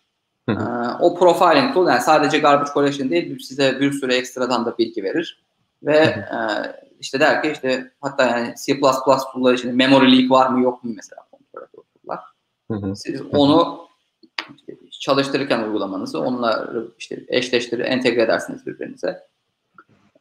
Ee, 0.49 0.53
o 0.99 1.19
profiling 1.19 1.73
tool 1.73 1.87
yani 1.87 2.01
sadece 2.01 2.37
garbage 2.37 2.71
collection 2.73 3.09
değil 3.09 3.39
size 3.39 3.79
bir 3.79 3.91
sürü 3.91 4.13
ekstradan 4.13 4.65
da 4.65 4.77
bilgi 4.77 5.03
verir. 5.03 5.43
Ve 5.83 5.97
e, 5.97 6.37
işte 6.99 7.19
der 7.19 7.43
ki 7.43 7.51
işte 7.51 7.91
hatta 8.01 8.23
yani 8.23 8.53
C++ 8.65 8.79
tool'lar 9.33 9.53
için 9.53 9.75
memory 9.75 10.17
leak 10.17 10.31
var 10.31 10.49
mı 10.49 10.63
yok 10.63 10.83
mu 10.83 10.91
mesela 10.95 11.21
kontrol 11.31 11.67
ediyorlar. 11.67 12.95
Siz 12.95 13.21
onu 13.21 13.87
işte 14.57 14.84
çalıştırırken 14.99 15.63
uygulamanızı 15.63 16.19
onunla 16.19 16.69
işte 16.99 17.23
eşleştirir, 17.27 17.85
entegre 17.85 18.21
edersiniz 18.21 18.65
birbirinize. 18.65 19.23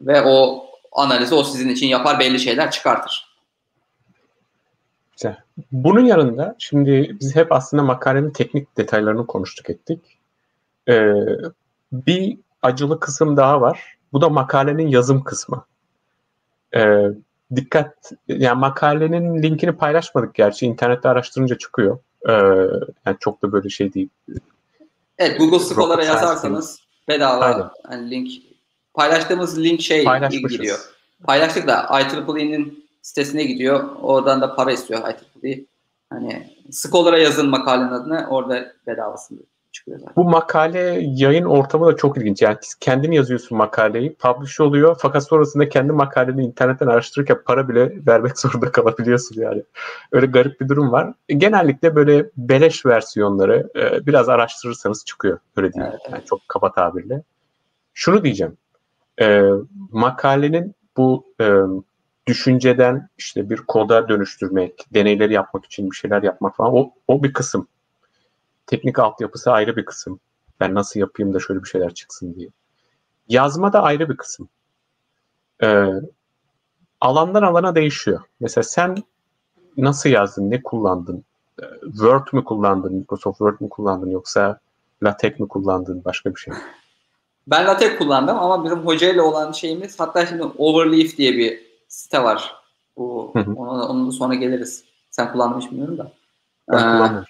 Ve 0.01 0.23
o 0.23 0.67
analizi 0.93 1.35
o 1.35 1.45
sizin 1.45 1.69
için 1.69 1.87
yapar, 1.87 2.19
belli 2.19 2.41
şeyler 2.41 2.71
çıkartır. 2.71 3.35
Güzel. 5.13 5.37
Bunun 5.73 6.05
yanında 6.05 6.57
şimdi 6.59 7.17
biz 7.21 7.37
hep 7.37 7.53
aslında 7.53 7.83
makalenin 7.83 8.31
teknik 8.31 8.77
detaylarını 8.77 9.27
konuştuk 9.27 9.71
ettik. 9.71 10.01
Ee, 10.89 11.13
bir 11.93 12.39
acılı 12.63 13.01
kısım 13.01 13.37
daha 13.37 13.61
var. 13.61 13.97
Bu 14.13 14.21
da 14.21 14.29
makalenin 14.29 14.89
yazım 14.89 15.25
kısmı. 15.25 15.65
E, 16.77 17.01
dikkat, 17.57 18.13
yani 18.29 18.59
makalenin 18.59 19.43
linkini 19.43 19.73
paylaşmadık 19.73 20.35
gerçi. 20.35 20.67
internette 20.67 21.09
araştırınca 21.09 21.59
çıkıyor. 21.59 21.99
E, 22.29 22.33
yani 23.07 23.17
çok 23.21 23.43
da 23.43 23.53
böyle 23.53 23.69
şey 23.69 23.95
değil. 23.95 24.09
Evet 25.19 25.39
Google 25.39 25.59
Scholar'a 25.59 26.05
yazarsanız 26.05 26.81
bedava 27.09 27.73
yani 27.91 28.11
link 28.11 28.31
paylaştığımız 28.95 29.59
link 29.59 29.81
şey 29.81 30.05
gidiyor. 30.31 30.79
Paylaştık 31.25 31.69
da 31.69 32.01
IEEE'nin 32.01 32.89
sitesine 33.03 33.45
gidiyor. 33.45 33.97
Oradan 34.03 34.41
da 34.41 34.55
para 34.55 34.73
istiyor 34.73 35.03
IEEE. 35.43 35.65
Hani 36.11 36.57
Scholar'a 36.71 37.19
yazın 37.19 37.51
makalenin 37.51 37.93
adını 37.93 38.27
orada 38.31 38.73
bedavasını 38.87 39.39
çıkıyor 39.75 39.99
zaten. 39.99 40.17
Bu 40.17 40.25
makale 40.25 40.99
yayın 41.03 41.45
ortamı 41.45 41.87
da 41.87 41.97
çok 41.97 42.19
ilginç. 42.19 42.43
Yani 42.43 42.57
kendin 42.81 43.13
yazıyorsun 43.13 43.59
makaleyi, 43.59 44.15
publish 44.15 44.61
oluyor 44.61 44.97
fakat 45.01 45.29
sonrasında 45.29 45.69
kendi 45.69 45.93
makaleni 45.93 46.45
internetten 46.45 46.87
araştırırken 46.87 47.39
para 47.47 47.69
bile 47.69 47.93
vermek 48.07 48.39
zorunda 48.39 48.73
kalabiliyorsun 48.73 49.41
yani. 49.41 49.63
Öyle 50.13 50.27
garip 50.27 50.61
bir 50.61 50.69
durum 50.69 50.93
var. 50.93 51.15
Genellikle 51.29 51.97
böyle 51.97 52.31
beleş 52.37 52.87
versiyonları 52.87 53.71
e, 53.77 54.07
biraz 54.07 54.29
araştırırsanız 54.29 55.05
çıkıyor. 55.05 55.39
Öyle. 55.57 55.71
Evet, 55.77 55.87
evet. 55.91 56.01
Yani 56.13 56.25
çok 56.25 56.41
kaba 56.49 56.73
tabirle. 56.73 57.23
Şunu 57.95 58.25
diyeceğim. 58.25 58.57
E, 59.21 59.43
makalenin 59.93 60.75
bu 60.97 61.27
e, 61.41 61.47
düşünceden 62.27 63.09
işte 63.19 63.51
bir 63.51 63.57
koda 63.57 64.09
dönüştürmek, 64.09 64.87
deneyleri 64.95 65.33
yapmak 65.33 65.65
için 65.65 65.91
bir 65.91 65.97
şeyler 65.97 66.23
yapmak 66.23 66.57
falan 66.57 66.75
o, 66.75 66.91
o 67.09 67.23
bir 67.23 67.33
kısım. 67.33 67.69
Teknik 68.67 68.99
altyapısı 68.99 69.53
ayrı 69.53 69.77
bir 69.77 69.85
kısım. 69.85 70.21
Ben 70.61 70.75
nasıl 70.75 71.01
yapayım 71.01 71.35
da 71.35 71.41
şöyle 71.41 71.63
bir 71.63 71.69
şeyler 71.69 71.95
çıksın 71.95 72.35
diye. 72.35 72.49
Yazma 73.29 73.73
da 73.73 73.83
ayrı 73.83 74.09
bir 74.09 74.17
kısım. 74.17 74.49
Ee, 75.63 75.87
alandan 77.01 77.43
alana 77.43 77.75
değişiyor. 77.75 78.21
Mesela 78.41 78.65
sen 78.65 78.97
nasıl 79.77 80.11
yazdın, 80.11 80.51
ne 80.51 80.63
kullandın? 80.63 81.25
Ee, 81.63 81.65
Word 81.81 82.27
mü 82.33 82.45
kullandın, 82.45 82.95
Microsoft 82.95 83.39
Word 83.39 83.61
mu 83.61 83.69
kullandın 83.69 84.11
yoksa 84.11 84.61
LaTeX 85.03 85.41
mi 85.41 85.49
kullandın, 85.49 86.05
başka 86.05 86.35
bir 86.35 86.41
şey 86.41 86.55
mi? 86.55 86.61
Ben 87.47 87.67
LaTeX 87.67 87.99
kullandım 87.99 88.39
ama 88.39 88.65
bizim 88.65 88.79
hocayla 88.79 89.23
olan 89.23 89.53
şeyimiz 89.53 90.01
hatta 90.01 90.27
şimdi 90.27 90.43
Overleaf 90.43 91.17
diye 91.17 91.33
bir 91.37 91.61
site 91.89 92.23
var. 92.23 92.55
Bu. 92.97 93.33
Ona, 93.57 93.89
onun 93.89 94.11
sonra 94.11 94.35
geliriz. 94.35 94.85
Sen 95.11 95.33
kullanmış 95.33 95.71
bilmiyorum 95.71 95.99
da. 95.99 96.13
Ben 96.69 97.15
ee, 97.15 97.25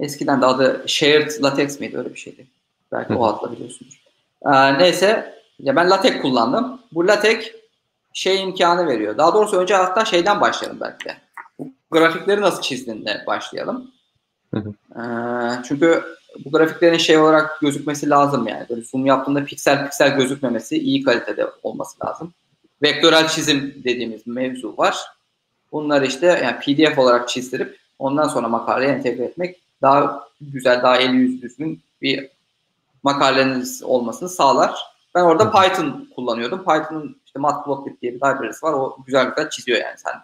Eskiden 0.00 0.42
de 0.42 0.46
adı 0.46 0.84
Shared 0.86 1.42
Latex 1.42 1.80
miydi 1.80 1.98
öyle 1.98 2.14
bir 2.14 2.18
şeydi. 2.18 2.46
Belki 2.92 3.14
o 3.14 3.24
adla 3.24 3.52
biliyorsunuz. 3.52 4.00
Ee, 4.46 4.78
neyse 4.78 5.34
ya 5.58 5.76
ben 5.76 5.90
latex 5.90 6.22
kullandım. 6.22 6.80
Bu 6.92 7.08
latex 7.08 7.52
şey 8.12 8.42
imkanı 8.42 8.86
veriyor. 8.86 9.18
Daha 9.18 9.34
doğrusu 9.34 9.56
önce 9.56 9.74
hatta 9.74 10.04
şeyden 10.04 10.40
başlayalım 10.40 10.80
belki 10.80 11.04
de. 11.04 11.16
Bu 11.58 11.72
grafikleri 11.90 12.40
nasıl 12.40 12.62
çizdiğinde 12.62 13.24
başlayalım. 13.26 13.90
Hı 14.54 14.60
hı. 14.60 15.00
Ee, 15.00 15.62
çünkü 15.68 16.04
bu 16.44 16.50
grafiklerin 16.50 16.98
şey 16.98 17.18
olarak 17.18 17.60
gözükmesi 17.60 18.10
lazım 18.10 18.48
yani. 18.48 18.66
Böyle 18.70 18.82
zoom 18.82 19.06
yaptığında 19.06 19.44
piksel 19.44 19.84
piksel 19.84 20.16
gözükmemesi, 20.16 20.78
iyi 20.78 21.02
kalitede 21.02 21.46
olması 21.62 22.04
lazım. 22.04 22.32
Vektörel 22.82 23.28
çizim 23.28 23.74
dediğimiz 23.84 24.26
mevzu 24.26 24.74
var. 24.76 24.96
Bunları 25.72 26.06
işte 26.06 26.26
yani 26.26 26.58
PDF 26.60 26.98
olarak 26.98 27.28
çizdirip 27.28 27.78
ondan 27.98 28.28
sonra 28.28 28.48
makaleye 28.48 28.92
entegre 28.92 29.24
etmek 29.24 29.60
daha 29.82 30.28
güzel, 30.40 30.82
daha 30.82 30.96
eli 30.96 31.16
yüz 31.16 31.42
düzgün 31.42 31.80
bir 32.02 32.28
makaleniz 33.02 33.82
olmasını 33.82 34.28
sağlar. 34.28 34.74
Ben 35.14 35.22
orada 35.22 35.50
Python 35.50 36.08
kullanıyordum. 36.14 36.58
Python'ın 36.58 37.16
işte 37.26 37.38
Matplotlib 37.38 38.00
diye 38.02 38.12
bir 38.12 38.16
library'si 38.16 38.66
var. 38.66 38.72
O 38.72 38.96
güzel 39.06 39.28
güzel 39.28 39.50
çiziyor 39.50 39.78
yani 39.78 39.96
sen. 39.96 40.14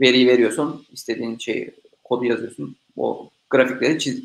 Veriyi 0.00 0.28
veriyorsun, 0.28 0.86
istediğin 0.92 1.38
şeyi, 1.38 1.74
kodu 2.04 2.24
yazıyorsun. 2.24 2.76
O 2.96 3.30
grafikleri 3.50 3.98
çiz, 3.98 4.22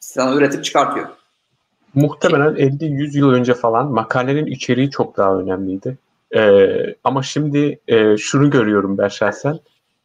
sana 0.00 0.34
üretip 0.34 0.64
çıkartıyor. 0.64 1.08
Muhtemelen 1.94 2.54
50-100 2.54 3.18
yıl 3.18 3.30
önce 3.30 3.54
falan 3.54 3.92
makalenin 3.92 4.46
içeriği 4.46 4.90
çok 4.90 5.16
daha 5.16 5.38
önemliydi. 5.38 5.98
Ee, 6.36 6.94
ama 7.04 7.22
şimdi 7.22 7.78
e, 7.88 8.16
şunu 8.16 8.50
görüyorum 8.50 8.98
ben 8.98 9.08
şahsen. 9.08 9.58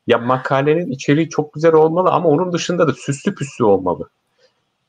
Ya 0.08 0.18
makalenin 0.18 0.92
içeriği 0.92 1.30
çok 1.30 1.54
güzel 1.54 1.74
olmalı 1.74 2.10
ama 2.10 2.30
onun 2.30 2.54
dışında 2.54 2.88
da 2.88 2.94
süslü 2.94 3.36
püslü 3.36 3.66
olmalı. 3.66 4.10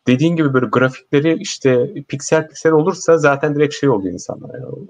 Dediğin 0.07 0.37
gibi 0.37 0.55
böyle 0.55 0.67
grafikleri 0.67 1.39
işte 1.41 1.95
piksel 2.09 2.49
piksel 2.49 2.73
olursa 2.73 3.19
zaten 3.19 3.55
direkt 3.55 3.75
şey 3.75 3.89
oluyor 3.89 4.13
insanlar. 4.13 4.55
Yani, 4.55 4.67
of, 4.67 4.89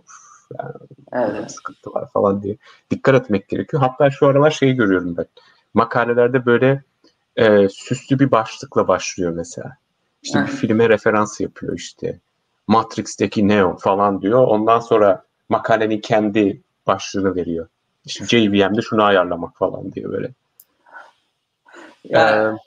yani 0.60 1.38
evet. 1.38 1.52
sıkıntı 1.52 1.90
var 1.90 2.10
falan 2.12 2.42
diye 2.42 2.56
dikkat 2.90 3.14
etmek 3.14 3.48
gerekiyor. 3.48 3.82
Hatta 3.82 4.10
şu 4.10 4.26
aralar 4.26 4.50
şeyi 4.50 4.74
görüyorum 4.74 5.16
ben. 5.16 5.26
Makalelerde 5.74 6.46
böyle 6.46 6.82
e, 7.36 7.68
süslü 7.68 8.18
bir 8.18 8.30
başlıkla 8.30 8.88
başlıyor 8.88 9.32
mesela. 9.32 9.76
İşte 10.22 10.42
bir 10.42 10.46
filme 10.46 10.88
referans 10.88 11.40
yapıyor 11.40 11.76
işte. 11.76 12.20
Matrix'teki 12.66 13.48
Neo 13.48 13.76
falan 13.76 14.22
diyor. 14.22 14.46
Ondan 14.46 14.80
sonra 14.80 15.24
makalenin 15.48 16.00
kendi 16.00 16.62
başlığını 16.86 17.34
veriyor. 17.34 17.68
İşte 18.06 18.24
JVM'de 18.26 18.82
şunu 18.82 19.02
ayarlamak 19.02 19.56
falan 19.56 19.92
diye 19.92 20.08
böyle. 20.08 20.30
Yani, 22.04 22.56
ee, 22.56 22.58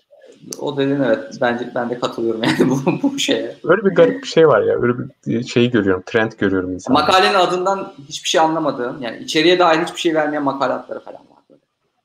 o 0.59 0.77
dediğin 0.77 1.01
evet 1.01 1.37
bence 1.41 1.71
ben 1.75 1.89
de 1.89 1.99
katılıyorum 1.99 2.43
yani 2.43 2.69
bu, 2.69 3.01
bu 3.03 3.19
şeye. 3.19 3.55
Öyle 3.63 3.85
bir 3.85 3.95
garip 3.95 4.23
bir 4.23 4.27
şey 4.27 4.47
var 4.47 4.61
ya. 4.61 4.75
Öyle 4.81 4.93
bir 5.27 5.43
şeyi 5.43 5.71
görüyorum. 5.71 6.03
Trend 6.05 6.31
görüyorum 6.31 6.73
insanlar. 6.73 7.01
Makalenin 7.01 7.35
adından 7.35 7.93
hiçbir 8.09 8.29
şey 8.29 8.41
anlamadığım 8.41 9.01
yani 9.01 9.17
içeriye 9.17 9.59
dair 9.59 9.79
hiçbir 9.83 9.99
şey 9.99 10.15
vermeyen 10.15 10.43
makalatları 10.43 10.99
falan 10.99 11.19
var 11.19 11.43
böyle. 11.49 11.61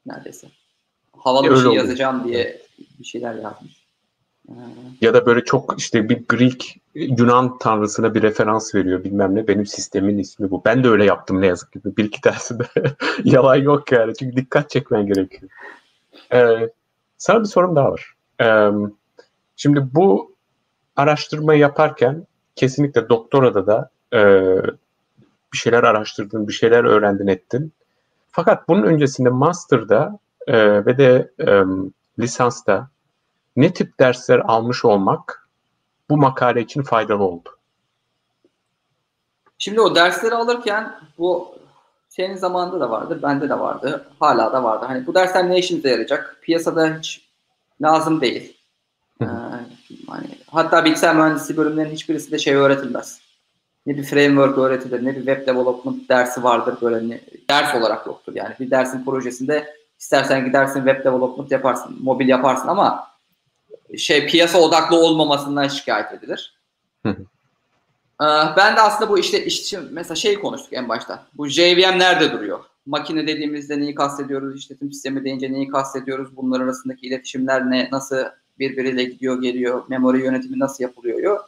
Neredeyse. 0.07 0.47
Havalı 1.19 1.47
e, 1.47 1.51
bir 1.51 1.57
şey 1.57 1.67
oluyor. 1.67 1.85
yazacağım 1.85 2.25
diye 2.25 2.63
bir 2.99 3.05
şeyler 3.05 3.35
yazmış. 3.35 3.82
Ya 5.01 5.14
da 5.14 5.27
böyle 5.27 5.44
çok 5.44 5.74
işte 5.78 6.09
bir 6.09 6.24
Greek 6.28 6.81
Yunan 6.94 7.59
tanrısına 7.59 8.14
bir 8.14 8.23
referans 8.23 8.74
veriyor 8.74 9.05
bilmem 9.05 9.35
ne. 9.35 9.48
Benim 9.48 9.66
sistemin 9.66 10.19
ismi 10.19 10.51
bu. 10.51 10.62
Ben 10.64 10.85
de 10.85 10.89
öyle 10.89 11.05
yaptım 11.05 11.40
ne 11.40 11.47
yazık 11.47 11.73
ki. 11.73 11.81
Bir 11.85 12.05
iki 12.05 12.24
dersinde 12.24 12.64
yalan 13.24 13.56
yok 13.56 13.93
yani. 13.93 14.14
Çünkü 14.14 14.36
dikkat 14.36 14.70
çekmen 14.70 15.06
gerekiyor. 15.06 15.51
Ee, 16.32 16.69
sana 17.19 17.40
bir 17.40 17.48
sorum 17.48 17.77
daha 17.77 17.93
var. 17.93 18.14
Ee, 18.43 18.70
şimdi 19.56 19.94
bu 19.94 20.35
araştırma 20.97 21.55
yaparken 21.55 22.27
kesinlikle 22.56 23.09
doktorada 23.09 23.66
da 23.66 23.90
e, 24.12 24.19
bir 25.52 25.59
şeyler 25.59 25.82
araştırdın, 25.82 26.48
bir 26.48 26.52
şeyler 26.52 26.85
öğrendin 26.85 27.27
ettin. 27.27 27.73
Fakat 28.31 28.69
bunun 28.69 28.82
öncesinde 28.82 29.31
master'da 29.31 30.19
e, 30.47 30.86
ve 30.86 30.98
de 30.98 31.31
e, 31.40 31.62
lisansta 32.19 32.90
ne 33.57 33.73
tip 33.73 34.01
dersler 34.01 34.39
almış 34.39 34.85
olmak 34.85 35.49
bu 36.11 36.16
makale 36.16 36.61
için 36.61 36.83
faydalı 36.83 37.23
oldu? 37.23 37.49
Şimdi 39.59 39.81
o 39.81 39.95
dersleri 39.95 40.35
alırken 40.35 40.95
bu 41.19 41.55
senin 42.09 42.37
zamanında 42.37 42.81
da 42.81 42.91
vardı, 42.91 43.20
bende 43.23 43.49
de 43.49 43.61
vardı, 43.61 44.07
hala 44.20 44.53
da 44.53 44.65
vardı. 44.65 44.85
Hani 44.89 45.07
bu 45.07 45.15
dersler 45.15 45.51
ne 45.51 45.59
işimize 45.59 45.91
yarayacak? 45.91 46.39
Piyasada 46.43 46.97
hiç 46.99 47.29
lazım 47.83 48.20
değil. 48.20 48.57
Ee, 49.20 49.24
hani, 50.09 50.39
hatta 50.47 50.85
bilgisayar 50.85 51.16
mühendisliği 51.16 51.57
bölümlerinin 51.57 51.95
hiçbirisi 51.95 52.33
de 52.33 52.39
şey 52.39 52.55
öğretilmez. 52.55 53.20
Ne 53.87 53.97
bir 53.97 54.05
framework 54.05 54.59
öğretilir, 54.59 55.05
ne 55.05 55.11
bir 55.11 55.27
web 55.27 55.47
development 55.47 56.09
dersi 56.09 56.43
vardır 56.43 56.77
böyle 56.83 57.09
ne, 57.09 57.20
ders 57.51 57.74
olarak 57.74 58.07
yoktur. 58.07 58.33
Yani 58.35 58.55
bir 58.61 58.70
dersin 58.70 59.05
projesinde 59.05 59.74
istersen 59.99 60.45
gidersin 60.45 60.85
web 60.85 61.05
development 61.05 61.51
yaparsın, 61.51 61.97
mobil 62.03 62.29
yaparsın 62.29 62.69
ama 62.69 63.11
şey 63.98 64.27
piyasa 64.27 64.59
odaklı 64.59 64.97
olmamasından 64.97 65.69
şikayet 65.69 66.12
edilir. 66.12 66.59
Ee, 68.23 68.24
Ben 68.56 68.77
de 68.77 68.81
aslında 68.81 69.10
bu 69.10 69.19
işte, 69.19 69.44
işte 69.44 69.81
mesela 69.90 70.14
şey 70.14 70.40
konuştuk 70.40 70.73
en 70.73 70.89
başta. 70.89 71.27
Bu 71.35 71.48
JVM 71.48 71.98
nerede 71.98 72.32
duruyor? 72.32 72.60
Makine 72.86 73.27
dediğimizde 73.27 73.81
neyi 73.81 73.94
kastediyoruz? 73.94 74.59
İşletim 74.59 74.93
sistemi 74.93 75.24
deyince 75.24 75.52
neyi 75.52 75.69
kastediyoruz? 75.69 76.36
Bunlar 76.36 76.60
arasındaki 76.60 77.06
iletişimler 77.06 77.70
ne? 77.70 77.89
Nasıl 77.93 78.16
birbiriyle 78.59 79.05
gidiyor 79.05 79.43
geliyor? 79.43 79.82
Memori 79.89 80.24
yönetimi 80.24 80.59
nasıl 80.59 80.85
yapılıyor? 80.85 81.40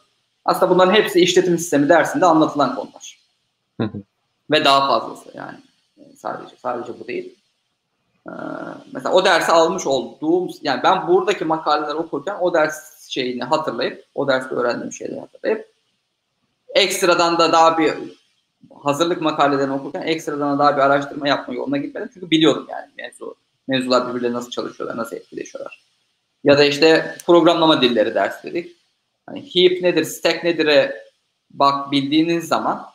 Aslında 0.45 0.71
bunların 0.71 0.93
hepsi 0.93 1.19
işletim 1.19 1.57
sistemi 1.57 1.89
dersinde 1.89 2.25
anlatılan 2.25 2.75
konular. 2.75 3.19
Ve 4.51 4.65
daha 4.65 4.87
fazlası 4.87 5.37
yani. 5.37 5.57
Sadece 6.17 6.55
sadece 6.61 6.99
bu 6.99 7.07
değil. 7.07 7.35
Ee, 8.27 8.31
mesela 8.93 9.15
o 9.15 9.25
dersi 9.25 9.51
almış 9.51 9.87
olduğum, 9.87 10.49
yani 10.61 10.83
ben 10.83 11.07
buradaki 11.07 11.45
makaleleri 11.45 11.93
okurken 11.93 12.37
o 12.41 12.53
ders 12.53 13.07
şeyini 13.09 13.43
hatırlayıp, 13.43 14.05
o 14.15 14.27
derste 14.27 14.55
öğrendiğim 14.55 14.93
şeyleri 14.93 15.19
hatırlayıp, 15.19 15.67
ekstradan 16.69 17.39
da 17.39 17.51
daha 17.51 17.77
bir 17.77 17.93
hazırlık 18.83 19.21
makalelerini 19.21 19.73
okurken 19.73 20.01
ekstradan 20.01 20.59
da 20.59 20.63
daha 20.63 20.77
bir 20.77 20.81
araştırma 20.81 21.27
yapma 21.27 21.53
yoluna 21.53 21.77
gitmedim. 21.77 22.09
Çünkü 22.13 22.29
biliyordum 22.29 22.67
yani 22.69 22.85
mevzu, 22.97 23.35
mevzular 23.67 24.09
birbirleri 24.09 24.33
nasıl 24.33 24.51
çalışıyorlar, 24.51 24.97
nasıl 24.97 25.15
etkileşiyorlar. 25.15 25.85
Ya 26.43 26.57
da 26.57 26.63
işte 26.63 27.15
programlama 27.25 27.81
dilleri 27.81 28.15
ders 28.15 28.43
dedik. 28.43 28.75
Hani 29.25 29.39
heap 29.39 29.81
nedir, 29.81 30.03
stack 30.03 30.43
nedir'e 30.43 31.05
bak 31.51 31.91
bildiğiniz 31.91 32.47
zaman 32.47 32.85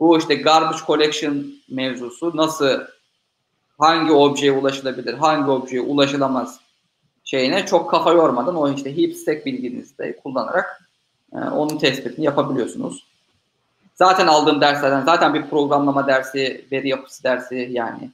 bu 0.00 0.18
işte 0.18 0.34
garbage 0.34 0.78
collection 0.86 1.46
mevzusu 1.68 2.36
nasıl 2.36 2.80
hangi 3.78 4.12
objeye 4.12 4.52
ulaşılabilir, 4.52 5.14
hangi 5.14 5.50
objeye 5.50 5.82
ulaşılamaz 5.82 6.60
şeyine 7.24 7.66
çok 7.66 7.90
kafa 7.90 8.12
yormadan 8.12 8.56
o 8.56 8.72
işte 8.72 8.96
heap 8.96 9.16
stack 9.16 9.46
bilginizi 9.46 9.98
de 9.98 10.16
kullanarak 10.16 10.82
e, 11.32 11.38
onun 11.38 11.78
tespitini 11.78 12.24
yapabiliyorsunuz. 12.24 13.06
Zaten 13.94 14.26
aldığım 14.26 14.60
derslerden 14.60 15.04
zaten 15.04 15.34
bir 15.34 15.42
programlama 15.42 16.06
dersi, 16.06 16.64
veri 16.72 16.88
yapısı 16.88 17.22
dersi 17.22 17.68
yani 17.70 18.10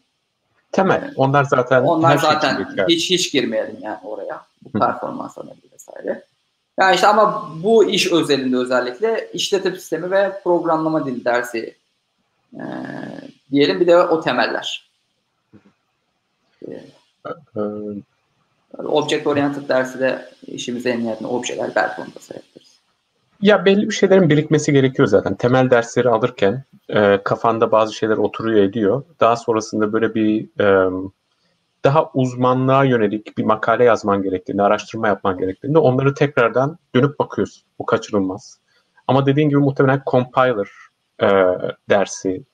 Temel. 0.72 1.12
Onlar 1.16 1.44
zaten 1.44 1.82
onlar 1.82 2.18
şey 2.18 2.30
zaten 2.30 2.56
şey 2.56 2.84
hiç 2.88 3.10
hiç 3.10 3.32
girmeyelim 3.32 3.76
yani 3.80 3.98
oraya. 4.04 4.42
Bu 4.64 4.78
performans 4.78 5.38
analizi 5.38 5.72
vesaire. 5.72 6.24
Yani 6.80 6.94
işte 6.94 7.06
ama 7.06 7.52
bu 7.62 7.84
iş 7.84 8.12
özelinde 8.12 8.56
özellikle 8.56 9.30
işletim 9.32 9.74
sistemi 9.74 10.10
ve 10.10 10.40
programlama 10.44 11.06
dili 11.06 11.24
dersi 11.24 11.74
e, 12.54 12.62
diyelim 13.50 13.80
bir 13.80 13.86
de 13.86 13.98
o 13.98 14.20
temeller. 14.20 14.90
E, 16.68 17.60
Object 18.78 19.26
Oriented 19.26 19.68
dersi 19.68 20.00
de 20.00 20.28
işimize 20.46 20.90
en 20.90 21.00
nihayetinde 21.00 21.28
objeler 21.28 21.70
belki 21.76 22.00
onu 22.00 22.14
da 22.14 22.20
sayabiliriz. 22.20 22.80
Ya 23.42 23.64
belli 23.64 23.88
bir 23.88 23.94
şeylerin 23.94 24.30
birikmesi 24.30 24.72
gerekiyor 24.72 25.08
zaten. 25.08 25.34
Temel 25.34 25.70
dersleri 25.70 26.08
alırken 26.08 26.64
e, 26.88 27.20
kafanda 27.24 27.72
bazı 27.72 27.94
şeyler 27.94 28.16
oturuyor 28.16 28.64
ediyor. 28.64 29.02
Daha 29.20 29.36
sonrasında 29.36 29.92
böyle 29.92 30.14
bir 30.14 30.48
e, 30.60 30.90
daha 31.84 32.10
uzmanlığa 32.14 32.84
yönelik 32.84 33.38
bir 33.38 33.44
makale 33.44 33.84
yazman 33.84 34.22
gerektiğinde, 34.22 34.62
araştırma 34.62 35.08
yapman 35.08 35.38
gerektiğinde 35.38 35.78
onları 35.78 36.14
tekrardan 36.14 36.78
dönüp 36.94 37.18
bakıyorsun. 37.18 37.62
Bu 37.78 37.86
kaçırılmaz. 37.86 38.58
Ama 39.06 39.26
dediğin 39.26 39.48
gibi 39.48 39.58
muhtemelen 39.58 40.02
compiler 40.06 40.68
e, 41.22 41.28
dersi, 41.90 42.44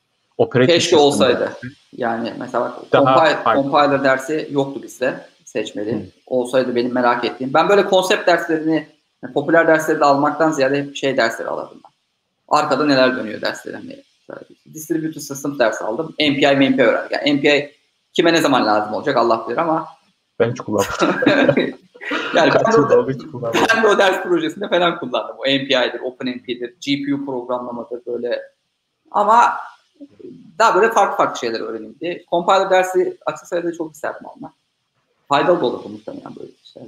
operating 0.40 0.74
Keşke 0.74 0.96
olsaydı. 0.96 1.40
Dersi, 1.40 1.76
yani 1.96 2.34
mesela 2.38 2.64
bak, 2.64 2.74
compile, 2.92 3.38
compiler 3.54 4.04
dersi 4.04 4.48
yoktu 4.50 4.82
bizde 4.82 5.14
seçmeli. 5.44 5.92
Hmm. 5.92 6.02
Olsaydı 6.26 6.74
benim 6.74 6.94
merak 6.94 7.24
ettiğim. 7.24 7.54
Ben 7.54 7.68
böyle 7.68 7.86
konsept 7.86 8.26
derslerini, 8.26 8.88
yani 9.22 9.32
popüler 9.34 9.68
dersleri 9.68 10.00
de 10.00 10.04
almaktan 10.04 10.50
ziyade 10.50 10.78
hep 10.78 10.96
şey 10.96 11.16
dersleri 11.16 11.48
alırdım 11.48 11.80
ben. 11.84 11.90
Arkada 12.58 12.86
neler 12.86 13.16
dönüyor 13.16 13.40
derslerim. 13.40 13.92
Distributed 14.74 15.20
System 15.20 15.58
dersi 15.58 15.84
aldım. 15.84 16.14
MPI, 16.18 16.56
MPI 16.56 16.82
öğrendim. 16.82 17.08
Yani 17.10 17.32
MPI 17.32 17.80
Kime 18.12 18.32
ne 18.32 18.40
zaman 18.40 18.66
lazım 18.66 18.94
olacak 18.94 19.16
Allah 19.16 19.48
bilir 19.48 19.58
ama. 19.58 19.88
Ben 20.40 20.50
hiç 20.50 20.60
kullanmadım. 20.60 21.14
yani 22.36 22.50
ben, 22.54 22.72
o, 22.72 23.08
ben 23.74 23.82
de 23.82 23.88
o 23.88 23.98
ders 23.98 24.22
projesinde 24.22 24.68
falan 24.68 24.98
kullandım. 24.98 25.36
O 25.38 25.42
MPI'dir, 25.42 26.00
OpenMP'dir, 26.00 26.74
GPU 26.86 27.26
programlamadır 27.26 28.06
böyle. 28.06 28.42
Ama 29.10 29.52
daha 30.58 30.74
böyle 30.74 30.92
farklı 30.92 31.16
farklı 31.16 31.38
şeyler 31.38 31.60
öğreneyim 31.60 31.96
diye. 32.00 32.24
Compiler 32.30 32.70
dersi 32.70 33.18
Aksesaray'da 33.26 33.72
çok 33.72 33.94
isterdim 33.94 34.26
almak. 34.26 34.52
Faydalı 35.28 35.60
da 35.60 35.66
olurdu 35.66 35.88
muhtemelen 35.88 36.36
böyle 36.36 36.50
işler. 36.64 36.84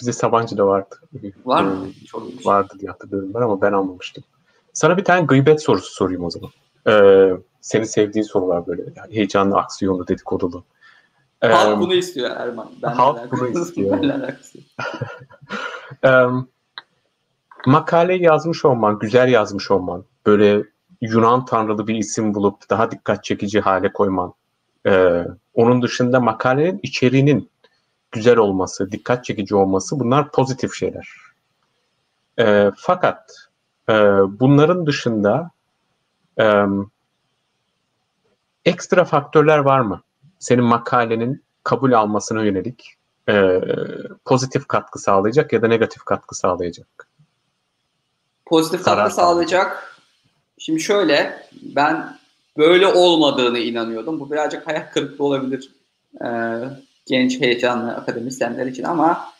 Bize 0.00 0.12
Sabancı 0.12 0.56
da 0.56 0.66
vardı. 0.66 0.96
Var 1.44 1.62
mı? 1.62 1.88
Ee, 1.88 2.06
çok 2.06 2.22
iyiymiş. 2.22 2.46
Vardı 2.46 2.74
diye 2.78 2.90
hatırlıyorum 2.90 3.34
ben 3.34 3.40
ama 3.40 3.62
ben 3.62 3.72
almamıştım. 3.72 4.24
Sana 4.72 4.96
bir 4.96 5.04
tane 5.04 5.26
gıybet 5.26 5.62
sorusu 5.62 5.92
sorayım 5.92 6.24
o 6.24 6.30
zaman. 6.30 6.50
Ee, 6.88 7.30
seni 7.60 7.86
sevdiğin 7.86 8.24
sorular 8.24 8.66
böyle 8.66 8.82
yani 8.96 9.14
heyecanlı, 9.14 9.56
aksiyonlu, 9.56 10.08
dedikodulu. 10.08 10.64
Halk 11.40 11.74
um, 11.74 11.80
bunu 11.80 11.94
istiyor 11.94 12.30
Erman. 12.30 12.70
Ben 12.82 12.88
halk 12.88 13.32
bunu 13.32 13.48
istiyor. 13.48 13.98
um, 16.26 16.48
makale 17.66 18.14
yazmış 18.14 18.64
olman, 18.64 18.98
güzel 18.98 19.28
yazmış 19.28 19.70
olman, 19.70 20.04
böyle 20.26 20.64
Yunan 21.00 21.44
tanrılı 21.44 21.86
bir 21.86 21.94
isim 21.94 22.34
bulup 22.34 22.70
daha 22.70 22.90
dikkat 22.90 23.24
çekici 23.24 23.60
hale 23.60 23.92
koyman, 23.92 24.34
e, 24.86 25.24
onun 25.54 25.82
dışında 25.82 26.20
makalenin 26.20 26.80
içeriğinin 26.82 27.50
güzel 28.12 28.36
olması, 28.36 28.92
dikkat 28.92 29.24
çekici 29.24 29.54
olması 29.54 30.00
bunlar 30.00 30.30
pozitif 30.30 30.74
şeyler. 30.74 31.08
E, 32.38 32.70
fakat 32.76 33.48
e, 33.88 33.92
bunların 34.40 34.86
dışında 34.86 35.50
e, 36.40 36.62
ekstra 38.64 39.04
faktörler 39.04 39.58
var 39.58 39.80
mı? 39.80 40.02
Senin 40.38 40.64
makalenin 40.64 41.42
kabul 41.64 41.92
almasına 41.92 42.44
yönelik 42.44 42.94
e, 43.28 43.60
pozitif 44.24 44.68
katkı 44.68 44.98
sağlayacak 44.98 45.52
ya 45.52 45.62
da 45.62 45.68
negatif 45.68 46.04
katkı 46.04 46.34
sağlayacak? 46.34 47.08
Pozitif 48.46 48.80
Zarar 48.80 49.04
katkı 49.04 49.14
sağlayacak. 49.14 49.97
Şimdi 50.58 50.80
şöyle, 50.80 51.42
ben 51.62 52.18
böyle 52.56 52.86
olmadığını 52.86 53.58
inanıyordum. 53.58 54.20
Bu 54.20 54.30
birazcık 54.30 54.66
hayal 54.66 54.86
kırıklığı 54.92 55.24
olabilir 55.24 55.70
e, 56.24 56.28
genç 57.06 57.40
heyecanlı 57.40 57.94
akademisyenler 57.94 58.66
için 58.66 58.82
ama 58.82 59.32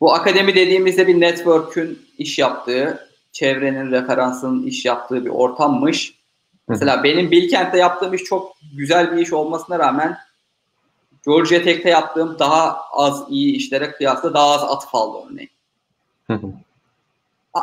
bu 0.00 0.14
akademi 0.14 0.54
dediğimizde 0.54 1.06
bir 1.06 1.20
network'ün 1.20 2.06
iş 2.18 2.38
yaptığı, 2.38 3.08
çevrenin, 3.32 3.90
referansının 3.90 4.66
iş 4.66 4.84
yaptığı 4.84 5.24
bir 5.24 5.30
ortammış. 5.30 6.14
Mesela 6.68 7.04
benim 7.04 7.30
Bilkent'te 7.30 7.78
yaptığım 7.78 8.14
iş 8.14 8.24
çok 8.24 8.56
güzel 8.76 9.16
bir 9.16 9.22
iş 9.22 9.32
olmasına 9.32 9.78
rağmen 9.78 10.18
Georgia 11.26 11.62
Tech'te 11.62 11.90
yaptığım 11.90 12.38
daha 12.38 12.80
az 12.92 13.24
iyi 13.28 13.56
işlere 13.56 13.92
kıyasla 13.92 14.34
daha 14.34 14.50
az 14.50 14.62
atıf 14.62 14.94
aldı 14.94 15.26
örneğin. 15.30 15.50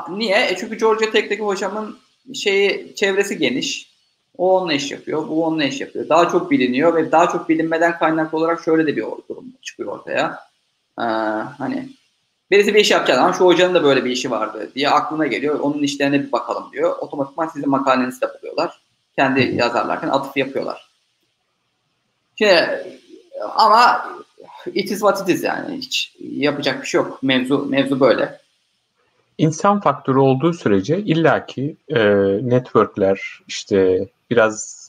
Niye? 0.10 0.48
E 0.52 0.58
çünkü 0.58 0.78
Georgia 0.78 1.12
Tech'teki 1.12 1.44
hocamın 1.44 1.98
şeyi 2.34 2.96
çevresi 2.96 3.38
geniş. 3.38 3.98
O 4.38 4.58
onunla 4.58 4.74
iş 4.74 4.92
yapıyor, 4.92 5.28
bu 5.28 5.46
onunla 5.46 5.64
iş 5.64 5.82
yapıyor. 5.82 6.10
Daha 6.10 6.30
çok 6.30 6.52
biliniyor 6.52 6.96
ve 6.96 7.12
daha 7.12 7.30
çok 7.30 7.50
bilinmeden 7.50 7.98
kaynaklı 8.00 8.38
olarak 8.38 8.64
şöyle 8.64 8.88
de 8.88 8.96
bir 8.96 9.02
durum 9.02 9.46
çıkıyor 9.62 9.92
ortaya. 9.92 10.40
Ee, 11.00 11.04
hani 11.58 11.90
birisi 12.52 12.74
bir 12.74 12.80
iş 12.80 12.92
yapacak 12.92 13.20
ama 13.20 13.34
şu 13.34 13.46
hocanın 13.46 13.74
da 13.74 13.84
böyle 13.84 14.06
bir 14.06 14.12
işi 14.12 14.32
vardı 14.32 14.72
diye 14.76 14.90
aklına 14.90 15.28
geliyor. 15.28 15.60
Onun 15.60 15.84
işlerine 15.84 16.24
bir 16.24 16.32
bakalım 16.32 16.72
diyor. 16.74 16.96
Otomatikman 17.00 17.48
sizin 17.48 17.70
makalenizi 17.70 18.22
de 18.22 18.28
buluyorlar 18.34 18.82
kendi 19.18 19.56
yazarlarken 19.56 20.08
atıf 20.08 20.38
yapıyorlar. 20.38 20.90
Şimdi 22.36 22.86
ama 23.56 24.10
it 24.66 24.92
is 24.92 25.00
what 25.00 25.22
it 25.22 25.30
is 25.30 25.44
yani. 25.44 25.78
Hiç 25.78 26.16
yapacak 26.20 26.82
bir 26.82 26.88
şey 26.88 27.02
yok. 27.02 27.24
Mevzu 27.24 27.66
mevzu 27.66 28.00
böyle. 28.00 28.40
İnsan 29.38 29.80
faktörü 29.80 30.20
olduğu 30.20 30.54
sürece 30.54 31.00
illaki 31.00 31.78
e, 31.88 32.00
networkler 32.42 33.40
işte 33.48 34.08
biraz 34.30 34.88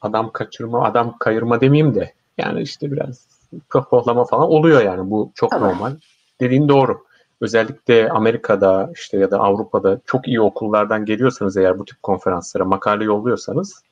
adam 0.00 0.30
kaçırma, 0.32 0.84
adam 0.84 1.18
kayırma 1.18 1.60
demeyeyim 1.60 1.94
de 1.94 2.12
yani 2.38 2.62
işte 2.62 2.92
biraz 2.92 3.26
pohpohlama 3.70 4.24
falan 4.24 4.48
oluyor 4.48 4.82
yani. 4.82 5.10
Bu 5.10 5.32
çok 5.34 5.50
Tabii. 5.50 5.64
normal. 5.64 5.92
Dediğin 6.40 6.68
doğru 6.68 7.04
özellikle 7.40 8.10
Amerika'da 8.10 8.90
işte 8.94 9.18
ya 9.18 9.30
da 9.30 9.38
Avrupa'da 9.38 10.00
çok 10.06 10.28
iyi 10.28 10.40
okullardan 10.40 11.04
geliyorsanız 11.04 11.56
eğer 11.56 11.78
bu 11.78 11.84
tip 11.84 12.02
konferanslara 12.02 12.64
makale 12.64 13.04
yolluyorsanız 13.04 13.82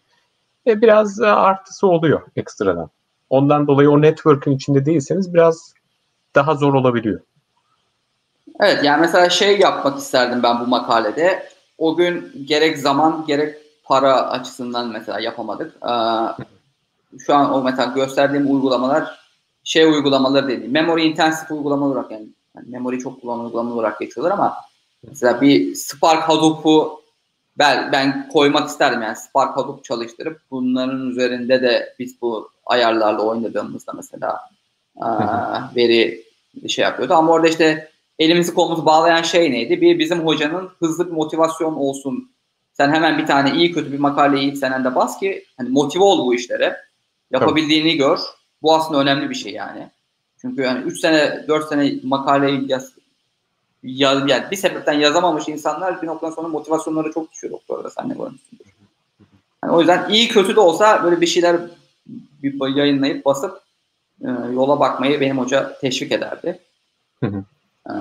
e, 0.67 0.81
biraz 0.81 1.21
artısı 1.21 1.87
oluyor 1.87 2.23
ekstradan. 2.37 2.91
Ondan 3.31 3.67
dolayı 3.67 3.91
o 3.91 4.03
network'ün 4.03 4.53
içinde 4.53 4.87
değilseniz 4.87 5.35
biraz 5.35 5.75
daha 6.35 6.55
zor 6.55 6.75
olabiliyor. 6.75 7.21
Evet 8.61 8.85
yani 8.85 9.01
mesela 9.01 9.29
şey 9.31 9.59
yapmak 9.59 9.99
isterdim 9.99 10.43
ben 10.43 10.61
bu 10.61 10.67
makalede. 10.67 11.49
O 11.79 11.97
gün 11.97 12.33
gerek 12.45 12.79
zaman 12.79 13.25
gerek 13.27 13.57
para 13.85 14.31
açısından 14.31 14.89
mesela 14.89 15.21
yapamadık. 15.21 15.77
Ee, 15.83 15.95
şu 17.19 17.35
an 17.35 17.53
o 17.55 17.63
mesela 17.63 17.93
gösterdiğim 17.93 18.55
uygulamalar 18.55 19.19
şey 19.65 19.85
uygulamaları 19.85 20.49
değil. 20.49 20.71
Memory 20.71 21.07
intensive 21.07 21.59
uygulamalar 21.59 21.95
olarak 21.95 22.11
yani 22.11 22.27
yani 22.57 22.71
memory 22.71 22.99
çok 22.99 23.21
kullanılan 23.21 23.47
uygulama 23.47 23.75
olarak 23.75 24.01
geçiyorlar 24.01 24.33
ama 24.33 24.57
mesela 25.09 25.41
bir 25.41 25.75
Spark 25.75 26.23
Hadoop'u 26.23 27.03
ben, 27.59 27.93
ben 27.93 28.29
koymak 28.29 28.69
isterdim 28.69 29.03
yani 29.03 29.17
Spark 29.17 29.57
Hadoop 29.57 29.85
çalıştırıp 29.85 30.41
bunların 30.51 31.11
üzerinde 31.11 31.63
de 31.63 31.95
biz 31.99 32.23
bu 32.23 32.51
ayarlarla 32.67 33.23
oynadığımızda 33.23 33.93
mesela 33.93 34.41
aa, 35.01 35.61
veri 35.77 36.25
şey 36.69 36.83
yapıyordu 36.83 37.15
ama 37.15 37.33
orada 37.33 37.49
işte 37.49 37.91
elimizi 38.19 38.55
kolumuzu 38.55 38.87
bağlayan 38.87 39.23
şey 39.23 39.53
neydi? 39.53 39.81
Bir 39.81 39.99
bizim 39.99 40.27
hocanın 40.27 40.71
hızlı 40.79 41.07
bir 41.07 41.13
motivasyon 41.13 41.75
olsun. 41.75 42.31
Sen 42.73 42.93
hemen 42.93 43.19
bir 43.19 43.27
tane 43.27 43.55
iyi 43.55 43.73
kötü 43.73 43.93
bir 43.93 43.99
makale 43.99 44.41
yiyip 44.41 44.57
sen 44.57 44.85
de 44.85 44.95
bas 44.95 45.19
ki 45.19 45.45
hani 45.57 45.69
motive 45.69 46.05
ol 46.05 46.27
bu 46.27 46.35
işlere. 46.35 46.77
Yapabildiğini 47.31 47.97
gör. 47.97 48.19
Bu 48.63 48.75
aslında 48.75 49.01
önemli 49.01 49.31
bir 49.31 49.35
şey 49.35 49.53
yani. 49.53 49.89
Çünkü 50.41 50.63
yani 50.63 50.85
3 50.85 51.01
sene 51.01 51.45
4 51.49 51.69
sene 51.69 51.95
makaleyi 52.03 52.71
yaz, 52.71 52.93
yaz, 53.83 54.31
yani 54.31 54.51
bir 54.51 54.57
sebepten 54.57 54.93
yazamamış 54.93 55.49
insanlar 55.49 56.03
bir 56.03 56.07
noktadan 56.07 56.33
sonra 56.33 56.49
motivasyonları 56.49 57.13
çok 57.13 57.33
düşüyor 57.33 57.53
doktorda 57.53 57.91
sen 57.91 58.09
ne 58.09 58.15
görmüşsündür. 58.15 58.67
Yani 59.65 59.73
o 59.73 59.81
yüzden 59.81 60.11
iyi 60.11 60.29
kötü 60.29 60.57
de 60.57 60.61
olsa 60.61 61.05
böyle 61.05 61.21
bir 61.21 61.27
şeyler 61.27 61.61
bir 62.43 62.77
yayınlayıp 62.77 63.25
basıp 63.25 63.61
e, 64.25 64.29
yola 64.53 64.81
bakmayı 64.81 65.21
benim 65.21 65.39
hoca 65.39 65.79
teşvik 65.81 66.13
ederdi. 66.13 66.61
Hı 67.21 67.27
hı. 67.27 67.45
E, 67.89 67.95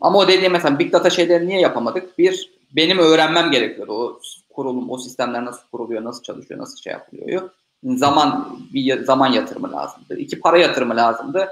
ama 0.00 0.18
o 0.18 0.28
dediğim 0.28 0.52
mesela 0.52 0.78
Big 0.78 0.92
Data 0.92 1.10
şeyleri 1.10 1.48
niye 1.48 1.60
yapamadık? 1.60 2.18
Bir, 2.18 2.50
benim 2.76 2.98
öğrenmem 2.98 3.50
gerekiyordu. 3.50 3.92
O 3.92 4.20
kurulum, 4.50 4.90
o 4.90 4.98
sistemler 4.98 5.44
nasıl 5.44 5.68
kuruluyor, 5.72 6.04
nasıl 6.04 6.22
çalışıyor, 6.22 6.60
nasıl 6.60 6.76
şey 6.76 6.92
yapılıyor 6.92 7.50
zaman 7.84 8.58
bir 8.74 9.04
zaman 9.04 9.32
yatırımı 9.32 9.72
lazımdı. 9.72 10.18
İki 10.18 10.40
para 10.40 10.58
yatırımı 10.58 10.96
lazımdı. 10.96 11.48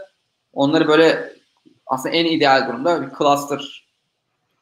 Onları 0.53 0.89
böyle 0.89 1.33
aslında 1.87 2.15
en 2.15 2.25
ideal 2.25 2.69
durumda 2.69 3.03
bir 3.03 3.19
cluster 3.19 3.87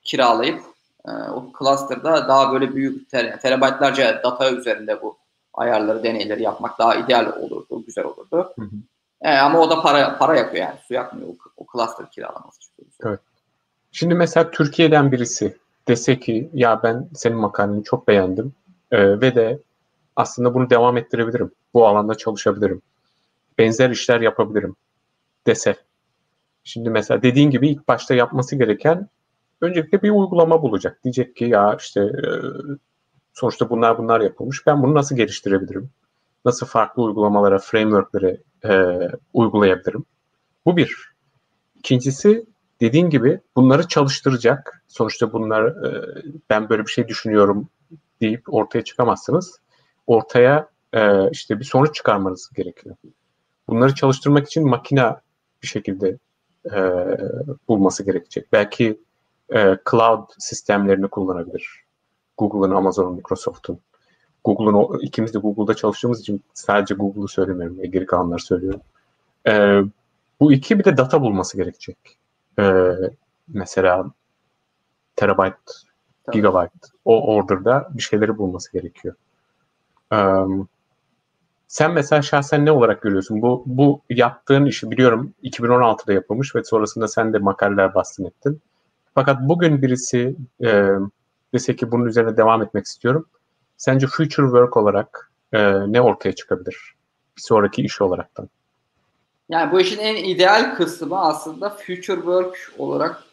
kiralayıp 0.02 0.60
e, 1.08 1.10
o 1.10 1.52
cluster'da 1.58 2.28
daha 2.28 2.52
böyle 2.52 2.74
büyük 2.74 3.10
ter, 3.10 3.40
terabaytlarca 3.40 4.20
data 4.24 4.50
üzerinde 4.50 5.02
bu 5.02 5.16
ayarları, 5.54 6.02
deneyleri 6.02 6.42
yapmak 6.42 6.78
daha 6.78 6.94
ideal 6.94 7.32
olurdu, 7.40 7.84
güzel 7.86 8.04
olurdu. 8.04 8.52
Hı 8.58 8.62
hı. 8.62 8.76
E, 9.22 9.30
ama 9.30 9.60
o 9.60 9.70
da 9.70 9.82
para 9.82 10.18
para 10.18 10.38
yakıyor 10.38 10.64
yani. 10.64 10.78
Su 10.88 10.94
yakmıyor 10.94 11.28
o, 11.28 11.36
o 11.60 11.66
cluster 11.72 12.10
kiralaması. 12.10 12.60
Evet. 13.04 13.20
Şimdi 13.92 14.14
mesela 14.14 14.50
Türkiye'den 14.50 15.12
birisi 15.12 15.56
dese 15.88 16.18
ki 16.18 16.50
ya 16.54 16.82
ben 16.82 17.08
senin 17.14 17.36
makaleni 17.36 17.84
çok 17.84 18.08
beğendim 18.08 18.52
e, 18.90 19.20
ve 19.20 19.34
de 19.34 19.60
aslında 20.16 20.54
bunu 20.54 20.70
devam 20.70 20.96
ettirebilirim. 20.96 21.52
Bu 21.74 21.86
alanda 21.86 22.14
çalışabilirim. 22.14 22.82
Benzer 23.58 23.90
işler 23.90 24.20
yapabilirim 24.20 24.76
dese. 25.46 25.76
Şimdi 26.64 26.90
mesela 26.90 27.22
dediğin 27.22 27.50
gibi 27.50 27.68
ilk 27.68 27.88
başta 27.88 28.14
yapması 28.14 28.56
gereken 28.56 29.08
öncelikle 29.60 30.02
bir 30.02 30.10
uygulama 30.10 30.62
bulacak. 30.62 31.04
Diyecek 31.04 31.36
ki 31.36 31.44
ya 31.44 31.76
işte 31.80 32.00
e, 32.00 32.28
sonuçta 33.34 33.70
bunlar 33.70 33.98
bunlar 33.98 34.20
yapılmış. 34.20 34.66
Ben 34.66 34.82
bunu 34.82 34.94
nasıl 34.94 35.16
geliştirebilirim? 35.16 35.90
Nasıl 36.44 36.66
farklı 36.66 37.02
uygulamalara, 37.02 37.58
frameworklere 37.58 38.36
e, 38.64 38.98
uygulayabilirim? 39.32 40.04
Bu 40.66 40.76
bir. 40.76 41.09
İkincisi 41.80 42.46
dediğin 42.80 43.10
gibi 43.10 43.40
bunları 43.56 43.88
çalıştıracak. 43.88 44.84
Sonuçta 44.88 45.32
bunlar 45.32 45.64
e, 45.64 46.22
ben 46.50 46.68
böyle 46.68 46.82
bir 46.82 46.90
şey 46.90 47.08
düşünüyorum 47.08 47.68
deyip 48.20 48.54
ortaya 48.54 48.84
çıkamazsınız. 48.84 49.60
Ortaya 50.06 50.68
e, 50.92 51.30
işte 51.30 51.58
bir 51.58 51.64
sonuç 51.64 51.94
çıkarmanız 51.94 52.50
gerekiyor. 52.56 52.96
Bunları 53.68 53.94
çalıştırmak 53.94 54.46
için 54.46 54.68
makine 54.68 55.16
bir 55.62 55.68
şekilde 55.68 56.18
e, 56.64 56.80
bulması 57.68 58.04
gerekecek. 58.04 58.52
Belki 58.52 59.00
cloud 59.90 60.28
sistemlerini 60.38 61.08
kullanabilir. 61.08 61.84
Google'ın, 62.38 62.74
Amazon'un, 62.74 63.14
Microsoft'un. 63.14 63.78
Google'un, 64.44 64.98
ikimiz 64.98 65.34
de 65.34 65.38
Google'da 65.38 65.74
çalıştığımız 65.74 66.20
için 66.20 66.42
sadece 66.54 66.94
Google'u 66.94 67.28
söylemiyorum. 67.28 67.82
Geri 67.82 68.06
kalanları 68.06 68.42
söylüyorum. 68.42 68.80
Bu 70.40 70.52
iki 70.52 70.78
bir 70.78 70.84
de 70.84 70.96
data 70.96 71.20
bulması 71.20 71.56
gerekecek. 71.56 72.18
E, 72.58 72.92
mesela 73.48 74.10
terabyte, 75.16 75.56
gigabyte 76.32 76.88
o 77.04 77.34
order'da 77.34 77.88
bir 77.90 78.02
şeyleri 78.02 78.38
bulması 78.38 78.72
gerekiyor. 78.72 79.14
Um, 80.12 80.68
sen 81.68 81.92
mesela 81.92 82.22
şahsen 82.22 82.66
ne 82.66 82.72
olarak 82.72 83.02
görüyorsun? 83.02 83.42
Bu 83.42 83.62
bu 83.66 84.02
yaptığın 84.10 84.66
işi 84.66 84.90
biliyorum 84.90 85.34
2016'da 85.42 86.12
yapılmış 86.12 86.54
ve 86.54 86.64
sonrasında 86.64 87.08
sen 87.08 87.32
de 87.32 87.38
makaleler 87.38 87.94
bastın 87.94 88.24
ettin. 88.24 88.60
Fakat 89.14 89.40
bugün 89.40 89.82
birisi 89.82 90.36
e, 90.64 90.88
dese 91.54 91.76
ki 91.76 91.90
bunun 91.90 92.06
üzerine 92.06 92.36
devam 92.36 92.62
etmek 92.62 92.84
istiyorum. 92.84 93.26
Sence 93.76 94.06
future 94.06 94.46
work 94.46 94.76
olarak 94.76 95.32
e, 95.52 95.92
ne 95.92 96.00
ortaya 96.00 96.34
çıkabilir? 96.34 96.94
Bir 97.36 97.42
sonraki 97.42 97.82
iş 97.82 98.00
olaraktan. 98.00 98.48
Yani 99.50 99.72
bu 99.72 99.80
işin 99.80 99.98
en 99.98 100.16
ideal 100.16 100.74
kısmı 100.74 101.20
aslında 101.20 101.70
future 101.70 102.16
work 102.16 102.72
olarak 102.78 103.24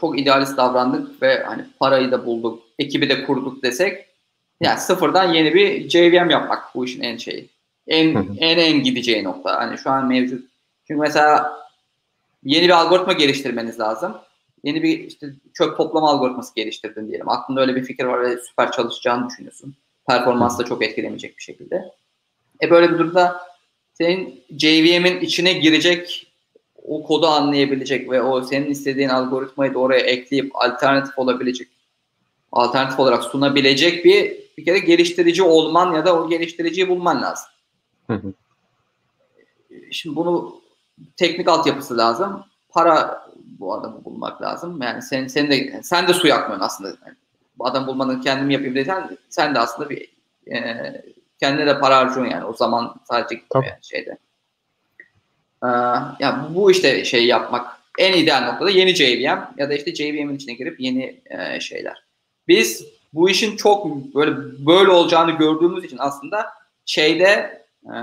çok 0.00 0.20
idealist 0.20 0.56
davrandık 0.56 1.22
ve 1.22 1.42
hani 1.42 1.64
parayı 1.80 2.10
da 2.10 2.26
bulduk, 2.26 2.62
ekibi 2.78 3.08
de 3.08 3.24
kurduk 3.24 3.62
desek 3.62 4.06
yani 4.60 4.80
sıfırdan 4.80 5.32
yeni 5.32 5.54
bir 5.54 5.90
JVM 5.90 6.30
yapmak 6.30 6.74
bu 6.74 6.84
işin 6.84 7.02
en 7.02 7.16
şeyi. 7.16 7.48
En 7.86 8.36
en 8.38 8.58
en 8.58 8.82
gideceği 8.82 9.24
nokta. 9.24 9.56
Hani 9.56 9.78
şu 9.78 9.90
an 9.90 10.06
mevcut. 10.06 10.50
Çünkü 10.86 11.00
mesela 11.00 11.52
yeni 12.44 12.64
bir 12.64 12.80
algoritma 12.80 13.12
geliştirmeniz 13.12 13.80
lazım. 13.80 14.16
Yeni 14.64 14.82
bir 14.82 14.98
işte 14.98 15.26
çöp 15.54 15.76
toplama 15.76 16.10
algoritması 16.10 16.54
geliştirdin 16.54 17.08
diyelim. 17.08 17.28
Aklında 17.28 17.60
öyle 17.60 17.76
bir 17.76 17.84
fikir 17.84 18.04
var 18.04 18.22
ve 18.22 18.36
süper 18.36 18.72
çalışacağını 18.72 19.28
düşünüyorsun. 19.28 19.74
Performans 20.08 20.58
da 20.58 20.64
çok 20.64 20.84
etkilemeyecek 20.84 21.38
bir 21.38 21.42
şekilde. 21.42 21.92
E 22.62 22.70
böyle 22.70 22.92
bir 22.92 22.98
durumda 22.98 23.49
senin 23.94 24.44
JVM'in 24.58 25.20
içine 25.20 25.52
girecek 25.52 26.26
o 26.82 27.02
kodu 27.02 27.26
anlayabilecek 27.26 28.10
ve 28.10 28.22
o 28.22 28.42
senin 28.42 28.70
istediğin 28.70 29.08
algoritmayı 29.08 29.74
da 29.74 29.78
oraya 29.78 30.00
ekleyip 30.00 30.50
alternatif 30.56 31.18
olabilecek 31.18 31.68
alternatif 32.52 33.00
olarak 33.00 33.24
sunabilecek 33.24 34.04
bir 34.04 34.40
bir 34.58 34.64
kere 34.64 34.78
geliştirici 34.78 35.42
olman 35.42 35.94
ya 35.94 36.06
da 36.06 36.22
o 36.22 36.28
geliştiriciyi 36.28 36.88
bulman 36.88 37.22
lazım. 37.22 37.46
Şimdi 39.90 40.16
bunu 40.16 40.60
teknik 41.16 41.48
altyapısı 41.48 41.98
lazım. 41.98 42.44
Para 42.68 43.26
bu 43.58 43.74
adamı 43.74 44.04
bulmak 44.04 44.42
lazım. 44.42 44.82
Yani 44.82 45.02
sen 45.02 45.26
sen 45.26 45.50
de 45.50 45.80
sen 45.82 46.08
de 46.08 46.14
su 46.14 46.26
yakmıyorsun 46.26 46.64
aslında. 46.64 46.88
Yani 46.88 47.16
bu 47.58 47.66
adam 47.66 47.86
bulmanın 47.86 48.20
kendim 48.20 48.50
yapayım 48.50 48.74
desen 48.74 49.18
sen 49.28 49.54
de 49.54 49.58
aslında 49.58 49.90
bir 49.90 50.08
e, 50.52 50.56
kendine 51.40 51.66
de 51.66 51.80
para 51.80 51.96
harcıyorsun 51.96 52.32
yani 52.32 52.44
o 52.44 52.52
zaman 52.52 52.94
sadece 53.08 53.34
gitmiyor 53.34 53.66
yani 53.66 53.78
şeyde. 53.82 54.18
Ee, 55.64 55.68
yani 56.20 56.54
bu 56.54 56.70
işte 56.70 57.04
şey 57.04 57.26
yapmak 57.26 57.80
en 57.98 58.12
ideal 58.12 58.52
noktada 58.52 58.70
yeni 58.70 58.94
JVM 58.94 59.40
ya 59.58 59.70
da 59.70 59.74
işte 59.74 59.94
JVM'in 59.94 60.36
içine 60.36 60.54
girip 60.54 60.80
yeni 60.80 61.20
e, 61.26 61.60
şeyler. 61.60 62.04
Biz 62.48 62.86
bu 63.12 63.30
işin 63.30 63.56
çok 63.56 63.86
böyle 64.14 64.36
böyle 64.66 64.90
olacağını 64.90 65.30
gördüğümüz 65.30 65.84
için 65.84 65.98
aslında 66.00 66.46
şeyde 66.86 67.62
e, 67.84 67.96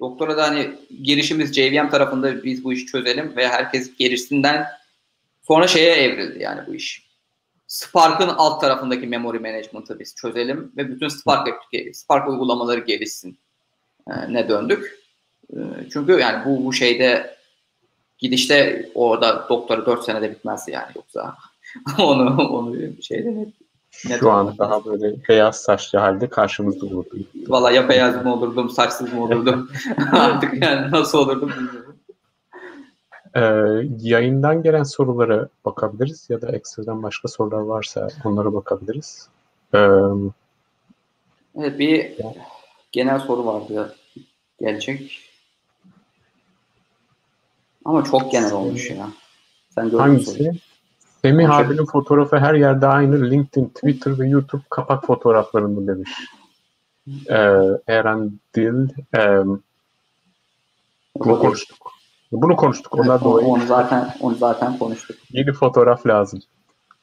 doktora 0.00 0.36
da 0.36 0.42
hani 0.42 0.70
girişimiz 1.02 1.54
JVM 1.54 1.88
tarafında 1.90 2.44
biz 2.44 2.64
bu 2.64 2.72
işi 2.72 2.86
çözelim 2.86 3.36
ve 3.36 3.48
herkes 3.48 3.96
gerisinden 3.96 4.66
sonra 5.42 5.66
şeye 5.66 5.94
evrildi 5.94 6.42
yani 6.42 6.60
bu 6.66 6.74
iş. 6.74 7.11
Spark'ın 7.72 8.28
alt 8.28 8.60
tarafındaki 8.60 9.06
memory 9.06 9.38
management'ı 9.38 9.98
biz 10.00 10.14
çözelim 10.14 10.72
ve 10.76 10.88
bütün 10.88 11.08
Spark 11.08 11.48
Spark 11.92 12.28
uygulamaları 12.28 12.80
gelişsin 12.80 13.38
e, 14.10 14.32
ne 14.32 14.48
döndük. 14.48 14.98
E, 15.52 15.58
çünkü 15.92 16.12
yani 16.12 16.44
bu 16.44 16.64
bu 16.64 16.72
şeyde 16.72 17.36
gidişte 18.18 18.88
orada 18.94 19.46
doktora 19.48 19.86
4 19.86 20.04
senede 20.04 20.30
bitmezdi 20.30 20.70
yani 20.70 20.86
yoksa 20.96 21.34
onu 21.98 22.48
onu 22.48 22.76
şeyde 23.02 23.34
net 23.34 23.48
şu 24.20 24.30
an 24.30 24.58
daha 24.58 24.84
böyle 24.84 25.16
beyaz 25.28 25.56
saçlı 25.56 25.98
halde 25.98 26.28
karşımızda 26.28 26.86
olurdu. 26.86 27.16
Valla 27.48 27.70
ya 27.70 27.88
beyaz 27.88 28.24
mı 28.24 28.34
olurdum, 28.34 28.70
saçsız 28.70 29.12
mı 29.12 29.24
olurdum? 29.24 29.70
Artık 30.12 30.62
yani 30.62 30.90
nasıl 30.90 31.18
olurdum 31.18 31.52
bilmiyorum. 31.58 31.96
Ee, 33.36 33.40
yayından 34.00 34.62
gelen 34.62 34.82
sorulara 34.82 35.48
bakabiliriz 35.64 36.26
ya 36.30 36.42
da 36.42 36.52
ekstradan 36.52 37.02
başka 37.02 37.28
sorular 37.28 37.60
varsa 37.60 38.08
onlara 38.24 38.54
bakabiliriz. 38.54 39.28
Ee, 39.74 39.78
evet 41.58 41.78
bir 41.78 42.16
genel 42.92 43.18
soru 43.18 43.46
vardı 43.46 43.96
gelecek. 44.60 45.20
Ama 47.84 48.04
çok 48.04 48.32
genel 48.32 48.52
olmuş 48.52 48.90
ya. 48.90 49.08
Sen 49.74 49.90
Hangisi? 49.90 50.52
Semih 51.22 51.50
abinin 51.50 51.86
fotoğrafı 51.86 52.36
her 52.36 52.54
yerde 52.54 52.86
aynı. 52.86 53.30
LinkedIn, 53.30 53.68
Twitter 53.68 54.18
ve 54.18 54.28
YouTube 54.28 54.62
kapak 54.70 55.06
fotoğraflarında 55.06 55.94
demiş. 55.94 56.10
Ee, 57.30 57.92
Eren 57.92 58.32
Dil. 58.54 58.88
E, 59.16 59.42
konuştuk. 61.18 62.01
Bunu 62.32 62.56
konuştuk. 62.56 62.94
Onlar 62.94 63.14
evet, 63.14 63.24
dolayı. 63.24 63.46
Onu 63.46 63.66
zaten 63.66 64.14
onu 64.20 64.34
zaten 64.34 64.78
konuştuk. 64.78 65.16
Yeni 65.30 65.52
fotoğraf 65.52 66.06
lazım. 66.06 66.40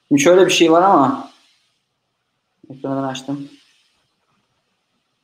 Şimdi 0.08 0.22
şöyle 0.22 0.46
bir 0.46 0.52
şey 0.52 0.72
var 0.72 0.82
ama 0.82 1.30
ekranı 2.70 3.08
açtım. 3.08 3.48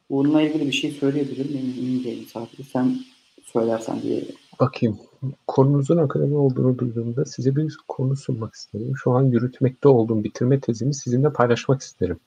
Bununla 0.10 0.41
ilgili 0.41 0.68
bir 0.68 0.72
şey 0.72 0.91
söyleyebilir 0.91 1.49
miyim? 1.49 1.76
Emin 1.80 2.03
değilim 2.03 2.26
sadece. 2.34 2.64
Sen 2.64 2.98
söylersen 3.44 4.02
diye. 4.02 4.23
Bakayım. 4.60 4.99
Konunuzun 5.48 5.98
akademi 5.98 6.38
olduğunu 6.38 6.77
duyduğumda 6.77 7.26
size 7.26 7.56
bir 7.56 7.77
konu 7.88 8.15
sunmak 8.15 8.53
isterim. 8.53 8.94
Şu 9.03 9.11
an 9.11 9.23
yürütmekte 9.23 9.88
olduğum 9.88 10.23
bitirme 10.23 10.60
tezimi 10.60 10.94
sizinle 10.94 11.34
paylaşmak 11.34 11.82
isterim. 11.82 12.19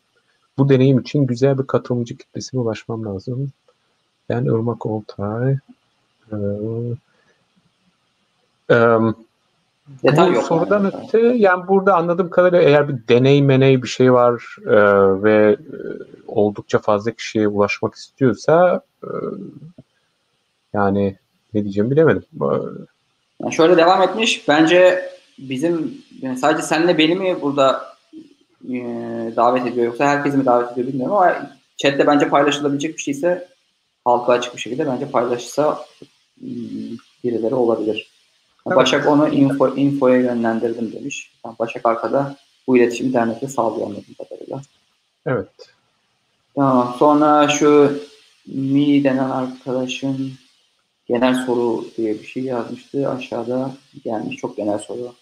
Bu 0.59 0.69
deneyim 0.69 0.99
için 0.99 1.27
güzel 1.27 1.59
bir 1.59 1.67
katılımcı 1.67 2.17
kitlesine 2.17 2.61
ulaşmam 2.61 3.05
lazım. 3.05 3.53
Ben 4.29 4.45
Irmak 4.45 4.87
Oltay. 4.87 5.59
Ee, 6.33 6.37
um, 8.71 9.17
Detay 10.05 10.33
yok. 10.33 10.45
Sorudan 10.45 10.85
yani. 10.85 11.05
öte 11.05 11.19
yani 11.19 11.69
burada 11.69 11.97
anladığım 11.97 12.31
kadarıyla 12.31 12.63
eğer 12.63 12.89
bir 12.89 13.09
deney 13.09 13.43
meney 13.43 13.83
bir 13.83 13.89
şey 13.89 14.13
var 14.13 14.57
e, 14.67 14.77
ve 15.23 15.53
e, 15.53 15.77
oldukça 16.27 16.79
fazla 16.79 17.11
kişiye 17.11 17.49
ulaşmak 17.49 17.95
istiyorsa 17.95 18.83
e, 19.03 19.11
yani 20.73 21.17
ne 21.55 21.63
diyeceğimi 21.63 21.91
bilemedim. 21.91 22.25
Yani 23.43 23.53
şöyle 23.53 23.77
devam 23.77 24.03
etmiş. 24.03 24.49
Bence 24.49 25.11
bizim 25.39 26.03
yani 26.23 26.39
sadece 26.39 26.63
senle 26.63 26.99
beni 26.99 27.15
mi 27.15 27.43
burada 27.43 27.97
e, 28.69 28.77
davet 29.37 29.67
ediyor 29.67 29.87
yoksa 29.87 30.07
herkesi 30.07 30.37
mi 30.37 30.47
davet 30.47 30.73
ediyor 30.73 30.87
bilmiyorum 30.87 31.17
ama 31.17 31.51
chatte 31.77 32.07
bence 32.07 32.29
paylaşılabilecek 32.29 32.97
bir 32.97 33.03
şeyse 33.03 33.49
halka 34.05 34.33
açık 34.33 34.55
bir 34.55 34.61
şekilde 34.61 34.87
bence 34.87 35.11
paylaşırsa 35.11 35.85
hmm, 36.41 36.49
birileri 37.25 37.55
olabilir. 37.55 38.18
Evet. 38.69 38.77
Başak 38.77 39.07
onu 39.07 39.29
info, 39.29 39.77
infoya 39.77 40.21
yönlendirdim 40.21 40.93
demiş. 40.93 41.33
Yani 41.45 41.55
Başak 41.59 41.87
arkada 41.87 42.37
bu 42.67 42.77
iletişimi 42.77 43.09
internette 43.09 43.49
sağlıyor 43.49 43.87
anladığım 43.87 44.15
kadarıyla. 44.19 44.61
Evet. 45.27 45.49
Tamam. 46.55 46.97
Sonra 46.99 47.49
şu 47.49 48.01
Mi 48.47 49.05
denen 49.05 49.31
arkadaşın 49.31 50.33
genel 51.07 51.47
soru 51.47 51.85
diye 51.97 52.15
bir 52.15 52.27
şey 52.27 52.43
yazmıştı. 52.43 53.09
Aşağıda 53.09 53.71
gelmiş. 54.05 54.37
Çok 54.37 54.57
genel 54.57 54.79
soru. 54.79 55.15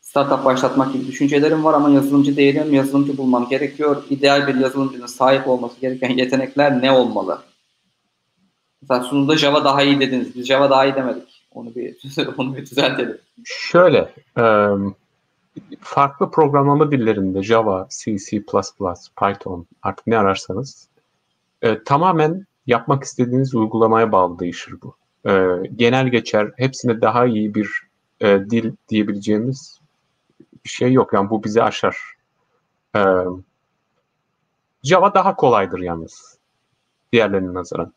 Startup 0.00 0.44
başlatmak 0.44 0.92
gibi 0.92 1.06
düşüncelerim 1.06 1.64
var 1.64 1.74
ama 1.74 1.90
yazılımcı 1.90 2.36
değilim. 2.36 2.74
Yazılımcı 2.74 3.18
bulmam 3.18 3.48
gerekiyor. 3.48 4.02
İdeal 4.10 4.46
bir 4.46 4.54
yazılımcının 4.54 5.06
sahip 5.06 5.48
olması 5.48 5.80
gereken 5.80 6.10
yetenekler 6.10 6.82
ne 6.82 6.92
olmalı? 6.92 7.42
Mesela 8.82 9.02
sunuda 9.02 9.36
Java 9.36 9.64
daha 9.64 9.82
iyi 9.82 10.00
dediniz. 10.00 10.34
Biz 10.34 10.46
Java 10.46 10.70
daha 10.70 10.86
iyi 10.86 10.94
demedik. 10.94 11.42
Onu 11.54 11.74
bir 11.74 11.96
onu 12.38 12.56
bir 12.56 12.66
düzeltelim. 12.66 13.18
Şöyle, 13.44 14.12
farklı 15.80 16.30
programlama 16.30 16.90
dillerinde 16.90 17.42
Java, 17.42 17.88
C, 17.90 18.18
C++, 18.18 18.42
Python 19.18 19.66
artık 19.82 20.06
ne 20.06 20.18
ararsanız 20.18 20.88
tamamen 21.84 22.46
yapmak 22.66 23.04
istediğiniz 23.04 23.54
uygulamaya 23.54 24.12
bağlı 24.12 24.38
değişir 24.38 24.74
bu. 24.82 24.96
genel 25.76 26.08
geçer, 26.08 26.50
hepsine 26.56 27.00
daha 27.00 27.26
iyi 27.26 27.54
bir 27.54 27.70
dil 28.22 28.72
diyebileceğimiz 28.88 29.80
bir 30.64 30.70
şey 30.70 30.92
yok. 30.92 31.12
Yani 31.12 31.30
bu 31.30 31.44
bizi 31.44 31.62
aşar. 31.62 31.96
Java 34.82 35.14
daha 35.14 35.36
kolaydır 35.36 35.78
yalnız 35.78 36.38
diğerlerinin 37.12 37.54
nazaran. 37.54 37.92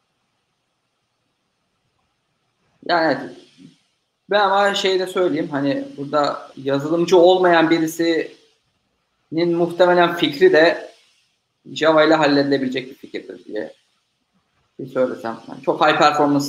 Yani 2.85 3.17
ben 4.29 4.39
ama 4.39 4.73
şey 4.73 4.99
de 4.99 5.07
söyleyeyim 5.07 5.49
hani 5.51 5.87
burada 5.97 6.51
yazılımcı 6.63 7.17
olmayan 7.17 7.69
birisinin 7.69 9.55
muhtemelen 9.55 10.15
fikri 10.15 10.53
de 10.53 10.91
Java 11.73 12.03
ile 12.03 12.13
halledilebilecek 12.13 12.89
bir 12.89 12.95
fikirdir 12.95 13.45
diye 13.45 13.73
bir 14.79 14.87
söylesem. 14.87 15.39
Yani 15.47 15.61
çok 15.61 15.87
high 15.87 15.97
performance 15.97 16.45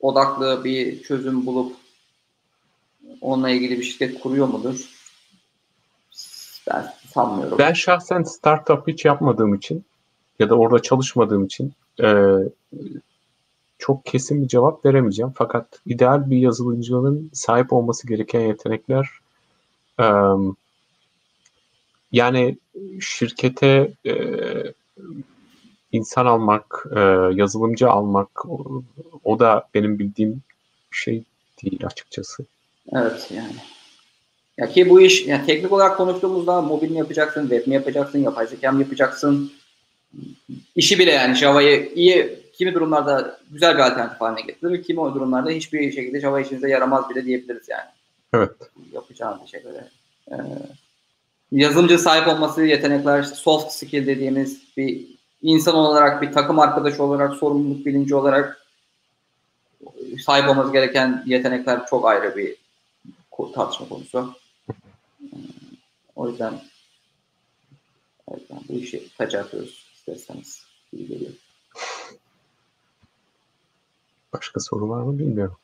odaklı 0.00 0.64
bir 0.64 1.02
çözüm 1.02 1.46
bulup 1.46 1.76
onunla 3.20 3.50
ilgili 3.50 3.78
bir 3.78 3.84
şirket 3.84 4.20
kuruyor 4.20 4.48
mudur? 4.48 4.90
Ben 6.70 6.94
sanmıyorum. 7.14 7.58
Ben 7.58 7.72
şahsen 7.72 8.22
startup 8.22 8.88
hiç 8.88 9.04
yapmadığım 9.04 9.54
için 9.54 9.84
ya 10.38 10.50
da 10.50 10.54
orada 10.54 10.82
çalışmadığım 10.82 11.44
için 11.44 11.72
e, 12.02 12.06
çok 13.78 14.06
kesin 14.06 14.42
bir 14.42 14.48
cevap 14.48 14.84
veremeyeceğim. 14.84 15.32
Fakat 15.34 15.66
ideal 15.86 16.30
bir 16.30 16.36
yazılımcının 16.36 17.30
sahip 17.32 17.72
olması 17.72 18.06
gereken 18.06 18.40
yetenekler 18.40 19.08
e, 20.00 20.06
yani 22.12 22.58
şirkete 23.00 23.92
e, 24.06 24.14
insan 25.92 26.26
almak, 26.26 26.86
e, 26.96 27.00
yazılımcı 27.34 27.90
almak 27.90 28.46
o, 28.48 28.82
o 29.24 29.38
da 29.38 29.68
benim 29.74 29.98
bildiğim 29.98 30.42
şey 30.90 31.22
değil 31.62 31.86
açıkçası. 31.86 32.44
Evet 32.92 33.30
yani. 33.34 33.56
Ya 34.58 34.68
ki 34.68 34.90
bu 34.90 35.00
iş 35.00 35.26
yani 35.26 35.46
teknik 35.46 35.72
olarak 35.72 35.96
konuştuğumuzda 35.96 36.62
mobil 36.62 36.90
mi 36.90 36.98
yapacaksın, 36.98 37.40
web 37.40 37.66
mi 37.66 37.74
yapacaksın, 37.74 38.18
yapay 38.18 38.46
zeka 38.46 38.72
mı 38.72 38.82
yapacaksın? 38.82 39.52
İşi 40.76 40.98
bile 40.98 41.10
yani 41.10 41.34
Java'yı 41.34 41.92
iyi 41.94 42.45
kimi 42.58 42.74
durumlarda 42.74 43.40
güzel 43.50 43.74
bir 43.74 43.82
alternatif 43.82 44.20
haline 44.20 44.40
getirir, 44.40 44.82
kimi 44.82 45.00
o 45.00 45.14
durumlarda 45.14 45.50
hiçbir 45.50 45.92
şekilde 45.92 46.20
Java 46.20 46.40
işinize 46.40 46.68
yaramaz 46.68 47.10
bile 47.10 47.24
diyebiliriz 47.24 47.68
yani. 47.68 47.88
Evet. 48.34 48.50
Yapacağım 48.92 49.40
bir 49.44 49.48
şey 49.48 49.64
böyle. 49.64 49.88
Ee, 50.30 50.36
yazılımcı 51.52 51.98
sahip 51.98 52.28
olması 52.28 52.62
yetenekler, 52.62 53.22
işte 53.22 53.34
soft 53.34 53.72
skill 53.72 54.06
dediğimiz 54.06 54.62
bir 54.76 55.06
insan 55.42 55.74
olarak, 55.74 56.22
bir 56.22 56.32
takım 56.32 56.58
arkadaşı 56.58 57.02
olarak, 57.02 57.34
sorumluluk 57.34 57.86
bilinci 57.86 58.14
olarak 58.14 58.66
sahip 60.24 60.48
olması 60.48 60.72
gereken 60.72 61.22
yetenekler 61.26 61.86
çok 61.86 62.06
ayrı 62.06 62.36
bir 62.36 62.56
tartışma 63.54 63.88
konusu. 63.88 64.34
O 66.16 66.28
yüzden 66.28 66.60
evet, 68.30 68.42
yani 68.50 68.62
bu 68.68 68.72
işi 68.72 69.08
kaç 69.18 69.34
atıyoruz 69.34 69.86
isterseniz 69.94 70.62
gibi 70.92 71.08
geliyor. 71.08 71.32
Başka 74.32 74.60
soru 74.60 74.88
var 74.88 75.02
mı 75.02 75.18
bilmiyorum. 75.18 75.56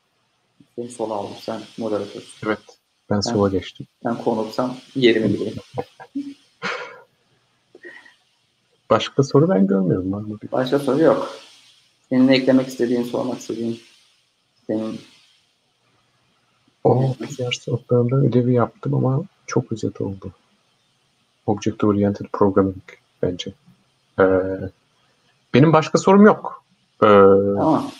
Ben 0.77 0.87
sola 0.87 1.13
aldım. 1.13 1.35
Sen 1.41 1.61
moderatörsün. 1.77 2.47
Evet. 2.47 2.59
Ben, 3.09 3.15
ben 3.15 3.21
sola 3.21 3.49
geçtim. 3.49 3.87
Ben 4.05 4.17
konuksam 4.17 4.77
yerimi 4.95 5.33
bileyim. 5.33 5.55
Başka 8.89 9.23
soru 9.23 9.49
ben 9.49 9.67
görmüyorum. 9.67 10.13
Var 10.13 10.21
mı? 10.21 10.37
Başka 10.51 10.79
soru 10.79 11.01
yok. 11.01 11.37
Senin 12.09 12.27
eklemek 12.27 12.67
istediğin, 12.67 13.03
sormak 13.03 13.39
istediğin 13.39 13.79
senin 14.67 14.99
o 16.83 17.15
diğer 17.37 17.51
sınıflarında 17.51 18.15
ödevi 18.15 18.53
yaptım 18.53 18.93
ama 18.93 19.23
çok 19.47 19.71
özet 19.71 20.01
oldu. 20.01 20.31
Object 21.45 21.83
Oriented 21.83 22.25
Programming 22.33 22.83
bence. 23.21 23.53
Ee, 24.19 24.23
benim 25.53 25.73
başka 25.73 25.97
sorum 25.97 26.25
yok. 26.25 26.63
Ee, 27.03 27.07
tamam. 27.57 27.91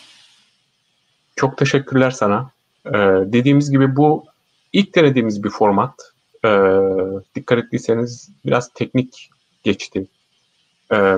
Çok 1.35 1.57
teşekkürler 1.57 2.11
sana. 2.11 2.51
Ee, 2.85 2.91
dediğimiz 3.25 3.71
gibi 3.71 3.95
bu 3.95 4.25
ilk 4.73 4.95
denediğimiz 4.95 5.43
bir 5.43 5.49
format. 5.49 6.13
Ee, 6.45 6.79
dikkat 7.35 7.57
ettiyseniz 7.57 8.29
biraz 8.45 8.69
teknik 8.73 9.29
geçti. 9.63 10.07
Ee, 10.93 11.17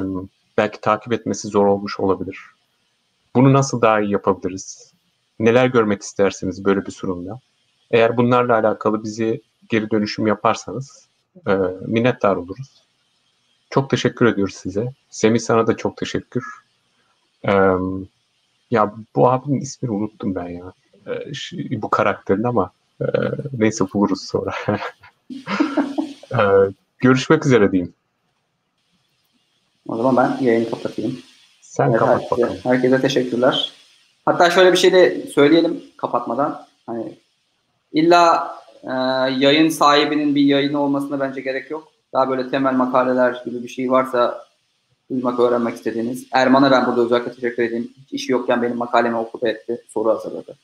belki 0.58 0.82
takip 0.82 1.14
etmesi 1.14 1.48
zor 1.48 1.66
olmuş 1.66 2.00
olabilir. 2.00 2.40
Bunu 3.36 3.54
nasıl 3.54 3.82
daha 3.82 4.02
iyi 4.02 4.12
yapabiliriz? 4.12 4.94
Neler 5.40 5.66
görmek 5.66 6.02
istersiniz 6.02 6.66
böyle 6.66 6.86
bir 6.86 6.92
sunumda? 6.92 7.40
Eğer 7.92 8.18
bunlarla 8.18 8.54
alakalı 8.54 9.04
bizi 9.04 9.42
geri 9.70 9.92
dönüşüm 9.92 10.28
yaparsanız 10.28 11.08
e, 11.48 11.54
minnettar 11.88 12.36
oluruz. 12.36 12.84
Çok 13.70 13.90
teşekkür 13.90 14.26
ediyoruz 14.26 14.56
size. 14.56 14.94
Semih 15.10 15.40
sana 15.40 15.68
da 15.68 15.78
çok 15.78 15.98
teşekkür. 15.98 16.46
E, 17.48 17.52
ya 18.72 18.94
bu 19.16 19.30
abinin 19.30 19.62
ismini 19.62 19.92
unuttum 19.92 20.36
ben 20.36 20.50
ya. 20.50 20.74
E, 21.08 21.82
bu 21.82 21.90
karakterin 21.90 22.44
ama 22.44 22.72
e, 23.02 23.06
neyse 23.54 23.86
buluruz 23.94 24.22
sonra. 24.22 24.54
e, 26.32 26.40
görüşmek 26.98 27.46
üzere 27.46 27.72
diyeyim. 27.72 27.94
O 29.88 29.98
zaman 29.98 30.18
ben 30.18 30.46
yayını 30.46 30.70
kapatayım. 30.70 31.20
Sen 31.62 31.90
evet, 31.90 32.00
kapat 32.00 32.22
herkese, 32.22 32.42
bakalım. 32.42 32.60
Herkese 32.64 33.02
teşekkürler. 33.02 33.72
Hatta 34.26 34.50
şöyle 34.50 34.72
bir 34.72 34.78
şey 34.78 34.94
de 34.94 35.28
söyleyelim 35.28 35.84
kapatmadan. 35.98 36.66
Hani 36.86 37.16
İlla 37.92 38.56
e, 38.84 38.92
yayın 39.40 39.70
sahibinin 39.70 40.36
bir 40.36 40.42
yayını 40.42 40.80
olmasına 40.80 41.20
bence 41.20 41.42
gerek 41.42 41.72
yok. 41.72 41.88
Daha 42.14 42.30
böyle 42.30 42.50
temel 42.50 42.74
makaleler 42.74 43.42
gibi 43.46 43.64
bir 43.64 43.68
şey 43.68 43.92
varsa 43.92 44.46
duymak, 45.10 45.40
öğrenmek 45.40 45.76
istediğiniz. 45.76 46.27
Erman'a 46.32 46.72
ben 46.72 46.86
burada 46.86 47.02
özellikle 47.02 47.34
teşekkür 47.34 47.64
edeyim. 47.64 47.94
Hiç 48.03 48.14
işi 48.14 48.32
yokken 48.32 48.61
benim 48.61 48.77
makalemi 48.77 49.18
okudu 49.18 49.48
etti, 49.48 49.82
soru 49.94 50.10
hazırladı. 50.10 50.56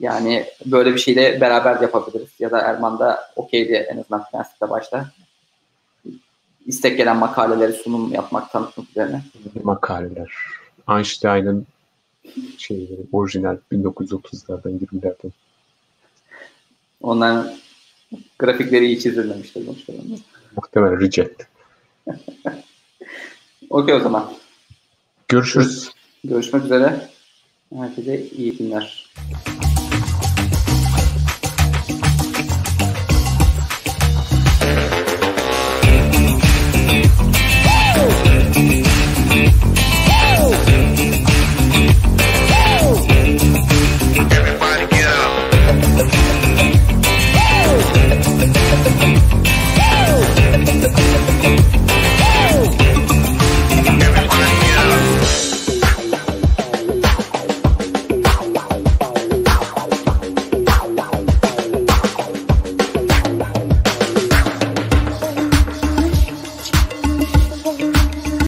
Yani 0.00 0.44
böyle 0.66 0.94
bir 0.94 0.98
şeyle 0.98 1.40
beraber 1.40 1.80
yapabiliriz. 1.80 2.28
Ya 2.38 2.50
da 2.50 2.60
Erman 2.60 2.98
da 2.98 3.20
okeydi 3.36 3.72
en 3.72 3.98
azından 3.98 4.24
prensipte 4.32 4.70
başta. 4.70 5.10
İstek 6.66 6.96
gelen 6.96 7.16
makaleleri 7.16 7.72
sunum 7.72 8.14
yapmak, 8.14 8.52
tanıtmak 8.52 8.90
üzerine. 8.90 9.22
Makaleler. 9.62 10.32
Einstein'ın 10.88 11.66
şeyleri, 12.58 13.00
orijinal 13.12 13.56
1930'lardan, 13.72 14.78
20'lerden. 14.78 15.32
Onların 17.00 17.52
grafikleri 18.38 18.86
iyi 18.86 19.00
çizilmemiştir 19.00 19.66
muhtemelen. 19.66 20.18
Muhtemelen 20.56 21.00
reject. 21.00 21.42
Okey 23.70 23.94
o 23.94 24.00
zaman. 24.00 24.32
Görüşürüz. 25.28 25.90
Görüşmek 26.24 26.64
üzere. 26.64 27.08
Herkese 27.74 28.26
iyi 28.30 28.56
günler. 28.56 29.08